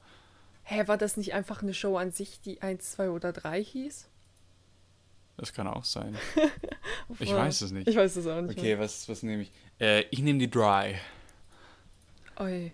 Hä, 0.64 0.86
war 0.86 0.98
das 0.98 1.16
nicht 1.16 1.32
einfach 1.32 1.62
eine 1.62 1.72
Show 1.72 1.96
an 1.96 2.12
sich, 2.12 2.42
die 2.42 2.60
eins, 2.60 2.92
zwei 2.92 3.08
oder 3.08 3.32
drei 3.32 3.64
hieß? 3.64 4.08
Das 5.38 5.52
kann 5.52 5.68
auch 5.68 5.84
sein. 5.84 6.16
ich 7.20 7.32
weiß 7.32 7.62
es 7.62 7.70
nicht. 7.70 7.88
Ich 7.88 7.96
weiß 7.96 8.16
es 8.16 8.26
auch 8.26 8.42
nicht. 8.42 8.58
Okay, 8.58 8.78
was, 8.78 9.08
was 9.08 9.22
nehme 9.22 9.42
ich? 9.42 9.52
Äh, 9.80 10.04
ich 10.10 10.20
nehme 10.20 10.40
die 10.40 10.50
Dry. 10.50 10.96
Oi. 12.40 12.72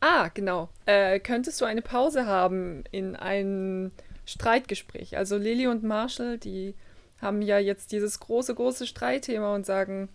Ah, 0.00 0.28
genau. 0.34 0.68
Äh, 0.86 1.20
könntest 1.20 1.60
du 1.60 1.64
eine 1.64 1.82
Pause 1.82 2.26
haben 2.26 2.82
in 2.90 3.14
einem 3.14 3.92
Streitgespräch? 4.26 5.16
Also 5.16 5.36
Lilly 5.36 5.68
und 5.68 5.84
Marshall, 5.84 6.38
die 6.38 6.74
haben 7.20 7.42
ja 7.42 7.58
jetzt 7.58 7.92
dieses 7.92 8.18
große, 8.18 8.54
große 8.54 8.86
Streitthema 8.86 9.54
und 9.54 9.64
sagen 9.64 10.08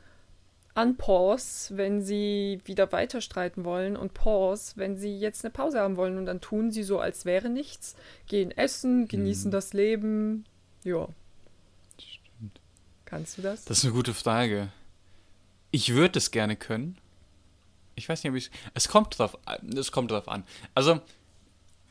Unpause, 0.75 1.77
wenn 1.77 2.01
sie 2.01 2.59
wieder 2.65 2.91
weiter 2.91 3.21
streiten 3.21 3.63
wollen 3.63 3.95
und 3.95 4.13
Pause, 4.13 4.73
wenn 4.75 4.97
sie 4.97 5.17
jetzt 5.17 5.45
eine 5.45 5.51
Pause 5.51 5.79
haben 5.79 5.97
wollen 5.97 6.17
und 6.17 6.25
dann 6.25 6.41
tun 6.41 6.71
sie 6.71 6.83
so, 6.83 6.99
als 6.99 7.25
wäre 7.25 7.49
nichts, 7.49 7.95
gehen 8.27 8.51
essen, 8.51 9.07
genießen 9.07 9.45
hm. 9.45 9.51
das 9.51 9.73
Leben. 9.73 10.45
Ja. 10.83 11.07
Kannst 13.13 13.37
du 13.37 13.43
das? 13.43 13.63
Das 13.65 13.77
ist 13.77 13.83
eine 13.83 13.93
gute 13.93 14.15
Frage. 14.15 14.69
Ich 15.69 15.93
würde 15.93 16.17
es 16.17 16.31
gerne 16.31 16.55
können. 16.55 16.97
Ich 17.93 18.09
weiß 18.09 18.23
nicht, 18.23 18.31
ob 18.31 18.35
ich 18.35 18.49
es 18.73 18.87
kommt 18.87 19.19
drauf 19.19 19.37
es 19.75 19.91
kommt 19.91 20.09
drauf 20.09 20.27
an. 20.27 20.43
Also 20.73 20.99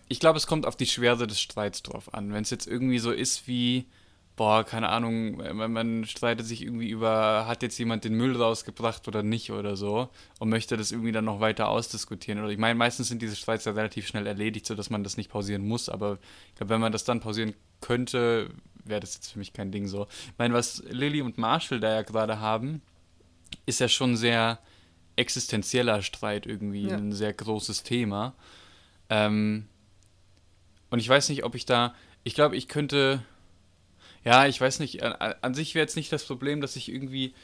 ich 0.09 0.19
glaube, 0.19 0.37
es 0.37 0.49
kommt 0.49 0.67
auf 0.67 0.75
die 0.75 0.87
Schwere 0.87 1.29
des 1.29 1.41
Streits 1.41 1.85
drauf 1.85 2.13
an. 2.13 2.33
Wenn 2.33 2.43
es 2.43 2.51
jetzt 2.51 2.67
irgendwie 2.67 2.99
so 2.99 3.13
ist 3.13 3.47
wie 3.47 3.87
boah, 4.35 4.65
keine 4.65 4.89
Ahnung, 4.89 5.37
man, 5.37 5.73
man, 5.73 6.05
streitet 6.07 6.47
sich 6.47 6.63
irgendwie 6.63 6.89
über, 6.89 7.47
hat 7.47 7.63
jetzt 7.63 7.79
jemand 7.79 8.05
den 8.05 8.15
Müll 8.15 8.35
rausgebracht 8.35 9.07
oder 9.07 9.23
nicht 9.23 9.53
oder 9.53 9.77
so 9.77 10.09
und 10.41 10.49
möchte 10.49 10.77
das 10.77 10.91
irgendwie 10.91 11.13
dann 11.13 11.27
noch 11.27 11.39
weiter 11.41 11.69
ausdiskutieren. 11.69 12.41
Oder 12.41 12.49
ich 12.49 12.59
meine, 12.59 12.75
meistens 12.75 13.09
sind 13.09 13.23
diese 13.23 13.37
Streits 13.37 13.67
ja 13.67 13.73
relativ 13.73 14.07
schnell 14.07 14.27
erledigt, 14.27 14.67
sodass 14.67 14.91
man 14.91 15.05
das 15.05 15.17
nicht 15.17 15.31
pausieren 15.31 15.67
muss, 15.67 15.89
aber 15.89 16.19
ich 16.49 16.55
glaube, 16.57 16.71
wenn 16.71 16.81
man 16.81 16.93
das 16.93 17.05
dann 17.05 17.21
pausieren 17.21 17.55
könnte, 17.81 18.51
wäre 18.85 19.01
das 19.01 19.15
jetzt 19.15 19.33
für 19.33 19.39
mich 19.39 19.53
kein 19.53 19.73
Ding 19.73 19.87
so. 19.87 20.07
Ich 20.27 20.39
meine, 20.39 20.55
was 20.55 20.83
Lilly 20.89 21.23
und 21.23 21.39
Marshall 21.39 21.81
da 21.81 21.93
ja 21.93 22.03
gerade 22.03 22.41
haben, 22.41 22.83
ist 23.67 23.81
ja 23.81 23.89
schon 23.89 24.17
sehr 24.17 24.59
existenzieller 25.17 26.03
Streit 26.03 26.47
irgendwie, 26.47 26.89
ja. 26.89 26.97
ein 26.97 27.13
sehr 27.13 27.33
großes 27.33 27.83
Thema. 27.83 28.35
Ähm, 29.11 29.67
und 30.91 30.99
ich 30.99 31.09
weiß 31.09 31.29
nicht, 31.29 31.45
ob 31.45 31.55
ich 31.55 31.67
da, 31.67 31.95
ich 32.25 32.35
glaube, 32.35 32.57
ich 32.57 32.69
könnte, 32.69 33.23
ja, 34.25 34.47
ich 34.47 34.61
weiß 34.61 34.79
nicht, 34.81 35.03
an, 35.03 35.35
an 35.41 35.55
sich 35.55 35.75
wäre 35.75 35.83
jetzt 35.83 35.97
nicht 35.97 36.13
das 36.13 36.25
Problem, 36.25 36.61
dass 36.61 36.77
ich 36.77 36.91
irgendwie 36.91 37.35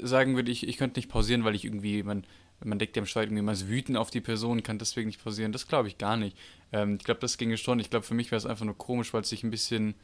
sagen 0.00 0.34
würde, 0.34 0.50
ich, 0.50 0.66
ich 0.66 0.76
könnte 0.76 0.98
nicht 0.98 1.08
pausieren, 1.08 1.44
weil 1.44 1.54
ich 1.54 1.64
irgendwie, 1.64 2.02
man, 2.02 2.24
man 2.64 2.78
deckt 2.78 2.96
ja 2.96 3.00
im 3.00 3.06
Streit 3.06 3.28
irgendwie 3.28 3.42
mal 3.42 3.68
wütend 3.68 3.96
auf 3.98 4.10
die 4.10 4.20
Person, 4.20 4.62
kann 4.62 4.78
deswegen 4.78 5.06
nicht 5.06 5.22
pausieren. 5.22 5.52
Das 5.52 5.68
glaube 5.68 5.88
ich 5.88 5.98
gar 5.98 6.16
nicht. 6.16 6.36
Ähm, 6.72 6.96
ich 6.98 7.04
glaube, 7.04 7.20
das 7.20 7.38
ginge 7.38 7.56
schon. 7.56 7.78
Ich 7.78 7.90
glaube, 7.90 8.06
für 8.06 8.14
mich 8.14 8.30
wäre 8.30 8.38
es 8.38 8.46
einfach 8.46 8.64
nur 8.64 8.76
komisch, 8.76 9.12
weil 9.12 9.22
es 9.22 9.28
sich 9.28 9.44
ein 9.44 9.50
bisschen 9.50 9.94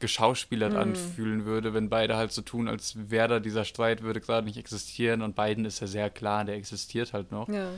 geschauspielert 0.00 0.72
mhm. 0.72 0.78
anfühlen 0.78 1.44
würde, 1.44 1.74
wenn 1.74 1.88
beide 1.88 2.16
halt 2.16 2.32
so 2.32 2.42
tun, 2.42 2.68
als 2.68 3.10
wäre 3.10 3.28
da 3.28 3.40
dieser 3.40 3.64
Streit, 3.64 4.02
würde 4.02 4.20
gerade 4.20 4.46
nicht 4.46 4.56
existieren 4.56 5.22
und 5.22 5.36
beiden 5.36 5.64
ist 5.64 5.80
ja 5.80 5.86
sehr 5.86 6.10
klar, 6.10 6.44
der 6.44 6.56
existiert 6.56 7.12
halt 7.12 7.30
noch. 7.30 7.48
Ja. 7.48 7.70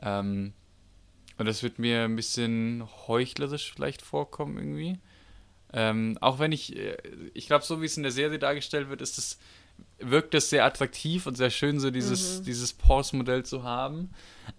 Ähm, 0.00 0.52
und 1.38 1.46
das 1.46 1.62
wird 1.62 1.78
mir 1.78 2.04
ein 2.04 2.16
bisschen 2.16 2.86
heuchlerisch 3.08 3.72
vielleicht 3.72 4.02
vorkommen 4.02 4.58
irgendwie. 4.58 4.98
Ähm, 5.72 6.18
auch 6.20 6.38
wenn 6.38 6.52
ich, 6.52 6.76
äh, 6.76 6.96
ich 7.32 7.46
glaube, 7.46 7.64
so 7.64 7.80
wie 7.80 7.86
es 7.86 7.96
in 7.96 8.02
der 8.02 8.12
Serie 8.12 8.38
dargestellt 8.38 8.90
wird, 8.90 9.00
ist 9.00 9.18
es, 9.18 9.38
wirkt 9.98 10.34
es 10.34 10.50
sehr 10.50 10.64
attraktiv 10.64 11.26
und 11.26 11.36
sehr 11.36 11.50
schön, 11.50 11.80
so 11.80 11.90
dieses, 11.90 12.40
mhm. 12.40 12.44
dieses 12.44 12.72
Pause-Modell 12.74 13.44
zu 13.44 13.62
haben. 13.62 14.10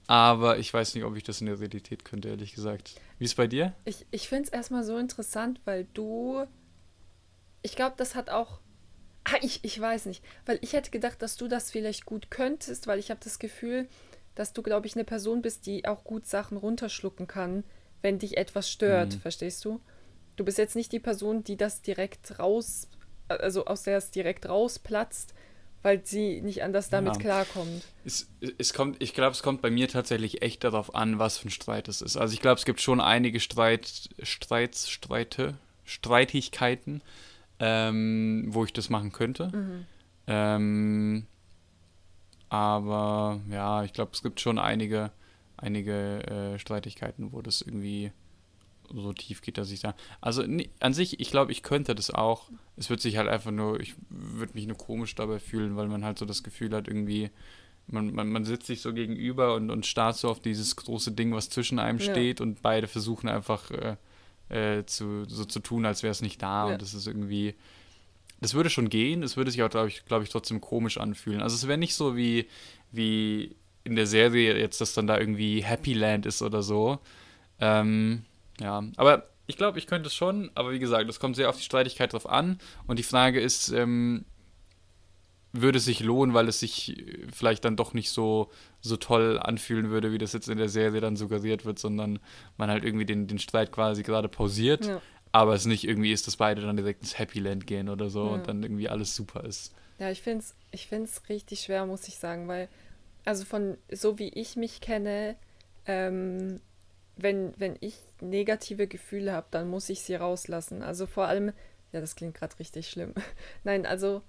Aber 0.07 0.57
ich 0.57 0.74
weiß 0.74 0.95
nicht, 0.95 1.03
ob 1.03 1.15
ich 1.15 1.24
das 1.24 1.41
in 1.41 1.47
der 1.47 1.59
Realität 1.59 2.05
könnte, 2.05 2.30
ehrlich 2.30 2.55
gesagt. 2.55 2.95
Wie 3.19 3.26
ist 3.26 3.32
es 3.32 3.36
bei 3.36 3.47
dir? 3.47 3.76
Ich, 3.86 4.05
ich 4.09 4.30
finde 4.30 4.45
es 4.45 4.49
erstmal 4.49 4.84
so 4.84 4.97
interessant, 4.97 5.59
weil 5.65 5.86
du 5.93 6.45
ich 7.62 7.76
glaube, 7.76 7.95
das 7.97 8.16
hat 8.16 8.30
auch. 8.30 8.59
Ah, 9.24 9.38
ich, 9.41 9.64
ich 9.64 9.80
weiß 9.80 10.07
nicht. 10.07 10.24
Weil 10.45 10.57
ich 10.62 10.74
hätte 10.74 10.89
gedacht, 10.89 11.22
dass 11.22 11.38
du 11.38 11.47
das 11.47 11.70
vielleicht 11.70 12.05
gut 12.05 12.32
könntest, 12.32 12.88
weil 12.88 12.97
ich 12.99 13.12
habe 13.12 13.20
das 13.24 13.38
Gefühl, 13.38 13.88
dass 14.36 14.53
du, 14.53 14.64
glaube 14.64 14.88
ich, 14.88 14.95
eine 14.95 15.03
Person 15.03 15.41
bist, 15.41 15.66
die 15.66 15.86
auch 15.86 16.03
gut 16.03 16.26
Sachen 16.26 16.57
runterschlucken 16.57 17.28
kann, 17.28 17.64
wenn 18.01 18.18
dich 18.18 18.38
etwas 18.38 18.70
stört. 18.70 19.14
Mhm. 19.14 19.20
Verstehst 19.22 19.64
du? 19.66 19.80
Du 20.38 20.45
bist 20.45 20.57
jetzt 20.57 20.76
nicht 20.76 20.91
die 20.91 20.99
Person, 20.99 21.43
die 21.43 21.57
das 21.57 21.82
direkt 21.82 22.39
raus, 22.39 22.88
also 23.28 23.66
aus 23.66 23.84
der 23.84 23.97
es 23.97 24.09
direkt 24.09 24.49
rausplatzt, 24.49 25.36
weil 25.84 26.05
sie 26.05 26.41
nicht 26.41 26.64
anders 26.64 26.89
damit 26.89 27.16
ja. 27.16 27.22
klarkommt. 27.22 27.84
Es, 28.05 28.28
es 28.57 28.74
kommt, 28.74 29.01
ich 29.01 29.14
glaube, 29.14 29.32
es 29.32 29.43
kommt 29.43 29.62
bei 29.62 29.70
mir 29.70 29.88
tatsächlich 29.88 30.41
echt 30.41 30.64
darauf 30.64 30.95
an, 30.95 31.20
was 31.20 31.38
für 31.38 31.47
ein 31.47 31.51
Streit 31.51 31.88
es 31.88 32.01
ist. 32.01 32.18
Also 32.18 32.34
ich 32.34 32.39
glaube, 32.39 32.59
es 32.59 32.66
gibt 32.66 32.82
schon 32.82 33.01
einige 33.01 33.39
Streit, 33.39 34.09
Streits, 34.22 34.89
Streite, 34.89 35.55
Streitigkeiten, 35.84 37.01
ähm, 37.62 38.45
wo 38.47 38.66
ich 38.66 38.74
das 38.74 38.89
machen 38.89 39.12
könnte. 39.12 39.49
Mhm. 39.55 39.86
Ähm, 40.26 41.28
aber 42.49 43.39
ja, 43.49 43.84
ich 43.84 43.93
glaube, 43.93 44.12
es 44.14 44.24
gibt 44.24 44.41
schon 44.41 44.57
einige, 44.57 45.12
einige 45.57 46.26
äh, 46.28 46.59
Streitigkeiten, 46.59 47.32
wo 47.32 47.41
das 47.41 47.62
irgendwie 47.62 48.12
so 48.93 49.14
tief 49.14 49.41
geht, 49.41 49.57
dass 49.59 49.72
ich 49.72 49.80
da. 49.80 49.95
Also 50.20 50.43
an 50.80 50.93
sich, 50.93 51.20
ich 51.20 51.30
glaube, 51.30 51.51
ich 51.51 51.62
könnte 51.62 51.93
das 51.93 52.12
auch. 52.12 52.49
Es 52.76 52.89
wird 52.89 52.99
sich 52.99 53.18
halt 53.18 53.30
einfach 53.30 53.51
nur, 53.51 53.80
ich 53.80 53.95
würde 54.09 54.53
mich 54.53 54.66
nur 54.68 54.78
komisch 54.78 55.14
dabei 55.16 55.39
fühlen, 55.39 55.78
weil 55.78 55.88
man 55.88 56.03
halt 56.03 56.18
so 56.18 56.26
das 56.26 56.43
Gefühl 56.43 56.76
hat, 56.76 56.88
irgendwie, 56.88 57.30
man, 57.88 58.12
man, 58.14 58.30
man 58.30 58.43
sitzt 58.43 58.68
sich 58.68 58.82
so 58.82 58.91
gegenüber 58.91 59.53
und, 59.53 59.70
und 59.70 59.86
starrt 59.86 60.18
so 60.18 60.30
auf 60.30 60.39
dieses 60.39 60.76
große 60.76 61.12
Ding, 61.12 61.32
was 61.34 61.49
zwischen 61.49 61.80
einem 61.80 61.99
ja. 61.99 62.12
steht 62.12 62.41
und 62.41 62.64
beide 62.64 62.88
versuchen 62.88 63.30
einfach 63.30 63.70
äh, 63.72 63.97
äh, 64.52 64.86
zu, 64.86 65.26
so 65.26 65.45
zu 65.45 65.60
tun, 65.60 65.86
als 65.86 66.04
wäre 66.04 66.12
es 66.12 66.22
nicht 66.22 66.41
da. 66.41 66.68
Ja. 66.68 66.74
Und 66.74 66.82
das 66.82 66.93
ist 66.93 67.08
irgendwie. 67.08 67.56
Das 68.39 68.56
würde 68.56 68.72
schon 68.72 68.89
gehen, 68.89 69.22
es 69.22 69.38
würde 69.38 69.52
sich 69.52 69.62
auch, 69.62 69.70
glaube 69.70 69.89
ich, 69.89 70.04
glaub 70.06 70.24
ich, 70.24 70.30
trotzdem 70.30 70.62
komisch 70.62 70.97
anfühlen. 70.97 71.41
Also 71.41 71.56
es 71.56 71.68
wäre 71.68 71.78
nicht 71.78 71.93
so 71.93 72.18
wie, 72.18 72.47
wie 72.91 73.56
in 73.84 73.95
der 73.95 74.08
Serie 74.08 74.58
jetzt, 74.58 74.82
dass 74.82 74.95
dann 74.95 75.06
da 75.06 75.20
irgendwie 75.20 75.64
Happy 75.64 75.93
Land 75.93 76.26
ist 76.26 76.41
oder 76.41 76.64
so. 76.64 76.97
Ähm, 77.60 78.26
ja, 78.60 78.84
aber 78.97 79.28
ich 79.45 79.58
glaube, 79.58 79.78
ich 79.78 79.86
könnte 79.86 80.08
es 80.08 80.16
schon, 80.16 80.49
aber 80.56 80.72
wie 80.72 80.80
gesagt, 80.80 81.08
es 81.08 81.20
kommt 81.20 81.36
sehr 81.36 81.49
auf 81.49 81.58
die 81.58 81.64
Streitigkeit 81.64 82.14
drauf 82.14 82.28
an. 82.28 82.58
Und 82.88 82.97
die 82.97 83.04
Frage 83.04 83.39
ist, 83.39 83.70
ähm, 83.70 84.26
würde 85.54 85.80
sich 85.80 85.99
lohnen, 85.99 86.34
weil 86.34 86.47
es 86.47 86.60
sich 86.60 86.97
äh, 86.97 87.28
vielleicht 87.34 87.66
dann 87.66 87.76
doch 87.76 87.93
nicht 87.93 88.10
so, 88.10 88.49
so 88.80 88.97
toll 88.97 89.39
anfühlen 89.39 89.89
würde, 89.89 90.12
wie 90.12 90.18
das 90.18 90.34
jetzt 90.34 90.49
in 90.49 90.58
der 90.58 90.70
Serie 90.70 91.02
dann 91.02 91.16
suggeriert 91.16 91.66
wird, 91.66 91.80
sondern 91.80 92.20
man 92.58 92.70
halt 92.70 92.84
irgendwie 92.84 93.06
den, 93.06 93.28
den 93.28 93.39
Streit 93.39 93.72
quasi 93.72 94.04
gerade 94.04 94.30
pausiert, 94.30 94.86
ja. 94.86 95.02
aber 95.32 95.54
es 95.54 95.66
nicht 95.66 95.88
irgendwie 95.88 96.12
ist, 96.12 96.28
dass 96.28 96.38
beide 96.38 96.62
dann 96.62 96.78
direkt 96.78 97.02
ins 97.02 97.18
Happy 97.18 97.39
Land 97.39 97.68
gehen 97.68 97.89
oder 97.89 98.10
so 98.10 98.28
ja. 98.28 98.32
und 98.34 98.47
dann 98.47 98.64
irgendwie 98.64 98.89
alles 98.89 99.16
super 99.16 99.43
ist. 99.43 99.74
Ja, 99.99 100.10
ich 100.10 100.22
finde 100.22 100.39
es 100.39 100.56
ich 100.72 100.88
find's 100.88 101.22
richtig 101.30 101.62
schwer, 101.62 101.86
muss 101.86 102.08
ich 102.08 102.16
sagen, 102.16 102.47
weil, 102.47 102.70
also 103.26 103.45
von 103.45 103.78
so 103.91 104.18
wie 104.18 104.30
ich 104.30 104.56
mich 104.56 104.80
kenne, 104.80 105.36
ähm, 105.86 106.62
wenn, 107.18 107.54
wenn 107.58 107.76
ich 107.82 107.95
negative 108.22 108.88
Gefühle 108.88 109.34
habe, 109.34 109.47
dann 109.52 109.70
muss 109.70 109.89
ich 109.89 110.02
sie 110.02 110.16
rauslassen. 110.16 110.82
Also 110.82 111.06
vor 111.06 111.28
allem, 111.28 111.52
ja, 111.91 111.99
das 111.99 112.16
klingt 112.16 112.36
gerade 112.36 112.58
richtig 112.58 112.89
schlimm. 112.89 113.14
Nein, 113.64 113.86
also 113.86 114.22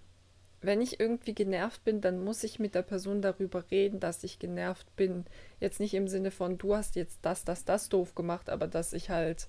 wenn 0.62 0.80
ich 0.80 1.00
irgendwie 1.00 1.34
genervt 1.34 1.84
bin, 1.84 2.00
dann 2.00 2.22
muss 2.22 2.44
ich 2.44 2.58
mit 2.58 2.74
der 2.74 2.82
Person 2.82 3.20
darüber 3.20 3.64
reden, 3.70 4.00
dass 4.00 4.22
ich 4.22 4.38
genervt 4.38 4.94
bin. 4.96 5.24
Jetzt 5.60 5.80
nicht 5.80 5.94
im 5.94 6.08
Sinne 6.08 6.30
von, 6.30 6.56
du 6.56 6.74
hast 6.76 6.94
jetzt 6.94 7.18
das, 7.22 7.44
das, 7.44 7.64
das 7.64 7.88
doof 7.88 8.14
gemacht, 8.14 8.48
aber 8.48 8.68
dass 8.68 8.92
ich 8.92 9.10
halt, 9.10 9.48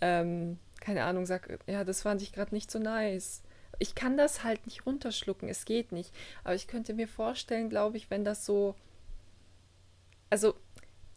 ähm, 0.00 0.58
keine 0.80 1.04
Ahnung, 1.04 1.26
sag, 1.26 1.58
ja, 1.66 1.84
das 1.84 2.02
fand 2.02 2.22
ich 2.22 2.32
gerade 2.32 2.54
nicht 2.54 2.70
so 2.70 2.78
nice. 2.80 3.42
Ich 3.78 3.94
kann 3.94 4.16
das 4.16 4.42
halt 4.42 4.66
nicht 4.66 4.84
runterschlucken, 4.84 5.48
es 5.48 5.64
geht 5.64 5.92
nicht. 5.92 6.12
Aber 6.42 6.56
ich 6.56 6.66
könnte 6.66 6.92
mir 6.92 7.06
vorstellen, 7.06 7.68
glaube 7.68 7.96
ich, 7.96 8.10
wenn 8.10 8.24
das 8.24 8.44
so, 8.44 8.74
also 10.30 10.54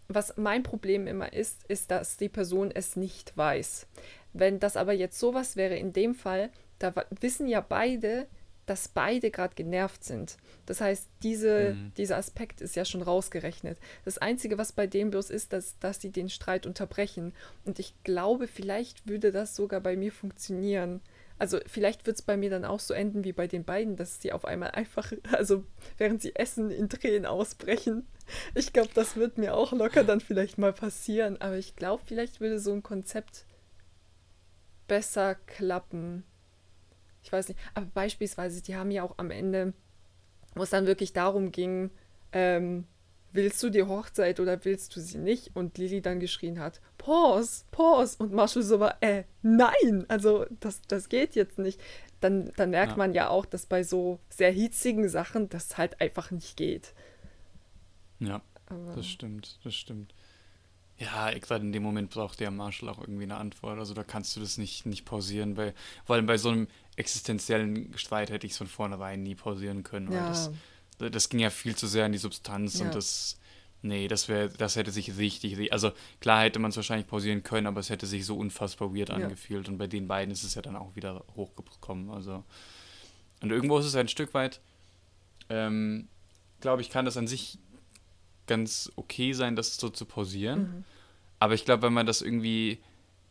was 0.08 0.38
mein 0.38 0.62
Problem 0.62 1.08
immer 1.08 1.34
ist, 1.34 1.64
ist, 1.68 1.89
dass 1.89 2.18
die 2.18 2.30
Person 2.30 2.70
es 2.70 2.96
nicht 2.96 3.36
weiß. 3.36 3.88
Wenn 4.34 4.60
das 4.60 4.78
aber 4.78 4.94
jetzt 4.94 5.20
sowas 5.20 5.56
wäre, 5.56 5.76
in 5.78 5.94
dem 5.94 6.14
Fall, 6.14 6.50
da 6.80 6.94
wissen 7.20 7.48
ja 7.48 7.62
beide, 7.62 8.28
dass 8.66 8.88
beide 8.88 9.32
gerade 9.32 9.55
genervt 9.55 10.03
sind. 10.03 10.38
Das 10.66 10.82
heißt, 10.82 11.09
diese, 11.24 11.74
mhm. 11.74 11.93
dieser 11.97 12.18
Aspekt 12.18 12.62
ist 12.62 12.76
ja 12.76 12.86
schon 12.86 13.01
rausgerechnet. 13.01 13.78
Das 14.05 14.18
Einzige, 14.18 14.57
was 14.57 14.72
bei 14.72 14.88
dem 14.88 15.12
bloß 15.12 15.30
ist, 15.30 15.53
dass, 15.53 15.78
dass 15.80 16.01
sie 16.01 16.12
den 16.12 16.30
Streit 16.30 16.66
unterbrechen. 16.66 17.34
Und 17.66 17.80
ich 17.80 17.93
glaube, 18.03 18.47
vielleicht 18.47 19.07
würde 19.07 19.32
das 19.32 19.55
sogar 19.55 19.82
bei 19.82 19.95
mir 19.95 20.12
funktionieren. 20.12 21.01
Also 21.41 21.59
vielleicht 21.66 22.05
wird 22.05 22.18
es 22.18 22.22
bei 22.22 22.38
mir 22.38 22.51
dann 22.51 22.66
auch 22.66 22.80
so 22.80 22.93
enden 22.93 23.24
wie 23.24 23.34
bei 23.34 23.47
den 23.47 23.64
beiden, 23.64 23.95
dass 23.95 24.22
sie 24.22 24.32
auf 24.32 24.45
einmal 24.45 24.72
einfach, 24.72 25.12
also 25.32 25.66
während 25.97 26.22
sie 26.22 26.36
essen, 26.36 26.70
in 26.70 26.88
Tränen 26.88 27.26
ausbrechen. 27.26 28.05
Ich 28.53 28.74
glaube, 28.74 28.91
das 28.93 29.16
wird 29.16 29.39
mir 29.39 29.55
auch 29.55 29.72
locker 29.74 30.03
dann 30.03 30.20
vielleicht 30.20 30.59
mal 30.59 30.72
passieren. 30.72 31.41
Aber 31.41 31.57
ich 31.57 31.76
glaube, 31.76 32.03
vielleicht 32.05 32.41
würde 32.41 32.59
so 32.59 32.72
ein 32.72 32.84
Konzept 32.84 33.45
besser 34.88 35.34
klappen. 35.34 36.26
Ich 37.24 37.32
weiß 37.32 37.49
nicht. 37.49 37.59
Aber 37.74 37.86
beispielsweise, 37.88 38.61
die 38.61 38.76
haben 38.76 38.91
ja 38.91 39.03
auch 39.03 39.17
am 39.17 39.32
Ende, 39.32 39.74
wo 40.55 40.63
es 40.63 40.69
dann 40.69 40.88
wirklich 40.88 41.13
darum 41.13 41.51
ging, 41.51 41.91
ähm, 42.32 42.86
willst 43.34 43.61
du 43.63 43.69
die 43.69 43.84
Hochzeit 43.84 44.39
oder 44.39 44.63
willst 44.65 44.95
du 44.95 44.99
sie 44.99 45.17
nicht? 45.17 45.55
Und 45.55 45.78
Lilly 45.78 46.01
dann 46.01 46.19
geschrien 46.19 46.59
hat, 46.59 46.82
Pause, 46.97 47.63
Pause. 47.72 48.17
Und 48.19 48.34
Marshall 48.34 48.63
so 48.63 48.80
war, 48.80 49.01
äh, 49.01 49.24
nein, 49.41 50.05
also 50.07 50.45
das, 50.59 50.82
das 50.84 51.09
geht 51.09 51.36
jetzt 51.36 51.57
nicht. 51.57 51.80
Dann, 52.19 52.51
dann 52.55 52.69
merkt 52.72 52.93
ja. 52.93 52.97
man 52.97 53.13
ja 53.13 53.30
auch, 53.30 53.45
dass 53.45 53.65
bei 53.65 53.84
so 53.84 54.19
sehr 54.30 54.51
hitzigen 54.51 55.09
Sachen 55.09 55.49
das 55.49 55.78
halt 55.78 55.99
einfach 56.01 56.32
nicht 56.32 56.55
geht. 56.57 56.93
Ja, 58.19 58.41
Aber 58.67 58.93
das 58.95 59.07
stimmt, 59.07 59.59
das 59.63 59.74
stimmt. 59.74 60.13
Ja, 60.99 61.32
gerade 61.32 61.65
in 61.65 61.72
dem 61.72 61.82
Moment 61.82 62.11
braucht 62.11 62.39
der 62.39 62.51
Marshall 62.51 62.89
auch 62.89 62.99
irgendwie 62.99 63.24
eine 63.24 63.38
Antwort. 63.38 63.80
Also 63.80 63.95
da 63.95 64.03
kannst 64.03 64.36
du 64.36 64.39
das 64.39 64.59
nicht, 64.59 64.86
nicht 64.86 65.03
pausieren. 65.03 65.55
Bei, 65.55 65.74
allem 66.07 66.28
bei 66.28 66.38
so 66.38 66.49
einem 66.49 66.67
existenziellen 66.96 67.98
Streit 67.98 68.30
hätte 68.30 68.46
ich 68.46 68.54
es 68.54 68.58
von 68.58 68.68
vornherein 68.68 69.24
nie 69.24 69.36
pausieren 69.36 69.84
können. 69.84 70.12
Ja. 70.12 70.28
Das, 70.30 70.52
das 70.98 71.30
ging 71.30 71.39
ja 71.39 71.50
viel 71.50 71.76
zu 71.76 71.88
sehr 71.88 72.06
in 72.06 72.12
die 72.12 72.18
Substanz 72.18 72.80
ja. 72.80 72.86
und 72.86 72.96
das, 72.96 73.39
nee, 73.82 74.08
das 74.08 74.28
wäre, 74.28 74.50
das 74.50 74.76
hätte 74.76 74.92
sich 74.92 75.18
richtig, 75.18 75.72
also 75.72 75.92
klar 76.20 76.44
hätte 76.44 76.60
man 76.60 76.70
es 76.70 76.76
wahrscheinlich 76.76 77.08
pausieren 77.08 77.44
können, 77.44 77.68
aber 77.68 77.80
es 77.80 77.89
hätte 77.89 78.06
sich 78.06 78.26
so 78.26 78.38
unfassbar 78.38 78.94
weird 78.96 79.10
angefühlt 79.10 79.68
und 79.70 79.78
bei 79.78 79.88
den 79.88 80.08
beiden 80.08 80.32
ist 80.32 80.44
es 80.44 80.56
ja 80.56 80.62
dann 80.62 80.76
auch 80.76 80.96
wieder 80.96 81.24
hochgekommen. 81.36 82.12
Also 82.12 82.44
und 83.42 83.52
irgendwo 83.52 83.78
ist 83.80 83.86
es 83.86 83.96
ein 83.96 84.08
Stück 84.08 84.34
weit, 84.34 84.62
ähm, 85.50 86.08
glaube 86.60 86.82
ich, 86.82 86.89
kann 86.89 87.06
das 87.06 87.18
an 87.18 87.28
sich 87.28 87.58
ganz 88.48 88.92
okay 88.96 89.34
sein, 89.34 89.56
das 89.56 89.78
so 89.78 89.89
zu 89.89 90.06
pausieren. 90.06 90.60
Mhm. 90.60 90.84
Aber 91.39 91.56
ich 91.56 91.66
glaube, 91.66 91.84
wenn 91.84 91.94
man 91.94 92.06
das 92.06 92.22
irgendwie, 92.22 92.80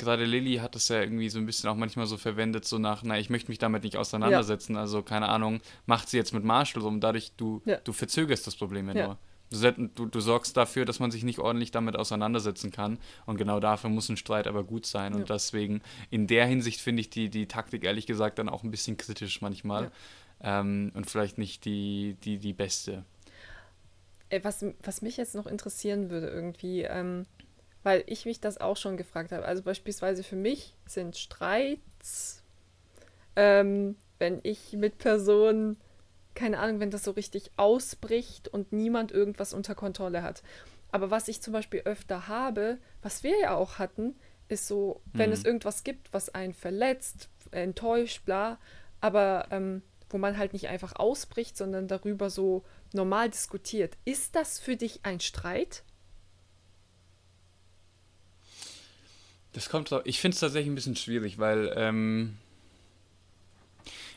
gerade 0.01 0.25
Lilly 0.25 0.57
hat 0.57 0.75
das 0.75 0.89
ja 0.89 1.01
irgendwie 1.01 1.29
so 1.29 1.39
ein 1.39 1.47
bisschen 1.47 1.71
auch 1.71 1.77
manchmal 1.77 2.07
so 2.07 2.17
verwendet, 2.17 2.65
so 2.65 2.79
nach, 2.79 3.03
na, 3.05 3.19
ich 3.19 3.31
möchte 3.31 3.51
mich 3.51 3.59
damit 3.59 3.85
nicht 3.85 3.97
auseinandersetzen. 3.97 4.75
Ja. 4.75 4.81
Also, 4.81 5.03
keine 5.03 5.29
Ahnung, 5.29 5.61
macht 5.87 6.09
sie 6.09 6.17
jetzt 6.17 6.35
mit 6.35 6.43
Marshall 6.43 6.83
rum, 6.83 7.01
dadurch, 7.01 7.33
du, 7.37 7.63
ja. 7.65 7.77
du 7.77 7.93
verzögerst 7.93 8.47
das 8.47 8.57
Problem 8.57 8.89
ja, 8.89 9.07
nur. 9.07 9.19
Du, 9.53 9.89
du, 9.95 10.07
du, 10.07 10.21
sorgst 10.21 10.57
dafür, 10.57 10.85
dass 10.85 11.01
man 11.01 11.11
sich 11.11 11.25
nicht 11.25 11.41
ordentlich 11.41 11.73
damit 11.73 11.97
auseinandersetzen 11.97 12.71
kann. 12.71 12.99
Und 13.27 13.37
genau 13.37 13.59
dafür 13.59 13.91
muss 13.91 14.09
ein 14.09 14.17
Streit 14.17 14.47
aber 14.47 14.63
gut 14.63 14.87
sein. 14.87 15.13
Und 15.13 15.29
deswegen, 15.29 15.83
in 16.09 16.29
der 16.29 16.47
Hinsicht 16.47 16.81
finde 16.81 17.01
ich 17.01 17.11
die, 17.11 17.31
die 17.31 17.47
Taktik 17.47 17.83
ehrlich 17.83 18.07
gesagt 18.07 18.39
dann 18.39 18.49
auch 18.49 18.63
ein 18.63 18.71
bisschen 18.71 18.97
kritisch 18.97 19.41
manchmal. 19.41 19.91
Ähm, 20.41 20.93
und 20.95 21.11
vielleicht 21.11 21.37
nicht 21.37 21.65
die, 21.65 22.17
die, 22.23 22.39
die 22.39 22.53
beste. 22.53 23.05
Äh, 24.31 24.41
was, 24.45 24.65
was 24.83 25.03
mich 25.03 25.17
jetzt 25.17 25.35
noch 25.35 25.47
interessieren 25.47 26.11
würde, 26.11 26.29
irgendwie, 26.29 26.83
ähm, 26.83 27.27
weil 27.83 28.05
ich 28.07 28.25
mich 28.27 28.41
das 28.41 28.59
auch 28.59 28.77
schon 28.77 28.97
gefragt 28.97 29.33
habe. 29.33 29.45
Also 29.45 29.63
beispielsweise 29.63 30.23
für 30.23 30.37
mich 30.37 30.75
sind 30.87 31.17
Streits, 31.17 32.43
ähm, 33.37 33.97
wenn 34.19 34.41
ich 34.43 34.73
mit 34.75 34.99
Personen, 34.99 35.79
keine 36.35 36.59
Ahnung, 36.59 36.81
wenn 36.81 36.91
das 36.91 37.05
so 37.05 37.13
richtig 37.13 37.51
ausbricht 37.57 38.49
und 38.49 38.73
niemand 38.73 39.13
irgendwas 39.13 39.55
unter 39.55 39.75
Kontrolle 39.75 40.23
hat. 40.23 40.43
Aber 40.93 41.11
was 41.11 41.29
ich 41.29 41.41
zum 41.41 41.53
Beispiel 41.53 41.83
öfter 41.85 42.29
habe, 42.29 42.79
was 43.03 43.23
wir 43.23 43.39
ja 43.39 43.55
auch 43.55 43.79
hatten, 43.79 44.15
ist 44.49 44.67
so, 44.67 45.01
wenn 45.13 45.31
mhm. 45.31 45.35
es 45.35 45.45
irgendwas 45.45 45.85
gibt, 45.85 46.13
was 46.13 46.35
einen 46.35 46.55
verletzt, 46.55 47.29
enttäuscht, 47.53 48.25
bla, 48.25 48.59
aber 49.01 49.47
ähm, 49.51 49.83
wo 50.11 50.19
man 50.19 50.37
halt 50.37 50.53
nicht 50.53 50.69
einfach 50.69 50.97
ausbricht, 50.97 51.57
sondern 51.57 51.89
darüber 51.89 52.31
so 52.31 52.65
normal 52.93 53.31
diskutiert. 53.31 53.97
Ist 54.05 54.35
das 54.35 54.59
für 54.59 54.77
dich 54.77 55.01
ein 55.05 55.21
Streit? 55.21 55.85
Das 59.53 59.69
kommt 59.69 59.91
drauf. 59.91 60.03
Ich 60.05 60.21
finde 60.21 60.35
es 60.35 60.41
tatsächlich 60.41 60.71
ein 60.71 60.75
bisschen 60.75 60.97
schwierig, 60.97 61.39
weil 61.39 61.73
ähm, 61.77 62.37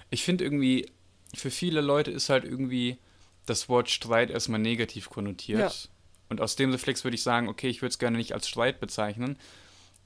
ich 0.09 0.23
finde 0.23 0.43
irgendwie, 0.43 0.91
für 1.33 1.49
viele 1.49 1.81
Leute 1.81 2.11
ist 2.11 2.29
halt 2.29 2.43
irgendwie 2.43 2.97
das 3.45 3.67
Wort 3.67 3.89
Streit 3.89 4.29
erstmal 4.29 4.59
negativ 4.59 5.09
konnotiert. 5.09 5.59
Ja. 5.59 5.89
Und 6.29 6.41
aus 6.41 6.55
dem 6.55 6.71
Reflex 6.71 7.03
würde 7.03 7.15
ich 7.15 7.23
sagen, 7.23 7.47
okay, 7.47 7.69
ich 7.69 7.81
würde 7.81 7.91
es 7.91 7.99
gerne 7.99 8.17
nicht 8.17 8.33
als 8.33 8.47
Streit 8.47 8.79
bezeichnen. 8.79 9.37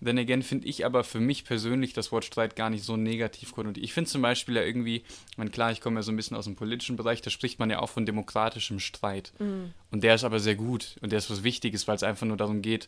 Then 0.04 0.20
again 0.20 0.44
finde 0.44 0.68
ich 0.68 0.86
aber 0.86 1.04
für 1.04 1.20
mich 1.20 1.44
persönlich 1.44 1.94
das 1.94 2.12
Wort 2.12 2.24
Streit 2.24 2.56
gar 2.56 2.70
nicht 2.70 2.84
so 2.84 2.98
negativ 2.98 3.54
konnotiert. 3.54 3.84
Ich 3.84 3.94
finde 3.94 4.10
zum 4.10 4.22
Beispiel 4.22 4.56
ja 4.56 4.62
irgendwie, 4.62 5.04
ich 5.32 5.38
meine, 5.38 5.50
klar, 5.50 5.72
ich 5.72 5.82
komme 5.82 6.00
ja 6.00 6.04
so 6.04 6.12
ein 6.12 6.16
bisschen 6.16 6.38
aus 6.38 6.46
dem 6.46 6.56
politischen 6.56 6.98
Bereich, 6.98 7.22
da 7.22 7.32
spricht 7.32 7.58
man 7.58 7.70
ja 7.70 7.80
auch 7.80 7.90
von 7.90 8.06
demokratischem 8.06 8.80
Streit. 8.80 9.34
Mhm. 9.40 9.74
Und 9.90 10.04
der 10.04 10.16
ist 10.16 10.24
aber 10.24 10.40
sehr 10.40 10.56
gut 10.56 10.98
und 11.02 11.12
der 11.12 11.18
ist 11.18 11.32
was 11.32 11.44
Wichtiges, 11.44 11.88
weil 11.88 11.96
es 11.96 12.04
einfach 12.04 12.28
nur 12.28 12.38
darum 12.38 12.62
geht, 12.62 12.88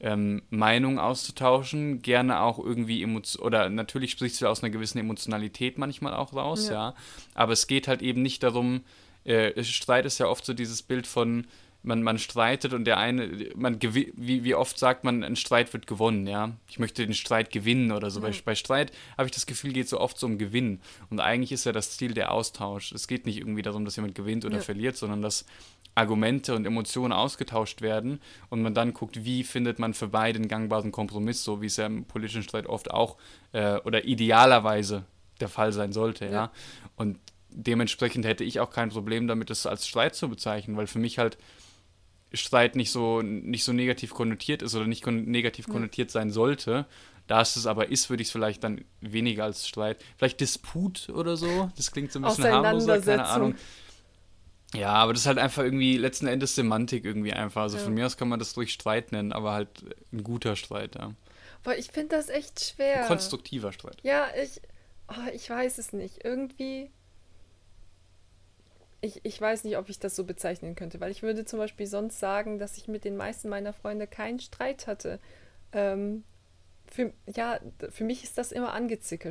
ähm, 0.00 0.42
Meinungen 0.50 0.98
auszutauschen, 0.98 2.02
gerne 2.02 2.40
auch 2.40 2.58
irgendwie 2.58 3.02
emotion 3.02 3.44
oder 3.44 3.68
natürlich 3.68 4.12
sprichst 4.12 4.40
du 4.40 4.46
aus 4.46 4.62
einer 4.62 4.70
gewissen 4.70 4.98
Emotionalität 4.98 5.78
manchmal 5.78 6.14
auch 6.14 6.32
raus, 6.32 6.68
ja. 6.68 6.74
ja. 6.74 6.94
Aber 7.34 7.52
es 7.52 7.66
geht 7.66 7.86
halt 7.86 8.02
eben 8.02 8.22
nicht 8.22 8.42
darum, 8.42 8.82
äh, 9.24 9.62
Streit 9.62 10.06
ist 10.06 10.18
ja 10.18 10.26
oft 10.26 10.44
so 10.44 10.54
dieses 10.54 10.82
Bild 10.82 11.06
von, 11.06 11.46
man, 11.82 12.02
man 12.02 12.18
streitet 12.18 12.74
und 12.74 12.84
der 12.84 12.98
eine, 12.98 13.50
man 13.54 13.80
wie, 13.82 14.12
wie 14.44 14.54
oft 14.54 14.78
sagt 14.78 15.04
man, 15.04 15.24
ein 15.24 15.36
Streit 15.36 15.72
wird 15.72 15.86
gewonnen, 15.86 16.26
ja. 16.26 16.52
Ich 16.68 16.78
möchte 16.78 17.04
den 17.04 17.14
Streit 17.14 17.50
gewinnen 17.50 17.92
oder 17.92 18.10
so. 18.10 18.20
Mhm. 18.20 18.24
Bei, 18.24 18.32
bei 18.44 18.54
Streit 18.54 18.92
habe 19.16 19.26
ich 19.26 19.32
das 19.32 19.46
Gefühl, 19.46 19.72
geht 19.72 19.88
so 19.88 19.98
oft 19.98 20.18
so 20.18 20.26
um 20.26 20.38
Gewinn. 20.38 20.80
Und 21.08 21.20
eigentlich 21.20 21.52
ist 21.52 21.64
ja 21.64 21.72
das 21.72 21.96
Ziel 21.96 22.12
der 22.12 22.32
Austausch. 22.32 22.92
Es 22.92 23.08
geht 23.08 23.24
nicht 23.24 23.38
irgendwie 23.38 23.62
darum, 23.62 23.84
dass 23.84 23.96
jemand 23.96 24.14
gewinnt 24.14 24.44
oder 24.44 24.56
ja. 24.56 24.62
verliert, 24.62 24.96
sondern 24.96 25.22
dass 25.22 25.46
Argumente 25.94 26.54
und 26.54 26.66
Emotionen 26.66 27.12
ausgetauscht 27.12 27.82
werden 27.82 28.20
und 28.48 28.62
man 28.62 28.74
dann 28.74 28.94
guckt, 28.94 29.24
wie 29.24 29.44
findet 29.44 29.78
man 29.78 29.94
für 29.94 30.08
beide 30.08 30.38
einen 30.38 30.48
gangbaren 30.48 30.92
Kompromiss, 30.92 31.44
so 31.44 31.60
wie 31.60 31.66
es 31.66 31.76
ja 31.76 31.86
im 31.86 32.04
politischen 32.04 32.42
Streit 32.42 32.66
oft 32.66 32.90
auch 32.90 33.16
äh, 33.52 33.76
oder 33.78 34.04
idealerweise 34.04 35.04
der 35.40 35.48
Fall 35.48 35.72
sein 35.72 35.92
sollte, 35.92 36.26
ja. 36.26 36.32
ja. 36.32 36.52
Und 36.96 37.18
dementsprechend 37.50 38.24
hätte 38.24 38.44
ich 38.44 38.60
auch 38.60 38.70
kein 38.70 38.90
Problem 38.90 39.26
damit, 39.26 39.50
das 39.50 39.66
als 39.66 39.86
Streit 39.86 40.14
zu 40.14 40.28
bezeichnen, 40.28 40.76
weil 40.76 40.86
für 40.86 40.98
mich 40.98 41.18
halt 41.18 41.38
Streit 42.32 42.76
nicht 42.76 42.92
so, 42.92 43.22
nicht 43.22 43.64
so 43.64 43.72
negativ 43.72 44.14
konnotiert 44.14 44.62
ist 44.62 44.74
oder 44.74 44.86
nicht 44.86 45.02
kon 45.02 45.24
negativ 45.24 45.66
ja. 45.66 45.72
konnotiert 45.72 46.10
sein 46.10 46.30
sollte. 46.30 46.86
Da 47.26 47.40
es 47.40 47.56
es 47.56 47.66
aber 47.66 47.90
ist, 47.90 48.10
würde 48.10 48.22
ich 48.22 48.28
es 48.28 48.32
vielleicht 48.32 48.64
dann 48.64 48.84
weniger 49.00 49.44
als 49.44 49.66
Streit. 49.66 50.04
Vielleicht 50.16 50.40
Disput 50.40 51.08
oder 51.10 51.36
so. 51.36 51.70
Das 51.76 51.90
klingt 51.92 52.12
so 52.12 52.18
ein 52.18 52.22
bisschen 52.22 52.44
harmloser, 52.44 53.00
keine 53.00 53.26
Ahnung. 53.26 53.54
Ja, 54.74 54.92
aber 54.92 55.12
das 55.12 55.22
ist 55.22 55.26
halt 55.26 55.38
einfach 55.38 55.62
irgendwie 55.62 55.96
letzten 55.96 56.26
Endes 56.26 56.54
Semantik 56.54 57.04
irgendwie 57.04 57.32
einfach. 57.32 57.62
Also 57.62 57.78
ja. 57.78 57.82
von 57.82 57.94
mir 57.94 58.06
aus 58.06 58.16
kann 58.16 58.28
man 58.28 58.38
das 58.38 58.52
durch 58.52 58.72
Streit 58.72 59.12
nennen, 59.12 59.32
aber 59.32 59.52
halt 59.52 59.68
ein 60.12 60.22
guter 60.22 60.56
Streit, 60.56 60.94
ja. 60.94 61.12
Boah, 61.62 61.74
ich 61.74 61.90
finde 61.90 62.16
das 62.16 62.28
echt 62.28 62.60
schwer. 62.60 63.02
Ein 63.02 63.08
konstruktiver 63.08 63.72
Streit. 63.72 63.98
Ja, 64.02 64.28
ich, 64.42 64.62
oh, 65.08 65.30
ich 65.34 65.50
weiß 65.50 65.78
es 65.78 65.92
nicht. 65.92 66.24
Irgendwie 66.24 66.90
ich, 69.02 69.20
ich 69.22 69.40
weiß 69.40 69.64
nicht, 69.64 69.78
ob 69.78 69.88
ich 69.88 69.98
das 69.98 70.14
so 70.14 70.24
bezeichnen 70.24 70.74
könnte, 70.74 71.00
weil 71.00 71.10
ich 71.10 71.22
würde 71.22 71.44
zum 71.44 71.58
Beispiel 71.58 71.86
sonst 71.86 72.20
sagen, 72.20 72.58
dass 72.58 72.76
ich 72.76 72.88
mit 72.88 73.04
den 73.04 73.16
meisten 73.16 73.48
meiner 73.48 73.72
Freunde 73.72 74.06
keinen 74.06 74.40
Streit 74.40 74.86
hatte. 74.86 75.18
Ähm, 75.72 76.24
für, 76.90 77.12
ja, 77.34 77.60
für 77.90 78.04
mich 78.04 78.24
ist 78.24 78.36
das 78.36 78.52
immer 78.52 78.72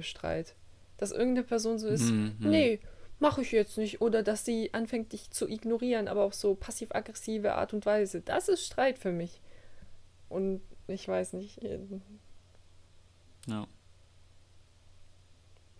Streit. 0.01 0.55
Dass 0.97 1.11
irgendeine 1.11 1.45
Person 1.45 1.79
so 1.79 1.87
ist, 1.87 2.09
mhm. 2.09 2.35
nee, 2.39 2.79
mache 3.19 3.41
ich 3.41 3.51
jetzt 3.51 3.77
nicht. 3.77 4.01
Oder 4.01 4.23
dass 4.23 4.45
sie 4.45 4.73
anfängt, 4.73 5.13
dich 5.13 5.31
zu 5.31 5.47
ignorieren, 5.47 6.07
aber 6.07 6.23
auf 6.23 6.33
so 6.33 6.55
passiv-aggressive 6.55 7.53
Art 7.55 7.73
und 7.73 7.85
Weise. 7.85 8.21
Das 8.21 8.49
ist 8.49 8.65
Streit 8.65 8.99
für 8.99 9.11
mich. 9.11 9.41
Und 10.29 10.61
ich 10.87 11.07
weiß 11.07 11.33
nicht. 11.33 11.63
Äh, 11.63 11.79
ja. 13.47 13.67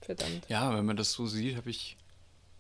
Verdammt. 0.02 0.48
Ja, 0.50 0.76
wenn 0.76 0.86
man 0.86 0.98
das 0.98 1.12
so 1.12 1.28
sieht, 1.28 1.58
habe 1.58 1.70
ich 1.70 1.98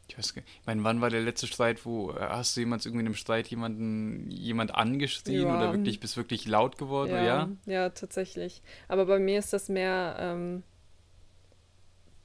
ich 0.09 0.17
weiß 0.17 0.33
gar 0.33 0.41
nicht. 0.41 0.51
Ich 0.61 0.65
meine, 0.65 0.83
wann 0.83 1.01
war 1.01 1.09
der 1.09 1.21
letzte 1.21 1.45
Streit, 1.45 1.85
wo 1.85 2.11
äh, 2.11 2.15
hast 2.19 2.57
du 2.57 2.61
jemals 2.61 2.85
irgendwie 2.85 3.01
in 3.01 3.07
einem 3.07 3.15
Streit 3.15 3.47
jemanden 3.47 4.29
jemand 4.31 4.73
angeschrien 4.73 5.43
ja. 5.43 5.55
oder 5.55 5.73
wirklich 5.73 5.99
bist 5.99 6.17
wirklich 6.17 6.47
laut 6.47 6.77
geworden? 6.77 7.11
Ja, 7.11 7.23
ja, 7.23 7.49
ja? 7.65 7.89
tatsächlich. 7.89 8.61
Aber 8.87 9.05
bei 9.05 9.19
mir 9.19 9.37
ist 9.37 9.53
das 9.53 9.69
mehr 9.69 10.15
ähm, 10.19 10.63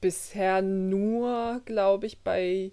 bisher 0.04 0.60
nur, 0.60 1.62
glaube 1.64 2.04
ich, 2.04 2.18
bei 2.18 2.72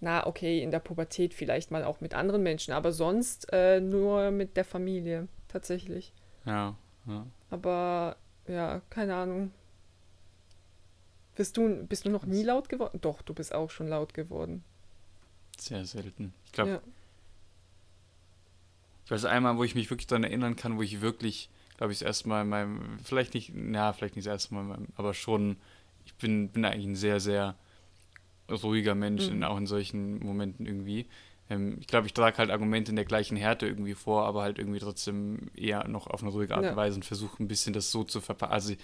na 0.00 0.26
okay, 0.26 0.60
in 0.62 0.70
der 0.70 0.80
Pubertät 0.80 1.32
vielleicht 1.32 1.70
mal 1.70 1.84
auch 1.84 2.02
mit 2.02 2.12
anderen 2.12 2.42
Menschen, 2.42 2.74
aber 2.74 2.92
sonst 2.92 3.50
äh, 3.50 3.80
nur 3.80 4.30
mit 4.30 4.58
der 4.58 4.66
Familie, 4.66 5.26
tatsächlich. 5.48 6.12
Ja, 6.44 6.76
ja. 7.06 7.26
Aber 7.48 8.16
ja, 8.46 8.82
keine 8.90 9.14
Ahnung. 9.14 9.52
Bist 11.34 11.56
du, 11.56 11.86
bist 11.86 12.04
du 12.04 12.10
noch 12.10 12.26
nie 12.26 12.42
laut 12.42 12.68
geworden? 12.68 12.98
Doch, 13.00 13.22
du 13.22 13.32
bist 13.32 13.54
auch 13.54 13.70
schon 13.70 13.88
laut 13.88 14.12
geworden. 14.12 14.62
Sehr 15.56 15.86
selten. 15.86 16.34
Ich 16.44 16.52
glaube, 16.52 16.70
Ja. 16.72 16.80
ich 19.06 19.10
weiß 19.12 19.24
einmal, 19.24 19.56
wo 19.56 19.64
ich 19.64 19.74
mich 19.74 19.88
wirklich 19.88 20.08
daran 20.08 20.24
erinnern 20.24 20.56
kann, 20.56 20.76
wo 20.76 20.82
ich 20.82 21.00
wirklich, 21.00 21.48
glaube 21.78 21.92
ich, 21.92 22.00
das 22.00 22.06
erste 22.06 22.28
Mal 22.28 22.42
in 22.42 22.48
meinem, 22.48 22.98
vielleicht 23.02 23.32
nicht, 23.34 23.52
na, 23.54 23.92
vielleicht 23.92 24.16
nicht 24.16 24.26
das 24.26 24.32
erste 24.32 24.52
Mal, 24.54 24.60
in 24.62 24.68
meinem, 24.68 24.88
aber 24.96 25.14
schon, 25.14 25.56
ich 26.04 26.14
bin, 26.14 26.48
bin 26.50 26.64
eigentlich 26.64 26.86
ein 26.86 26.96
sehr, 26.96 27.20
sehr 27.20 27.56
ruhiger 28.50 28.94
Mensch, 28.94 29.26
Mhm. 29.28 29.32
in, 29.34 29.44
auch 29.44 29.56
in 29.56 29.66
solchen 29.66 30.18
Momenten 30.18 30.66
irgendwie. 30.66 31.06
Ähm, 31.48 31.78
ich 31.80 31.86
glaube, 31.86 32.06
ich 32.06 32.12
trage 32.12 32.38
halt 32.38 32.50
Argumente 32.50 32.90
in 32.90 32.96
der 32.96 33.04
gleichen 33.04 33.36
Härte 33.36 33.66
irgendwie 33.66 33.94
vor, 33.94 34.26
aber 34.26 34.42
halt 34.42 34.58
irgendwie 34.58 34.78
trotzdem 34.80 35.50
eher 35.56 35.86
noch 35.88 36.06
auf 36.06 36.22
eine 36.22 36.30
ruhige 36.30 36.54
Art 36.54 36.64
Ja. 36.64 36.70
und 36.70 36.76
Weise 36.76 36.96
und 36.96 37.04
versuche 37.04 37.42
ein 37.42 37.48
bisschen 37.48 37.72
das 37.72 37.90
so 37.90 38.04
zu 38.04 38.20
verpacken. 38.20 38.52
Also 38.52 38.74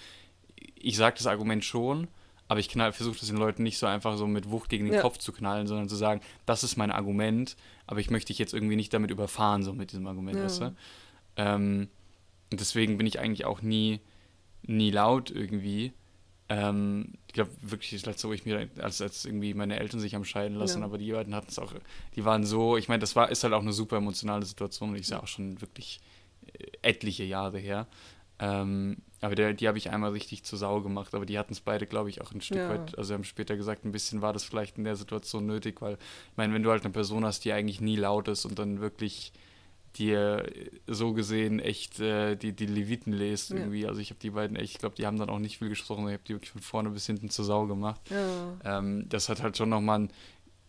ich 0.75 0.97
sage 0.97 1.17
das 1.17 1.27
Argument 1.27 1.63
schon, 1.63 2.07
aber 2.47 2.59
ich 2.59 2.71
versuche 2.71 3.19
das 3.19 3.27
den 3.27 3.37
Leuten 3.37 3.61
nicht 3.63 3.77
so 3.77 3.85
einfach 3.85 4.17
so 4.17 4.25
mit 4.25 4.49
Wucht 4.49 4.69
gegen 4.69 4.85
den 4.85 4.95
Ja. 4.95 5.01
Kopf 5.01 5.17
zu 5.19 5.31
knallen, 5.31 5.67
sondern 5.67 5.87
zu 5.87 5.95
sagen, 5.95 6.21
das 6.47 6.63
ist 6.63 6.77
mein 6.77 6.91
Argument, 6.91 7.55
aber 7.85 7.99
ich 7.99 8.09
möchte 8.09 8.27
dich 8.27 8.39
jetzt 8.39 8.53
irgendwie 8.53 8.75
nicht 8.75 8.93
damit 8.93 9.11
überfahren, 9.11 9.61
so 9.63 9.73
mit 9.73 9.91
diesem 9.91 10.07
Argument, 10.07 10.37
Ja. 10.37 10.45
weißt 10.45 10.61
du? 10.61 10.75
Ähm, 11.35 11.89
und 12.51 12.59
deswegen 12.59 12.97
bin 12.97 13.05
ich 13.05 13.19
eigentlich 13.19 13.45
auch 13.45 13.61
nie, 13.61 13.99
nie 14.63 14.89
laut 14.89 15.29
irgendwie. 15.29 15.93
Ähm, 16.49 17.13
ich 17.27 17.33
glaube 17.33 17.51
wirklich 17.61 17.91
das 17.91 18.05
letzte, 18.07 18.27
wo 18.27 18.33
ich 18.33 18.43
mir, 18.45 18.67
als, 18.79 19.01
als 19.01 19.23
irgendwie 19.25 19.53
meine 19.53 19.79
Eltern 19.79 19.99
sich 19.99 20.15
haben 20.15 20.25
scheiden 20.25 20.57
lassen, 20.57 20.79
Ja. 20.79 20.85
aber 20.85 20.97
die 20.97 21.11
beiden 21.11 21.35
hatten 21.35 21.49
es 21.49 21.59
auch, 21.59 21.73
die 22.15 22.25
waren 22.25 22.43
so, 22.43 22.75
ich 22.75 22.87
meine, 22.87 22.99
das 23.01 23.15
war, 23.15 23.29
ist 23.29 23.43
halt 23.43 23.53
auch 23.53 23.61
eine 23.61 23.73
super 23.73 23.97
emotionale 23.97 24.45
Situation 24.45 24.89
und 24.89 24.95
ich 24.95 25.07
sage 25.07 25.21
auch 25.23 25.27
schon 25.27 25.61
wirklich 25.61 25.99
äh, 26.53 26.65
etliche 26.81 27.23
Jahre 27.23 27.59
her. 27.59 27.85
Ähm, 28.39 28.97
aber 29.21 29.35
der, 29.35 29.53
die 29.53 29.67
habe 29.67 29.77
ich 29.77 29.89
einmal 29.91 30.11
richtig 30.11 30.43
zur 30.43 30.57
Sau 30.57 30.81
gemacht, 30.81 31.13
aber 31.13 31.25
die 31.25 31.37
hatten 31.37 31.53
es 31.53 31.59
beide, 31.59 31.85
glaube 31.85 32.09
ich, 32.09 32.21
auch 32.21 32.31
ein 32.31 32.41
Stück 32.41 32.57
Ja. 32.57 32.69
weit, 32.69 32.97
also 32.97 33.13
haben 33.13 33.25
später 33.25 33.55
gesagt, 33.57 33.85
ein 33.85 33.91
bisschen 33.91 34.21
war 34.21 34.33
das 34.33 34.43
vielleicht 34.45 34.77
in 34.77 34.85
der 34.85 34.95
Situation 34.95 35.45
nötig, 35.45 35.81
weil, 35.81 35.95
ich 36.31 36.37
meine, 36.37 36.53
wenn 36.53 36.63
du 36.63 36.71
halt 36.71 36.83
eine 36.83 36.93
Person 36.93 37.25
hast, 37.25 37.43
die 37.45 37.51
eigentlich 37.51 37.81
nie 37.81 37.97
laut 37.97 38.27
ist 38.29 38.45
und 38.45 38.57
dann 38.57 38.79
wirklich 38.79 39.33
dir 39.97 40.45
äh, 40.55 40.69
so 40.87 41.13
gesehen 41.13 41.59
echt 41.59 41.99
äh, 41.99 42.35
die, 42.35 42.53
die 42.53 42.65
Leviten 42.65 43.13
lest 43.13 43.51
Ja. 43.51 43.57
irgendwie, 43.57 43.85
also 43.87 43.99
ich 44.01 44.09
habe 44.09 44.19
die 44.19 44.31
beiden 44.31 44.55
echt, 44.55 44.73
ich 44.73 44.79
glaube, 44.79 44.95
die 44.95 45.05
haben 45.05 45.17
dann 45.17 45.29
auch 45.29 45.39
nicht 45.39 45.57
viel 45.57 45.69
gesprochen, 45.69 46.07
ich 46.07 46.13
habe 46.13 46.23
die 46.27 46.33
wirklich 46.33 46.51
von 46.51 46.61
vorne 46.61 46.89
bis 46.91 47.05
hinten 47.05 47.29
zur 47.29 47.45
Sau 47.45 47.65
gemacht. 47.67 48.01
Ja. 48.09 48.57
Ähm, 48.63 49.07
das 49.09 49.29
hat 49.29 49.41
halt 49.41 49.57
schon 49.57 49.69
nochmal 49.69 49.95
einen 49.95 50.13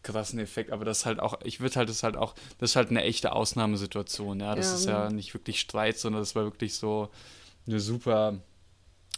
krassen 0.03 0.39
Effekt, 0.39 0.71
aber 0.73 0.85
das 0.85 1.05
halt 1.05 1.21
auch, 1.21 1.39
ich 1.45 1.61
würde 1.61 1.77
halt 1.77 1.89
das 1.91 2.03
halt 2.03 2.17
auch, 2.17 2.35
das 2.59 2.71
ist 2.71 2.77
halt 2.77 2.89
eine 2.91 3.03
echte 3.03 3.33
Ausnahmesituation, 3.33 4.41
ja. 4.41 4.55
Das 4.55 4.71
Ja, 4.71 4.79
ist 4.79 4.87
ja 4.87 5.11
nicht 5.11 5.35
wirklich 5.35 5.61
Streit, 5.61 5.99
sondern 5.99 6.23
das 6.23 6.35
war 6.35 6.45
wirklich 6.45 6.75
so 6.75 7.11
eine 7.67 7.81
super 7.81 8.39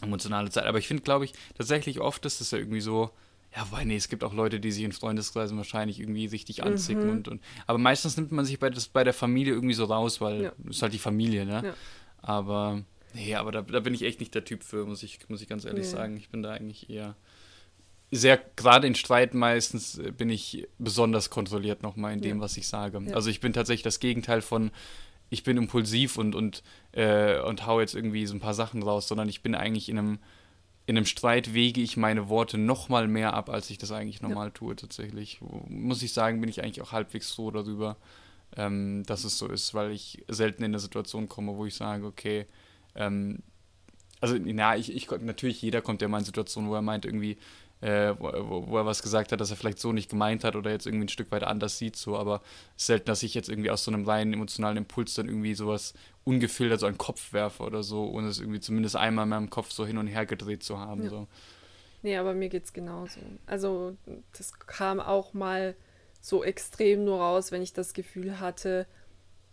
emotionale 0.01 0.51
Zeit. 0.51 0.65
Aber 0.66 0.79
ich 0.79 0.89
finde, 0.89 1.05
glaube 1.05 1.24
ich, 1.24 1.33
tatsächlich 1.57 2.01
oft 2.01 2.27
ist 2.27 2.41
es 2.41 2.51
ja 2.51 2.59
irgendwie 2.59 2.81
so, 2.81 3.11
ja, 3.55 3.66
wobei, 3.70 3.85
nee, 3.85 3.97
es 3.97 4.09
gibt 4.09 4.24
auch 4.24 4.33
Leute, 4.33 4.61
die 4.61 4.73
sich 4.73 4.85
in 4.85 4.93
Freundeskreisen 4.93 5.57
wahrscheinlich 5.57 6.01
irgendwie 6.01 6.29
sich 6.29 6.45
dich 6.45 6.62
anzicken 6.65 7.05
Mhm. 7.05 7.11
und, 7.11 7.29
und 7.29 7.43
aber 7.66 7.79
meistens 7.79 8.16
nimmt 8.16 8.33
man 8.33 8.45
sich 8.45 8.59
bei, 8.59 8.70
das, 8.70 8.89
bei 8.89 9.05
der 9.05 9.12
Familie 9.15 9.53
irgendwie 9.53 9.74
so 9.74 9.85
raus, 9.85 10.20
weil 10.20 10.43
Ja. 10.45 10.53
es 10.69 10.77
ist 10.77 10.83
halt 10.83 10.93
die 10.95 10.99
Familie, 10.99 11.45
ne? 11.45 11.62
Ja. 11.65 11.74
Aber, 12.19 12.83
nee, 13.15 13.35
aber 13.35 13.53
da, 13.53 13.62
da 13.62 13.81
bin 13.81 13.95
ich 13.95 14.03
echt 14.03 14.20
nicht 14.20 14.35
der 14.35 14.45
Typ 14.45 14.62
für, 14.62 14.87
muss 14.87 15.03
ich, 15.03 15.19
muss 15.29 15.43
ich 15.43 15.49
ganz 15.49 15.65
ehrlich 15.65 15.85
Nee. 15.85 15.91
sagen. 15.91 16.16
Ich 16.16 16.31
bin 16.31 16.43
da 16.43 16.51
eigentlich 16.53 16.89
eher 16.89 17.16
sehr, 18.11 18.39
gerade 18.57 18.87
in 18.87 18.95
Streit 18.95 19.33
meistens 19.35 19.99
äh, 19.99 20.12
bin 20.12 20.29
ich 20.31 20.69
besonders 20.79 21.31
kontrolliert 21.31 21.83
nochmal 21.83 22.12
in 22.12 22.20
dem, 22.20 22.39
Ja. 22.39 22.43
was 22.43 22.57
ich 22.57 22.69
sage. 22.69 23.01
Ja. 23.07 23.15
Also 23.15 23.31
ich 23.31 23.41
bin 23.41 23.53
tatsächlich 23.53 23.83
das 23.83 24.01
Gegenteil 24.01 24.43
von, 24.43 24.70
ich 25.31 25.45
bin 25.45 25.57
impulsiv 25.57 26.19
und, 26.19 26.35
und, 26.35 26.62
äh, 26.93 27.41
und 27.41 27.66
hau 27.66 27.81
jetzt 27.81 27.95
irgendwie 27.95 28.27
so 28.27 28.35
ein 28.35 28.41
paar 28.41 28.53
Sachen 28.55 28.83
raus, 28.83 29.09
sondern 29.09 29.29
ich 29.31 29.43
bin 29.43 29.55
eigentlich 29.55 29.89
in 29.89 29.99
einem, 29.99 30.19
in 30.87 30.97
einem 30.97 31.07
Streit 31.07 31.55
wege 31.55 31.81
ich 31.81 31.97
meine 31.97 32.29
Worte 32.29 32.59
nochmal 32.59 33.07
mehr 33.07 33.35
ab, 33.35 33.51
als 33.51 33.71
ich 33.71 33.79
das 33.79 33.93
eigentlich 33.93 34.21
normal 34.21 34.51
tue 34.51 34.75
tatsächlich. 34.75 35.41
Muss 35.69 36.03
ich 36.03 36.13
sagen, 36.13 36.41
bin 36.41 36.51
ich 36.51 36.63
eigentlich 36.63 36.83
auch 36.83 36.93
halbwegs 36.93 37.33
froh 37.33 37.51
darüber, 37.51 37.97
ähm, 38.57 39.05
dass 39.07 39.25
es 39.25 39.39
so 39.39 39.47
ist, 39.49 39.75
weil 39.75 39.93
ich 39.93 40.25
selten 40.29 40.65
in 40.65 40.73
eine 40.73 40.81
Situation 40.81 41.29
komme, 41.29 41.57
wo 41.57 41.67
ich 41.67 41.75
sage, 41.75 42.05
okay, 42.05 42.47
ähm, 42.97 43.39
also 44.21 44.37
na, 44.39 44.77
ich, 44.77 44.95
ich 44.95 45.11
natürlich 45.11 45.63
jeder 45.63 45.83
kommt 45.83 46.03
ja 46.03 46.09
mal 46.09 46.19
in 46.19 46.25
Situationen, 46.25 46.71
wo 46.71 46.75
er 46.75 46.83
meint 46.83 47.05
irgendwie, 47.05 47.39
äh, 47.81 48.15
wo, 48.19 48.69
wo, 48.69 48.77
er 48.79 48.87
was 48.87 49.03
gesagt 49.03 49.33
hat, 49.33 49.41
das 49.41 49.51
er 49.51 49.57
vielleicht 49.57 49.81
so 49.81 49.93
nicht 49.93 50.09
gemeint 50.09 50.45
hat 50.45 50.55
oder 50.55 50.71
jetzt 50.71 50.87
irgendwie 50.87 51.07
ein 51.07 51.09
Stück 51.09 51.31
weit 51.33 51.43
anders 51.43 51.79
sieht, 51.79 51.97
so, 51.97 52.17
aber 52.17 52.41
selten, 52.77 53.07
dass 53.07 53.25
ich 53.25 53.35
jetzt 53.35 53.49
irgendwie 53.49 53.71
aus 53.71 53.85
so 53.85 53.91
einem 53.91 54.05
reinen 54.05 54.33
emotionalen 54.33 54.79
Impuls 54.79 55.15
dann 55.15 55.27
irgendwie 55.27 55.55
sowas 55.55 55.95
ungefiltert 56.24 56.81
so 56.81 56.86
einen 56.86 56.99
Kopf 56.99 57.32
werfe 57.32 57.62
oder 57.62 57.82
so, 57.82 58.09
ohne 58.11 58.28
es 58.28 58.39
irgendwie 58.39 58.61
zumindest 58.61 58.97
einmal 58.97 59.24
in 59.24 59.31
meinem 59.31 59.51
Kopf 59.51 59.70
so 59.73 59.86
hin 59.86 59.99
und 59.99 60.07
her 60.07 60.27
gedreht 60.27 60.62
zu 60.62 60.78
haben. 60.78 61.05
Ja. 61.05 61.11
So. 61.11 61.27
Nee, 62.03 62.16
aber 62.16 62.35
mir 62.35 62.49
geht's 62.49 62.73
genauso. 62.73 63.20
Also, 63.47 63.97
das 64.36 64.59
kam 64.59 65.01
auch 65.01 65.35
mal 65.35 65.74
so 66.20 66.44
extrem 66.44 67.05
nur 67.05 67.20
raus, 67.20 67.53
wenn 67.53 67.62
ich 67.62 67.73
das 67.73 67.94
Gefühl 67.94 68.40
hatte, 68.40 68.86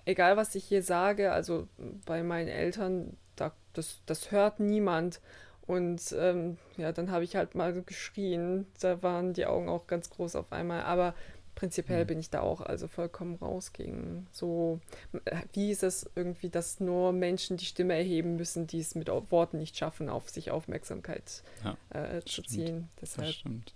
egal 0.05 0.37
was 0.37 0.55
ich 0.55 0.65
hier 0.65 0.83
sage, 0.83 1.31
also 1.31 1.67
bei 2.05 2.23
meinen 2.23 2.47
Eltern, 2.47 3.17
da, 3.35 3.53
das, 3.73 4.01
das 4.05 4.31
hört 4.31 4.59
niemand. 4.59 5.21
Und 5.61 6.15
ähm, 6.17 6.57
ja, 6.77 6.91
dann 6.91 7.11
habe 7.11 7.23
ich 7.23 7.35
halt 7.35 7.53
mal 7.53 7.83
geschrien. 7.83 8.65
Da 8.81 9.03
waren 9.03 9.33
die 9.33 9.45
Augen 9.45 9.69
auch 9.69 9.85
ganz 9.85 10.09
groß 10.09 10.35
auf 10.35 10.51
einmal. 10.51 10.81
Aber 10.81 11.13
prinzipiell 11.59 12.03
Mhm. 12.03 12.07
bin 12.07 12.19
ich 12.19 12.29
da 12.29 12.39
auch 12.39 12.61
also 12.61 12.87
vollkommen 12.87 13.35
raus 13.35 13.73
gegen 13.73 14.27
so, 14.31 14.79
äh, 15.25 15.41
wie 15.53 15.71
ist 15.71 15.83
es 15.83 16.09
irgendwie, 16.15 16.49
dass 16.49 16.79
nur 16.79 17.11
Menschen 17.11 17.57
die 17.57 17.65
Stimme 17.65 17.95
erheben 17.95 18.37
müssen, 18.37 18.65
die 18.65 18.79
es 18.79 18.95
mit 18.95 19.09
Worten 19.09 19.57
nicht 19.57 19.75
schaffen, 19.77 20.07
auf 20.07 20.29
sich 20.29 20.51
Aufmerksamkeit 20.51 21.43
Ja, 21.63 21.77
äh, 21.89 22.21
zu 22.21 22.29
stimmt. 22.43 22.49
ziehen. 22.49 22.89
Das 23.01 23.11
Deshalb, 23.15 23.33
stimmt. 23.33 23.73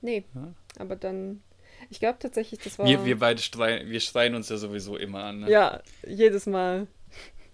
nee, 0.00 0.24
Ja. 0.34 0.54
aber 0.78 0.94
dann, 0.94 1.42
ich 1.90 1.98
glaube 1.98 2.18
tatsächlich, 2.20 2.60
das 2.62 2.78
war, 2.78 2.86
Wir, 2.86 3.04
wir 3.04 3.18
beide 3.18 3.40
streiten, 3.42 3.90
wir 3.90 4.00
streiten 4.00 4.36
uns 4.36 4.48
ja 4.48 4.56
sowieso 4.56 4.96
immer 4.96 5.24
an. 5.24 5.40
Ne? 5.40 5.50
ja, 5.50 5.82
jedes 6.06 6.46
Mal. 6.46 6.86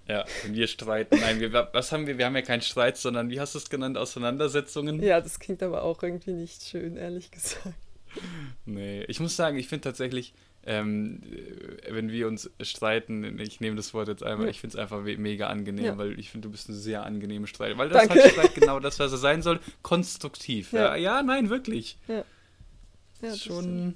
Ja, 0.07 0.27
wenn 0.43 0.53
wir 0.55 0.67
streiten. 0.67 1.19
Nein, 1.19 1.41
wir, 1.41 1.51
was 1.73 1.91
haben 1.91 2.07
wir? 2.07 2.19
Wir 2.19 2.27
haben 2.27 2.37
ja 2.37 2.43
keinen 2.43 2.61
Streit, 2.61 2.99
sondern 2.99 3.31
wie 3.31 3.41
hast 3.41 3.55
du 3.55 3.59
es 3.59 3.71
genannt? 3.71 3.97
Auseinandersetzungen? 3.97 5.01
Ja, 5.03 5.19
das 5.23 5.41
klingt 5.41 5.63
aber 5.63 5.83
auch 5.83 6.03
irgendwie 6.03 6.35
nicht 6.35 6.63
schön, 6.63 6.99
ehrlich 6.99 7.31
gesagt. 7.31 7.75
Nee, 8.67 9.05
ich 9.05 9.21
muss 9.21 9.37
sagen, 9.37 9.59
ich 9.59 9.69
finde 9.69 9.83
tatsächlich, 9.83 10.33
ähm, 10.67 11.21
äh, 11.87 11.93
wenn 11.95 12.11
wir 12.11 12.27
uns 12.29 12.51
streiten, 12.63 13.39
ich 13.39 13.61
nehme 13.61 13.77
das 13.77 13.93
Wort 13.93 14.09
jetzt 14.09 14.23
einmal, 14.23 14.49
ich 14.49 14.61
finde 14.61 14.77
es 14.77 14.81
einfach 14.83 15.03
mega 15.03 15.49
angenehm, 15.49 15.85
Ja. 15.85 15.99
weil 15.99 16.19
ich 16.19 16.31
finde, 16.31 16.49
du 16.49 16.53
bist 16.53 16.69
eine 16.69 16.79
sehr 16.79 17.05
angenehme 17.05 17.47
Streiterin. 17.47 17.79
Weil 17.79 17.89
das 17.91 18.09
Danke. 18.09 18.23
hat 18.25 18.31
Streit 18.33 18.55
genau 18.55 18.81
das, 18.81 18.99
was 18.99 19.13
er 19.13 19.19
sein 19.19 19.43
soll, 19.43 19.61
konstruktiv. 19.83 20.73
Ja, 20.73 20.97
Ja. 20.97 20.97
ja, 20.97 21.23
nein, 21.23 21.51
wirklich. 21.51 21.99
Ja, 22.09 22.25
das 23.21 23.41
stimmt. 23.41 23.55
Schon 23.57 23.95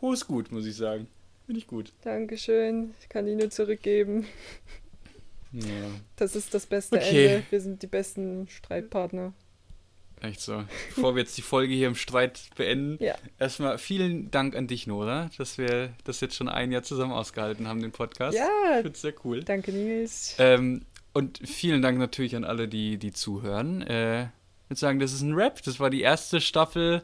hohes 0.00 0.26
Gut, 0.26 0.52
muss 0.52 0.66
ich 0.66 0.76
sagen. 0.76 1.08
Finde 1.46 1.58
ich 1.58 1.66
gut. 1.66 1.92
Dankeschön, 2.02 2.94
ich 3.00 3.08
kann 3.08 3.26
die 3.26 3.34
nur 3.34 3.50
zurückgeben. 3.50 4.26
Das 6.16 6.34
ist 6.34 6.52
das 6.52 6.66
beste 6.66 6.96
Okay. 6.96 7.26
Ende. 7.26 7.46
Wir 7.50 7.60
sind 7.60 7.82
die 7.82 7.86
besten 7.86 8.48
Streitpartner. 8.48 9.32
Echt 10.24 10.40
so. 10.40 10.64
Bevor 10.94 11.14
wir 11.14 11.22
jetzt 11.22 11.36
die 11.38 11.42
Folge 11.42 11.72
hier 11.74 11.86
im 11.88 11.94
Streit 11.94 12.40
beenden, 12.56 13.02
Ja. 13.02 13.14
erstmal 13.38 13.78
vielen 13.78 14.30
Dank 14.30 14.56
an 14.56 14.66
dich, 14.66 14.86
Nora, 14.86 15.30
dass 15.38 15.58
wir 15.58 15.90
das 16.04 16.20
jetzt 16.20 16.34
schon 16.36 16.48
ein 16.48 16.72
Jahr 16.72 16.82
zusammen 16.82 17.12
ausgehalten 17.12 17.68
haben, 17.68 17.80
den 17.82 17.92
Podcast. 17.92 18.36
Ja, 18.36 18.46
Ich 18.70 18.82
finde 18.82 18.88
es 18.90 19.00
sehr 19.02 19.14
cool. 19.24 19.42
danke 19.44 19.72
Nils. 19.72 20.36
Ähm, 20.38 20.82
und 21.12 21.40
vielen 21.46 21.80
Dank 21.82 21.98
natürlich 21.98 22.34
an 22.36 22.44
alle, 22.44 22.66
die, 22.68 22.98
die 22.98 23.12
zuhören. 23.12 23.82
Äh, 23.82 24.24
ich 24.24 24.70
würde 24.70 24.80
sagen, 24.80 24.98
das 24.98 25.12
ist 25.12 25.20
ein 25.22 25.34
Rap. 25.34 25.62
Das 25.62 25.78
war 25.78 25.90
die 25.90 26.00
erste 26.00 26.40
Staffel, 26.40 27.02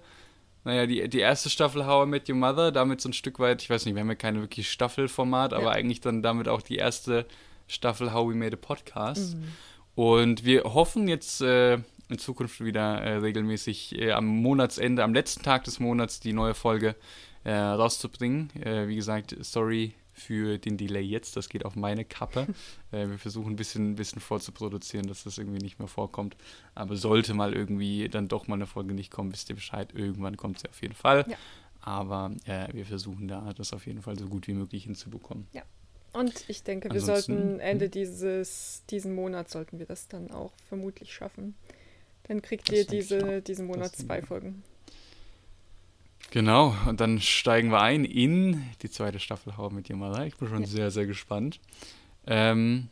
naja, 0.65 0.87
die, 0.87 1.09
die 1.09 1.21
erste 1.21 1.49
Staffel 1.51 1.87
How 1.87 2.07
I 2.07 2.11
Met 2.11 2.29
Your 2.29 2.37
Mother. 2.37 2.73
Damit 2.73 3.01
so 3.01 3.09
ein 3.09 3.13
Stück 3.13 3.39
weit, 3.39 3.63
ich 3.63 3.71
weiß 3.71 3.85
nicht, 3.87 3.95
wir 3.95 4.01
haben 4.01 4.09
ja 4.09 4.15
keine 4.17 4.41
wirklich 4.41 4.71
Staffelformat, 4.71 5.53
aber 5.53 5.65
Ja. 5.67 5.71
eigentlich 5.71 6.01
dann 6.01 6.23
damit 6.23 6.49
auch 6.49 6.63
die 6.63 6.77
erste 6.77 7.27
Staffel 7.69 8.13
How 8.13 8.29
We 8.31 8.35
Made 8.35 8.57
a 8.57 8.59
Podcast. 8.61 9.37
Mhm. 9.37 9.45
Und 9.95 10.45
wir 10.45 10.65
hoffen 10.65 11.07
jetzt 11.09 11.41
äh, 11.43 11.79
in 12.11 12.19
Zukunft 12.19 12.63
wieder 12.65 13.01
äh, 13.01 13.17
regelmäßig 13.17 13.99
äh, 13.99 14.13
am 14.13 14.27
Monatsende, 14.27 15.03
am 15.05 15.15
letzten 15.15 15.43
Tag 15.43 15.65
des 15.65 15.81
Monats 15.81 16.21
die 16.21 16.33
neue 16.33 16.55
Folge 16.55 16.97
äh, 17.45 17.53
rauszubringen. 17.53 18.51
Äh, 18.61 18.89
wie 18.89 18.97
gesagt, 18.97 19.37
sorry 19.41 19.95
für 20.13 20.59
den 20.59 20.77
Delay 20.77 21.03
jetzt, 21.03 21.37
das 21.37 21.49
geht 21.49 21.65
auf 21.65 21.77
meine 21.77 22.05
Kappe. 22.05 22.47
äh, 22.93 23.09
wir 23.09 23.19
versuchen 23.19 23.53
ein 23.53 23.57
bisschen, 23.57 23.93
ein 23.93 23.97
bisschen 23.97 24.21
vorzuproduzieren, 24.21 25.07
dass 25.07 25.25
das 25.25 25.39
irgendwie 25.39 25.63
nicht 25.63 25.79
mehr 25.79 25.89
vorkommt. 25.89 26.37
Aber 26.75 26.97
sollte 26.97 27.35
mal 27.35 27.55
irgendwie 27.55 28.09
dann 28.09 28.29
doch 28.29 28.47
mal 28.47 28.57
eine 28.57 28.67
Folge 28.67 28.95
nicht 28.95 29.11
kommen, 29.11 29.33
wisst 29.33 29.49
ihr 29.49 29.55
Bescheid. 29.55 29.93
Irgendwann 29.95 30.37
kommt 30.37 30.61
sie 30.61 30.69
auf 30.69 30.81
jeden 30.83 30.95
Fall. 30.95 31.25
Ja. 31.29 31.37
Aber 31.83 32.33
äh, 32.45 32.69
wir 32.75 32.85
versuchen 32.85 33.27
da 33.29 33.53
das 33.55 33.73
auf 33.73 33.87
jeden 33.87 34.03
Fall 34.03 34.19
so 34.19 34.27
gut 34.27 34.47
wie 34.47 34.53
möglich 34.53 34.85
hinzubekommen. 34.85 35.47
Und 36.13 36.45
ich 36.49 36.63
denke, 36.63 36.89
wir 36.91 37.01
Ansonsten- 37.01 37.37
sollten 37.37 37.61
Ende 37.61 37.89
dieses 37.89 38.83
diesen 38.91 39.15
Monats 39.15 39.53
sollten 39.53 39.79
wir 39.79 39.87
das 39.87 40.09
dann 40.09 40.31
auch 40.31 40.53
vermutlich 40.69 41.13
schaffen. 41.15 41.55
Dann 42.31 42.43
kriegt 42.43 42.69
Das 42.69 42.77
ihr 42.79 42.85
diese, 42.87 43.43
diesen 43.43 43.67
Monat 43.67 43.97
zwei. 43.97 44.23
Folgen. 44.23 44.63
Genau, 46.31 46.77
und 46.87 47.01
dann 47.01 47.21
steigen 47.21 47.73
wir 47.73 47.81
ein 47.81 48.05
in 48.05 48.63
die 48.83 48.89
zweite 48.89 49.19
Staffel 49.19 49.57
How 49.57 49.73
mit 49.73 49.89
Yamala. 49.89 50.27
Ich 50.27 50.37
bin 50.37 50.47
schon 50.47 50.61
Ja. 50.61 50.69
sehr, 50.69 50.91
sehr 50.93 51.07
gespannt. 51.07 51.59
Ähm, 52.29 52.87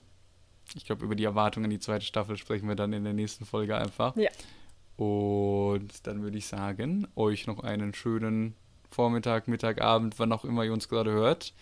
ich 0.75 0.85
glaube, 0.85 1.05
über 1.05 1.15
die 1.15 1.23
Erwartungen 1.23 1.67
an 1.67 1.71
die 1.71 1.79
zweite 1.79 2.05
Staffel 2.05 2.37
sprechen 2.37 2.67
wir 2.67 2.75
dann 2.75 2.93
in 2.93 3.05
der 3.05 3.13
nächsten 3.13 3.45
Folge 3.45 3.77
einfach. 3.77 4.17
Ja. 4.17 4.29
Und 4.97 6.05
dann 6.09 6.23
würde 6.23 6.37
ich 6.37 6.47
sagen, 6.47 7.07
euch 7.15 7.47
noch 7.47 7.61
einen 7.63 7.95
schönen 7.95 8.57
Vormittag, 8.91 9.47
Mittag, 9.47 9.81
Abend, 9.81 10.19
wann 10.19 10.33
auch 10.33 10.45
immer 10.45 10.65
ihr 10.65 10.73
uns 10.73 10.89
gerade 10.89 11.13
hört. 11.13 11.55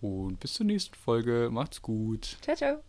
Und 0.00 0.38
bis 0.38 0.54
zur 0.54 0.66
nächsten 0.66 0.94
Folge. 0.94 1.48
Macht's 1.50 1.82
gut. 1.82 2.36
Ciao, 2.40 2.54
ciao. 2.54 2.84